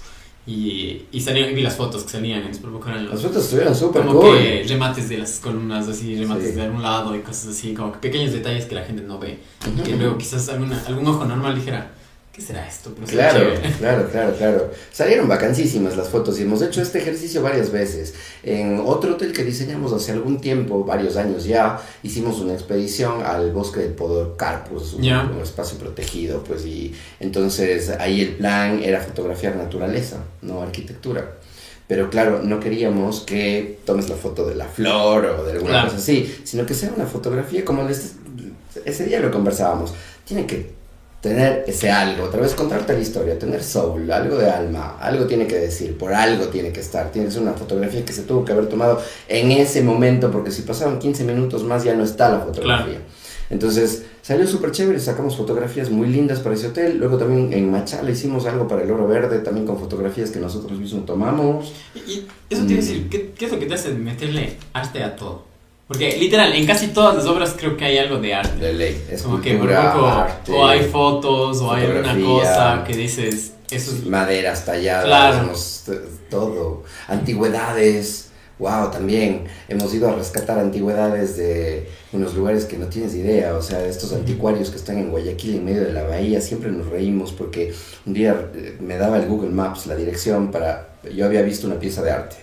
y, 0.47 1.01
y 1.11 1.21
salieron, 1.21 1.51
y 1.51 1.55
vi 1.55 1.61
las 1.63 1.75
fotos 1.75 2.03
que 2.03 2.09
salían 2.11 2.43
en 2.43 2.53
Superbook 2.53 2.87
eran 2.87 3.09
Las 3.09 3.21
fotos 3.21 3.43
estuvieron 3.45 3.73
súper 3.75 4.05
como 4.05 4.19
cool. 4.21 4.37
que 4.37 4.63
remates 4.67 5.09
de 5.09 5.17
las 5.17 5.39
columnas 5.39 5.87
así, 5.87 6.15
remates 6.15 6.49
Sí. 6.49 6.51
de 6.55 6.61
algún 6.61 6.83
lado 6.83 7.15
y 7.15 7.19
cosas 7.21 7.47
así, 7.47 7.73
como 7.73 7.91
que 7.93 7.97
pequeños 7.99 8.31
detalles 8.31 8.65
que 8.65 8.75
la 8.75 8.83
gente 8.83 9.01
no 9.01 9.17
ve 9.17 9.39
y 9.67 9.81
que 9.81 9.95
luego 9.95 10.17
quizás 10.19 10.47
alguna, 10.49 10.83
algún 10.87 11.07
ojo 11.07 11.25
normal 11.25 11.55
dijera, 11.55 11.91
¿qué 12.35 12.41
será 12.41 12.67
esto? 12.67 12.91
Pero 12.93 13.07
Claro, 13.07 13.53
claro, 13.79 14.09
claro, 14.11 14.35
claro. 14.37 14.71
Salieron 14.91 15.27
vacancísimas 15.29 15.95
las 15.95 16.09
fotos 16.09 16.37
y 16.39 16.43
hemos 16.43 16.61
hecho 16.61 16.81
este 16.81 16.99
ejercicio 16.99 17.41
varias 17.41 17.71
veces. 17.71 18.13
En 18.43 18.81
otro 18.85 19.13
hotel 19.13 19.31
que 19.31 19.43
diseñamos 19.45 19.93
hace 19.93 20.11
algún 20.11 20.41
tiempo, 20.41 20.83
varios 20.83 21.15
años 21.15 21.45
ya, 21.45 21.81
hicimos 22.03 22.39
una 22.41 22.53
expedición 22.53 23.23
al 23.23 23.51
bosque 23.53 23.79
del 23.79 23.93
Podocarpus, 23.93 24.93
un, 24.95 25.05
un 25.05 25.41
espacio 25.41 25.77
protegido, 25.77 26.43
pues, 26.43 26.65
y 26.65 26.93
entonces 27.21 27.89
ahí 27.99 28.19
el 28.21 28.35
plan 28.35 28.83
era 28.83 28.99
fotografiar 29.01 29.55
naturaleza, 29.55 30.17
no 30.41 30.61
arquitectura. 30.61 31.35
Pero 31.87 32.09
claro, 32.09 32.41
no 32.43 32.59
queríamos 32.59 33.21
que 33.21 33.79
tomes 33.85 34.09
la 34.09 34.15
foto 34.15 34.45
de 34.47 34.55
la 34.55 34.65
flor 34.65 35.23
o 35.25 35.43
de 35.45 35.51
alguna 35.53 35.69
Claro. 35.71 35.85
cosa 35.89 35.97
así, 35.99 36.35
sino 36.43 36.65
que 36.65 36.73
sea 36.73 36.91
una 36.95 37.05
fotografía 37.05 37.63
como 37.63 37.83
les- 37.87 38.15
ese 38.83 39.05
día 39.05 39.19
lo 39.21 39.31
conversábamos. 39.31 39.93
Tiene 40.25 40.45
que 40.47 40.74
tener 41.25 41.63
ese 41.65 41.89
algo, 41.89 42.25
otra 42.25 42.39
vez 42.39 42.53
contarte 42.53 42.93
la 42.93 42.99
historia, 42.99 43.39
tener 43.39 43.63
soul, 43.63 44.11
algo 44.11 44.37
de 44.37 44.47
alma, 44.47 44.99
algo 44.99 45.25
tiene 45.25 45.47
que 45.47 45.55
decir, 45.55 45.97
por 45.97 46.13
algo 46.13 46.49
tiene 46.49 46.71
que 46.71 46.81
estar, 46.81 47.11
tiene 47.11 47.27
que 47.27 47.33
ser 47.33 47.41
una 47.41 47.53
fotografía 47.53 48.05
que 48.05 48.13
se 48.13 48.21
tuvo 48.21 48.45
que 48.45 48.51
haber 48.51 48.67
tomado 48.67 49.01
en 49.27 49.49
ese 49.49 49.81
momento, 49.81 50.29
porque 50.29 50.51
si 50.51 50.61
pasaron 50.61 50.99
15 50.99 51.23
minutos 51.23 51.63
más 51.63 51.83
ya 51.83 51.95
no 51.95 52.03
está 52.03 52.29
la 52.29 52.41
fotografía. 52.41 52.99
Entonces 53.49 54.03
salió 54.21 54.45
súper 54.45 54.69
chévere, 54.69 54.99
sacamos 54.99 55.35
fotografías 55.35 55.89
muy 55.89 56.09
lindas 56.09 56.41
para 56.41 56.53
ese 56.53 56.67
hotel, 56.67 56.99
luego 56.99 57.17
también 57.17 57.51
en 57.53 57.71
Machala 57.71 58.11
hicimos 58.11 58.45
algo 58.45 58.67
para 58.67 58.83
el 58.83 58.91
Oro 58.91 59.07
Verde, 59.07 59.39
también 59.39 59.65
con 59.65 59.79
fotografías 59.79 60.29
que 60.29 60.39
nosotros 60.39 60.77
mismos 60.77 61.07
tomamos. 61.07 61.73
Y 61.95 62.11
y 62.11 62.27
eso 62.51 62.67
te 62.67 62.73
iba 62.73 62.83
a 62.83 62.85
decir, 62.85 63.09
¿qué, 63.09 63.31
qué 63.31 63.45
es 63.45 63.51
lo 63.51 63.57
que 63.57 63.65
te 63.65 63.73
hace 63.73 63.89
meterle 63.93 64.57
arte 64.73 65.03
a 65.03 65.15
todo? 65.15 65.54
Porque 65.87 66.17
literal, 66.17 66.51
en 66.53 66.65
casi 66.65 66.87
todas 66.87 67.15
las 67.15 67.25
obras 67.25 67.55
creo 67.57 67.77
que 67.77 67.85
hay 67.85 67.97
algo 67.99 68.17
de 68.17 68.33
arte. 68.33 68.57
De 68.59 68.73
ley, 68.73 69.05
Como 69.23 69.39
que 69.41 69.53
por 69.55 69.67
poco, 69.67 70.05
arte, 70.07 70.51
o 70.51 70.65
hay 70.67 70.81
fotos, 70.83 71.61
o 71.61 71.71
hay 71.71 71.85
alguna 71.85 72.19
cosa 72.25 72.83
que 72.87 72.93
dices, 72.95 73.53
eso 73.69 73.91
es... 73.91 74.05
maderas 74.05 74.65
talladas, 74.65 75.05
Claro. 75.05 75.51
t- 75.85 76.07
todo, 76.29 76.83
antigüedades. 77.07 78.21
Wow, 78.57 78.89
también 78.89 79.43
hemos 79.67 79.93
ido 79.93 80.07
a 80.07 80.13
rescatar 80.15 80.57
antigüedades 80.57 81.35
de 81.35 81.89
unos 82.13 82.33
lugares 82.35 82.63
que 82.63 82.77
no 82.77 82.85
tienes 82.85 83.13
idea, 83.13 83.53
o 83.53 83.61
sea, 83.61 83.85
estos 83.85 84.13
anticuarios 84.13 84.69
que 84.69 84.77
están 84.77 84.97
en 84.97 85.11
Guayaquil 85.11 85.55
en 85.55 85.65
medio 85.65 85.83
de 85.83 85.91
la 85.91 86.03
bahía, 86.03 86.39
siempre 86.39 86.71
nos 86.71 86.87
reímos 86.87 87.33
porque 87.33 87.73
un 88.05 88.13
día 88.13 88.49
eh, 88.55 88.77
me 88.79 88.95
daba 88.97 89.17
el 89.17 89.27
Google 89.27 89.49
Maps 89.49 89.87
la 89.87 89.95
dirección 89.97 90.51
para, 90.51 90.94
yo 91.13 91.25
había 91.25 91.41
visto 91.41 91.67
una 91.67 91.79
pieza 91.79 92.01
de 92.01 92.11
arte 92.11 92.37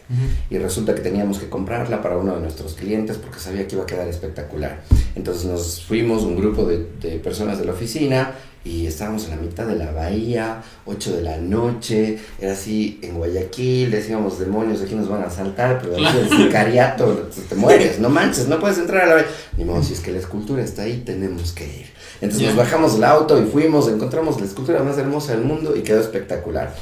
y 0.51 0.59
resulta 0.59 0.95
que 0.95 1.01
teníamos 1.01 1.39
que 1.39 1.49
comprarla 1.49 2.03
para 2.03 2.17
uno 2.17 2.35
de 2.35 2.41
nuestros 2.41 2.75
clientes 2.75 3.17
porque 3.17 3.39
sabía 3.39 3.67
que 3.67 3.75
iba 3.75 3.85
a 3.85 3.87
quedar 3.87 4.09
espectacular. 4.09 4.83
Entonces 5.15 5.45
nos 5.45 5.83
fuimos 5.83 6.23
un 6.23 6.37
grupo 6.37 6.65
de, 6.65 6.87
de 7.01 7.19
personas 7.19 7.59
de 7.59 7.65
la 7.65 7.73
oficina, 7.73 8.33
y 8.65 8.87
estábamos 8.87 9.25
en 9.25 9.31
la 9.31 9.37
mitad 9.37 9.67
de 9.67 9.75
la 9.75 9.91
bahía, 9.91 10.63
8 10.87 11.17
de 11.17 11.23
la 11.23 11.37
noche, 11.39 12.19
era 12.41 12.53
así 12.53 13.01
en 13.03 13.17
Guayaquil, 13.17 13.91
decíamos, 13.91 14.39
demonios, 14.39 14.81
aquí 14.83 14.95
nos 14.95 15.09
van 15.09 15.25
a 15.25 15.31
saltar, 15.31 15.81
pero 15.83 15.95
aquí 15.95 16.17
el 16.19 16.29
sicariato, 16.29 17.29
te 17.49 17.55
mueres, 17.57 17.99
no 17.99 18.09
manches, 18.09 18.47
no 18.47 18.61
puedes 18.61 18.79
entrar 18.79 19.03
a 19.03 19.07
la 19.07 19.15
bahía. 19.15 19.29
Ni 19.57 19.65
modo, 19.65 19.83
si 19.83 19.95
es 19.95 20.01
que 20.01 20.13
la 20.13 20.19
escultura 20.19 20.63
está 20.63 20.83
ahí, 20.83 21.03
tenemos 21.05 21.53
que 21.53 21.65
ir. 21.65 21.87
Entonces 22.21 22.49
nos 22.49 22.57
bajamos 22.57 22.95
del 22.95 23.05
auto 23.05 23.43
y 23.43 23.47
fuimos, 23.47 23.89
encontramos 23.89 24.39
la 24.39 24.47
escultura 24.47 24.81
más 24.85 24.97
hermosa 24.97 25.33
del 25.33 25.43
mundo 25.43 25.75
y 25.75 25.81
quedó 25.81 26.01
espectacular 26.01 26.73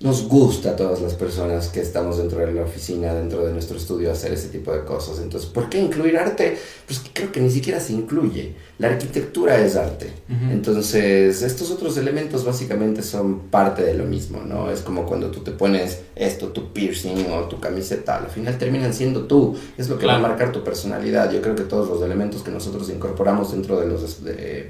nos 0.00 0.28
gusta 0.28 0.70
a 0.70 0.76
todas 0.76 1.00
las 1.00 1.14
personas 1.14 1.68
que 1.68 1.80
estamos 1.80 2.18
dentro 2.18 2.38
de 2.38 2.52
la 2.52 2.62
oficina, 2.62 3.12
dentro 3.12 3.44
de 3.44 3.52
nuestro 3.52 3.76
estudio, 3.76 4.12
hacer 4.12 4.32
ese 4.32 4.48
tipo 4.48 4.72
de 4.72 4.84
cosas. 4.84 5.18
Entonces, 5.18 5.50
¿por 5.50 5.68
qué 5.68 5.80
incluir 5.80 6.16
arte? 6.16 6.56
Pues 6.86 7.02
creo 7.12 7.32
que 7.32 7.40
ni 7.40 7.50
siquiera 7.50 7.80
se 7.80 7.94
incluye. 7.94 8.54
La 8.78 8.88
arquitectura 8.88 9.58
es 9.58 9.74
arte. 9.74 10.12
Entonces, 10.52 11.42
estos 11.42 11.72
otros 11.72 11.96
elementos 11.96 12.44
básicamente 12.44 13.02
son 13.02 13.48
parte 13.50 13.82
de 13.82 13.94
lo 13.94 14.04
mismo, 14.04 14.40
¿no? 14.42 14.70
Es 14.70 14.82
como 14.82 15.04
cuando 15.04 15.32
tú 15.32 15.40
te 15.40 15.50
pones 15.50 15.98
esto, 16.14 16.48
tu 16.48 16.72
piercing 16.72 17.26
o 17.32 17.48
tu 17.48 17.58
camiseta, 17.58 18.18
al 18.18 18.28
final 18.28 18.56
terminan 18.56 18.94
siendo 18.94 19.24
tú. 19.24 19.56
Es 19.76 19.88
lo 19.88 19.98
que 19.98 20.06
va 20.06 20.14
a 20.14 20.20
marcar 20.20 20.52
tu 20.52 20.62
personalidad. 20.62 21.32
Yo 21.32 21.42
creo 21.42 21.56
que 21.56 21.64
todos 21.64 21.88
los 21.88 22.00
elementos 22.02 22.42
que 22.42 22.52
nosotros 22.52 22.88
incorporamos 22.88 23.50
dentro 23.50 23.80
de 23.80 23.88
los 23.88 24.18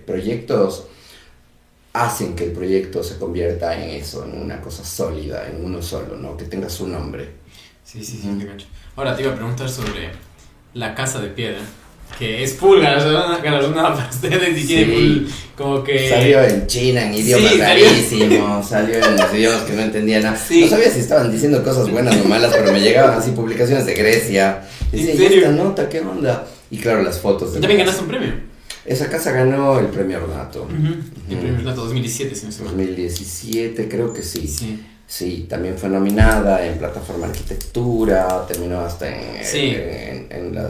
proyectos 0.06 0.84
hacen 1.92 2.34
que 2.34 2.44
el 2.44 2.52
proyecto 2.52 3.02
se 3.02 3.18
convierta 3.18 3.74
en 3.74 3.90
eso, 3.90 4.24
en 4.24 4.40
una 4.40 4.60
cosa 4.60 4.84
sólida, 4.84 5.48
en 5.48 5.64
uno 5.64 5.82
solo, 5.82 6.16
¿no? 6.16 6.36
Que 6.36 6.44
tenga 6.44 6.68
su 6.68 6.86
nombre. 6.86 7.28
Sí, 7.84 8.04
sí, 8.04 8.20
sí, 8.22 8.28
Ahora 8.96 9.16
te 9.16 9.22
iba 9.22 9.32
a 9.32 9.34
preguntar 9.34 9.68
sobre 9.68 10.10
la 10.74 10.94
casa 10.94 11.20
de 11.20 11.28
piedra, 11.28 11.60
que 12.18 12.42
es 12.42 12.54
full 12.54 12.80
galardonada 12.80 13.94
para 13.94 14.10
ustedes 14.10 14.62
y 14.62 14.66
tiene 14.66 14.94
full, 14.94 15.32
como 15.56 15.82
que... 15.82 16.08
Salió 16.08 16.42
en 16.42 16.66
China, 16.66 17.06
en 17.06 17.14
idiomas 17.14 17.58
rarísimos, 17.58 18.68
salió 18.68 18.96
en 18.96 19.16
los 19.16 19.32
idiomas 19.32 19.62
que 19.62 19.72
no 19.72 19.82
entendía 19.82 20.20
nada. 20.20 20.38
No 20.38 20.68
sabía 20.68 20.90
si 20.90 21.00
estaban 21.00 21.32
diciendo 21.32 21.62
cosas 21.64 21.90
buenas 21.90 22.16
o 22.16 22.24
malas, 22.24 22.54
pero 22.54 22.72
me 22.72 22.80
llegaban 22.80 23.18
así 23.18 23.30
publicaciones 23.30 23.86
de 23.86 23.94
Grecia. 23.94 24.64
Decía, 24.92 25.14
¿y 25.14 25.24
esta 25.24 25.50
nota 25.50 25.88
qué 25.88 26.00
onda? 26.00 26.46
Y 26.70 26.78
claro, 26.78 27.02
las 27.02 27.18
fotos. 27.18 27.54
De 27.54 27.60
¿También 27.60 27.80
ganaste 27.80 28.02
un 28.02 28.08
premio? 28.08 28.32
Esa 28.88 29.08
casa 29.08 29.32
ganó 29.32 29.78
el 29.78 29.86
premio 29.86 30.22
Ornato. 30.22 30.66
El 31.28 31.38
premio 31.38 31.58
Ornato 31.58 31.82
2017, 31.82 32.34
si 32.34 32.46
no 32.46 32.52
sé 32.52 32.64
2017, 32.64 33.88
creo 33.88 34.12
que 34.12 34.22
sí. 34.22 34.48
sí. 34.48 34.84
Sí, 35.06 35.46
también 35.48 35.78
fue 35.78 35.88
nominada 35.88 36.66
en 36.66 36.76
plataforma 36.76 37.28
arquitectura, 37.28 38.44
terminó 38.46 38.80
hasta 38.80 39.08
en, 39.08 40.26
en, 40.30 40.54
la, 40.54 40.68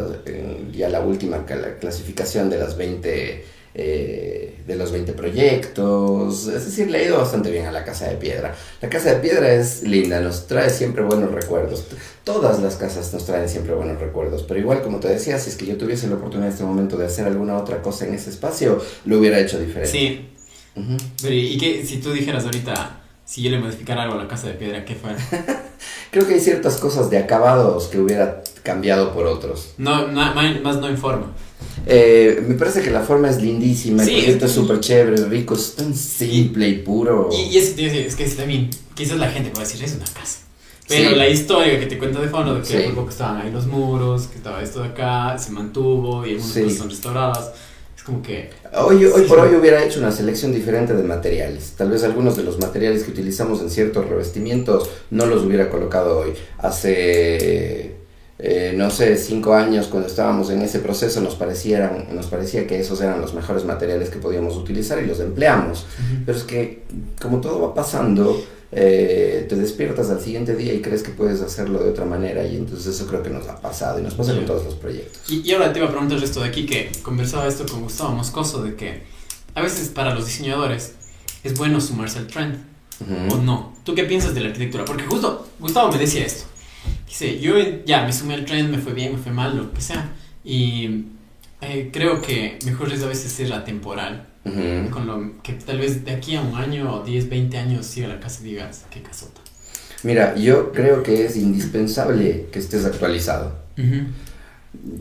ya 0.73 0.89
la 0.89 1.01
última 1.01 1.45
clasificación 1.45 2.49
de 2.49 2.59
las 2.59 2.77
20 2.77 3.45
eh, 3.75 4.63
de 4.67 4.77
los 4.77 4.93
20 4.93 5.13
proyectos, 5.13 6.47
es 6.49 6.65
decir, 6.65 6.91
le 6.91 6.99
ha 6.99 7.03
ido 7.03 7.19
bastante 7.19 7.51
bien 7.51 7.67
a 7.67 7.73
la 7.73 7.85
Casa 7.85 8.09
de 8.09 8.17
Piedra. 8.17 8.55
La 8.81 8.89
Casa 8.89 9.15
de 9.15 9.21
Piedra 9.21 9.53
es 9.53 9.83
linda, 9.83 10.21
nos 10.21 10.47
trae 10.47 10.71
siempre 10.71 11.03
buenos 11.03 11.31
recuerdos. 11.33 11.85
Todas 12.25 12.61
las 12.61 12.77
casas 12.77 13.13
nos 13.13 13.25
traen 13.25 13.49
siempre 13.49 13.75
buenos 13.75 14.01
recuerdos, 14.01 14.43
pero 14.43 14.61
igual 14.61 14.83
como 14.83 15.01
te 15.01 15.09
decía, 15.09 15.39
si 15.39 15.51
es 15.51 15.57
que 15.57 15.67
yo 15.67 15.77
tuviese 15.77 16.09
la 16.09 16.17
oportunidad 16.17 16.49
en 16.49 16.53
este 16.55 16.65
momento 16.65 16.97
de 16.97 17.07
hacer 17.07 17.27
alguna 17.27 17.57
otra 17.57 17.81
cosa 17.83 18.07
en 18.07 18.15
ese 18.15 18.31
espacio, 18.31 18.83
lo 19.05 19.19
hubiera 19.19 19.39
hecho 19.39 19.59
diferente. 19.59 19.91
Sí. 19.91 20.29
Pero, 21.23 21.35
¿y 21.35 21.59
qué, 21.59 21.85
si 21.85 21.99
tú 21.99 22.13
dijeras 22.13 22.45
ahorita, 22.45 23.01
si 23.25 23.43
yo 23.43 23.51
le 23.51 23.59
modificara 23.59 24.03
algo 24.03 24.15
a 24.15 24.23
la 24.23 24.29
Casa 24.29 24.49
de 24.49 24.55
Piedra, 24.55 24.85
qué 24.85 24.95
fuera? 24.95 25.19
Creo 26.11 26.27
que 26.27 26.35
hay 26.35 26.41
ciertas 26.41 26.79
cosas 26.79 27.11
de 27.11 27.19
acabados 27.19 27.87
que 27.89 27.99
hubiera 27.99 28.43
cambiado 28.63 29.13
por 29.13 29.27
otros. 29.27 29.75
No, 29.79 30.09
más 30.09 30.77
no 30.77 30.91
informa. 30.91 31.33
Eh, 31.87 32.43
me 32.47 32.55
parece 32.55 32.83
que 32.83 32.91
la 32.91 33.01
forma 33.01 33.31
es 33.31 33.41
lindísima, 33.41 34.03
el 34.03 34.11
proyecto 34.11 34.47
es 34.47 34.53
súper 34.53 34.81
chévere, 34.81 35.25
rico, 35.25 35.55
es 35.55 35.75
tan 35.75 35.95
simple 35.95 36.69
y 36.69 36.75
puro. 36.79 37.31
Y, 37.33 37.55
y 37.55 37.59
es, 37.59 37.79
es, 37.79 38.15
que 38.15 38.25
también, 38.27 38.69
quizás 38.95 39.19
la 39.19 39.31
gente 39.31 39.51
puede 39.51 39.67
decir, 39.67 39.83
es 39.83 39.95
una 39.95 40.05
casa. 40.05 40.41
Pero 40.89 41.17
la 41.17 41.29
historia 41.29 41.79
que 41.79 41.87
te 41.87 41.99
cuenta 41.99 42.21
de 42.21 42.29
fondo, 42.29 42.55
de 42.55 42.61
que 42.63 42.67
sí. 42.67 42.93
poco 42.95 43.11
estaban 43.11 43.43
ahí 43.43 43.51
los 43.51 43.67
muros, 43.67 44.27
que 44.27 44.37
estaba 44.37 44.63
esto 44.63 44.81
de 44.81 44.89
acá, 44.89 45.37
se 45.39 45.51
mantuvo 45.51 46.27
y 46.27 46.33
algunas 46.33 46.57
cosas 46.57 46.79
son 46.79 46.91
restauradas. 46.91 47.53
Es 47.95 48.03
como 48.03 48.23
que. 48.23 48.51
Hoy, 48.75 49.05
hoy 49.05 49.23
por 49.23 49.39
hoy 49.41 49.55
hubiera 49.55 49.85
hecho 49.85 49.99
una 49.99 50.13
selección 50.13 50.53
diferente 50.53 50.95
de 50.95 51.03
materiales. 51.03 51.75
Tal 51.77 51.91
vez 51.91 52.05
algunos 52.05 52.37
de 52.39 52.43
los 52.43 52.59
materiales 52.59 53.05
que 53.05 53.11
utilizamos 53.11 53.61
en 53.61 53.69
ciertos 53.69 54.09
revestimientos 54.09 54.89
no 55.11 55.27
los 55.27 55.45
hubiera 55.45 55.69
colocado 55.69 56.21
hoy. 56.21 56.33
Hace 56.57 57.98
eh, 58.41 58.73
no 58.77 58.89
sé, 58.89 59.17
cinco 59.17 59.55
años 59.55 59.89
cuando 59.89 60.09
estábamos 60.09 60.51
en 60.51 60.63
ese 60.63 60.79
proceso 60.79 61.21
nos, 61.21 61.35
parecieran, 61.35 62.07
nos 62.13 62.27
parecía 62.27 62.69
que 62.69 62.79
esos 62.79 63.01
eran 63.01 63.21
los 63.21 63.35
mejores 63.35 63.65
materiales 63.65 64.11
que 64.11 64.19
podíamos 64.19 64.57
utilizar 64.57 65.03
y 65.03 65.07
los 65.07 65.19
empleamos. 65.19 65.87
Pero 66.25 66.39
es 66.39 66.45
que 66.45 66.85
como 67.21 67.41
todo 67.41 67.61
va 67.61 67.75
pasando, 67.75 68.41
eh, 68.71 69.47
te 69.49 69.57
despiertas 69.57 70.09
al 70.11 70.21
siguiente 70.21 70.55
día 70.55 70.73
y 70.73 70.81
crees 70.81 71.03
que 71.03 71.11
puedes 71.11 71.41
hacerlo 71.41 71.83
de 71.83 71.91
otra 71.91 72.05
manera 72.05 72.47
y 72.47 72.57
entonces 72.57 72.95
eso 72.95 73.09
creo 73.09 73.25
que 73.25 73.31
nos 73.31 73.49
ha 73.49 73.61
pasado 73.61 73.99
y 73.99 74.03
nos 74.03 74.15
pasa 74.15 74.35
con 74.35 74.47
todos 74.47 74.65
los 74.65 74.75
proyectos. 74.77 75.21
Y, 75.29 75.51
ahora 75.53 75.73
te 75.73 75.81
iba 75.81 75.89
a 75.89 75.91
preguntar 75.91 76.23
esto 76.23 76.41
de 76.41 76.49
aquí, 76.49 76.65
que 76.65 76.93
conversaba 77.03 77.49
esto 77.49 77.67
con 77.67 77.83
Gustavo 77.83 78.13
Moscoso, 78.13 78.63
de 78.63 78.77
que 78.77 79.03
a 79.55 79.63
veces 79.63 79.89
para 79.89 80.15
los 80.15 80.27
diseñadores 80.27 80.93
es 81.43 81.59
bueno 81.59 81.81
sumarse 81.81 82.21
al 82.21 82.29
trend 82.29 82.57
o 83.31 83.37
no. 83.37 83.75
¿Tú 83.83 83.97
qué 83.97 84.05
piensas 84.05 84.33
de 84.35 84.41
la 84.43 84.49
arquitectura? 84.49 84.85
Porque 84.85 85.05
justo 85.05 85.49
Gustavo 85.59 85.91
me 85.91 85.99
decía 85.99 86.25
esto 86.25 86.45
Dice, 87.07 87.41
yo 87.41 87.55
ya 87.87 88.05
me 88.05 88.13
sumé 88.13 88.35
al 88.35 88.45
tren, 88.45 88.71
me 88.71 88.79
fue 88.79 88.93
bien, 88.93 89.13
me 89.13 89.19
fue 89.19 89.33
mal, 89.33 89.57
lo 89.57 89.73
que 89.73 89.81
sea. 89.81 90.13
Y 90.45 91.07
eh, 91.61 91.91
creo 91.93 92.21
que 92.23 92.59
mejor 92.65 92.93
es 92.93 93.03
a 93.03 93.07
veces 93.07 93.33
ser 93.33 93.53
atemporal. 93.53 94.27
Con 94.91 95.07
lo 95.07 95.43
que 95.43 95.53
tal 95.53 95.79
vez 95.79 96.07
de 96.07 96.13
aquí 96.13 96.35
a 96.35 96.41
un 96.41 96.55
año 96.55 96.91
o 96.91 97.05
10, 97.05 97.29
20 97.29 97.59
años 97.59 97.85
siga 97.85 98.09
la 98.09 98.19
casa 98.19 98.41
y 98.41 98.47
digas, 98.47 98.87
qué 98.91 99.03
casota. 99.03 99.43
Mira, 100.05 100.37
yo 100.37 100.73
creo 100.73 101.03
que 101.03 101.27
es 101.27 101.37
indispensable 101.37 102.47
que 102.51 102.59
estés 102.59 102.87
actualizado. 102.87 103.59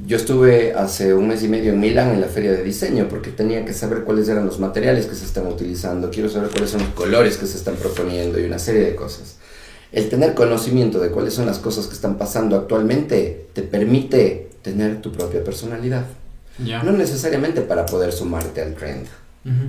Yo 0.06 0.18
estuve 0.18 0.74
hace 0.74 1.14
un 1.14 1.30
mes 1.30 1.44
y 1.44 1.48
medio 1.48 1.72
en 1.72 1.80
Milán 1.80 2.10
en 2.10 2.20
la 2.20 2.28
feria 2.28 2.52
de 2.52 2.62
diseño 2.62 3.08
porque 3.08 3.32
tenía 3.32 3.64
que 3.64 3.74
saber 3.74 4.04
cuáles 4.04 4.28
eran 4.28 4.46
los 4.46 4.60
materiales 4.60 5.06
que 5.06 5.16
se 5.16 5.24
están 5.24 5.48
utilizando, 5.48 6.10
quiero 6.10 6.28
saber 6.28 6.50
cuáles 6.50 6.72
son 6.72 6.82
los 6.82 6.90
colores 6.90 7.38
que 7.38 7.46
se 7.46 7.58
están 7.58 7.76
proponiendo 7.76 8.40
y 8.40 8.44
una 8.44 8.60
serie 8.60 8.82
de 8.82 8.96
cosas 8.96 9.38
el 9.92 10.10
tener 10.10 10.34
conocimiento 10.34 11.00
de 11.00 11.10
cuáles 11.10 11.34
son 11.34 11.46
las 11.46 11.60
cosas 11.60 11.88
que 11.88 11.94
están 11.94 12.18
pasando 12.18 12.56
actualmente 12.56 13.48
te 13.54 13.62
permite 13.62 14.50
tener 14.62 15.02
tu 15.02 15.12
propia 15.12 15.44
personalidad. 15.44 16.06
No 16.84 16.92
necesariamente 16.92 17.62
para 17.62 17.86
poder 17.86 18.12
sumarte 18.12 18.62
al 18.62 18.74
trend. 18.74 19.08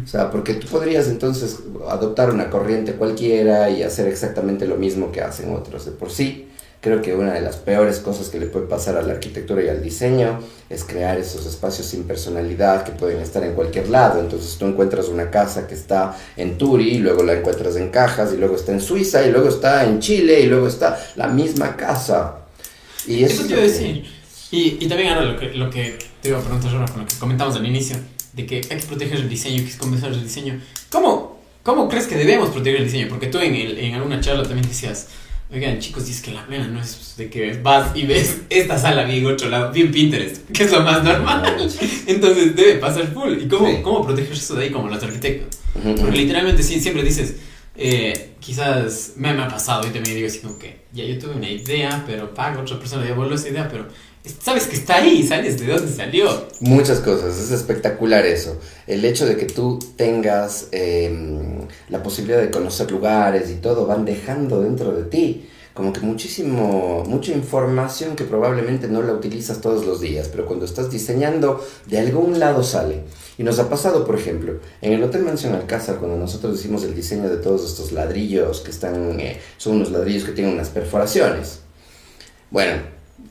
O 0.05 0.09
sea, 0.09 0.33
porque 0.33 0.55
tú 0.55 0.67
podrías 0.67 1.07
entonces 1.07 1.61
adoptar 1.89 2.31
una 2.31 2.51
corriente 2.51 2.95
cualquiera 2.95 3.71
y 3.71 3.85
hacer 3.85 4.09
exactamente 4.09 4.67
lo 4.67 4.77
mismo 4.77 5.13
que 5.13 5.21
hacen 5.21 5.55
otros 5.55 5.85
de 5.85 5.93
por 5.93 6.11
sí. 6.11 6.49
Creo 6.81 7.03
que 7.03 7.13
una 7.13 7.35
de 7.35 7.41
las 7.41 7.57
peores 7.57 7.99
cosas 7.99 8.29
que 8.29 8.39
le 8.39 8.47
puede 8.47 8.67
pasar 8.67 8.97
a 8.97 9.03
la 9.03 9.15
arquitectura 9.15 9.65
y 9.65 9.69
al 9.69 9.83
diseño 9.83 10.39
es 10.71 10.85
crear 10.85 11.19
esos 11.19 11.45
espacios 11.45 11.89
sin 11.89 12.05
personalidad 12.05 12.85
que 12.85 12.93
pueden 12.93 13.21
estar 13.21 13.43
en 13.43 13.55
cualquier 13.55 13.89
lado. 13.89 14.21
Entonces 14.21 14.57
tú 14.59 14.67
encuentras 14.67 15.09
una 15.09 15.29
casa 15.29 15.67
que 15.67 15.75
está 15.75 16.17
en 16.37 16.57
Turi, 16.57 16.91
y 16.91 16.99
luego 16.99 17.25
la 17.25 17.33
encuentras 17.33 17.75
en 17.75 17.91
Cajas, 17.91 18.33
y 18.33 18.37
luego 18.37 18.55
está 18.55 18.71
en 18.71 18.81
Suiza, 18.81 19.27
y 19.27 19.33
luego 19.33 19.49
está 19.49 19.85
en 19.87 19.99
Chile, 19.99 20.41
y 20.41 20.47
luego 20.47 20.69
está 20.69 20.97
la 21.17 21.27
misma 21.27 21.77
casa. 21.77 22.37
Y 23.09 23.25
eso, 23.25 23.45
te 23.45 23.55
iba 23.55 23.63
a 23.63 23.65
decir. 23.65 24.05
Y, 24.53 24.79
y, 24.81 24.89
también 24.89 25.13
ahora 25.13 25.33
lo 25.33 25.39
que, 25.39 25.47
lo 25.55 25.71
que 25.71 25.99
te 26.23 26.29
iba 26.29 26.39
a 26.39 26.43
preguntar 26.43 26.73
ahora 26.73 26.87
con 26.87 27.03
lo 27.03 27.09
que 27.09 27.17
comentamos 27.17 27.57
al 27.57 27.67
inicio, 27.67 27.97
de 28.35 28.47
que 28.47 28.57
hay 28.57 28.79
que 28.79 28.87
proteger 28.87 29.19
el 29.19 29.29
diseño, 29.29 29.65
que 29.65 29.71
es 29.71 29.77
comenzar 29.77 30.13
el 30.13 30.23
diseño. 30.23 30.61
¿Cómo, 30.93 31.41
¿Cómo 31.65 31.89
crees 31.89 32.07
que 32.07 32.15
debemos 32.15 32.51
proteger 32.51 32.83
el 32.83 32.85
diseño? 32.85 33.09
Porque 33.09 33.27
tú 33.27 33.39
en, 33.41 33.55
el, 33.57 33.79
en 33.79 33.95
alguna 33.95 34.21
charla 34.21 34.45
también 34.45 34.69
decías 34.69 35.09
Oigan, 35.51 35.79
chicos, 35.79 36.07
dices 36.07 36.23
que 36.23 36.31
la 36.33 36.47
pena 36.47 36.69
no 36.69 36.79
es 36.79 37.15
de 37.17 37.31
que 37.31 37.59
vas 37.63 37.97
y 37.97 38.05
ves 38.05 38.43
esta 38.51 38.79
sala 38.79 39.05
bien 39.05 39.25
otro 39.25 39.49
lado, 39.49 39.73
bien 39.73 39.91
Pinterest, 39.91 40.47
que 40.51 40.65
es 40.65 40.73
lo 40.73 40.83
más 40.83 41.03
normal. 41.03 41.43
Entonces 42.07 42.55
debe 42.55 42.75
pasar 42.75 43.13
full. 43.15 43.39
¿Y 43.41 43.49
cómo, 43.49 43.83
cómo 43.83 44.05
proteges 44.05 44.43
eso 44.43 44.57
de 44.57 44.65
ahí 44.65 44.71
como 44.71 44.89
los 44.89 45.03
arquitectos? 45.03 45.61
Porque 45.73 46.17
literalmente 46.19 46.63
sí, 46.63 46.79
siempre 46.81 47.03
dices, 47.03 47.37
eh, 47.77 48.35
quizás 48.41 49.15
me, 49.17 49.33
me, 49.33 49.43
ha 49.43 49.49
pasado 49.49 49.87
y 49.87 49.91
también 49.91 50.17
digo 50.17 50.29
así 50.29 50.41
como 50.41 50.59
que 50.59 50.81
ya 50.93 51.05
yo 51.05 51.19
tuve 51.19 51.37
una 51.37 51.49
idea, 51.49 52.05
pero 52.07 52.35
pago 52.35 52.61
otra 52.61 52.79
persona 52.79 53.11
volvió 53.15 53.35
esa 53.35 53.49
idea, 53.49 53.69
pero 53.71 53.89
sabes 54.43 54.67
que 54.67 54.77
está 54.77 54.97
ahí, 54.97 55.27
sabes 55.27 55.59
de 55.61 55.67
dónde 55.67 55.93
salió. 55.93 56.49
Muchas 56.61 57.01
cosas, 57.01 57.39
es 57.39 57.51
espectacular 57.51 58.27
eso. 58.27 58.59
El 58.87 59.05
hecho 59.05 59.27
de 59.27 59.37
que 59.37 59.47
tú 59.47 59.79
tengas 59.97 60.69
em, 60.73 61.67
la 61.89 62.03
posibilidad 62.03 62.41
de 62.41 62.51
conocer 62.51 62.91
lugares 62.91 63.51
y 63.51 63.57
todo, 63.57 63.87
van 63.87 64.05
dejando 64.05 64.63
dentro 64.63 64.93
de 64.93 65.05
ti 65.05 65.49
como 65.79 65.93
que 65.93 66.01
muchísimo, 66.01 67.05
mucha 67.07 67.31
información 67.31 68.17
que 68.17 68.25
probablemente 68.25 68.89
no 68.89 69.01
la 69.01 69.13
utilizas 69.13 69.61
todos 69.61 69.87
los 69.87 70.01
días, 70.01 70.27
pero 70.27 70.45
cuando 70.45 70.65
estás 70.65 70.91
diseñando, 70.91 71.65
de 71.87 72.01
algún 72.01 72.41
lado 72.41 72.65
sale. 72.65 73.05
Y 73.39 73.45
nos 73.45 73.61
ha 73.61 73.69
pasado, 73.71 74.05
por 74.05 74.17
ejemplo, 74.17 74.59
en 74.83 74.93
el 74.95 75.05
Hotel 75.05 75.23
Mansión 75.23 75.55
Alcázar, 75.55 75.99
cuando 75.99 76.17
nosotros 76.17 76.59
hicimos 76.59 76.83
el 76.83 76.97
diseño 76.97 77.29
de 77.29 77.37
todos 77.37 77.65
estos 77.65 77.93
ladrillos 77.93 78.61
que 78.63 78.73
están, 78.73 79.21
eh, 79.21 79.41
son 79.57 79.77
unos 79.77 79.93
ladrillos 79.93 80.25
que 80.25 80.33
tienen 80.33 80.55
unas 80.55 80.71
perforaciones. 80.71 81.61
Bueno, 82.51 82.83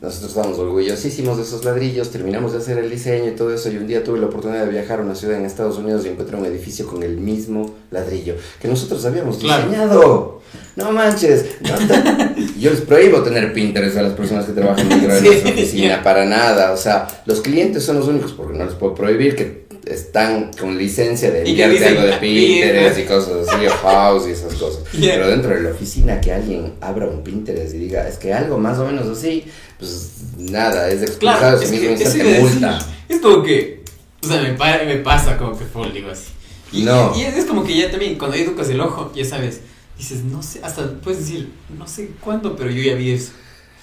nosotros 0.01 0.29
estábamos 0.29 0.59
orgullosísimos 0.59 1.37
de 1.37 1.43
esos 1.43 1.65
ladrillos, 1.65 2.11
terminamos 2.11 2.51
de 2.51 2.59
hacer 2.59 2.77
el 2.77 2.89
diseño 2.89 3.29
y 3.29 3.35
todo 3.35 3.53
eso, 3.53 3.71
y 3.71 3.77
un 3.77 3.87
día 3.87 4.03
tuve 4.03 4.19
la 4.19 4.27
oportunidad 4.27 4.65
de 4.65 4.71
viajar 4.71 4.99
a 4.99 5.03
una 5.03 5.15
ciudad 5.15 5.37
en 5.37 5.45
Estados 5.45 5.77
Unidos 5.77 6.05
y 6.05 6.09
encontré 6.09 6.37
un 6.37 6.45
edificio 6.45 6.85
con 6.85 7.01
el 7.01 7.17
mismo 7.17 7.75
ladrillo 7.89 8.35
que 8.61 8.67
nosotros 8.67 9.03
habíamos 9.05 9.39
diseñado. 9.39 10.41
No 10.75 10.91
manches. 10.91 11.45
yo 12.59 12.69
les 12.69 12.81
prohíbo 12.81 13.21
tener 13.21 13.51
Pinterest 13.51 13.97
a 13.97 14.03
las 14.03 14.13
personas 14.13 14.45
que 14.45 14.53
trabajan 14.53 14.87
de 14.87 14.95
nuestra 14.95 15.51
oficina, 15.51 16.03
para 16.03 16.25
nada. 16.25 16.71
O 16.71 16.77
sea, 16.77 17.07
los 17.25 17.41
clientes 17.41 17.83
son 17.83 17.97
los 17.97 18.07
únicos, 18.07 18.33
porque 18.33 18.57
no 18.57 18.65
les 18.65 18.75
puedo 18.75 18.93
prohibir 18.93 19.35
que 19.35 19.66
están 19.91 20.51
con 20.53 20.77
licencia 20.77 21.31
de 21.31 21.47
enviarte 21.47 21.85
algo 21.85 22.01
de 22.03 22.13
Pinterest 22.13 22.99
y 22.99 23.03
cosas 23.03 23.47
así, 23.47 23.65
o 23.65 23.71
House 23.71 24.27
y 24.27 24.31
esas 24.31 24.53
cosas. 24.55 24.83
Pero 24.91 25.27
dentro 25.27 25.51
de 25.51 25.61
la 25.61 25.71
oficina 25.71 26.21
que 26.21 26.33
alguien 26.33 26.73
abra 26.81 27.07
un 27.07 27.23
Pinterest 27.23 27.73
y 27.75 27.79
diga, 27.79 28.07
es 28.07 28.17
que 28.17 28.33
algo 28.33 28.57
más 28.57 28.77
o 28.79 28.85
menos 28.85 29.07
así, 29.07 29.45
pues 29.79 30.11
nada, 30.37 30.89
es 30.89 31.01
expulsado 31.01 31.39
claro, 31.39 31.61
es 31.61 31.71
mismo 31.71 31.91
instante 31.91 32.39
multa. 32.39 32.79
Es 33.07 33.19
como 33.19 33.43
que, 33.43 33.83
o 34.23 34.27
sea, 34.27 34.41
me, 34.41 34.85
me 34.85 34.97
pasa 34.97 35.37
como 35.37 35.57
que 35.57 35.65
full, 35.65 35.91
digo 35.93 36.11
así. 36.11 36.31
Y, 36.71 36.83
no. 36.83 37.13
y, 37.15 37.21
es 37.21 37.45
como 37.45 37.63
que 37.63 37.77
ya 37.77 37.89
también, 37.89 38.17
cuando 38.17 38.35
educas 38.35 38.69
el 38.69 38.81
ojo, 38.81 39.11
ya 39.15 39.23
sabes, 39.23 39.61
dices, 39.97 40.23
no 40.23 40.43
sé, 40.43 40.59
hasta 40.63 40.91
puedes 41.01 41.21
decir, 41.21 41.49
no 41.77 41.87
sé 41.87 42.11
cuándo, 42.19 42.55
pero 42.55 42.69
yo 42.69 42.83
ya 42.83 42.95
vi 42.95 43.11
eso. 43.11 43.31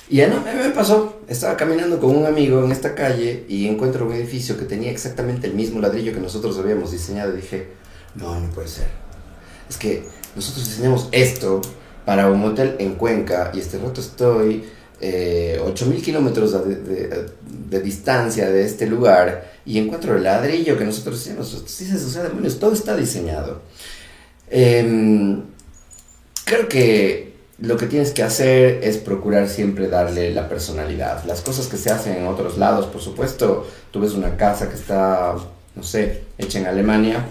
Y 0.09 0.17
ya 0.17 0.29
no, 0.29 0.43
me 0.43 0.71
pasó, 0.71 1.21
estaba 1.29 1.57
caminando 1.57 1.99
con 1.99 2.15
un 2.15 2.27
amigo 2.27 2.63
en 2.63 2.71
esta 2.73 2.95
calle 2.95 3.45
y 3.49 3.67
encuentro 3.67 4.07
un 4.07 4.13
edificio 4.13 4.59
que 4.59 4.67
tenía 4.67 4.91
exactamente 4.91 5.47
el 5.47 5.55
mismo 5.55 5.81
ladrillo 5.81 6.13
que 6.13 6.21
nosotros 6.21 6.59
habíamos 6.59 6.93
diseñado 6.93 7.33
y 7.33 7.41
dije, 7.41 7.69
no, 8.15 8.39
no 8.39 8.51
puede 8.51 8.69
ser. 8.69 8.89
Es 9.69 9.79
que 9.79 10.05
nosotros 10.37 10.69
diseñamos 10.69 11.09
esto 11.13 11.63
para 12.05 12.31
un 12.31 12.45
hotel 12.45 12.77
en 12.79 12.97
Cuenca 12.97 13.51
y 13.55 13.61
este 13.61 13.79
rato 13.79 14.03
estoy 14.03 14.65
eh, 15.01 15.61
8.000 15.63 16.03
kilómetros 16.03 16.53
de, 16.53 17.81
distancia 17.81 18.51
de 18.51 18.65
este 18.65 18.87
lugar 18.87 19.53
y 19.67 19.79
encuentro 19.79 20.17
el 20.17 20.23
ladrillo 20.23 20.79
que 20.79 20.85
nosotros 20.85 21.21
hicimos. 21.21 21.65
Dices, 21.65 22.05
o 22.05 22.11
sea, 22.11 22.25
demonios, 22.25 22.59
todo 22.59 22.73
está 22.73 22.97
diseñado. 22.97 23.63
Em, 24.51 25.43
creo 26.45 26.69
que 26.69 27.34
lo 27.65 27.77
que 27.77 27.87
tienes 27.87 28.13
que 28.13 28.23
hacer 28.23 28.81
es 28.83 28.99
procurar 28.99 29.49
siempre 29.49 29.89
darle 29.89 30.33
la 30.33 30.49
personalidad. 30.49 31.25
Las 31.25 31.41
cosas 31.41 31.67
que 31.67 31.77
se 31.77 31.91
hacen 31.91 32.17
en 32.17 32.27
otros 32.27 32.59
lados, 32.59 32.87
por 32.87 33.01
supuesto, 33.01 33.67
tú 33.91 34.01
ves 34.01 34.13
una 34.13 34.37
casa 34.37 34.69
que 34.69 34.75
está, 34.75 35.35
no 35.75 35.83
sé, 35.83 36.23
hecha 36.39 36.59
en 36.59 36.67
Alemania. 36.67 37.27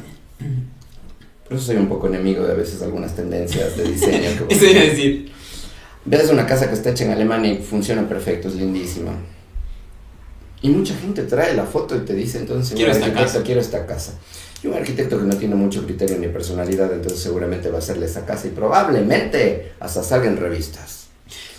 Por 1.48 1.58
eso 1.58 1.68
soy 1.68 1.76
un 1.76 1.88
poco 1.88 2.08
enemigo 2.08 2.46
de 2.46 2.54
a 2.54 2.56
veces 2.56 2.82
algunas 2.82 3.16
tendencias 3.16 3.78
de 3.78 3.84
diseño. 3.84 4.48
Que 4.48 4.54
Eso 4.56 4.66
iba 4.66 4.82
a 4.82 4.86
decir. 4.86 5.32
Ves 6.06 6.30
una 6.30 6.46
casa 6.46 6.68
que 6.68 6.74
está 6.74 6.90
hecha 6.90 7.06
en 7.06 7.12
Alemania 7.12 7.54
y 7.54 7.58
funciona 7.58 8.08
perfecto, 8.08 8.48
es 8.48 8.56
lindísima. 8.56 9.12
Y 10.62 10.70
mucha 10.70 10.96
gente 10.96 11.24
trae 11.24 11.54
la 11.54 11.66
foto 11.66 11.96
y 11.96 12.00
te 12.00 12.14
dice, 12.14 12.40
entonces, 12.40 12.76
quiero 12.76 12.92
esta 12.92 13.14
casa. 13.14 13.44
quiero 13.44 13.62
esta 13.62 13.86
casa. 13.86 14.14
Y 14.64 14.68
un 14.68 14.76
arquitecto 14.76 15.20
que 15.20 15.26
no 15.26 15.36
tiene 15.36 15.56
mucho 15.56 15.84
criterio 15.84 16.18
ni 16.18 16.28
personalidad, 16.28 16.92
entonces 16.94 17.20
seguramente 17.20 17.70
va 17.70 17.76
a 17.76 17.80
hacerle 17.80 18.06
esa 18.06 18.26
casa 18.26 18.48
y 18.48 18.52
probablemente 18.52 19.74
hasta 19.80 20.02
salga 20.02 20.28
en 20.28 20.38
revistas. 20.38 21.08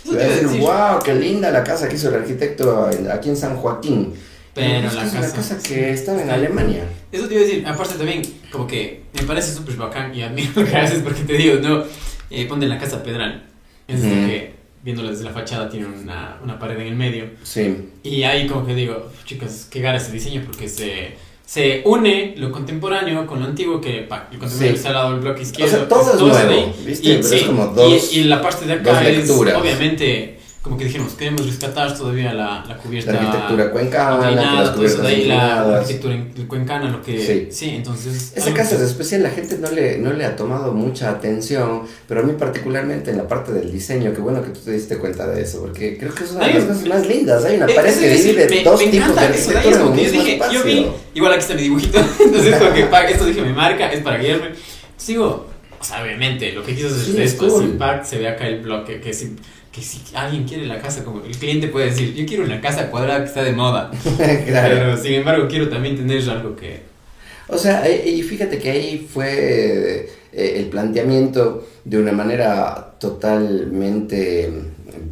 Y 0.03 0.15
va 0.15 0.21
a 0.21 0.27
decir, 0.27 0.59
wow, 0.59 0.99
qué 1.03 1.13
linda 1.13 1.51
la 1.51 1.63
casa 1.63 1.87
que 1.87 1.95
hizo 1.95 2.09
el 2.09 2.15
arquitecto 2.15 2.89
aquí 3.11 3.29
en 3.29 3.37
San 3.37 3.57
Joaquín. 3.57 4.13
Pero 4.55 4.81
la 4.81 4.87
es 4.87 4.95
casa, 4.95 5.19
una 5.19 5.31
casa 5.31 5.57
que 5.61 5.91
estaba 5.91 6.21
en 6.21 6.29
Alemania. 6.29 6.83
Eso 7.11 7.27
te 7.27 7.33
iba 7.35 7.43
a 7.43 7.45
decir, 7.45 7.67
aparte 7.67 7.95
también, 7.95 8.21
como 8.51 8.65
que 8.65 9.03
me 9.13 9.23
parece 9.23 9.53
súper 9.53 9.75
bacán 9.75 10.15
y 10.15 10.21
admiro 10.21 10.61
haces 10.75 11.01
porque 11.03 11.23
te 11.23 11.33
digo, 11.33 11.59
no, 11.61 11.83
eh, 12.29 12.45
ponte 12.47 12.65
en 12.65 12.69
la 12.69 12.79
casa 12.79 13.03
Pedral. 13.03 13.45
Es 13.87 14.01
que 14.01 14.55
viéndola 14.81 15.11
desde 15.11 15.23
la 15.23 15.31
fachada 15.31 15.69
tiene 15.69 15.87
una, 15.87 16.39
una, 16.43 16.57
pared 16.57 16.79
en 16.79 16.87
el 16.87 16.95
medio. 16.95 17.25
Sí. 17.43 17.89
Y 18.03 18.23
ahí 18.23 18.47
como 18.47 18.65
que 18.65 18.73
digo, 18.73 19.11
chicas, 19.25 19.67
qué 19.69 19.81
gara 19.81 19.97
ese 19.97 20.11
diseño 20.11 20.43
porque 20.45 20.69
se, 20.69 21.15
se 21.45 21.81
une 21.85 22.33
lo 22.37 22.51
contemporáneo 22.51 23.25
con 23.27 23.39
lo 23.39 23.45
antiguo 23.45 23.79
que 23.79 24.01
pa, 24.01 24.27
el 24.31 24.39
contemporáneo 24.39 24.75
está 24.75 24.89
al 24.89 24.95
lado 24.95 25.11
del 25.11 25.19
bloque 25.21 25.43
izquierdo. 25.43 25.73
O 25.73 25.77
sea, 25.77 25.87
todo 25.87 26.13
es 26.13 26.19
nuevo, 26.19 26.73
¿viste? 26.85 27.09
Y, 27.09 27.15
Pero 27.21 27.35
es 27.35 27.43
como 27.43 27.67
dos, 27.67 28.13
y, 28.13 28.19
y, 28.19 28.23
la 28.23 28.41
parte 28.41 28.65
de 28.65 28.73
acá 28.73 29.07
es 29.07 29.29
obviamente 29.29 30.34
como 30.65 30.79
que 30.79 30.85
dijimos, 30.85 31.13
queremos 31.13 31.45
rescatar 31.45 31.95
todavía 31.95 32.33
la, 32.33 32.65
la 32.67 32.75
cubierta. 32.77 33.11
La 33.11 33.19
arquitectura 33.19 33.69
cuencana, 33.69 34.31
las 34.31 34.71
cubiertas 34.71 35.01
de 35.03 35.07
ahí 35.07 35.25
la, 35.25 35.77
arquitectura 35.77 36.17
cuencana, 36.47 36.89
lo 36.89 37.03
que. 37.03 37.23
Sí, 37.23 37.47
sí 37.51 37.69
entonces. 37.75 38.33
Esa 38.35 38.51
casa 38.51 38.73
es 38.73 38.81
especial, 38.81 39.21
la 39.21 39.29
gente 39.29 39.59
no 39.59 39.69
le, 39.69 39.99
no 39.99 40.11
le 40.11 40.25
ha 40.25 40.35
tomado 40.35 40.73
mucha 40.73 41.11
atención, 41.11 41.83
pero 42.07 42.21
a 42.21 42.23
mí, 42.23 42.33
particularmente 42.33 43.11
en 43.11 43.17
la 43.17 43.27
parte 43.27 43.51
del 43.51 43.71
diseño, 43.71 44.11
qué 44.11 44.21
bueno 44.21 44.41
que 44.41 44.49
tú 44.49 44.59
te 44.61 44.71
diste 44.71 44.97
cuenta 44.97 45.27
de 45.27 45.43
eso, 45.43 45.61
porque 45.61 45.99
creo 45.99 46.15
que 46.15 46.23
es 46.23 46.31
una 46.31 46.47
de 46.47 46.53
las 46.55 46.63
cosas 46.63 46.87
más 46.87 47.07
lindas. 47.07 47.45
Hay 47.45 47.57
una 47.57 47.67
pared 47.67 47.99
que 47.99 48.09
divide 48.09 48.63
dos 48.63 48.79
tipos 48.79 49.15
de 49.15 49.21
arquitectura 49.21 49.63
en 49.65 49.81
un 49.83 49.95
mismo 49.95 50.19
dije, 50.19 50.33
espacio. 50.33 50.59
Yo 50.59 50.65
vi, 50.65 50.87
igual 51.13 51.33
aquí 51.33 51.41
está 51.41 51.53
mi 51.53 51.61
dibujito, 51.61 51.99
entonces, 52.19 52.55
como 52.55 52.73
que 52.73 53.11
esto 53.11 53.25
dije, 53.27 53.41
mi 53.43 53.53
marca 53.53 53.91
es 53.91 54.01
para 54.01 54.17
guiarme. 54.17 54.49
Sigo, 54.97 55.45
o 55.79 55.83
sea, 55.83 56.01
obviamente, 56.01 56.53
lo 56.53 56.63
que 56.63 56.73
quiso 56.73 56.91
decir 56.91 57.21
es 57.21 57.33
esto, 57.33 57.47
cool. 57.49 57.65
Impact, 57.65 58.05
se 58.05 58.17
ve 58.17 58.27
acá 58.27 58.47
el 58.47 58.61
bloque, 58.61 58.99
que 58.99 59.11
es 59.11 59.27
que 59.75 59.81
si 59.81 60.01
alguien 60.13 60.45
quiere 60.45 60.65
la 60.65 60.79
casa, 60.79 61.03
como 61.03 61.21
el 61.25 61.35
cliente 61.37 61.67
puede 61.67 61.87
decir, 61.87 62.13
yo 62.13 62.25
quiero 62.25 62.45
una 62.45 62.61
casa 62.61 62.89
cuadrada 62.89 63.19
que 63.19 63.25
está 63.25 63.43
de 63.43 63.51
moda. 63.51 63.91
claro. 64.45 64.75
Pero 64.75 64.97
sin 64.97 65.13
embargo 65.15 65.47
quiero 65.49 65.67
también 65.67 65.97
tener 65.97 66.29
algo 66.29 66.55
que... 66.55 66.83
O 67.49 67.57
sea, 67.57 67.87
y 67.89 68.23
fíjate 68.23 68.57
que 68.57 68.71
ahí 68.71 69.07
fue 69.13 70.09
eh, 70.31 70.59
el 70.59 70.67
planteamiento 70.67 71.67
de 71.83 71.99
una 71.99 72.13
manera 72.13 72.95
totalmente 72.99 74.49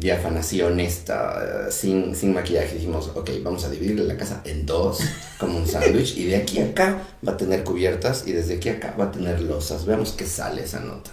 diáfana, 0.00 0.40
así 0.40 0.62
honesta, 0.62 1.70
sin, 1.70 2.16
sin 2.16 2.32
maquillaje. 2.32 2.76
Dijimos, 2.76 3.12
ok, 3.14 3.30
vamos 3.42 3.64
a 3.66 3.70
dividir 3.70 4.00
la 4.00 4.16
casa 4.16 4.40
en 4.46 4.64
dos, 4.64 5.00
como 5.38 5.58
un 5.58 5.66
sándwich, 5.66 6.16
y 6.16 6.24
de 6.24 6.36
aquí 6.36 6.58
a 6.58 6.64
acá 6.64 7.02
va 7.26 7.32
a 7.32 7.36
tener 7.36 7.64
cubiertas 7.64 8.26
y 8.26 8.32
desde 8.32 8.54
aquí 8.54 8.70
a 8.70 8.72
acá 8.72 8.96
va 8.98 9.04
a 9.04 9.12
tener 9.12 9.42
losas. 9.42 9.84
Veamos 9.84 10.12
qué 10.12 10.24
sale 10.24 10.64
esa 10.64 10.80
nota. 10.80 11.10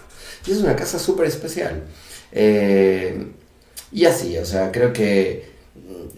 Y 0.47 0.51
es 0.51 0.59
una 0.59 0.75
casa 0.75 0.97
súper 0.97 1.27
especial. 1.27 1.83
Eh, 2.31 3.33
y 3.91 4.05
así, 4.05 4.37
o 4.37 4.45
sea, 4.45 4.71
creo 4.71 4.93
que 4.93 5.51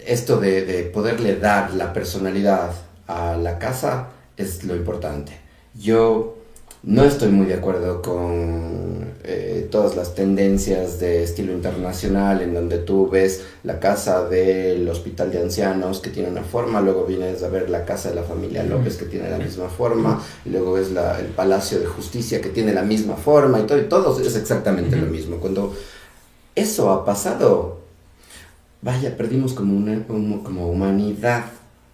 esto 0.05 0.39
de, 0.39 0.65
de, 0.65 0.83
poderle 0.83 1.37
dar 1.37 1.73
la 1.73 1.93
personalidad 1.93 2.71
a 3.07 3.37
la 3.37 3.59
casa 3.59 4.09
es 4.37 4.63
lo 4.63 4.75
importante. 4.75 5.33
Yo 5.73 6.37
no 6.83 7.03
estoy 7.05 7.29
muy 7.29 7.45
de 7.45 7.53
acuerdo 7.53 8.01
con 8.01 9.13
eh, 9.23 9.69
todas 9.71 9.95
las 9.95 10.15
tendencias 10.15 10.99
de 10.99 11.23
estilo 11.23 11.53
internacional 11.53 12.41
en 12.41 12.53
donde 12.53 12.77
tú 12.77 13.09
ves 13.09 13.45
la 13.63 13.79
casa 13.79 14.27
del 14.27 14.87
hospital 14.89 15.31
de 15.31 15.39
ancianos 15.39 16.01
que 16.01 16.09
tiene 16.09 16.27
una 16.27 16.43
forma, 16.43 16.81
luego 16.81 17.05
vienes 17.05 17.41
a 17.41 17.47
ver 17.47 17.69
la 17.69 17.85
casa 17.85 18.09
de 18.09 18.15
la 18.15 18.23
familia 18.23 18.63
López 18.63 18.97
que 18.97 19.05
tiene 19.05 19.29
la 19.29 19.37
misma 19.37 19.69
forma, 19.69 20.21
y 20.43 20.49
luego 20.49 20.73
ves 20.73 20.91
la, 20.91 21.21
el 21.21 21.27
Palacio 21.27 21.79
de 21.79 21.85
Justicia 21.85 22.41
que 22.41 22.49
tiene 22.49 22.73
la 22.73 22.83
misma 22.83 23.15
forma 23.15 23.61
y 23.61 23.63
todo, 23.63 23.77
y 23.77 23.83
todo 23.83 24.19
es 24.19 24.35
exactamente 24.35 24.97
lo 24.97 25.05
mismo. 25.05 25.37
Cuando 25.37 25.73
eso 26.55 26.91
ha 26.91 27.05
pasado, 27.05 27.81
vaya, 28.81 29.15
perdimos 29.17 29.53
como, 29.53 29.75
una, 29.75 30.05
como, 30.05 30.69
humanidad 30.69 31.45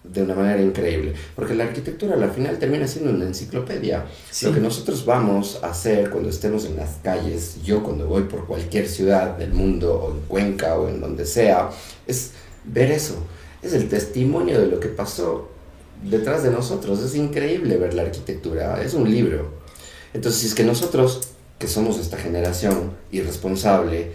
de 0.04 0.22
una 0.22 0.34
manera 0.34 0.62
increíble, 0.62 1.14
porque 1.36 1.54
la 1.54 1.64
arquitectura 1.64 2.14
al 2.14 2.30
final 2.30 2.58
termina 2.58 2.88
siendo 2.88 3.10
una 3.10 3.26
enciclopedia. 3.26 4.06
Lo 4.42 4.52
que 4.52 4.60
nosotros 4.60 5.04
vamos 5.04 5.60
a 5.62 5.68
hacer 5.68 6.10
cuando 6.10 6.30
estemos 6.30 6.64
en 6.64 6.76
las 6.76 6.96
calles, 7.02 7.62
yo 7.62 7.82
cuando 7.82 8.06
voy 8.06 8.22
por 8.22 8.46
cualquier 8.46 8.88
ciudad 8.88 9.36
del 9.36 9.52
mundo, 9.52 9.94
o 9.94 10.12
en 10.12 10.20
Cuenca, 10.22 10.78
o 10.78 10.88
en 10.88 11.00
donde 11.00 11.26
sea, 11.26 11.70
es 12.06 12.32
ver 12.64 12.90
eso, 12.90 13.16
es 13.62 13.74
el 13.74 13.88
testimonio 13.88 14.58
de 14.58 14.66
lo 14.66 14.80
que 14.80 14.88
pasó 14.88 15.50
detrás 16.02 16.42
de 16.42 16.50
nosotros. 16.50 17.00
Es 17.02 17.14
increíble 17.14 17.76
ver 17.76 17.94
la 17.94 18.02
arquitectura, 18.02 18.82
es 18.82 18.94
un 18.94 19.10
libro. 19.10 19.50
Entonces, 20.12 20.40
si 20.40 20.46
es 20.48 20.54
que 20.54 20.64
nosotros, 20.64 21.20
que 21.58 21.68
somos 21.68 21.98
esta 21.98 22.16
generación 22.16 22.92
irresponsable, 23.12 24.12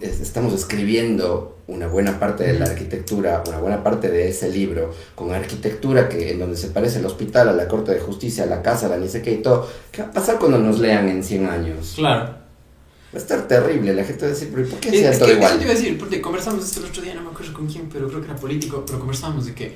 estamos 0.00 0.52
escribiendo 0.54 1.58
una 1.66 1.88
buena 1.88 2.20
parte 2.20 2.44
de 2.44 2.58
la 2.58 2.66
arquitectura, 2.66 3.42
una 3.48 3.58
buena 3.58 3.82
parte 3.82 4.08
de 4.08 4.28
ese 4.28 4.50
libro, 4.50 4.94
con 5.14 5.32
arquitectura 5.32 6.08
que 6.08 6.32
en 6.32 6.38
donde 6.38 6.56
se 6.56 6.68
parece 6.68 6.98
el 6.98 7.06
hospital, 7.06 7.48
a 7.48 7.52
la 7.52 7.66
Corte 7.66 7.92
de 7.92 8.00
Justicia, 8.00 8.44
a 8.44 8.46
la 8.46 8.62
casa, 8.62 8.86
a 8.86 8.90
la 8.90 8.98
ni 8.98 9.08
sé 9.08 9.22
qué 9.22 9.32
y 9.32 9.36
todo, 9.38 9.68
¿qué 9.90 10.02
va 10.02 10.08
a 10.08 10.12
pasar 10.12 10.38
cuando 10.38 10.58
nos 10.58 10.78
lean 10.78 11.08
en 11.08 11.24
100 11.24 11.46
años? 11.46 11.94
Claro. 11.96 12.24
Va 12.24 13.18
a 13.18 13.18
estar 13.18 13.48
terrible, 13.48 13.94
la 13.94 14.04
gente 14.04 14.22
va 14.22 14.28
a 14.28 14.34
decir, 14.34 14.50
pero 14.54 14.68
¿por 14.68 14.80
qué 14.80 15.08
es, 15.08 15.18
todo 15.18 15.32
igual? 15.32 15.56
te 15.56 15.64
iba 15.64 15.72
a 15.72 15.76
decir, 15.76 15.98
porque 15.98 16.20
conversamos 16.20 16.64
esto 16.64 16.80
el 16.80 16.86
otro 16.86 17.02
día, 17.02 17.14
no 17.14 17.22
me 17.22 17.30
acuerdo 17.30 17.54
con 17.54 17.66
quién, 17.66 17.88
pero 17.92 18.08
creo 18.08 18.20
que 18.20 18.26
era 18.26 18.36
político, 18.36 18.84
pero 18.86 18.98
conversamos 18.98 19.46
de 19.46 19.54
que 19.54 19.74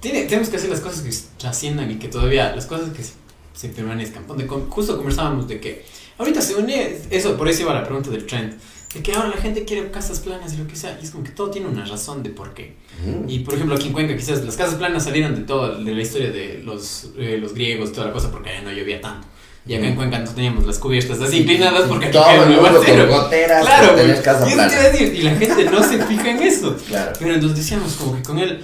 tiene, 0.00 0.24
tenemos 0.24 0.48
que 0.48 0.56
hacer 0.56 0.70
las 0.70 0.80
cosas 0.80 1.02
que 1.02 1.10
trasciendan 1.38 1.90
y 1.90 1.98
que 1.98 2.08
todavía, 2.08 2.54
las 2.54 2.66
cosas 2.66 2.90
que 2.90 3.02
se, 3.02 3.68
permanezcan. 3.68 4.24
justo 4.68 4.96
conversábamos 4.96 5.46
de 5.46 5.60
que 5.60 5.84
ahorita 6.18 6.40
se 6.40 6.54
une, 6.54 6.98
eso, 7.10 7.36
por 7.36 7.48
eso 7.48 7.62
iba 7.62 7.74
la 7.74 7.84
pregunta 7.84 8.10
del 8.10 8.26
trend 8.26 8.54
de 8.94 9.02
que 9.02 9.12
ahora 9.12 9.28
la 9.28 9.36
gente 9.36 9.64
quiere 9.64 9.90
casas 9.90 10.18
planas 10.20 10.54
y 10.54 10.56
lo 10.56 10.66
que 10.66 10.74
sea, 10.76 10.98
y 11.00 11.04
es 11.04 11.10
como 11.12 11.22
que 11.22 11.30
todo 11.30 11.50
tiene 11.50 11.68
una 11.68 11.84
razón 11.84 12.22
de 12.22 12.30
por 12.30 12.54
qué. 12.54 12.74
Ujú. 13.06 13.24
Y 13.28 13.40
por 13.40 13.54
ejemplo, 13.54 13.76
aquí 13.76 13.86
en 13.86 13.92
Cuenca, 13.92 14.16
quizás 14.16 14.44
las 14.44 14.56
casas 14.56 14.74
planas 14.76 15.04
salieron 15.04 15.34
de 15.36 15.42
todo, 15.42 15.78
de 15.82 15.94
la 15.94 16.02
historia 16.02 16.30
de 16.32 16.60
los, 16.64 17.10
eh, 17.18 17.38
los 17.40 17.54
griegos, 17.54 17.92
toda 17.92 18.08
la 18.08 18.12
cosa, 18.12 18.30
porque 18.32 18.50
no 18.64 18.72
llovía 18.72 19.00
tanto. 19.00 19.28
Y 19.66 19.74
acá 19.74 19.86
en 19.86 19.94
Cuenca 19.94 20.18
no 20.18 20.30
teníamos 20.32 20.66
las 20.66 20.78
cubiertas 20.78 21.20
así 21.20 21.38
inclinadas 21.40 21.82
porque 21.86 22.06
aquí 22.06 22.16
todo 22.18 22.30
el 22.30 22.50
un 22.50 22.56
mundo 22.56 22.80
goteras 23.08 23.64
Claro, 23.64 23.92
güey. 23.92 24.22
casa 24.22 24.50
Y 24.50 24.54
plana. 24.54 24.72
y 24.98 25.22
la 25.22 25.34
gente 25.36 25.64
no 25.66 25.82
se 25.82 26.04
fija 26.06 26.30
en 26.30 26.42
eso. 26.42 26.76
Claro. 26.88 27.12
Pero 27.18 27.34
entonces 27.34 27.58
decíamos 27.58 27.92
como 27.92 28.16
que 28.16 28.22
con 28.22 28.38
él 28.38 28.60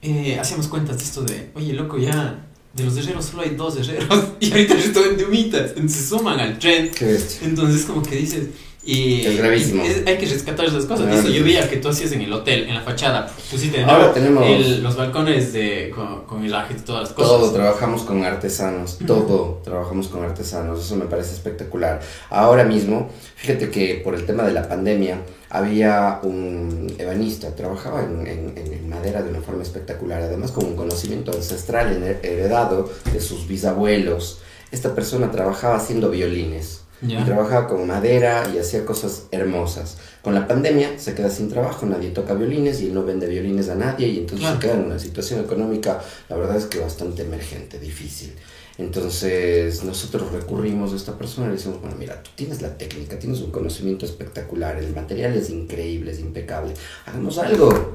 eh, 0.00 0.38
hacíamos 0.40 0.68
cuentas 0.68 0.96
de 0.98 1.04
esto 1.04 1.22
de, 1.22 1.50
oye, 1.54 1.72
loco, 1.74 1.98
ya 1.98 2.46
de 2.72 2.84
los 2.84 2.96
herreros 2.96 3.24
solo 3.26 3.42
hay 3.42 3.50
dos 3.50 3.76
herreros 3.76 4.24
y 4.40 4.50
ahorita 4.52 4.74
el 4.74 4.82
resto 4.82 5.02
vende 5.02 5.24
humitas. 5.24 5.70
Entonces 5.70 6.00
se 6.02 6.08
suman 6.08 6.38
al 6.40 6.54
bestia. 6.54 7.46
Entonces 7.46 7.84
como 7.84 8.02
que 8.02 8.16
dices... 8.16 8.46
Y, 8.90 9.20
Es 9.26 9.36
gravísimo. 9.36 9.82
es- 9.84 10.06
hay 10.06 10.16
que 10.16 10.24
rescatar 10.24 10.64
esas 10.64 10.86
cosas. 10.86 11.04
Claro. 11.06 11.20
Eso 11.20 11.28
yo 11.28 11.44
veía 11.44 11.68
que 11.68 11.76
tú 11.76 11.88
hacías 11.90 12.10
en 12.12 12.22
el 12.22 12.32
hotel, 12.32 12.68
en 12.68 12.74
la 12.74 12.80
fachada, 12.80 13.30
pusiste 13.50 13.84
Ahora 13.84 14.14
tenemos- 14.14 14.44
el- 14.46 14.82
los 14.82 14.96
balcones 14.96 15.52
de, 15.52 15.92
con, 15.94 16.22
con 16.24 16.42
el 16.42 16.48
y 16.50 16.80
todas 16.86 17.02
las 17.02 17.12
cosas. 17.12 17.30
Todo, 17.30 17.50
trabajamos 17.52 18.02
con 18.04 18.24
artesanos, 18.24 18.96
todo 19.06 19.60
trabajamos 19.62 20.08
con 20.08 20.24
artesanos, 20.24 20.80
eso 20.82 20.96
me 20.96 21.04
parece 21.04 21.34
espectacular. 21.34 22.00
Ahora 22.30 22.64
mismo, 22.64 23.10
fíjate 23.36 23.68
que 23.68 24.00
por 24.02 24.14
el 24.14 24.24
tema 24.24 24.44
de 24.44 24.52
la 24.52 24.66
pandemia, 24.66 25.20
había 25.50 26.20
un 26.22 26.90
ebanista, 26.98 27.54
trabajaba 27.54 28.02
en, 28.04 28.26
en- 28.26 28.54
en 28.72 28.88
madera 28.88 29.20
de 29.22 29.28
una 29.28 29.42
forma 29.42 29.62
espectacular, 29.64 30.22
además 30.22 30.50
con 30.50 30.64
un 30.64 30.76
conocimiento 30.76 31.30
ancestral 31.32 31.92
her- 32.02 32.20
heredado 32.22 32.90
de 33.12 33.20
sus 33.20 33.46
bisabuelos. 33.46 34.38
Esta 34.70 34.94
persona 34.94 35.30
trabajaba 35.30 35.76
haciendo 35.76 36.08
violines. 36.10 36.80
Ya. 37.00 37.20
Y 37.20 37.24
trabajaba 37.24 37.68
con 37.68 37.86
madera 37.86 38.50
y 38.52 38.58
hacía 38.58 38.84
cosas 38.84 39.24
hermosas. 39.30 39.98
Con 40.22 40.34
la 40.34 40.48
pandemia 40.48 40.98
se 40.98 41.14
queda 41.14 41.30
sin 41.30 41.48
trabajo, 41.48 41.86
nadie 41.86 42.10
toca 42.10 42.34
violines 42.34 42.80
y 42.80 42.86
él 42.86 42.94
no 42.94 43.04
vende 43.04 43.26
violines 43.28 43.68
a 43.68 43.76
nadie 43.76 44.08
y 44.08 44.18
entonces 44.18 44.40
Claro. 44.40 44.56
se 44.60 44.66
queda 44.66 44.74
en 44.74 44.84
una 44.86 44.98
situación 44.98 45.40
económica, 45.40 46.00
la 46.28 46.36
verdad 46.36 46.56
es 46.56 46.64
que 46.66 46.80
bastante 46.80 47.22
emergente, 47.22 47.78
difícil. 47.78 48.32
Entonces 48.78 49.84
nosotros 49.84 50.32
recurrimos 50.32 50.92
a 50.92 50.96
esta 50.96 51.18
persona 51.18 51.46
y 51.46 51.50
le 51.50 51.56
decimos, 51.56 51.80
bueno, 51.80 51.96
mira, 51.98 52.22
tú 52.22 52.30
tienes 52.34 52.62
la 52.62 52.76
técnica, 52.78 53.18
tienes 53.18 53.40
un 53.40 53.50
conocimiento 53.50 54.06
espectacular, 54.06 54.76
el 54.78 54.94
material 54.94 55.34
es 55.34 55.50
increíble, 55.50 56.12
es 56.12 56.20
impecable, 56.20 56.74
hagamos 57.06 57.38
algo. 57.38 57.94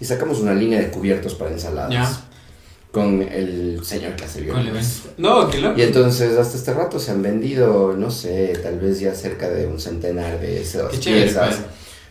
Y 0.00 0.04
sacamos 0.04 0.40
una 0.40 0.54
línea 0.54 0.80
de 0.80 0.90
cubiertos 0.90 1.34
para 1.34 1.50
ensaladas. 1.52 1.92
Ya. 1.92 2.20
Con 2.94 3.20
el 3.22 3.80
señor 3.84 4.14
que 4.16 4.24
hace 4.24 4.46
Con 4.46 4.58
el 4.60 4.64
violines. 4.66 5.00
evento. 5.04 5.14
No, 5.18 5.50
qué 5.50 5.58
loco. 5.60 5.78
Y 5.78 5.82
entonces 5.82 6.38
hasta 6.38 6.56
este 6.56 6.72
rato 6.72 6.98
se 6.98 7.10
han 7.10 7.20
vendido, 7.22 7.94
no 7.96 8.10
sé, 8.10 8.58
tal 8.62 8.78
vez 8.78 9.00
ya 9.00 9.14
cerca 9.14 9.50
de 9.50 9.66
un 9.66 9.78
centenar 9.80 10.40
de 10.40 10.62
esas 10.62 10.90
Qué 10.92 11.00
chévere, 11.00 11.24
piezas. 11.24 11.56
pues. 11.56 11.66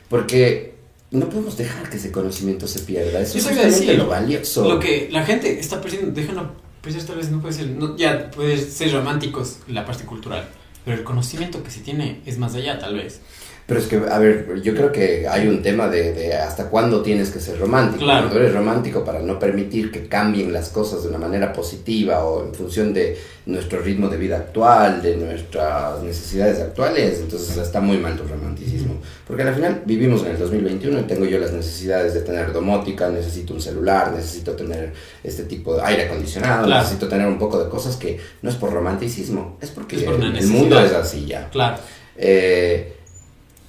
Porque 0.09 0.73
no 1.11 1.29
podemos 1.29 1.57
dejar 1.57 1.89
que 1.89 1.97
ese 1.97 2.11
conocimiento 2.11 2.67
se 2.67 2.79
pierda. 2.79 3.21
Eso 3.21 3.37
es 3.37 3.45
justamente 3.45 3.93
lo 3.95 4.07
valioso. 4.07 4.67
Lo 4.67 4.79
que 4.79 5.07
la 5.11 5.23
gente 5.25 5.59
está 5.59 5.79
perdiendo, 5.79 6.11
déjalo, 6.11 6.51
pues 6.81 7.05
tal 7.05 7.15
vez 7.15 7.29
no 7.31 7.39
puede 7.41 7.53
ser, 7.53 7.67
no, 7.69 7.95
ya 7.95 8.29
puede 8.29 8.57
ser 8.57 8.91
románticos 8.91 9.59
la 9.67 9.85
parte 9.85 10.03
cultural, 10.03 10.47
pero 10.83 10.97
el 10.97 11.03
conocimiento 11.05 11.63
que 11.63 11.71
se 11.71 11.79
tiene 11.79 12.21
es 12.25 12.37
más 12.37 12.55
allá, 12.55 12.77
tal 12.77 12.95
vez. 12.95 13.21
Pero 13.65 13.79
es 13.79 13.87
que, 13.87 13.95
a 13.95 14.19
ver, 14.19 14.61
yo 14.61 14.73
creo 14.75 14.91
que 14.91 15.25
hay 15.27 15.47
un 15.47 15.61
tema 15.61 15.87
de, 15.87 16.11
de 16.13 16.33
hasta 16.35 16.65
cuándo 16.69 17.01
tienes 17.01 17.29
que 17.31 17.39
ser 17.39 17.57
romántico. 17.57 18.03
Claro. 18.03 18.23
Cuando 18.27 18.39
eres 18.41 18.53
romántico 18.53 19.05
para 19.05 19.19
no 19.21 19.39
permitir 19.39 19.89
que 19.89 20.07
cambien 20.07 20.51
las 20.51 20.67
cosas 20.69 21.03
de 21.03 21.09
una 21.09 21.17
manera 21.17 21.53
positiva 21.53 22.25
o 22.25 22.45
en 22.45 22.53
función 22.53 22.93
de 22.93 23.17
nuestro 23.45 23.79
ritmo 23.81 24.09
de 24.09 24.17
vida 24.17 24.37
actual, 24.37 25.01
de 25.01 25.15
nuestras 25.15 26.01
necesidades 26.03 26.59
actuales, 26.59 27.19
entonces 27.21 27.55
está 27.57 27.79
muy 27.79 27.97
mal 27.97 28.17
tu 28.17 28.23
romanticismo. 28.27 28.95
Porque 29.25 29.43
al 29.43 29.55
final 29.55 29.81
vivimos 29.85 30.23
en 30.23 30.31
el 30.31 30.39
2021 30.39 30.99
y 30.99 31.03
tengo 31.03 31.25
yo 31.25 31.39
las 31.39 31.53
necesidades 31.53 32.13
de 32.13 32.21
tener 32.21 32.51
domótica, 32.51 33.09
necesito 33.09 33.53
un 33.53 33.61
celular, 33.61 34.11
necesito 34.11 34.53
tener 34.53 34.91
este 35.23 35.43
tipo 35.43 35.75
de 35.75 35.83
aire 35.83 36.03
acondicionado, 36.03 36.65
Claro. 36.65 36.81
necesito 36.81 37.07
tener 37.07 37.27
un 37.27 37.39
poco 37.39 37.63
de 37.63 37.69
cosas 37.69 37.95
que 37.95 38.19
no 38.41 38.49
es 38.49 38.55
por 38.55 38.73
romanticismo, 38.73 39.57
es 39.61 39.69
porque 39.71 39.95
Es 39.97 40.03
por 40.03 40.15
una 40.15 40.37
el 40.37 40.47
mundo 40.47 40.79
es 40.81 40.91
así 40.93 41.25
ya. 41.25 41.49
Claro. 41.49 41.77
Eh, 42.17 42.97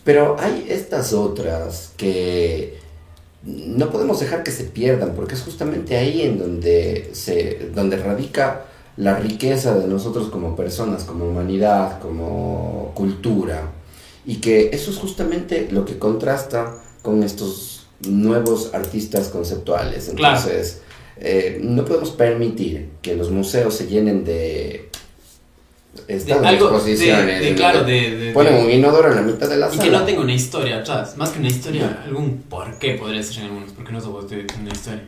pero 0.04 0.36
hay 0.38 0.66
estas 0.68 1.12
otras 1.12 1.92
que 1.96 2.78
no 3.42 3.90
podemos 3.90 4.20
dejar 4.20 4.42
que 4.42 4.50
se 4.50 4.64
pierdan, 4.64 5.14
porque 5.14 5.34
es 5.34 5.42
justamente 5.42 5.96
ahí 5.96 6.22
en 6.22 6.38
donde, 6.38 7.10
se, 7.12 7.70
donde 7.74 7.96
radica 7.96 8.66
la 8.96 9.16
riqueza 9.16 9.74
de 9.74 9.86
nosotros 9.86 10.28
como 10.28 10.56
personas, 10.56 11.04
como 11.04 11.26
humanidad, 11.26 12.00
como 12.00 12.92
cultura. 12.94 13.72
Y 14.24 14.36
que 14.36 14.70
eso 14.72 14.90
es 14.90 14.96
justamente 14.96 15.68
lo 15.70 15.84
que 15.84 15.98
contrasta 15.98 16.82
con 17.02 17.22
estos 17.22 17.86
nuevos 18.08 18.72
artistas 18.72 19.28
conceptuales. 19.28 20.10
Claro. 20.14 20.38
Entonces, 20.38 20.80
eh, 21.18 21.60
no 21.62 21.84
podemos 21.84 22.10
permitir 22.10 22.90
que 23.02 23.14
los 23.16 23.30
museos 23.30 23.74
se 23.74 23.86
llenen 23.86 24.24
de... 24.24 24.83
De 26.06 26.16
Estas 26.16 26.42
algo, 26.42 26.68
de, 26.70 26.74
exposiciones. 26.76 27.40
de- 27.40 27.48
en 27.48 27.54
claro, 27.54 27.84
de, 27.84 28.16
de- 28.16 28.32
Ponen 28.32 28.54
de- 28.54 28.64
un 28.64 28.70
inodoro 28.70 29.08
en 29.10 29.16
la 29.16 29.22
mitad 29.22 29.48
de 29.48 29.56
la 29.56 29.68
y 29.68 29.70
sala. 29.70 29.82
que 29.84 29.90
no 29.90 30.04
tenga 30.04 30.20
una 30.20 30.34
historia 30.34 30.78
atrás, 30.78 31.16
más 31.16 31.30
que 31.30 31.38
una 31.38 31.48
historia, 31.48 32.02
algún 32.04 32.42
por 32.48 32.78
qué 32.78 32.94
podría 32.94 33.22
ser 33.22 33.38
en 33.38 33.44
algunos, 33.44 33.72
porque 33.72 33.92
no 33.92 34.00
somos 34.00 34.28
de 34.28 34.46
una 34.60 34.72
historia. 34.72 35.02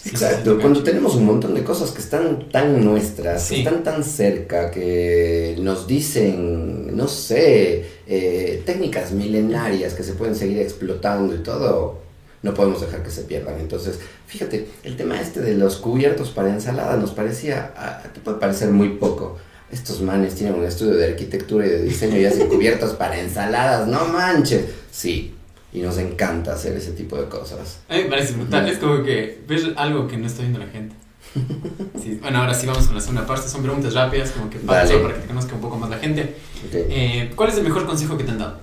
Sí, 0.00 0.10
Exacto, 0.10 0.54
sí, 0.54 0.60
cuando 0.60 0.82
tenemos 0.84 1.16
un 1.16 1.26
montón 1.26 1.54
de 1.54 1.64
cosas 1.64 1.90
que 1.90 1.98
están 2.00 2.48
tan 2.50 2.84
nuestras, 2.84 3.42
Sí. 3.42 3.54
que 3.56 3.60
están 3.62 3.82
tan 3.82 4.04
cerca, 4.04 4.70
que 4.70 5.56
nos 5.58 5.88
dicen, 5.88 6.96
no 6.96 7.08
sé, 7.08 7.84
eh, 8.06 8.62
técnicas 8.64 9.10
milenarias 9.12 9.94
que 9.94 10.04
se 10.04 10.12
pueden 10.12 10.36
seguir 10.36 10.60
explotando 10.60 11.34
y 11.34 11.38
todo, 11.38 11.98
no 12.42 12.54
podemos 12.54 12.80
dejar 12.80 13.02
que 13.02 13.10
se 13.10 13.22
pierdan. 13.22 13.58
Entonces, 13.58 13.98
fíjate, 14.28 14.68
el 14.84 14.96
tema 14.96 15.20
este 15.20 15.40
de 15.40 15.54
los 15.54 15.76
cubiertos 15.76 16.28
para 16.30 16.50
ensalada 16.50 16.96
nos 16.96 17.10
parecía, 17.10 17.72
ah, 17.76 18.00
te 18.14 18.20
puede 18.20 18.38
parecer 18.38 18.70
muy 18.70 18.90
poco. 18.90 19.38
Estos 19.70 20.00
manes 20.00 20.34
tienen 20.34 20.54
un 20.54 20.64
estudio 20.64 20.94
de 20.94 21.10
arquitectura 21.10 21.66
y 21.66 21.68
de 21.68 21.82
diseño 21.82 22.18
y 22.18 22.24
hacen 22.24 22.48
cubiertos 22.48 22.94
para 22.94 23.20
ensaladas, 23.20 23.86
no 23.86 24.06
manches. 24.06 24.64
Sí, 24.90 25.34
y 25.72 25.80
nos 25.80 25.98
encanta 25.98 26.54
hacer 26.54 26.76
ese 26.76 26.92
tipo 26.92 27.16
de 27.16 27.28
cosas. 27.28 27.80
A 27.88 27.96
mí 27.96 28.04
me 28.04 28.08
parece 28.08 28.32
brutal, 28.32 28.66
es 28.68 28.78
como 28.78 29.02
que 29.02 29.40
ver 29.46 29.74
algo 29.76 30.08
que 30.08 30.16
no 30.16 30.26
está 30.26 30.40
viendo 30.42 30.58
la 30.58 30.68
gente. 30.68 30.94
Sí, 32.02 32.18
Bueno, 32.22 32.38
ahora 32.38 32.54
sí 32.54 32.66
vamos 32.66 32.86
con 32.86 32.94
la 32.94 33.00
segunda 33.00 33.26
parte, 33.26 33.48
son 33.48 33.62
preguntas 33.62 33.92
rápidas, 33.92 34.30
como 34.30 34.48
que 34.48 34.58
para, 34.58 34.88
para 34.88 35.14
que 35.14 35.20
te 35.20 35.26
conozca 35.26 35.54
un 35.54 35.60
poco 35.60 35.76
más 35.76 35.90
la 35.90 35.98
gente. 35.98 36.34
Eh, 36.72 37.30
¿Cuál 37.34 37.50
es 37.50 37.58
el 37.58 37.64
mejor 37.64 37.86
consejo 37.86 38.16
que 38.16 38.24
te 38.24 38.30
han 38.30 38.38
dado? 38.38 38.58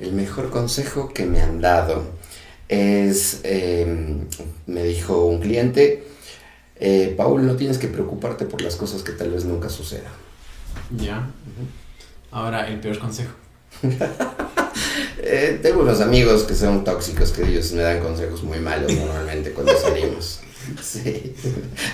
El 0.00 0.12
mejor 0.12 0.50
consejo 0.50 1.12
que 1.12 1.26
me 1.26 1.40
han 1.40 1.60
dado 1.60 2.02
es, 2.68 3.40
eh, 3.44 4.16
me 4.66 4.82
dijo 4.84 5.24
un 5.26 5.40
cliente, 5.40 6.04
eh, 6.80 7.14
Paul, 7.16 7.46
no 7.46 7.56
tienes 7.56 7.78
que 7.78 7.88
preocuparte 7.88 8.44
por 8.44 8.62
las 8.62 8.76
cosas 8.76 9.02
que 9.02 9.12
tal 9.12 9.30
vez 9.30 9.44
nunca 9.44 9.68
sucedan. 9.68 10.12
Ya. 10.96 11.28
Ahora, 12.30 12.68
el 12.68 12.80
peor 12.80 12.98
consejo. 12.98 13.32
Eh, 15.20 15.58
tengo 15.62 15.82
unos 15.82 16.00
amigos 16.00 16.44
que 16.44 16.54
son 16.54 16.84
tóxicos, 16.84 17.32
que 17.32 17.42
ellos 17.42 17.72
me 17.72 17.82
dan 17.82 18.00
consejos 18.00 18.42
muy 18.44 18.60
malos 18.60 18.90
normalmente 18.92 19.50
cuando 19.50 19.76
salimos. 19.78 20.40
Sí. 20.82 21.34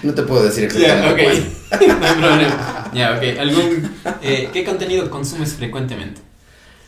No 0.03 0.15
te 0.15 0.23
puedo 0.23 0.45
decir 0.45 0.71
Ya, 0.73 1.11
exactamente 1.11 1.49
ok. 1.73 1.81
no 2.01 2.07
hay 2.07 2.15
problema. 2.15 2.91
Ya, 2.95 3.17
ok. 3.17 3.39
¿Algún, 3.41 3.91
eh, 4.23 4.51
¿Qué 4.53 4.65
contenido 4.65 5.11
consumes 5.11 5.55
frecuentemente 5.55 6.21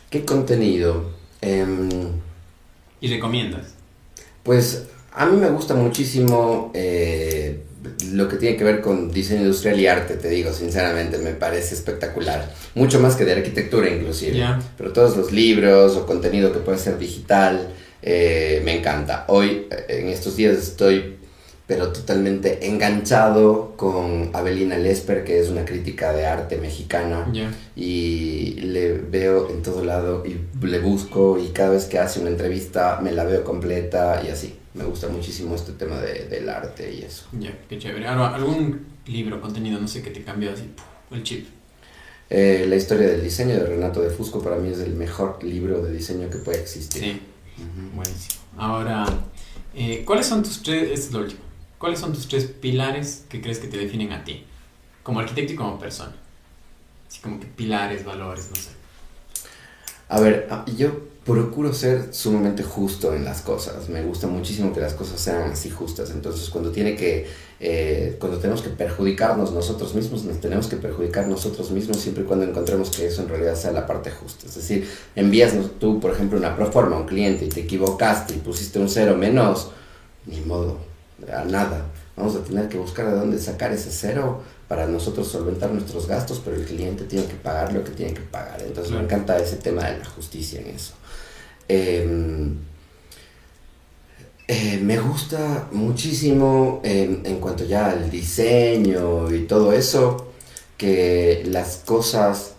¿Qué 0.09 0.23
contenido? 0.23 1.11
Em, 1.41 1.89
y 3.01 3.07
recomiendas? 3.09 3.73
Pues 4.43 4.85
a 5.11 5.25
mí 5.25 5.37
me 5.37 5.49
gusta 5.49 5.73
muchísimo 5.73 6.71
eh, 6.73 7.63
lo 8.11 8.27
que 8.27 8.37
tiene 8.37 8.55
que 8.57 8.63
ver 8.63 8.81
con 8.81 9.11
diseño 9.11 9.41
industrial 9.41 9.79
y 9.79 9.87
arte, 9.87 10.15
te 10.15 10.29
digo, 10.29 10.53
sinceramente, 10.53 11.17
me 11.17 11.31
parece 11.31 11.75
espectacular. 11.75 12.53
Mucho 12.75 12.99
más 12.99 13.15
que 13.15 13.25
de 13.25 13.33
arquitectura 13.33 13.89
inclusive. 13.89 14.43
Pero 14.77 14.93
todos 14.93 15.17
los 15.17 15.31
libros 15.31 15.95
o 15.95 16.05
contenido 16.05 16.51
que 16.51 16.59
puede 16.59 16.77
ser 16.77 16.97
digital, 16.97 17.69
eh, 18.01 18.61
me 18.63 18.77
encanta. 18.79 19.25
Hoy, 19.27 19.67
eh, 19.71 19.85
en 20.01 20.07
estos 20.09 20.35
días, 20.35 20.57
estoy 20.57 21.15
pero 21.67 21.91
totalmente 21.91 22.65
enganchado 22.69 23.73
con 23.75 24.29
Avelina 24.31 24.77
Lesper, 24.77 25.25
que 25.25 25.37
es 25.41 25.49
una 25.49 25.65
crítica 25.65 26.13
de 26.13 26.25
arte 26.25 26.55
mexicana 26.55 27.27
Ya. 27.33 27.51
y 27.75 28.53
le 28.61 28.93
veo 28.93 29.49
en 29.49 29.61
todo 29.63 29.83
lado 29.83 30.23
y 30.25 30.37
le 30.65 30.79
busco 30.79 31.37
y 31.37 31.49
cada 31.49 31.71
vez 31.71 31.83
que 31.83 31.99
hace 31.99 32.21
una 32.21 32.29
entrevista 32.29 32.99
me 33.03 33.11
la 33.11 33.25
veo 33.25 33.43
completa 33.43 34.21
y 34.25 34.29
así. 34.29 34.55
Me 34.77 34.83
gusta 34.85 35.07
muchísimo 35.07 35.55
este 35.55 35.71
tema 35.73 35.99
de- 35.99 36.27
del 36.27 36.47
arte 36.49 36.93
y 36.93 37.01
eso. 37.01 37.25
Ya, 37.39 37.51
qué 37.67 37.79
chévere. 37.79 38.07
Ahora, 38.07 38.35
¿algún 38.35 38.85
libro, 39.07 39.41
contenido, 39.41 39.79
no 39.79 39.87
sé, 39.87 40.01
que 40.03 40.11
te 40.11 40.23
cambió 40.23 40.51
así 40.53 40.69
el 41.11 41.23
chip? 41.23 41.47
Eh, 42.29 42.65
la 42.67 42.75
historia 42.75 43.07
del 43.07 43.23
diseño 43.23 43.55
de 43.55 43.65
Renato 43.65 44.01
de 44.01 44.09
Fusco 44.09 44.43
para 44.43 44.57
mí 44.57 44.69
es 44.69 44.79
el 44.79 44.93
mejor 44.93 45.43
libro 45.43 45.81
de 45.81 45.91
diseño 45.93 46.29
que 46.29 46.37
puede 46.37 46.59
existir. 46.61 47.01
Sí, 47.01 47.21
Ujú. 47.57 47.95
buenísimo. 47.95 48.41
Ahora, 48.57 49.05
eh, 49.73 50.03
¿cuáles 50.05 50.25
son 50.27 50.43
tus 50.43 50.61
tres, 50.61 50.83
esta 50.91 51.07
es 51.07 51.13
la 51.13 51.19
última, 51.21 51.39
¿cuáles 51.77 51.99
son 51.99 52.13
tus 52.13 52.27
tres 52.27 52.45
pilares 52.45 53.23
que 53.29 53.41
crees 53.41 53.59
que 53.59 53.67
te 53.67 53.77
definen 53.77 54.11
a 54.11 54.23
ti? 54.23 54.43
Como 55.03 55.21
arquitecto 55.21 55.53
y 55.53 55.55
como 55.55 55.79
persona. 55.79 56.13
Así 57.07 57.19
como 57.21 57.39
que 57.39 57.45
pilares, 57.47 58.03
valores, 58.03 58.49
no 58.49 58.55
sé. 58.57 58.69
A 60.09 60.19
ver, 60.19 60.47
ah, 60.51 60.65
yo 60.77 60.91
procuro 61.27 61.73
ser 61.73 62.13
sumamente 62.13 62.63
justo 62.63 63.13
en 63.13 63.25
las 63.25 63.41
cosas. 63.41 63.89
Me 63.89 64.01
gusta 64.01 64.27
muchísimo 64.27 64.73
que 64.73 64.79
las 64.79 64.93
cosas 64.93 65.19
sean 65.19 65.51
así 65.51 65.69
justas. 65.69 66.11
Entonces, 66.11 66.49
cuando 66.49 66.71
tiene 66.71 66.95
que, 66.95 67.27
eh, 67.59 68.15
cuando 68.17 68.37
tenemos 68.37 68.61
que 68.61 68.69
perjudicarnos 68.69 69.51
nosotros 69.51 69.93
mismos, 69.93 70.23
nos 70.23 70.39
tenemos 70.39 70.67
que 70.67 70.77
perjudicar 70.77 71.27
nosotros 71.27 71.69
mismos 71.71 71.97
siempre 71.97 72.23
y 72.23 72.25
cuando 72.25 72.45
encontremos 72.45 72.89
que 72.89 73.07
eso 73.07 73.23
en 73.23 73.27
realidad 73.29 73.55
sea 73.55 73.73
la 73.73 73.85
parte 73.85 74.09
justa. 74.09 74.47
Es 74.47 74.55
decir, 74.55 74.89
envías 75.15 75.53
tú, 75.79 75.99
por 75.99 76.11
ejemplo, 76.11 76.39
una 76.39 76.55
proforma 76.55 76.95
a 76.95 76.99
un 77.01 77.05
cliente 77.05 77.43
y 77.43 77.49
te 77.49 77.59
equivocaste 77.61 78.33
y 78.33 78.37
pusiste 78.37 78.79
un 78.79 78.87
cero 78.87 79.17
menos, 79.17 79.71
ni 80.25 80.39
modo, 80.39 80.77
a 81.31 81.43
nada. 81.43 81.87
Vamos 82.15 82.37
a 82.37 82.39
tener 82.39 82.69
que 82.69 82.77
buscar 82.77 83.05
de 83.05 83.17
dónde 83.17 83.37
sacar 83.37 83.73
ese 83.73 83.91
cero 83.91 84.41
para 84.69 84.87
nosotros 84.87 85.27
solventar 85.27 85.71
nuestros 85.71 86.07
gastos, 86.07 86.41
pero 86.43 86.55
el 86.55 86.65
cliente 86.65 87.03
tiene 87.03 87.27
que 87.27 87.35
pagar 87.35 87.73
lo 87.73 87.83
que 87.83 87.91
tiene 87.91 88.13
que 88.13 88.21
pagar. 88.21 88.61
Entonces 88.61 88.93
me 88.93 89.01
encanta 89.01 89.37
ese 89.37 89.57
tema 89.57 89.83
de 89.89 89.99
la 89.99 90.05
justicia 90.05 90.61
en 90.61 90.67
eso. 90.67 90.93
Em, 91.67 92.55
eh, 94.47 94.79
me 94.81 94.97
gusta 94.99 95.67
muchísimo 95.71 96.81
en 96.83 97.39
cuanto 97.39 97.65
ya 97.65 97.91
al 97.91 98.09
diseño 98.09 99.33
y 99.33 99.45
todo 99.45 99.73
eso, 99.73 100.27
que 100.77 101.43
las 101.47 101.77
cosas, 101.85 102.53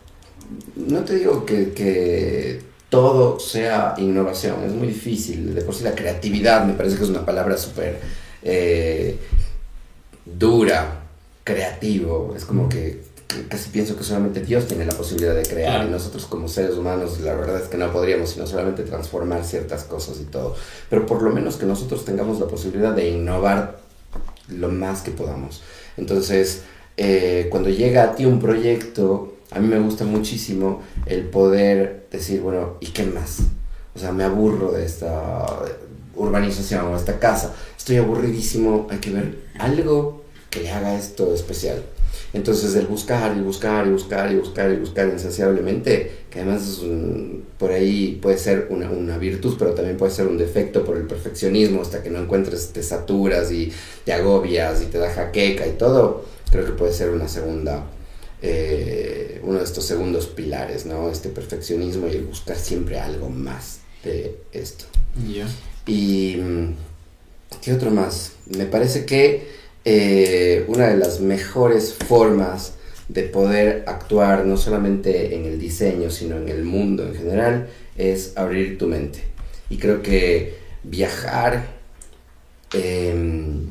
no 0.77 1.05
te 1.05 1.17
digo 1.17 1.47
que, 1.47 1.73
que 1.73 2.61
todo 2.91 3.39
sea 3.39 3.95
innovación, 3.99 4.65
es 4.65 4.73
muy 4.73 4.89
difícil, 4.89 5.55
de 5.55 5.63
por 5.63 5.75
sí 5.75 5.85
la 5.85 5.95
creatividad 5.95 6.65
me 6.67 6.75
parece 6.75 6.97
que 6.97 7.05
es 7.05 7.11
una 7.11 7.25
palabra 7.25 7.57
súper 7.57 8.01
eh, 8.43 9.19
dura, 10.25 11.05
creativo, 11.45 12.35
es 12.37 12.45
como 12.45 12.69
que 12.69 13.08
casi 13.49 13.71
pienso 13.71 13.97
que 13.97 14.05
solamente 14.05 14.41
Dios 14.41 14.67
tiene 14.67 14.87
la 14.87 14.95
posibilidad 14.95 15.35
de 15.35 15.43
crear 15.43 15.87
y 15.87 15.91
nosotros 15.91 16.27
como 16.27 16.49
seres 16.49 16.77
humanos 16.77 17.21
la 17.21 17.35
verdad 17.35 17.61
es 17.61 17.69
que 17.69 17.77
no 17.77 17.93
podríamos 17.93 18.31
sino 18.31 18.47
solamente 18.47 18.83
transformar 18.85 19.45
ciertas 19.45 19.85
cosas 19.85 20.19
y 20.21 20.25
todo. 20.25 20.57
Pero 20.89 21.07
por 21.07 21.23
lo 21.23 21.31
menos 21.31 21.57
que 21.57 21.67
nosotros 21.67 22.05
tengamos 22.05 22.41
la 22.41 22.47
posibilidad 22.47 22.93
de 22.95 23.11
innovar 23.11 23.81
lo 24.49 24.69
más 24.69 25.03
que 25.03 25.11
podamos. 25.11 25.63
Entonces, 25.97 26.63
eh, 26.97 27.49
cuando 27.51 27.69
llega 27.69 28.05
a 28.05 28.15
ti 28.15 28.25
un 28.25 28.41
proyecto, 28.41 29.35
a 29.51 29.61
mí 29.61 29.69
me 29.69 29.79
gusta 29.79 30.05
muchísimo 30.05 30.83
el 31.07 31.23
poder 31.25 32.07
decir, 32.11 32.41
bueno, 32.41 32.77
¿y 32.81 32.87
qué 32.87 33.05
más? 33.05 33.41
O 33.95 33.99
sea, 33.99 34.13
me 34.13 34.25
aburro 34.25 34.73
de 34.73 34.85
esta 34.85 35.45
urbanización 36.15 36.87
o 36.87 36.97
esta 36.97 37.19
casa. 37.19 37.55
Estoy 37.77 37.97
aburridísimo, 37.97 38.87
hay 38.91 38.99
que 38.99 39.11
ver 39.11 39.39
algo 39.59 40.25
que 40.51 40.61
le 40.61 40.71
haga 40.71 40.95
esto 40.97 41.35
especial. 41.35 41.83
Entonces 42.33 42.75
el 42.75 42.87
buscar 42.87 43.37
y 43.37 43.41
buscar 43.41 43.87
y 43.87 43.91
buscar 43.91 44.31
y 44.31 44.37
buscar 44.37 44.71
y 44.71 44.77
buscar 44.77 45.09
insaciablemente, 45.09 46.13
que 46.31 46.41
además 46.41 46.69
es 46.69 46.81
por 47.59 47.73
ahí 47.73 48.19
puede 48.21 48.39
ser 48.39 48.67
una, 48.71 48.91
una, 48.91 49.17
virtud, 49.19 49.57
pero 49.59 49.73
también 49.73 49.97
puede 49.97 50.13
ser 50.13 50.27
un 50.27 50.37
defecto 50.37 50.85
por 50.85 50.97
el 50.97 51.05
perfeccionismo, 51.05 51.81
hasta 51.81 52.03
que 52.03 52.11
no 52.11 52.19
encuentres, 52.21 52.73
te 52.73 52.83
saturas 52.83 53.51
y 53.51 53.73
te 54.05 54.13
agobias 54.13 54.83
y 54.83 54.87
te 54.87 54.99
da 54.99 55.11
jaqueca 55.11 55.67
y 55.67 55.73
todo, 55.73 56.25
creo 56.51 56.67
que 56.67 56.73
puede 56.73 56.93
ser 56.93 57.11
una 57.11 57.29
segunda, 57.29 57.87
eh, 58.43 59.41
uno 59.43 59.59
de 59.59 59.65
estos 59.65 59.85
segundos 59.85 60.27
pilares, 60.27 60.87
¿no? 60.87 61.11
Este 61.11 61.31
perfeccionismo 61.31 62.09
y 62.09 62.13
el 62.13 62.25
buscar 62.25 62.57
siempre 62.57 63.01
algo 63.01 63.31
más 63.31 63.81
de 64.05 64.37
esto. 64.53 64.85
Y, 65.87 66.37
¿qué 67.63 67.73
otro 67.73 67.91
más? 67.91 68.33
Me 68.47 68.67
parece 68.67 69.05
que 69.05 69.49
eh, 69.85 70.65
una 70.69 70.89
de 70.89 70.97
las 70.97 71.21
mejores 71.21 71.95
formas 71.95 72.75
de 73.09 73.23
poder 73.23 73.85
actuar 73.87 74.45
no 74.45 74.57
solamente 74.57 75.35
en 75.35 75.47
el 75.47 75.59
diseño, 75.59 76.11
sino 76.11 76.37
en 76.37 76.49
el 76.49 76.65
mundo 76.65 77.07
en 77.07 77.15
general, 77.15 77.69
es 77.97 78.37
abrir 78.37 78.79
tu 78.79 78.87
mente. 78.87 79.25
Y 79.71 79.79
creo 79.79 80.03
que 80.03 80.59
viajar 80.83 81.67
em, 82.73 83.67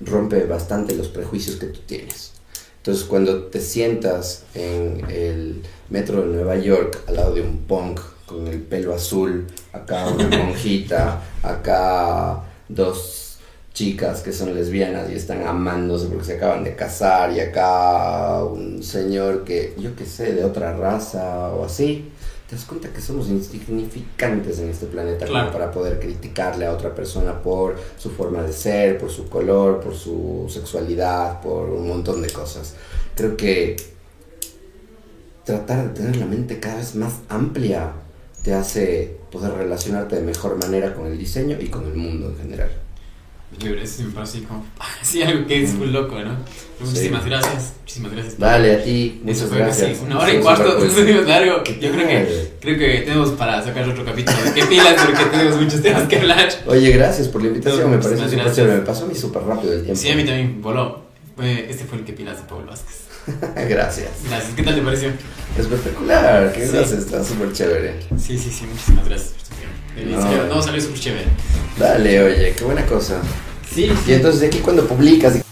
rompe 0.00 0.44
bastante 0.44 0.94
los 0.94 1.08
prejuicios 1.08 1.56
que 1.56 1.66
tú 1.66 1.80
tienes. 1.86 2.32
Entonces 2.78 3.04
cuando 3.04 3.44
te 3.44 3.60
sientas 3.60 4.44
en 4.54 5.04
el 5.08 5.62
metro 5.88 6.22
de 6.22 6.34
Nueva 6.34 6.56
York 6.56 7.00
al 7.06 7.14
lado 7.14 7.34
de 7.34 7.40
un 7.40 7.58
punk 7.58 8.00
con 8.26 8.48
el 8.48 8.60
pelo 8.60 8.92
azul, 8.92 9.46
acá 9.72 10.08
una 10.08 10.28
monjita, 10.36 11.22
acá 11.42 12.42
dos 12.68 13.21
chicas 13.72 14.20
que 14.20 14.32
son 14.32 14.54
lesbianas 14.54 15.10
y 15.10 15.14
están 15.14 15.46
amándose 15.46 16.06
porque 16.06 16.24
se 16.24 16.36
acaban 16.36 16.62
de 16.62 16.76
casar 16.76 17.32
y 17.32 17.40
acá 17.40 18.44
un 18.44 18.82
señor 18.82 19.44
que 19.44 19.74
yo 19.78 19.96
qué 19.96 20.04
sé 20.04 20.34
de 20.34 20.44
otra 20.44 20.76
raza 20.76 21.48
o 21.50 21.64
así 21.64 22.10
te 22.52 22.56
das 22.56 22.66
cuenta 22.66 22.92
que 22.92 23.00
somos 23.00 23.28
insignificantes 23.28 24.58
en 24.58 24.68
este 24.68 24.84
planeta 24.84 25.24
para 25.50 25.70
poder 25.70 25.98
criticarle 25.98 26.66
a 26.66 26.72
otra 26.74 26.94
persona 26.94 27.40
por 27.40 27.76
su 27.96 28.10
forma 28.10 28.42
de 28.42 28.52
ser, 28.52 28.98
por 28.98 29.08
su 29.08 29.26
color, 29.30 29.80
por 29.80 29.94
su 29.94 30.44
sexualidad, 30.50 31.40
por 31.40 31.70
un 31.70 31.88
montón 31.88 32.20
de 32.20 32.28
cosas. 32.28 32.74
Creo 33.16 33.38
que 33.38 33.76
tratar 35.44 35.88
de 35.88 35.94
tener 35.94 36.16
la 36.16 36.26
mente 36.26 36.60
cada 36.60 36.76
vez 36.76 36.94
más 36.94 37.20
amplia 37.30 37.92
te 38.44 38.52
hace 38.52 39.16
poder 39.30 39.54
relacionarte 39.54 40.16
de 40.16 40.22
mejor 40.22 40.58
manera 40.58 40.94
con 40.94 41.06
el 41.06 41.16
diseño 41.16 41.56
y 41.58 41.68
con 41.68 41.84
el 41.86 41.94
mundo 41.94 42.28
en 42.28 42.36
general. 42.36 42.81
Eso 43.60 44.02
me 44.02 44.10
parece 44.10 44.42
como 44.42 44.64
así 45.00 45.22
algo 45.22 45.46
que 45.46 45.62
es 45.62 45.74
muy 45.74 45.88
loco, 45.88 46.18
¿no? 46.18 46.36
Muchísimas 46.80 47.24
gracias, 47.24 47.74
muchísimas 47.80 48.12
gracias. 48.12 48.38
Dale, 48.38 48.74
a 48.74 48.82
ti, 48.82 49.20
muchas 49.22 49.50
gracias. 49.50 50.00
una 50.00 50.18
hora 50.18 50.34
y 50.34 50.40
cuarto, 50.40 50.78
largo. 51.26 51.62
Yo 51.64 51.92
creo 51.92 52.08
que, 52.08 52.52
creo 52.60 52.78
que 52.78 53.00
tenemos 53.02 53.30
para 53.32 53.62
sacar 53.62 53.88
otro 53.88 54.04
capítulo 54.04 54.36
de 54.42 54.52
qué 54.52 54.64
pilas 54.64 54.94
porque 55.04 55.24
tenemos 55.26 55.60
muchos 55.60 55.80
temas 55.80 56.08
que 56.08 56.18
hablar. 56.18 56.48
Oye, 56.66 56.90
gracias 56.90 57.28
por 57.28 57.42
la 57.42 57.48
invitación, 57.48 57.90
me 57.90 57.98
parece 57.98 58.28
súper 58.28 58.52
chévere, 58.52 58.78
me 58.78 58.86
pasó 58.86 59.04
a 59.04 59.08
mí 59.08 59.14
súper 59.14 59.42
rápido 59.42 59.72
el 59.74 59.82
tiempo. 59.84 60.00
Sí, 60.00 60.10
a 60.10 60.16
mí 60.16 60.24
también, 60.24 60.60
voló. 60.60 61.02
Este 61.40 61.84
fue 61.84 61.98
el 61.98 62.04
que 62.04 62.12
pilas 62.12 62.38
de 62.38 62.48
Pablo 62.48 62.66
Vázquez. 62.66 63.02
gracias. 63.68 64.08
Gracias, 64.28 64.54
¿qué 64.56 64.62
tal 64.62 64.74
te 64.74 64.82
pareció? 64.82 65.10
Espectacular, 65.56 66.52
qué 66.52 66.66
gracias, 66.66 66.92
está 66.92 67.22
súper 67.22 67.52
chévere. 67.52 68.00
Sí, 68.18 68.36
sí, 68.36 68.50
sí, 68.50 68.64
muchísimas 68.66 69.08
gracias 69.08 69.41
no, 69.96 70.44
no 70.46 70.62
salió 70.62 70.80
súper 70.80 71.00
chévere. 71.00 71.24
Dale, 71.78 72.22
oye, 72.22 72.54
qué 72.56 72.64
buena 72.64 72.84
cosa. 72.86 73.20
Sí. 73.74 73.90
Y 74.06 74.12
entonces 74.12 74.46
aquí 74.46 74.58
cuando 74.58 74.86
publicas 74.86 75.42